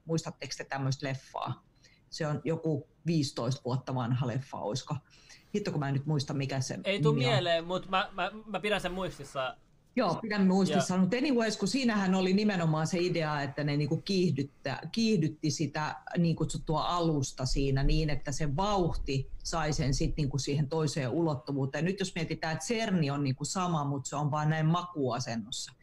[0.05, 1.65] Muistatteko te tämmöistä leffaa?
[2.09, 4.95] Se on joku 15 vuotta vanha leffa, oisko?
[5.55, 8.59] Hitto, kun mä en nyt muista, mikä se Ei tule mieleen, mutta mä, mä, mä
[8.59, 9.55] pidän sen muistissa.
[9.95, 10.97] Joo, pidän muistissa.
[10.97, 16.35] Mutta anyways, kun siinähän oli nimenomaan se idea, että ne niinku kiihdyttä, kiihdytti sitä niin
[16.35, 21.85] kutsuttua alusta siinä niin, että se vauhti sai sen sitten niinku siihen toiseen ulottuvuuteen.
[21.85, 25.73] Nyt jos mietitään, että CERNi on niinku sama, mutta se on vain näin makuasennossa.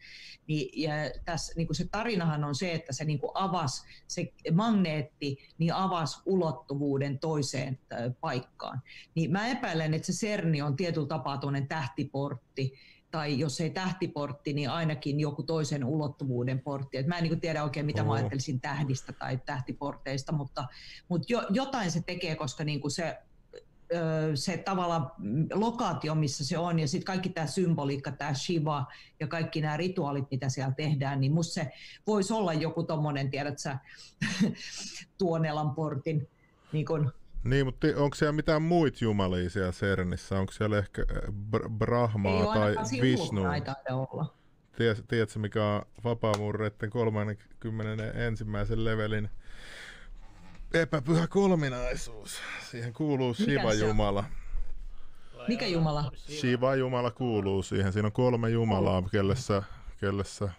[0.47, 0.93] Niin, ja
[1.25, 7.19] tässä, niin se tarinahan on se, että se niin avasi, se magneetti niin avasi ulottuvuuden
[7.19, 8.81] toiseen äh, paikkaan.
[9.15, 12.73] Niin mä epäilen, että se CERNi on tietyllä tapaa tuollainen tähtiportti,
[13.11, 16.97] tai jos ei tähtiportti, niin ainakin joku toisen ulottuvuuden portti.
[16.97, 20.65] Et mä en niin tiedä oikein, mitä mä ajattelisin tähdistä tai tähtiporteista, mutta,
[21.09, 23.17] mutta jo, jotain se tekee, koska niin kuin se
[24.35, 25.15] se tavalla
[25.53, 28.85] lokaatio, missä se on, ja sitten kaikki tämä symboliikka, tämä Shiva
[29.19, 31.71] ja kaikki nämä rituaalit, mitä siellä tehdään, niin musta se
[32.07, 33.77] voisi olla joku tommonen, tiedät sä,
[35.17, 36.27] Tuonelan portin
[36.71, 37.13] niin kun
[37.43, 40.39] niin, mutta onko siellä mitään muita jumalia siellä CERNissä?
[40.39, 41.01] Onko siellä ehkä
[41.51, 43.41] Br- Brahmaa tai Vishnu?
[43.89, 44.33] olla.
[45.07, 48.83] Tiedätkö, mikä on vapaamurreiden 31.
[48.83, 49.29] levelin
[50.73, 52.39] epäpyhä kolminaisuus?
[52.71, 54.23] Siihen kuuluu Shiva-jumala.
[55.47, 56.11] Mikä jumala?
[56.15, 57.93] Shiva-jumala kuuluu siihen.
[57.93, 59.63] Siinä on kolme jumalaa, kellessä,
[59.99, 60.49] kellessä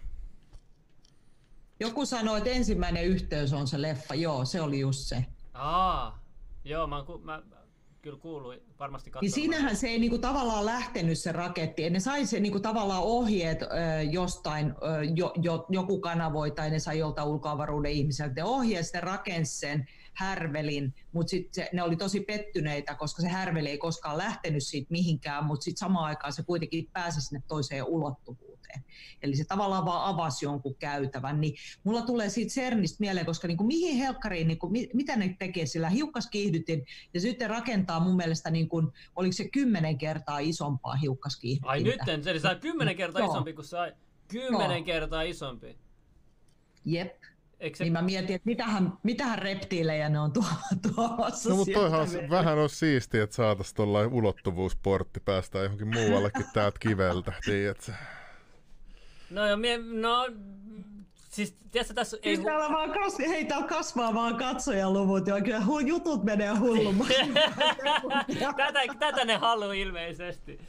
[1.83, 4.15] joku sanoi, että ensimmäinen yhteys on se leffa.
[4.15, 5.25] Joo, se oli just se.
[5.53, 6.22] Aa,
[6.63, 7.41] joo, mä, ku, mä
[8.01, 9.21] kyllä kuului varmasti katsomaan.
[9.23, 11.89] Niin siinähän se ei niinku tavallaan lähtenyt se raketti.
[11.89, 13.67] Ne sai se niinku tavallaan ohjeet ö,
[14.11, 18.33] jostain, ö, jo, jo, joku kanavoi tai ne sai joltain ulkoavaruuden ihmiseltä.
[18.35, 23.69] Ne ohjeet sitten rakensi sen härvelin, mutta sitten ne oli tosi pettyneitä, koska se härveli
[23.69, 28.52] ei koskaan lähtenyt siitä mihinkään, mutta sitten samaan aikaan se kuitenkin pääsi sinne toiseen ulottuvuuteen.
[29.21, 31.41] Eli se tavallaan vaan avasi jonkun käytävän.
[31.41, 35.35] Niin mulla tulee siitä CERNistä mieleen, koska niin kuin mihin helkkariin, niin kuin, mitä ne
[35.39, 40.95] tekee sillä hiukkaskiihdytin, ja sitten rakentaa mun mielestä, niin kuin, oliko se kymmenen kertaa isompaa
[40.95, 41.71] hiukkaskiihdytintä.
[41.71, 43.77] Ai nyt, eli se on kymmenen kertaa isompi kuin se
[44.27, 44.85] Kymmenen no.
[44.85, 45.77] kertaa isompi.
[46.85, 47.23] Jep.
[47.75, 47.83] se...
[47.83, 52.69] Niin mä mietin, että mitähän, mitähän reptiilejä ne on tuomassa No mutta toihan vähän on
[52.69, 57.91] siistiä, että saataisiin tuollainen ulottuvuusportti päästä johonkin muuallekin täältä kiveltä, tiedätkö?
[59.33, 60.27] No jo, mie, no,
[61.29, 62.17] siis tiedätkö tässä...
[62.23, 66.49] Ei siis täällä vaan kas, hei, täällä kasvaa vaan katsojaluvut ja kyllä hu, jutut menee
[66.49, 67.09] hullummaan.
[68.57, 70.59] tätä, tätä ne haluaa ilmeisesti.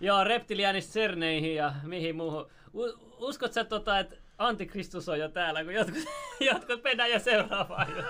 [0.00, 2.50] Joo, reptilianista cerneihin ja mihin muuhun.
[2.74, 2.80] U,
[3.18, 6.04] uskot sä tota, että antikristus on jo täällä, kun jotkut,
[6.52, 7.88] jotkut mennään jo seuraavaan.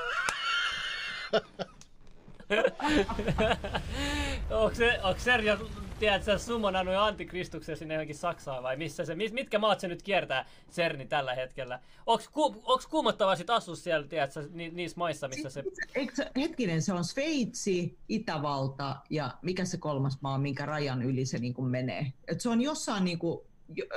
[4.51, 5.59] onko se, onko Sergio
[6.01, 11.07] tiedätkö, summonannut antikristuksen sinne johonkin Saksaan vai missä se, mitkä maat se nyt kiertää CERNi
[11.07, 11.81] tällä hetkellä?
[12.07, 15.65] Onko ku, kuumottavaa sit asua siellä, tiedätkö, ni, niissä maissa, missä se...
[15.95, 21.39] Eikö, hetkinen, se on Sveitsi, Itävalta ja mikä se kolmas maa, minkä rajan yli se
[21.39, 22.13] niin kuin menee?
[22.29, 23.41] Et se on jossain, niin kuin,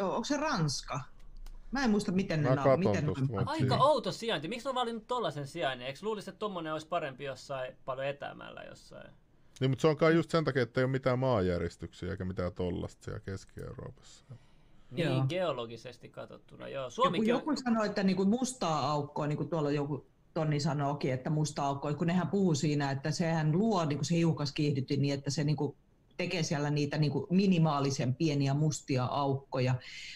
[0.01, 0.99] onko se Ranska?
[1.71, 2.79] Mä en muista, miten ne on.
[2.79, 3.13] Miten ne
[3.45, 4.47] Aika outo sijainti.
[4.47, 5.87] Miksi on valinnut tollasen sijainnin?
[5.87, 9.11] Eikö luulisi, että tommonen olisi parempi jossain paljon etäämällä jossain?
[9.59, 12.53] Niin, mutta se on kai just sen takia, että ei ole mitään maanjäristyksiä eikä mitään
[12.53, 14.25] tollasta siellä Keski-Euroopassa.
[14.91, 15.25] Niin, joo.
[15.29, 16.89] geologisesti katsottuna, joo.
[16.89, 21.29] Suomi joku, joku sanoi, että niinku mustaa aukkoa, niin kuin tuolla joku Tonni sanoikin, että
[21.29, 25.13] musta aukko, kun nehän puhuu siinä, että sehän luo niin kuin se hiukas kiihdytti niin,
[25.13, 25.75] että se niin kuin
[26.17, 29.75] tekee siellä niitä niin kuin minimaalisen pieniä mustia aukkoja.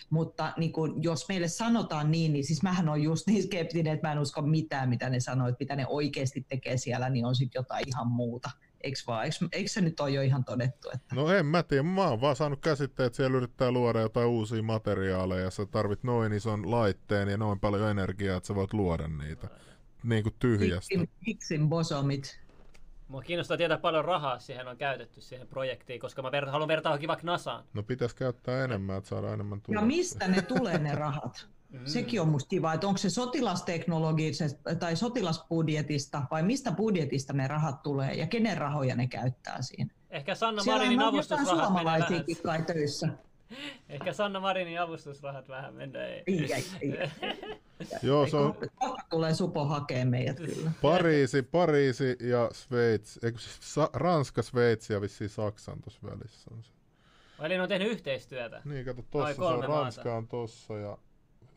[0.09, 4.07] Mutta niin kuin, jos meille sanotaan niin, niin siis mähän on just niin skeptinen, että
[4.07, 7.35] mä en usko mitään, mitä ne sanoo, että mitä ne oikeasti tekee siellä, niin on
[7.35, 8.49] sitten jotain ihan muuta.
[8.81, 9.25] Eikö vaan?
[9.25, 10.89] Eikö, eikö se nyt ole jo ihan todettu?
[10.93, 11.15] Että...
[11.15, 11.83] No en mä tiedä.
[11.83, 16.03] Mä oon vaan saanut käsitteet, että siellä yrittää luoda jotain uusia materiaaleja ja sä tarvit
[16.03, 19.47] noin ison laitteen ja noin paljon energiaa, että sä voit luoda niitä
[20.03, 20.95] niin kuin tyhjästä.
[21.27, 22.39] Higgsin bosomit.
[23.07, 26.99] Mua kiinnostaa tietää paljon rahaa siihen on käytetty siihen projektiin, koska mä ver- haluan vertaa
[27.07, 27.64] vaikka NASAan.
[27.73, 29.81] No pitäisi käyttää enemmän, että saadaan enemmän tuloksia.
[29.81, 31.47] Ja mistä ne tulee ne rahat?
[31.69, 31.85] Mm.
[31.85, 37.83] Sekin on musta kiva, että onko se sotilasteknologisesta tai sotilasbudjetista vai mistä budjetista ne rahat
[37.83, 39.93] tulee ja kenen rahoja ne käyttää siinä.
[40.09, 42.25] Ehkä Sanna Marinin avustusrahat menee vähän.
[42.43, 43.09] kai töissä.
[43.89, 46.23] Ehkä Sanna Marinin avustusrahat vähän menee.
[46.27, 47.09] Ei, ei, ei.
[48.01, 48.55] Joo, se on...
[49.09, 50.71] tulee Supo hakee meidät kyllä.
[50.81, 56.63] Pariisi, Pariisi ja Sveitsi, eikö siis Sa- Ranska, Sveitsi ja vissiin Saksan tuossa välissä on
[56.63, 56.71] se.
[57.39, 58.61] Eli ne on tehnyt yhteistyötä?
[58.65, 60.97] Niin, kato, tossa se on, Ranska on tossa ja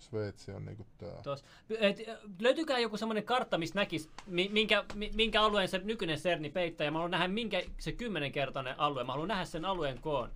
[0.00, 1.22] Sveitsi on niinku tää.
[1.22, 1.44] Tos.
[1.78, 1.98] Et,
[2.40, 6.98] löytyykää joku semmoinen kartta, missä näkisi, minkä, minkä alueen se nykyinen CERNi peittää, ja mä
[6.98, 9.04] haluan nähdä, minkä se kymmenenkertainen alue.
[9.04, 10.30] Mä haluan nähdä sen alueen koon.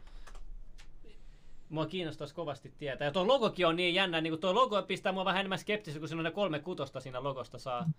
[1.69, 3.07] Mua kiinnostaisi kovasti tietää.
[3.07, 6.01] Ja tuo logokin on niin jännä, niin kuin tuo logo pistää mua vähän enemmän skeptisesti,
[6.01, 7.91] kun siinä on ne kolme kutosta siinä logosta saa.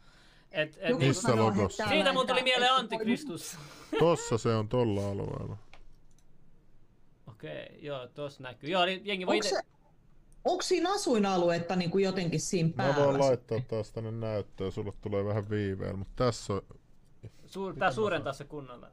[0.51, 1.87] Et, et, Missä niin, logossa?
[1.87, 3.57] Siitä mun tuli mieleen Antikristus.
[3.99, 5.57] Tossa se on tolla alueella.
[7.27, 8.69] Okei, okay, joo, tossa näkyy.
[8.69, 9.49] Joo, niin jengi voi ite...
[9.49, 9.61] se,
[10.45, 12.99] Onko siinä asuinaluetta niin kuin jotenkin siinä päällä?
[12.99, 16.61] Mä voin laittaa taas tänne näyttöön, sulle tulee vähän viiveellä, mutta tässä on...
[17.45, 18.91] Suur, tää suurentaa se kunnolla.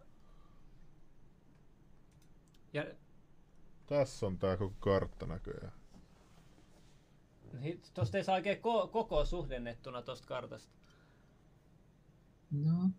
[2.73, 2.87] Ja...
[3.87, 5.73] Tässä on tää koko kartta näköjään.
[7.61, 10.73] Niin, tosta ei saa oikein ko- koko suhdennettuna tosta kartasta.
[12.51, 12.91] No.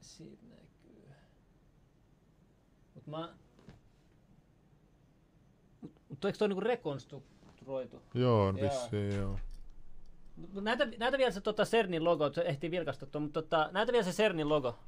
[0.00, 1.08] Siitä näkyy.
[2.94, 3.34] Mut mä,
[6.14, 8.02] mutta eikö toi niinku rekonstruoitu?
[8.14, 9.38] Joo, on vissiin joo.
[10.60, 14.04] Näytä, näytä vielä se tota CERNin logo, se ehtii vilkasta tuon, mutta tota, näytä vielä
[14.04, 14.78] se CERNin logo.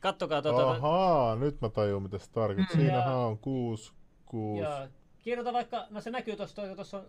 [0.00, 0.70] Kattokaa tuota.
[0.70, 2.76] Ahaa, nyt mä tajun mitä se tarkoittaa.
[2.76, 2.80] Mm.
[2.82, 3.92] Siinähän Ja- on kuusi,
[4.26, 4.62] kuusi.
[4.64, 4.88] Joo.
[5.22, 7.06] Kirjoita vaikka, no se näkyy tuossa, tuossa on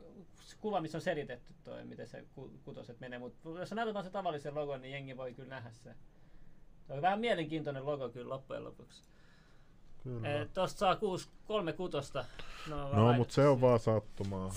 [0.62, 4.06] kuva, missä on selitetty toi, miten se ku- kutoset menee, mutta jos sä näytät vaan
[4.06, 5.96] se tavallisen logon, niin jengi voi kyllä nähdä se.
[6.88, 9.04] Se on vähän mielenkiintoinen logo kyllä loppujen lopuksi.
[10.04, 10.42] Kyllä.
[10.42, 12.26] Eh, Tosta saa kuusi, kolme kutosta.
[12.70, 14.52] No, No, mutta se on vaan sattumaa.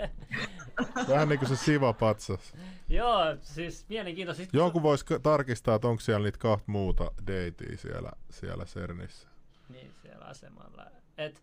[1.08, 2.54] Vähän niin kuin se siva patsas.
[2.88, 4.42] Joo, siis mielenkiintoista.
[4.52, 9.28] Joku voisi tarkistaa, että onko siellä niitä kahta muuta deitia siellä, siellä CERNissä.
[9.68, 10.86] Niin, siellä asemalla.
[11.18, 11.42] Et,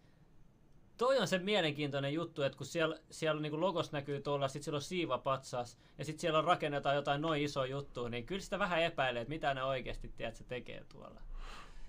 [0.97, 4.77] toi on se mielenkiintoinen juttu, että kun siellä, siellä niin logos näkyy tuolla, sitten siellä
[4.77, 9.21] on siivapatsas, ja sitten siellä rakennetaan jotain noin iso juttu, niin kyllä sitä vähän epäilee,
[9.21, 11.21] että mitä ne oikeasti tiedät, se tekee tuolla.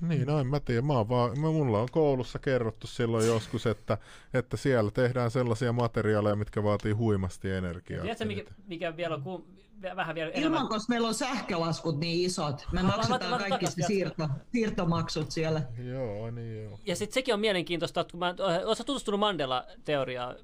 [0.00, 0.82] Niin, no en mä tiedä.
[0.82, 3.98] Mä oon vaan, mä, mulla on koulussa kerrottu silloin joskus, että,
[4.34, 8.02] että siellä tehdään sellaisia materiaaleja, mitkä vaatii huimasti energiaa.
[8.02, 9.46] Tiedätkö, mikä, mikä vielä on ku,
[9.82, 10.52] vä- vähän vielä enemmän?
[10.52, 12.66] Ilman, koska meillä on sähkölaskut niin isot.
[12.72, 15.62] Me maksetaan mä- kaikki takas se siirto, siirtomaksut siellä.
[15.84, 16.80] Joo, niin joo.
[16.86, 18.34] Ja sitten sekin on mielenkiintoista, että kun mä,
[18.66, 20.36] ootko tutustunut Mandela-teoriaan?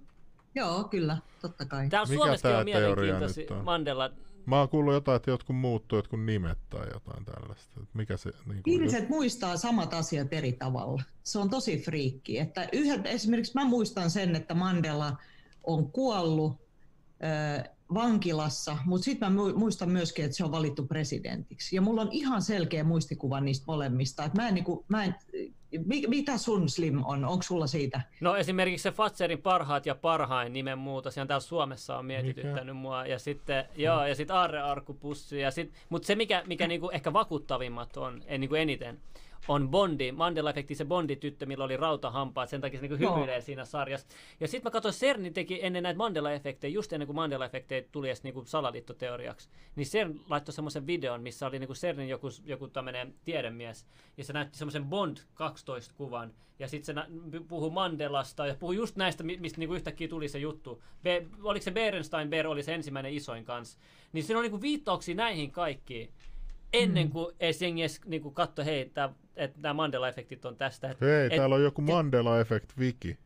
[0.55, 1.89] Joo, kyllä, totta kai.
[1.89, 3.65] Täällä Mikä Suomessakin on mielenkiintoisia on?
[3.65, 4.11] Mandela.
[4.47, 7.81] Mä oon kuullut jotain, että jotkut muuttuu, jotkut nimet tai jotain tällaista.
[7.83, 8.31] Et Mikä se...
[8.31, 11.03] Niin kuin, Ihmiset muistaa samat asiat eri tavalla.
[11.23, 12.39] Se on tosi friikki.
[12.39, 15.17] Että yhden, esimerkiksi mä muistan sen, että Mandela
[15.65, 16.53] on kuollut
[17.63, 21.77] ö, vankilassa, mutta sitten mä mu- muistan myöskin, että se on valittu presidentiksi.
[21.77, 24.25] Ja mulla on ihan selkeä muistikuva niistä molemmista.
[24.25, 25.15] Että mä en, niinku, mä en,
[26.09, 27.25] mitä sun Slim on?
[27.25, 28.01] Onko sulla siitä?
[28.21, 33.07] No esimerkiksi se Fatserin parhaat ja parhain nimen muutos, ja täällä Suomessa on mietityttänyt mua.
[33.07, 35.41] Ja sitten, joo, ja sitten Aarre Arkupussi.
[35.41, 39.01] Ja sit, mutta se, mikä, mikä niinku ehkä vakuuttavimmat on, en, niinku eniten,
[39.49, 44.07] on Bondi, Mandela-efekti, se Bondi-tyttö, millä oli rautahampaat, sen takia se niinku hymyilee siinä sarjassa.
[44.41, 48.23] Ja sitten mä katsoin, Cerni teki ennen näitä Mandela-efektejä, just ennen kuin Mandela-efektejä tuli edes
[48.23, 53.87] niinku salaliittoteoriaksi, niin CERN laittoi semmoisen videon, missä oli niinku Cernin joku, joku tämmöinen tiedemies,
[54.17, 57.07] ja se näytti semmoisen Bond 12-kuvan, ja sitten se nä-
[57.49, 60.83] puhui Mandelasta, ja puhui just näistä, mi- mistä niinku yhtäkkiä tuli se juttu.
[61.03, 63.79] Be- oliko se Berenstein Bear oli se ensimmäinen isoin kanssa.
[64.13, 66.11] Niin siinä on niinku viittauksia näihin kaikkiin
[66.73, 70.91] ennen kuin edes jengi edes niinku katso, hei, tää, että nämä Mandela-efektit on tästä.
[70.91, 73.19] Et, Hei, et- täällä on joku Mandela Effect wiki.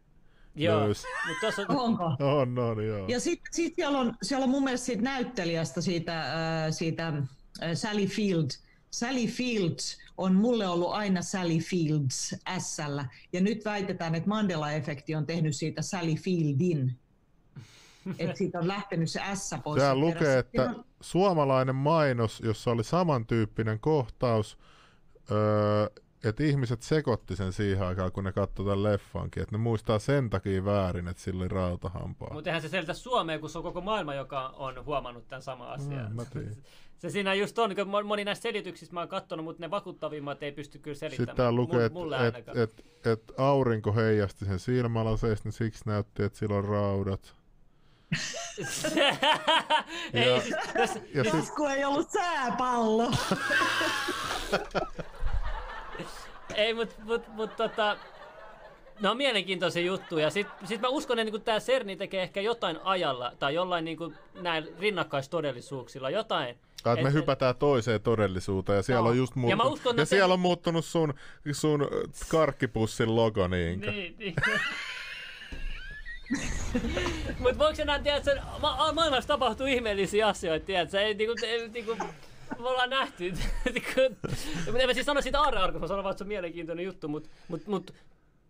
[0.54, 1.02] Joo, mutta
[1.40, 2.04] tuossa on, Onko?
[2.20, 3.08] On, on, joo.
[3.08, 7.70] Ja sitten sit siellä, on, siellä on mun mielestä siitä näyttelijästä, siitä, äh, siitä äh,
[7.74, 8.46] Sally Field.
[8.90, 12.78] Sally Fields on mulle ollut aina Sally Fields s
[13.32, 16.92] ja nyt väitetään, että Mandela-efekti on tehnyt siitä Sally Fieldin.
[18.18, 19.82] että siitä on lähtenyt se S pois.
[19.82, 20.38] Täällä lukee, perässä.
[20.38, 24.58] että on- suomalainen mainos, jossa oli samantyyppinen kohtaus,
[25.30, 25.86] öö,
[26.24, 29.42] että ihmiset sekoitti sen siihen aikaan, kun ne katsoi tämän leffankin.
[29.42, 32.34] Että ne muistaa sen takia väärin, että sillä oli rautahampaa.
[32.34, 35.68] mutta eihän se selitä Suomeen, kun se on koko maailma, joka on huomannut tämän saman
[35.68, 36.10] asian.
[36.10, 36.56] Mm, mä tiedän.
[36.98, 40.52] Se siinä just on, kun moni näistä selityksistä mä oon katsonut, mutta ne vakuuttavimmat ei
[40.52, 41.26] pysty kyllä selittämään.
[41.26, 46.22] Sitten täällä lukee, että mulle et, et, et aurinko heijasti sen silmälaseista, niin siksi näytti,
[46.22, 47.34] että sillä on raudat.
[50.14, 53.10] ei, Ja- siis, tässä, Ja sit, Jos kun ei ollut sääpallo.
[56.54, 57.96] ei, mut, mut, mut tota,
[59.00, 60.24] ne on mielenkiintoisia juttuja.
[60.24, 60.46] Ja sit,
[60.80, 63.98] mä uskon, että niin tämä CERNI tekee ehkä jotain ajalla tai jollain niin
[64.40, 66.58] näin rinnakkaistodellisuuksilla, jotain.
[66.84, 69.10] Ah, että me Et- hypätään toiseen todellisuuteen ja siellä Joo.
[69.10, 71.14] on just Ja muuttunut, uskon, ja että- siellä on muuttunut sun,
[71.52, 71.88] sun äh,
[72.28, 73.90] karkkipussin logo niinkö?
[73.90, 74.34] Niin, niin.
[77.38, 81.00] Mut voiko enää että ma- maailmassa tapahtuu ihmeellisiä asioita, tiedätkö?
[81.00, 81.96] Ei niinku, ei, niinku,
[82.58, 83.32] me ollaan nähty.
[84.66, 87.08] Mutta en mä siis sano siitä aarrearkusta, mä sanon vaan, että se on mielenkiintoinen juttu,
[87.08, 87.94] mutta mut, mut,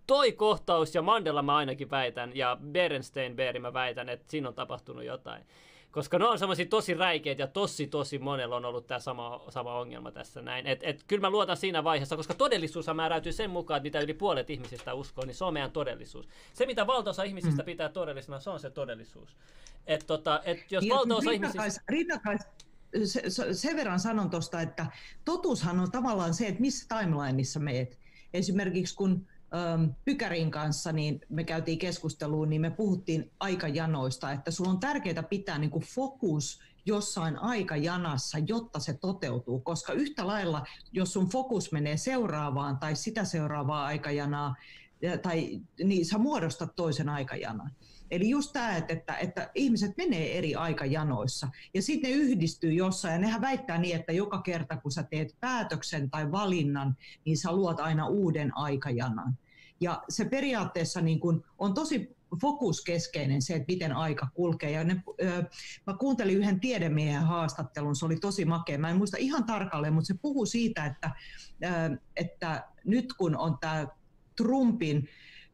[0.06, 4.54] toi kohtaus ja Mandela mä ainakin väitän, ja Berenstein Beeri mä väitän, että siinä on
[4.54, 5.44] tapahtunut jotain.
[5.90, 9.78] Koska ne on semmoisia tosi räikeitä ja tosi tosi monella on ollut tämä sama, sama
[9.78, 10.66] ongelma tässä näin.
[10.66, 14.14] Et, et, kyllä mä luotan siinä vaiheessa, koska todellisuus määräytyy sen mukaan, että mitä yli
[14.14, 16.28] puolet ihmisistä uskoo, niin se on meidän todellisuus.
[16.52, 19.36] Se mitä valtaosa ihmisistä pitää todellisena, se on se todellisuus.
[19.86, 21.82] Et, tota, et jos Niin, valtaosa ihmisistä...
[21.88, 22.40] rinnakais,
[23.04, 24.86] se, se, sen verran sanon tuosta, että
[25.24, 27.98] totuushan on tavallaan se, että missä timelineissa meet.
[28.34, 29.26] Esimerkiksi kun
[29.74, 35.22] äm, Pykärin kanssa niin me käytiin keskusteluun, niin me puhuttiin aikajanoista, että sulla on tärkeää
[35.22, 41.72] pitää niin kuin fokus jossain aikajanassa, jotta se toteutuu, koska yhtä lailla, jos sun fokus
[41.72, 44.54] menee seuraavaan tai sitä seuraavaa aikajanaa,
[45.02, 47.72] ja- tai, niin sä muodostat toisen aikajanan.
[48.10, 53.18] Eli just tämä, että, että, ihmiset menee eri aikajanoissa ja sitten ne yhdistyy jossain ja
[53.18, 57.80] nehän väittää niin, että joka kerta kun sä teet päätöksen tai valinnan, niin sä luot
[57.80, 59.38] aina uuden aikajanan.
[59.80, 64.70] Ja se periaatteessa niin kun on tosi fokuskeskeinen se, että miten aika kulkee.
[64.70, 65.44] Ja ne, ö,
[65.86, 68.78] mä kuuntelin yhden tiedemiehen haastattelun, se oli tosi makea.
[68.78, 71.10] Mä en muista ihan tarkalleen, mutta se puhuu siitä, että,
[71.64, 73.86] ö, että nyt kun on tämä
[74.36, 75.08] Trumpin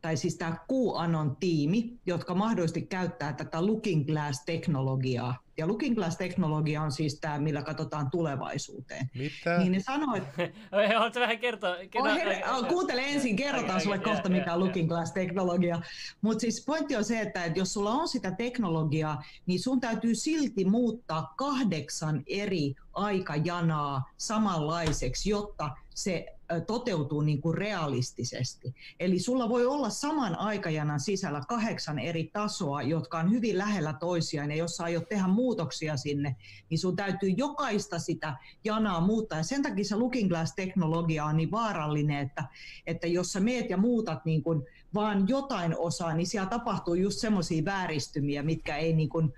[0.05, 5.35] tai siis tämä QAnon tiimi, jotka mahdollisesti käyttää tätä Looking Glass-teknologiaa.
[5.57, 9.11] Ja Looking Glass-teknologia on siis tämä, millä katsotaan tulevaisuuteen.
[9.15, 9.59] Mitä?
[9.59, 10.49] Niin ne sanoo, että...
[10.95, 11.71] Haluatko vähän kertoa?
[11.71, 15.83] Oh, her- kuuntele ensin, kerrotaan sulle kohta, mikä on Looking Glass-teknologia.
[16.21, 20.65] Mutta siis pointti on se, että jos sulla on sitä teknologiaa, niin sun täytyy silti
[20.65, 26.35] muuttaa kahdeksan eri aikajanaa samanlaiseksi, jotta se
[26.67, 28.75] toteutuu niin kuin realistisesti.
[29.01, 34.51] Eli sulla voi olla saman aikajanan sisällä kahdeksan eri tasoa, jotka on hyvin lähellä toisiaan,
[34.51, 36.37] ja jos sä aiot tehdä muutoksia sinne,
[36.71, 39.39] niin sun täytyy jokaista sitä janaa muuttaa.
[39.39, 42.45] Ja sen takia se Looking Glass-teknologia on niin vaarallinen, että,
[42.87, 44.63] että jos sä meet ja muutat niin kuin
[44.95, 49.33] vaan jotain osaa, niin siellä tapahtuu just semmoisia vääristymiä, mitkä ei niin kuin,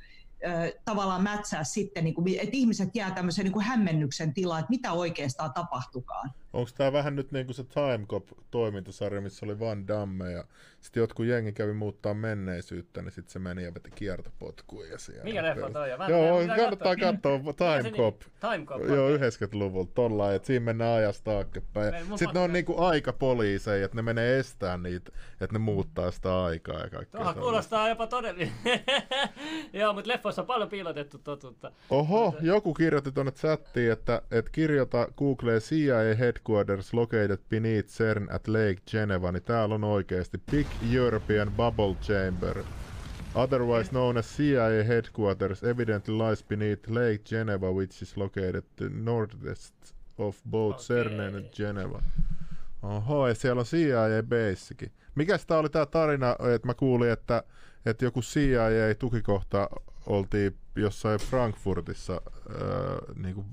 [0.85, 6.31] tavallaan mätsää sitten, niin että ihmiset jää tämmöisen niin hämmennyksen tilaan, että mitä oikeastaan tapahtukaan.
[6.57, 10.45] Onko tämä vähän nyt niin kuin se Time Cop-toimintasarja, missä oli Van Damme ja
[10.81, 15.25] sitten jotkut jengi kävi muuttaa menneisyyttä, niin sitten se meni ja veti kiertopotkuja siellä.
[15.25, 16.11] Mikä leffa toi on?
[16.11, 17.95] Joo, kannattaa katsoa Time niin?
[17.95, 18.21] Cop.
[18.41, 18.83] Time Cop.
[18.89, 21.95] Joo, 90-luvulta tolla, että siinä mennään ajasta taaksepäin.
[22.07, 26.81] Sitten ne on niinku aikapoliiseja, että ne menee estää niitä, että ne muuttaa sitä aikaa
[26.81, 27.21] ja kaikkea.
[27.21, 28.53] Tuohan kuulostaa jopa todellinen.
[29.73, 31.73] Joo, mutta leffoissa on paljon piilotettu totuutta.
[31.91, 36.15] Oho, joku kirjoitti tuonne chattiin, että, että kirjoita Googleen CIA
[36.47, 42.63] Headquarters located beneath CERN at Lake Geneva, niin täällä on oikeasti Big European Bubble Chamber.
[43.35, 49.75] Otherwise known as CIA headquarters, evidently lies beneath Lake Geneva, which is located to northwest
[50.19, 50.87] of both okay.
[50.87, 52.03] CERN and Geneva.
[52.83, 54.93] Oho, ja siellä on CIA basekin.
[55.15, 57.43] Mikäs tää oli tää tarina, että mä kuulin, että,
[57.87, 59.69] että joku CIA-tukikohta
[60.07, 63.45] oltiin jossain Frankfurtissa äh, niinku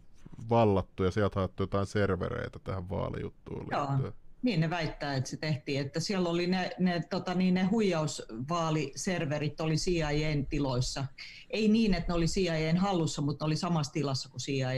[0.49, 4.13] vallattu ja sieltä haettu jotain servereitä tähän vaalijuttuun liittyen.
[4.43, 9.61] Niin ne väittää, että se tehtiin, että siellä oli ne, ne, tota, niin ne huijausvaaliserverit
[9.61, 11.05] oli CIAn tiloissa.
[11.49, 14.69] Ei niin, että ne oli CIAn hallussa, mutta ne oli samassa tilassa kuin CIA.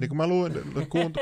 [0.00, 0.52] Niin kuin mä luin,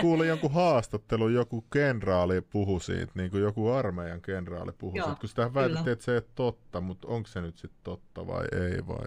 [0.01, 5.29] kuulin jonkun haastattelun, joku kenraali puhui siitä, niin kuin joku armeijan kenraali puhui siitä, kun
[5.29, 8.87] sitä väitettiin, että se ei ole totta, mutta onko se nyt sitten totta vai ei
[8.87, 9.07] vai?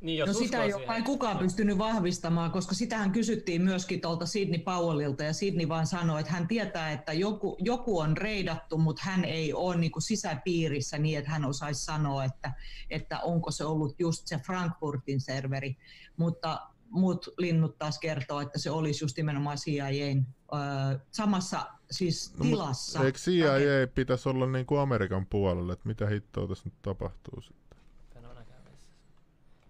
[0.00, 5.24] Niin, no sitä ei ole kukaan pystynyt vahvistamaan, koska sitähän kysyttiin myöskin tuolta Sidney Powellilta
[5.24, 9.52] ja Sidney vaan sanoi, että hän tietää, että joku, joku on reidattu, mutta hän ei
[9.52, 12.52] ole niin kuin sisäpiirissä niin, että hän osaisi sanoa, että,
[12.90, 15.76] että onko se ollut just se Frankfurtin serveri,
[16.16, 16.60] mutta
[16.90, 22.98] muut linnut taas kertoo, että se olisi just nimenomaan CIAn äh, samassa siis tilassa.
[22.98, 27.40] No, eikö CIA pitäisi olla niin kuin Amerikan puolella, että mitä hittoa tässä nyt tapahtuu
[27.40, 27.57] sitten?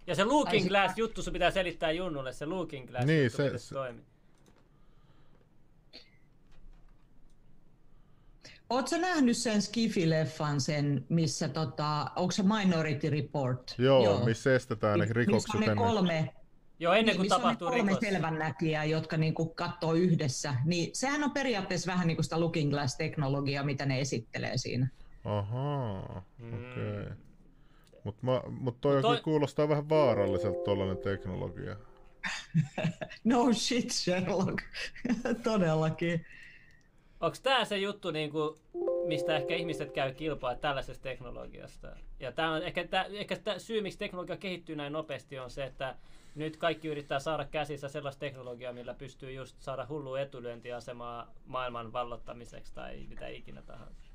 [0.09, 3.57] Ja se Looking Glass juttu sun pitää selittää Junnulle, se Looking Glass niin, juttu, se,
[3.57, 4.03] se, toimii.
[8.69, 13.75] Oletko nähnyt sen Skifi-leffan, sen, missä tota, onko se Minority Report?
[13.77, 14.25] Joo, Joo.
[14.25, 16.33] missä estetään ne rikokset missä on ne kolme,
[16.79, 18.09] Joo, ennen kuin niin, tapahtuu on kolme rikos.
[18.09, 20.55] selvännäkijää, jotka niinku katsoo yhdessä.
[20.65, 24.87] Niin sehän on periaatteessa vähän niin kuin sitä Looking Glass-teknologiaa, mitä ne esittelee siinä.
[25.25, 27.01] Ahaa, okei.
[27.01, 27.05] Okay.
[27.09, 27.28] Mm.
[28.21, 29.21] Mutta mut toi, mut toi...
[29.21, 31.75] kuulostaa vähän vaaralliselta tuollainen teknologia.
[33.23, 34.63] no shit Sherlock,
[35.43, 36.25] todellakin.
[37.19, 38.57] Onko tämä se juttu, niin kuin,
[39.05, 41.95] mistä ehkä ihmiset käy kilpaa tällaisesta teknologiasta?
[42.19, 45.63] Ja tämä on ehkä, tää, ehkä tää syy, miksi teknologia kehittyy näin nopeasti, on se,
[45.63, 45.95] että
[46.35, 52.73] nyt kaikki yrittää saada käsissä sellaista teknologiaa, millä pystyy just saada hullu etulyöntiasemaa maailman vallottamiseksi
[52.73, 54.08] tai mitä ikinä tahansa.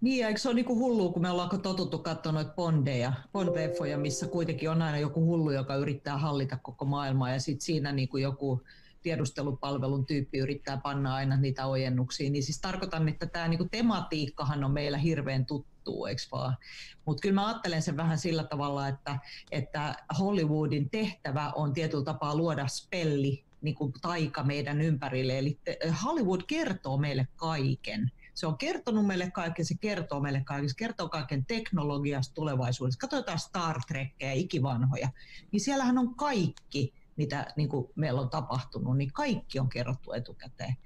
[0.00, 3.98] Niin, eikö se ole niin kuin hullua, kun me ollaan totuttu katsoa noita bondeja, bondleffoja,
[3.98, 8.08] missä kuitenkin on aina joku hullu, joka yrittää hallita koko maailmaa ja sitten siinä niin
[8.08, 8.62] kuin joku
[9.02, 14.64] tiedustelupalvelun tyyppi yrittää panna aina niitä ojennuksia, niin siis tarkoitan, että tämä niin kuin tematiikkahan
[14.64, 16.56] on meillä hirveän tuttu, eikö vaan?
[17.04, 19.18] Mutta kyllä mä ajattelen sen vähän sillä tavalla, että,
[19.50, 25.38] että Hollywoodin tehtävä on tietyllä tapaa luoda spelli, niin kuin taika meidän ympärille.
[25.38, 25.58] Eli
[26.04, 31.08] Hollywood kertoo meille kaiken se on kertonut meille kaiken, se kertoo meille kaiken, se kertoo
[31.08, 33.00] kaiken teknologiasta tulevaisuudesta.
[33.00, 35.08] Katsotaan Star Trekkeja, ikivanhoja,
[35.52, 40.76] niin siellähän on kaikki, mitä niin kuin meillä on tapahtunut, niin kaikki on kerrottu etukäteen.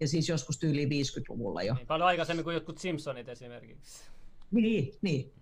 [0.00, 1.74] Ja siis joskus yli 50-luvulla jo.
[1.74, 4.02] Niin, paljon aikaisemmin kuin jotkut Simpsonit esimerkiksi.
[4.50, 5.32] Niin, niin.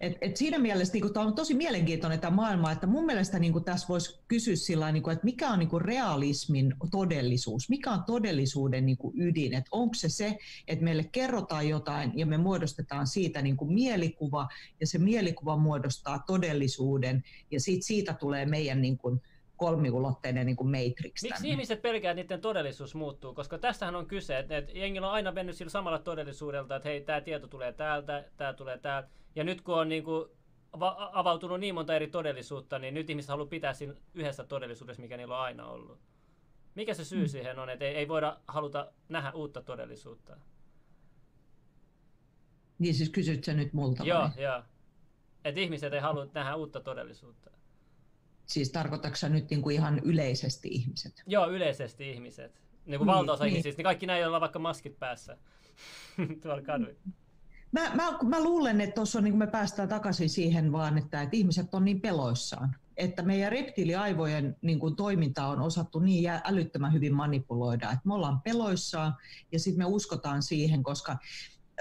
[0.00, 3.64] Et, et siinä mielessä niin tämä on tosi mielenkiintoinen tämä maailma, että mun mielestä niin
[3.64, 8.04] tässä voisi kysyä sillä niin kuin, että mikä on niin kuin realismin todellisuus, mikä on
[8.04, 13.06] todellisuuden niin kuin ydin, että onko se se, että meille kerrotaan jotain ja me muodostetaan
[13.06, 14.48] siitä niin kuin mielikuva
[14.80, 19.20] ja se mielikuva muodostaa todellisuuden ja siitä, siitä tulee meidän niin kuin,
[19.56, 21.22] kolmiulotteinen niin matrix.
[21.22, 23.34] Miksi ihmiset pelkää, että niiden todellisuus muuttuu?
[23.34, 27.00] Koska tästähän on kyse, että, että jengillä on aina mennyt sillä samalla todellisuudelta, että hei,
[27.00, 29.08] tämä tieto tulee täältä, tämä tulee täältä.
[29.34, 30.28] Ja nyt kun on niin kuin
[31.12, 35.36] avautunut niin monta eri todellisuutta, niin nyt ihmiset haluaa pitää siinä yhdessä todellisuudessa, mikä niillä
[35.36, 35.98] on aina ollut.
[36.74, 37.28] Mikä se syy hmm.
[37.28, 40.36] siihen on, että ei, ei voida haluta nähdä uutta todellisuutta?
[42.78, 44.62] Niin siis kysyt sä nyt multa Joo, joo.
[45.44, 47.50] Että ihmiset ei halua nähdä uutta todellisuutta.
[48.46, 51.22] Siis tarkoitatko nyt niin kuin ihan yleisesti ihmiset?
[51.26, 52.62] Joo, yleisesti ihmiset.
[52.86, 53.52] Niin kuin niin, valtaosa niin.
[53.52, 55.38] ihmisistä, niin kaikki näin, joilla on vaikka maskit päässä
[56.42, 57.00] tuolla kaduilla.
[57.72, 61.74] Mä, mä, mä luulen, että tuossa niin me päästään takaisin siihen vaan, että, että ihmiset
[61.74, 62.76] on niin peloissaan.
[62.96, 68.40] Että meidän reptiiliaivojen niin kuin, toiminta on osattu niin älyttömän hyvin manipuloida, että me ollaan
[68.40, 69.16] peloissaan
[69.52, 71.16] ja sitten me uskotaan siihen, koska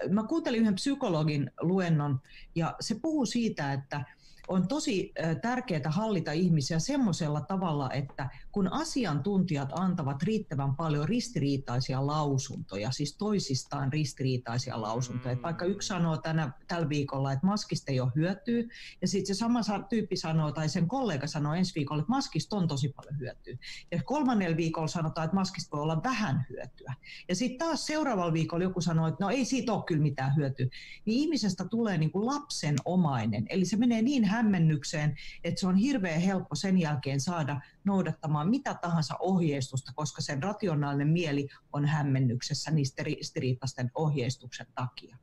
[0.09, 2.21] mä kuuntelin yhden psykologin luennon
[2.55, 4.05] ja se puhuu siitä, että
[4.47, 12.91] on tosi tärkeää hallita ihmisiä semmoisella tavalla, että kun asiantuntijat antavat riittävän paljon ristiriitaisia lausuntoja,
[12.91, 15.35] siis toisistaan ristiriitaisia lausuntoja.
[15.35, 15.41] Mm.
[15.41, 18.63] Vaikka yksi sanoo tänä, tällä viikolla, että maskista ei ole hyötyä,
[19.01, 22.67] ja sitten se sama tyyppi sanoo, tai sen kollega sanoo ensi viikolla, että maskista on
[22.67, 23.57] tosi paljon hyötyä.
[23.91, 26.93] Ja kolmannella viikolla sanotaan, että maskista voi olla vähän hyötyä.
[27.29, 30.65] Ja sitten taas seuraavalla viikolla joku sanoo, että no ei siitä ole kyllä mitään hyötyä.
[31.05, 36.21] Niin ihmisestä tulee niin kuin lapsenomainen, eli se menee niin hämmennykseen, että se on hirveän
[36.21, 43.03] helppo sen jälkeen saada noudattamaan mitä tahansa ohjeistusta, koska sen rationaalinen mieli on hämmennyksessä niistä
[43.03, 45.17] ristiriitaisten ohjeistuksen takia.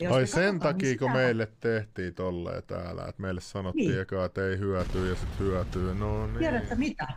[0.00, 1.18] Ja Ai sen niin takia, niin kun sitä...
[1.18, 4.00] meille tehtiin tolleen täällä, että meille sanottiin niin.
[4.00, 5.94] eka, että ei hyötyy ja sitten hyötyy.
[5.94, 6.38] No niin.
[6.38, 7.08] Tiedätkö mitä?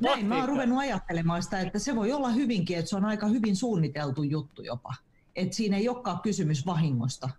[0.00, 3.26] Näin mä oon ruvennut ajattelemaan sitä, että se voi olla hyvinkin, että se on aika
[3.26, 4.94] hyvin suunniteltu juttu jopa.
[5.36, 7.30] Että siinä ei olekaan kysymys vahingosta.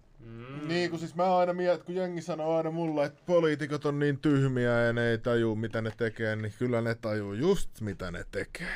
[0.62, 0.68] Mm.
[0.68, 4.20] Niin, kun siis mä aina mietin, kun jengi sanoo aina mulle, että poliitikot on niin
[4.20, 8.26] tyhmiä ja ne ei taju mitä ne tekee, niin kyllä ne tajuu just mitä ne
[8.32, 8.68] tekee.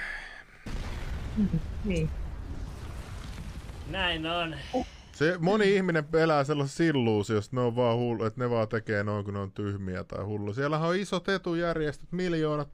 [1.37, 1.47] Mm,
[1.85, 2.09] niin.
[3.89, 4.55] Näin on.
[5.11, 9.25] Se, moni ihminen elää sellaisessa illuusiossa, ne on vaan hullu, että ne vaan tekee noin,
[9.25, 10.53] kun ne on tyhmiä tai hullu.
[10.53, 12.69] Siellä on isot etujärjestöt, miljoonat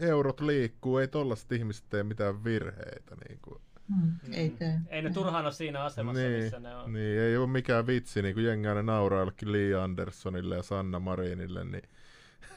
[0.00, 3.16] eurot liikkuu, ei tollaset ihmiset tee mitään virheitä.
[3.28, 3.60] Niin kuin.
[3.88, 4.80] Mm, ei tee.
[4.88, 6.92] Ei ne turhaan ole siinä asemassa, niin, missä ne on.
[6.92, 10.98] Niin, ei ole mikään vitsi, niin kuin jengi aina nauraa jollekin Lee Andersonille ja Sanna
[10.98, 11.88] Marinille, niin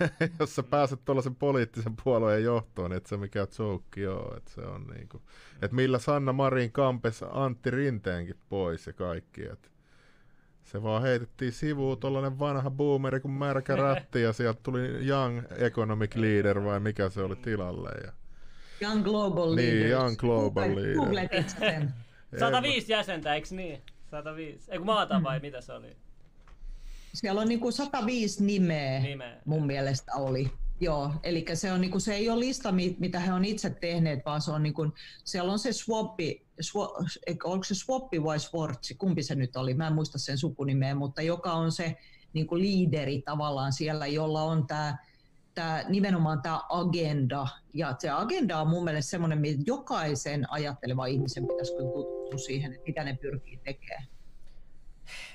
[0.39, 4.61] jos sä pääset tuollaisen poliittisen puolueen johtoon, niin et se mikä joke ole, että se
[4.61, 5.23] on niin kuin,
[5.61, 9.69] että millä Sanna Marin kampes Antti Rinteenkin pois ja kaikki, että
[10.63, 16.15] se vaan heitettiin sivuun tuollainen vanha boomeri kuin märkä rätti ja sieltä tuli Young Economic
[16.15, 17.89] Leader vai mikä se oli tilalle.
[18.05, 18.11] Ja
[18.81, 19.55] Young Global.
[19.55, 20.95] Niin, Young Global Leader.
[20.95, 21.93] Googlet itse sen.
[22.39, 23.81] 105 jäsentä, eikö niin?
[24.11, 24.71] 105.
[24.71, 25.41] Eikö maata vai mm.
[25.41, 25.97] mitä se oli?
[27.13, 30.51] Siellä on niinku 105 nimeä, nimeä, mun mielestä oli.
[30.79, 34.41] Joo, eli se, on, niinku, se ei ole lista, mitä he on itse tehneet, vaan
[34.41, 34.87] se on, niinku,
[35.23, 36.97] siellä on se swappi, swa,
[37.43, 41.21] onko se swappi vai swartsi, kumpi se nyt oli, mä en muista sen sukunimeä, mutta
[41.21, 41.97] joka on se
[42.33, 44.97] niinku, liideri tavallaan siellä, jolla on tämä
[45.53, 47.47] tämä, nimenomaan tämä agenda.
[47.73, 52.73] Ja se agenda on mun mielestä semmoinen, että jokaisen ajatteleva ihmisen pitäisi kyllä tuttua siihen,
[52.73, 54.07] että mitä ne pyrkii tekemään.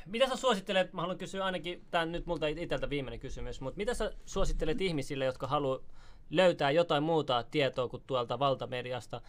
[0.07, 3.95] Mitä sä suosittelet, mä haluan kysyä ainakin, tämä nyt multa itseltä viimeinen kysymys, mutta mitä
[3.95, 5.79] sä suosittelet ihmisille, jotka haluaa
[6.31, 9.21] löytää jotain muuta tietoa kuin tuolta valtamediasta?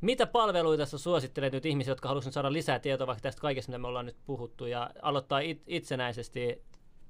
[0.00, 3.78] Mitä palveluita sä suosittelet nyt ihmisille, jotka haluaisivat saada lisää tietoa vaikka tästä kaikesta, mitä
[3.78, 6.62] me ollaan nyt puhuttu, ja aloittaa it- itsenäisesti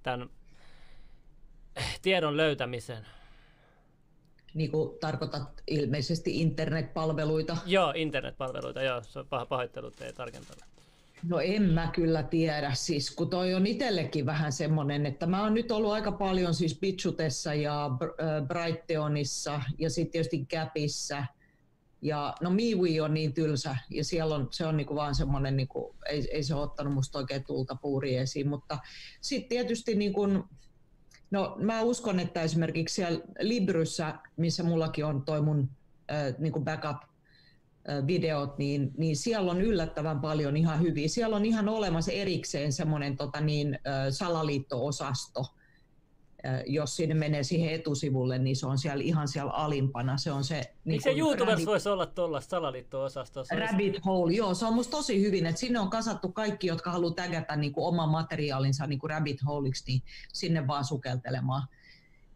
[0.03, 0.31] tämän
[2.03, 3.07] tiedon löytämisen?
[4.55, 7.57] Niin kuin tarkoitat ilmeisesti internetpalveluita?
[7.67, 9.03] Joo, internetpalveluita, joo.
[9.03, 10.65] Se on paha pahoittelut, ei tarkentanut.
[11.29, 15.55] No en mä kyllä tiedä, siis kun toi on itsellekin vähän semmoinen, että mä oon
[15.55, 17.91] nyt ollut aika paljon siis Bitsutessa ja
[18.47, 21.25] Brighteonissa ja sitten tietysti Gapissa.
[22.03, 25.97] Ja no MeWe on niin tylsä ja siellä on, se on niinku vaan semmoinen, niinku,
[26.09, 28.79] ei, ei se ottanut musta oikein tulta puuri esiin, mutta
[29.21, 30.23] sitten tietysti niinku,
[31.31, 35.71] No mä uskon, että esimerkiksi siellä Libryssä, missä mullakin on toi mun
[36.11, 41.09] äh, niin kuin backup-videot, niin, niin siellä on yllättävän paljon ihan hyviä.
[41.09, 43.79] Siellä on ihan olemassa erikseen semmoinen tota niin,
[44.11, 45.56] salaliitto-osasto,
[46.67, 50.19] jos sinne menee siihen etusivulle, niin se on siellä ihan siellä alimpana.
[50.19, 50.55] Se on se...
[50.55, 53.45] Niin niin se YouTubessa rabbit, voisi olla tuollaista salaliitto-osastoa?
[53.71, 57.15] Rabbit hole, joo, se on musta tosi hyvin, että sinne on kasattu kaikki, jotka haluaa
[57.15, 61.63] tägätä niin kuin oman materiaalinsa niin kuin rabbit holeiksi, niin sinne vaan sukeltelemaan.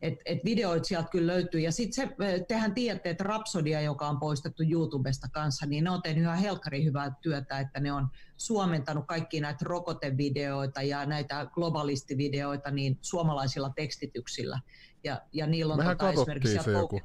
[0.02, 1.60] Et, et videoit sieltä kyllä löytyy.
[1.60, 2.14] Ja sitten se,
[2.48, 6.84] tehän tiedätte, että Rapsodia, joka on poistettu YouTubesta kanssa, niin ne on tehnyt ihan helkkari
[6.84, 14.60] hyvää työtä, että ne on suomentanut kaikki näitä rokotevideoita ja näitä globalistivideoita niin suomalaisilla tekstityksillä.
[15.04, 17.00] Ja, ja niillä on Mehän tota esimerkiksi se joku.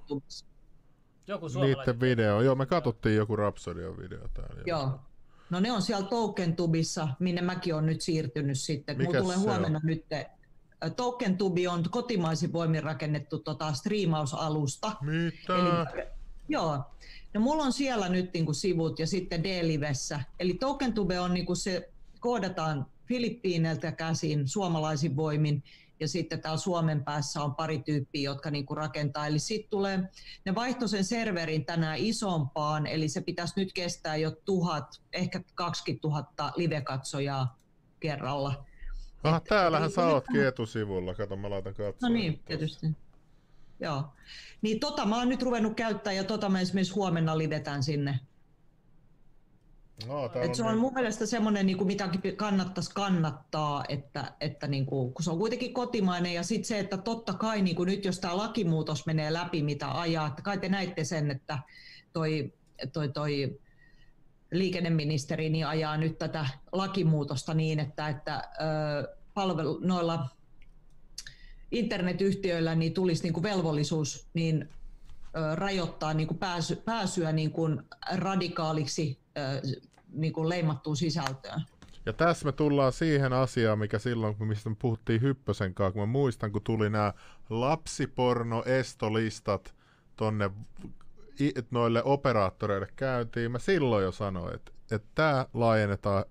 [1.27, 2.41] Joku Niiden video.
[2.41, 4.63] Joo, me katsottiin joku Rapsodian video täällä.
[4.65, 4.99] Joo.
[5.49, 9.03] No ne on siellä TokenTubissa, minne mäkin on nyt siirtynyt sitten.
[9.03, 9.87] Mulla tulee huomenna on?
[9.87, 10.05] nyt
[10.89, 14.91] TokenTubi on kotimaisin voimin rakennettu tota, striimausalusta.
[15.01, 15.55] Mitä?
[15.55, 16.05] Eli,
[16.49, 16.83] joo.
[17.33, 20.19] No mulla on siellä nyt niinku sivut ja sitten D-livessä.
[20.39, 21.89] Eli TokenTube on niinku se,
[22.19, 25.63] koodataan Filippiineiltä käsin suomalaisin voimin
[25.99, 29.27] ja sitten täällä Suomen päässä on pari tyyppiä, jotka niinku rakentaa.
[29.27, 29.99] Eli sitten tulee,
[30.45, 36.07] ne vaihto sen serverin tänään isompaan, eli se pitäisi nyt kestää jo tuhat, ehkä 20
[36.07, 37.59] 000 live-katsojaa
[37.99, 38.65] kerralla.
[39.25, 41.13] Ah, täällähän sä ootkin etusivulla.
[41.13, 42.09] Kato, mä laitan katsoa.
[42.09, 42.87] No niin, tietysti.
[43.79, 44.03] Joo.
[44.61, 48.19] Niin tota mä oon nyt ruvennut käyttää ja tota mä esimerkiksi huomenna livetän sinne.
[50.07, 50.79] No, Et se on niin...
[50.79, 55.37] mun mielestä semmoinen, niin kuin mitä kannattaisi kannattaa, että, että niin kuin, kun se on
[55.37, 59.33] kuitenkin kotimainen ja sitten se, että totta kai niin kuin nyt jos tämä lakimuutos menee
[59.33, 61.59] läpi, mitä ajaa, että kai te näitte sen, että
[62.13, 62.53] toi,
[62.93, 63.59] toi, toi
[64.57, 68.49] liikenneministeri niin ajaa nyt tätä lakimuutosta niin, että, että
[69.33, 70.29] palvelu, noilla
[71.71, 74.69] internetyhtiöillä niin tulisi niin kuin velvollisuus niin,
[75.55, 77.81] rajoittaa niin kuin pääsy, pääsyä niin kuin
[78.15, 79.19] radikaaliksi
[80.09, 81.61] niin kuin leimattuun sisältöön.
[82.05, 86.05] Ja tässä me tullaan siihen asiaan, mikä silloin, mistä me puhuttiin Hyppösen kanssa, kun mä
[86.05, 87.13] muistan, kun tuli nämä
[87.49, 89.73] lapsiporno-estolistat
[90.15, 90.51] tonne
[91.71, 96.25] noille operaattoreille käyntiin, mä silloin jo sanoin, että, että tämä laajennetaan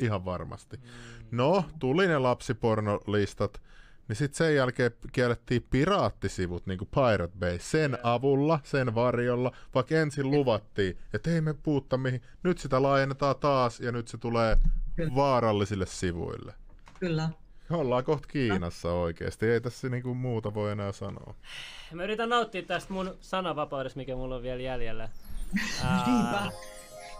[0.00, 0.76] ihan varmasti.
[0.76, 0.88] Mm.
[1.30, 3.62] No, tuli ne lapsipornolistat,
[4.08, 9.94] niin sitten sen jälkeen kiellettiin piraattisivut, niin kuin Pirate Bay, sen avulla, sen varjolla, vaikka
[9.94, 12.22] ensin luvattiin, että ei me puutta mihin.
[12.42, 14.56] Nyt sitä laajennetaan taas ja nyt se tulee
[14.96, 15.14] Kyllä.
[15.14, 16.54] vaarallisille sivuille.
[17.00, 17.30] Kyllä.
[17.70, 21.34] Ollaan kohta Kiinassa oikeasti, ei tässä niinku muuta voi enää sanoa.
[21.92, 25.08] Mä yritän nauttia tästä mun sananvapaudesta, mikä mulla on vielä jäljellä.
[26.06, 26.52] Niinpä.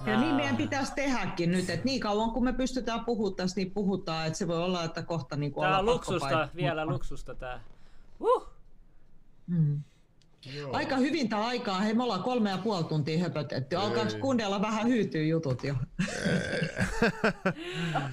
[0.06, 3.70] Ja niin meidän pitäisi tehdäkin nyt, että niin kauan kun me pystytään puhumaan tästä, niin
[3.70, 7.60] puhutaan, että se voi olla, että kohta niin Tää on luksusta, vielä luksusta tää.
[8.20, 8.48] Uh!
[9.47, 9.82] Mm.
[10.56, 10.73] Joo.
[10.73, 11.81] Aika hyvin tämä aikaa.
[11.81, 13.76] Hei, me ollaan kolme ja puoli tuntia höpötetty.
[13.76, 15.74] Alkaako kundeilla vähän hyytyä jutut jo?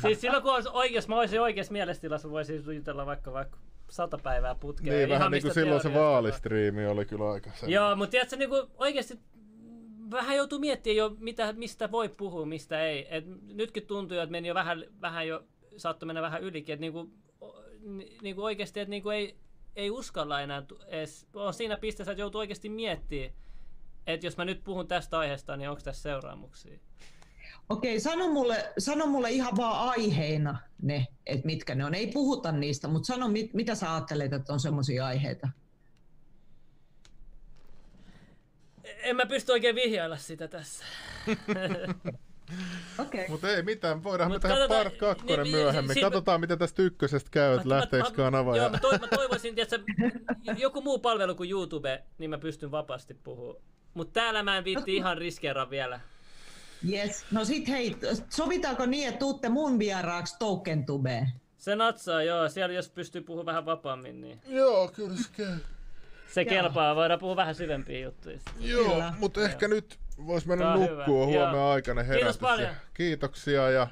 [0.01, 3.57] siis silloin kun oikeassa, mä olisin oikeassa mielestilassa, voisin jutella vaikka vaikka
[3.89, 4.95] sata päivää putkeen.
[4.95, 7.69] Niin, vähän niin kuin silloin se vaalistriimi oli kyllä aika sen.
[7.69, 9.19] Joo, mutta tiedätkö, niin kuin oikeasti
[10.11, 13.07] vähän joutuu miettimään jo, mitä, mistä voi puhua, mistä ei.
[13.09, 15.43] Et nytkin tuntuu, että meni jo vähän, vähän jo,
[15.77, 17.09] saattoi mennä vähän ylikin, että niinku,
[18.21, 19.35] niinku oikeasti, että niinku ei,
[19.75, 23.31] ei uskalla enää edes, on siinä pisteessä, että joutuu oikeasti miettimään,
[24.07, 26.79] että jos mä nyt puhun tästä aiheesta, niin onko tässä seuraamuksia?
[27.69, 31.93] Okei, sano mulle, sano mulle ihan vaan aiheina ne, että mitkä ne on.
[31.93, 35.49] Ei puhuta niistä, mutta sano, mit, mitä sä ajattelet, että on semmoisia aiheita?
[38.83, 40.85] En mä pysty oikein vihjailla sitä tässä.
[42.99, 43.25] Okay.
[43.29, 45.93] Mutta ei mitään, voidaan Mut me tehdä part kakkonen niin, myöhemmin.
[45.93, 48.57] Siis, Katsotaan, miten tästä ykkösestä käy, että lähteekö kanava.
[48.57, 49.79] Joo, mä, to, mä toivoisin, että
[50.57, 53.63] joku muu palvelu kuin YouTube, niin mä pystyn vapaasti puhumaan.
[53.93, 55.99] Mutta täällä mä en viitti ihan riskeera vielä.
[56.89, 57.25] Yes.
[57.31, 57.95] No sit hei,
[58.29, 61.27] sovitaanko niin, että tuutte mun vieraaksi TokenTubeen?
[61.57, 62.49] Se natsaa, joo.
[62.49, 64.41] Siellä jos pystyy puhumaan vähän vapaammin, niin...
[64.47, 65.57] Joo, kyllä se käy.
[66.33, 68.39] Se kelpaa, voidaan puhua vähän syvempiä juttuja.
[68.59, 72.37] Joo, mutta ehkä nyt vois mennä nukkua huomenna aikana herätys.
[72.37, 72.75] Kiitos paljon.
[72.93, 73.87] Kiitoksia ja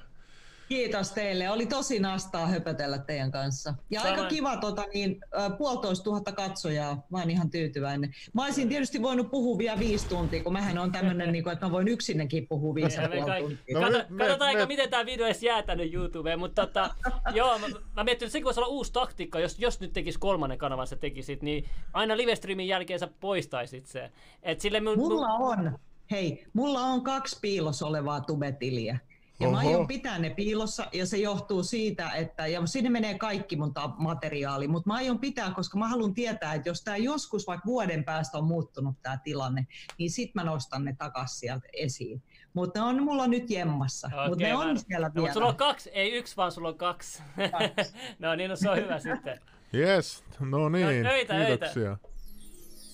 [0.70, 1.50] Kiitos teille.
[1.50, 3.74] Oli tosi nastaa höpötellä teidän kanssa.
[3.90, 4.20] Ja Samoin.
[4.20, 5.22] aika kiva tota, niin,
[5.58, 7.04] puolitoista tuhatta katsojaa.
[7.10, 8.14] Mä oon ihan tyytyväinen.
[8.34, 11.66] Mä olisin tietysti voinut puhua vielä viisi tuntia, kun mähän on tämmönen, niin kuin, että
[11.66, 13.80] mä voin yksinäkin puhua viisi ja puoli tuntia.
[13.80, 16.40] No, Kato, me, katsotaan, me, miten tämä video edes jää tänne YouTubeen.
[16.40, 16.96] Mutta tota,
[17.34, 20.58] joo, mä, mä mietin, että sekin voisi olla uusi taktiikka, jos, jos nyt tekisi kolmannen
[20.58, 24.12] kanavan sä tekisit, niin aina livestreamin jälkeen sä poistaisit se.
[24.44, 25.80] Et sille mun, mulla on,
[26.12, 29.00] hei, mulla on kaksi piilossa olevaa tubetiliä.
[29.40, 29.56] Ja Oho.
[29.56, 33.74] mä aion pitää ne piilossa ja se johtuu siitä, että ja sinne menee kaikki mun
[33.98, 38.04] materiaali, mutta mä aion pitää, koska mä haluan tietää, että jos tämä joskus vaikka vuoden
[38.04, 42.24] päästä on muuttunut tämä tilanne, niin sit mä nostan ne takaisin sieltä esiin.
[42.54, 45.28] Mutta ne on mulla nyt jemmassa, okay, mutta ne on siellä no, vielä.
[45.28, 47.24] Mutta sulla on kaksi, ei yksi, vaan sulla on kaksi.
[47.52, 47.94] kaksi.
[48.20, 49.40] no niin, no se on hyvä sitten.
[49.74, 51.46] Yes, no niin, öitä, öitä.
[51.48, 51.98] kiitoksia.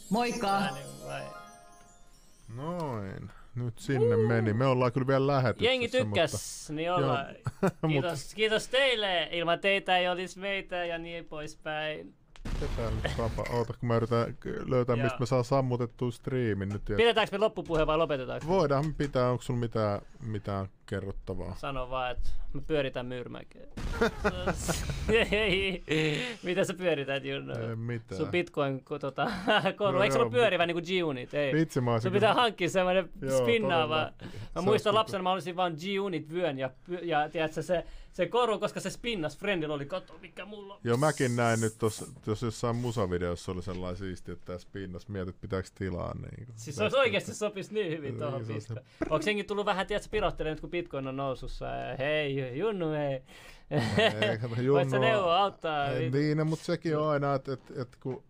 [0.09, 0.51] Moikka!
[0.51, 1.44] Ää, niin vai.
[2.56, 4.53] Noin, nyt sinne meni.
[4.53, 5.72] Me ollaan kyllä vielä lähetyksessä.
[5.72, 7.25] Jengi tykkäs, niin ollaan.
[7.88, 9.30] Kiitos, kiitos teille.
[9.32, 12.14] Ilman teitä ei olisi meitä ja niin poispäin.
[12.75, 13.43] Täällä nyt tapa?
[13.50, 16.90] Oota, kun mä yritän löytää, mistä me saa sammutettua striimin nyt.
[16.90, 16.95] Ja...
[16.95, 18.48] Pidetäänkö me loppupuhe vai lopetetaanko?
[18.48, 21.55] Voidaan pitää, onko sulla mitään, mitään kerrottavaa?
[21.55, 23.61] Sano vaan, että mä pyöritän myyrmäkeä.
[26.43, 27.53] Mitä sä pyörität, Junno?
[27.69, 28.17] Ei mitään.
[28.17, 29.31] Sun bitcoin tota,
[29.77, 29.97] koru.
[29.97, 31.33] No Eikö se ole pyörivä niinku G-Unit?
[31.33, 31.53] Ei.
[31.53, 33.09] Vitsi mä Sun pitää hankkia semmoinen
[33.43, 33.95] spinnaava.
[33.95, 36.69] Mä Se muistan olisi lapsena, mä olisin vaan G-Unit vyön ja,
[37.01, 40.80] ja tiedätkö, se, se koru, koska se spinnas, friendillä oli, kato mikä mulla on.
[40.83, 42.05] Joo, mäkin näin nyt tuossa
[42.45, 46.47] jossain musavideossa oli sellainen siisti, että tässä pinnassa mietit, pitääkö tilaa niin.
[46.55, 48.73] Siis se olisi oikeesti sopisi niin hyvin tuohon Niin, se.
[49.09, 51.65] Onko senkin tullut vähän, tiedätkö, pirottelemaan kun Bitcoin on nousussa?
[51.99, 53.21] Hei, Junnu, hei.
[54.29, 55.87] Ei, kato, Voit sä neuvoa auttaa?
[55.87, 58.23] Ei, Niin, mutta sekin on aina, että et, et, kun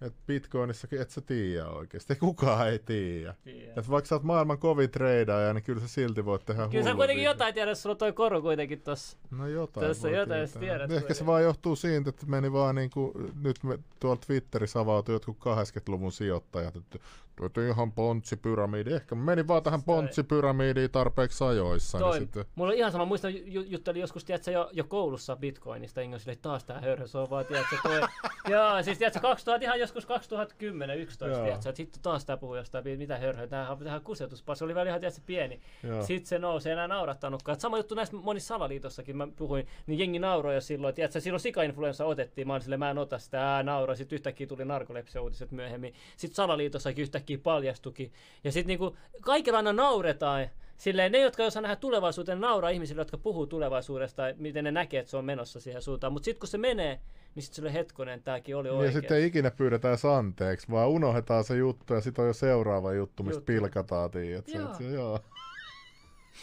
[0.00, 2.16] et Bitcoinissakin et sä tiedä oikeasti.
[2.16, 3.34] Kukaan ei tiedä.
[3.76, 6.94] Et vaikka sä oot maailman kovin treidaaja, niin kyllä sä silti voit tehdä Kyllä sä
[6.94, 7.34] kuitenkin bisnes.
[7.34, 9.16] jotain tiedät, jos sulla on toi koru kuitenkin tossa.
[9.30, 12.74] No jotain Tässä voi jotain, jos tiedät Ehkä se vaan johtuu siitä, että meni vaan
[12.74, 16.98] niinku, nyt me tuolla Twitterissä avautui jotkut 80-luvun sijoittajat, että
[17.36, 18.92] tuo ihan pontsipyramidi.
[18.92, 21.98] Ehkä mä menin vaan tähän pontsipyramidiin tarpeeksi ajoissa.
[21.98, 25.36] Toi, Niin sitten, mulla on ihan sama, muistan ju- juttelin joskus, tiedätkö, jo, jo koulussa
[25.36, 28.00] Bitcoinista, enkä sille taas tää hörhö, se on vaan, tiedätkö, toi,
[28.54, 31.44] joo, siis tiedätkö, 2000, ihan joskus 2010, 11, Joo.
[31.44, 34.74] tiedätkö, että hitto taas tää puhuu jostain, mitä hörhöä, tämähän on tähän kusetuspas, se oli
[34.74, 35.60] vielä ihan, tiedätkö, pieni.
[35.82, 36.02] Joo.
[36.02, 37.54] Sitten se nousi, enää naurattanutkaan.
[37.54, 41.40] Et Sama juttu näissä monissa salaliitossakin, mä puhuin, niin jengi nauroi jo silloin, tiedätkö, silloin
[41.40, 45.50] sika-influenssa otettiin, mä olin silleen, mä en ota sitä, ää, nauroi, sitten yhtäkkiä tuli narkolepsia-uutiset
[45.50, 48.12] myöhemmin, sitten salaliitossakin yhtäkkiä paljastukin,
[48.44, 50.48] ja sitten niinku, kaikilla aina nauretaan,
[50.82, 55.10] Silleen ne, jotka osaa nähdä tulevaisuuteen, nauraa ihmisille, jotka puhuu tulevaisuudesta, miten ne näkee, että
[55.10, 56.12] se on menossa siihen suuntaan.
[56.12, 57.00] Mutta sitten kun se menee,
[57.34, 58.92] niin sitten sille hetkonen, tämäkin oli ja oikein.
[58.92, 62.92] sitten ei ikinä pyydetä edes anteeksi, vaan unohdetaan se juttu ja sitten on jo seuraava
[62.92, 63.46] juttu, mistä Juttu.
[63.46, 64.52] pilkataan, tiedätkö?
[64.52, 64.74] Joo.
[64.74, 65.20] Se, joo.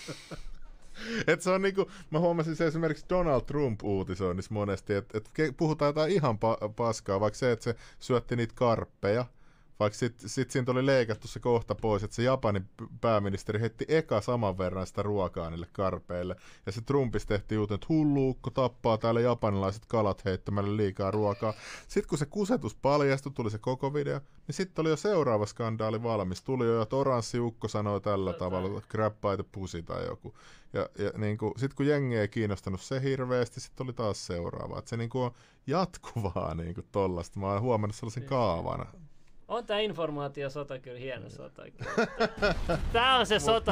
[1.28, 5.90] Et se on niinku, mä huomasin se esimerkiksi Donald Trump uutisoinnissa monesti, että et puhutaan
[5.90, 9.26] jotain ihan pa- paskaa, vaikka se, että se syötti niitä karppeja,
[9.80, 12.70] vaikka sitten sit siitä oli leikattu se kohta pois, että se Japanin
[13.02, 16.36] pääministeri heitti eka saman verran sitä ruokaa niille karpeille.
[16.66, 21.54] Ja se Trumpista tehtiin uutinen, että hulluukko tappaa täällä japanilaiset kalat heittämällä liikaa ruokaa.
[21.88, 26.04] Sitten kun se kusetus paljastui, tuli se koko video, niin sitten oli jo seuraava skandaali
[26.04, 26.44] valmis.
[26.44, 30.34] Tuli jo, että oranssi ukko sanoi tällä tavalla, grab by the pussy tai joku.
[30.74, 34.80] Ja, ja niin sitten kun jengi ei kiinnostanut se hirveästi, sitten oli taas seuraava.
[34.80, 35.32] Et se niin kuin on
[35.68, 37.40] jatkuvaa niin kuin tollasta.
[37.40, 38.88] Mä oon huomannut sellaisen kaavan.
[39.50, 41.64] On tää informaatiosota kyllä hieno sota.
[41.78, 42.78] Kyllä.
[42.94, 43.66] Tää on se sota,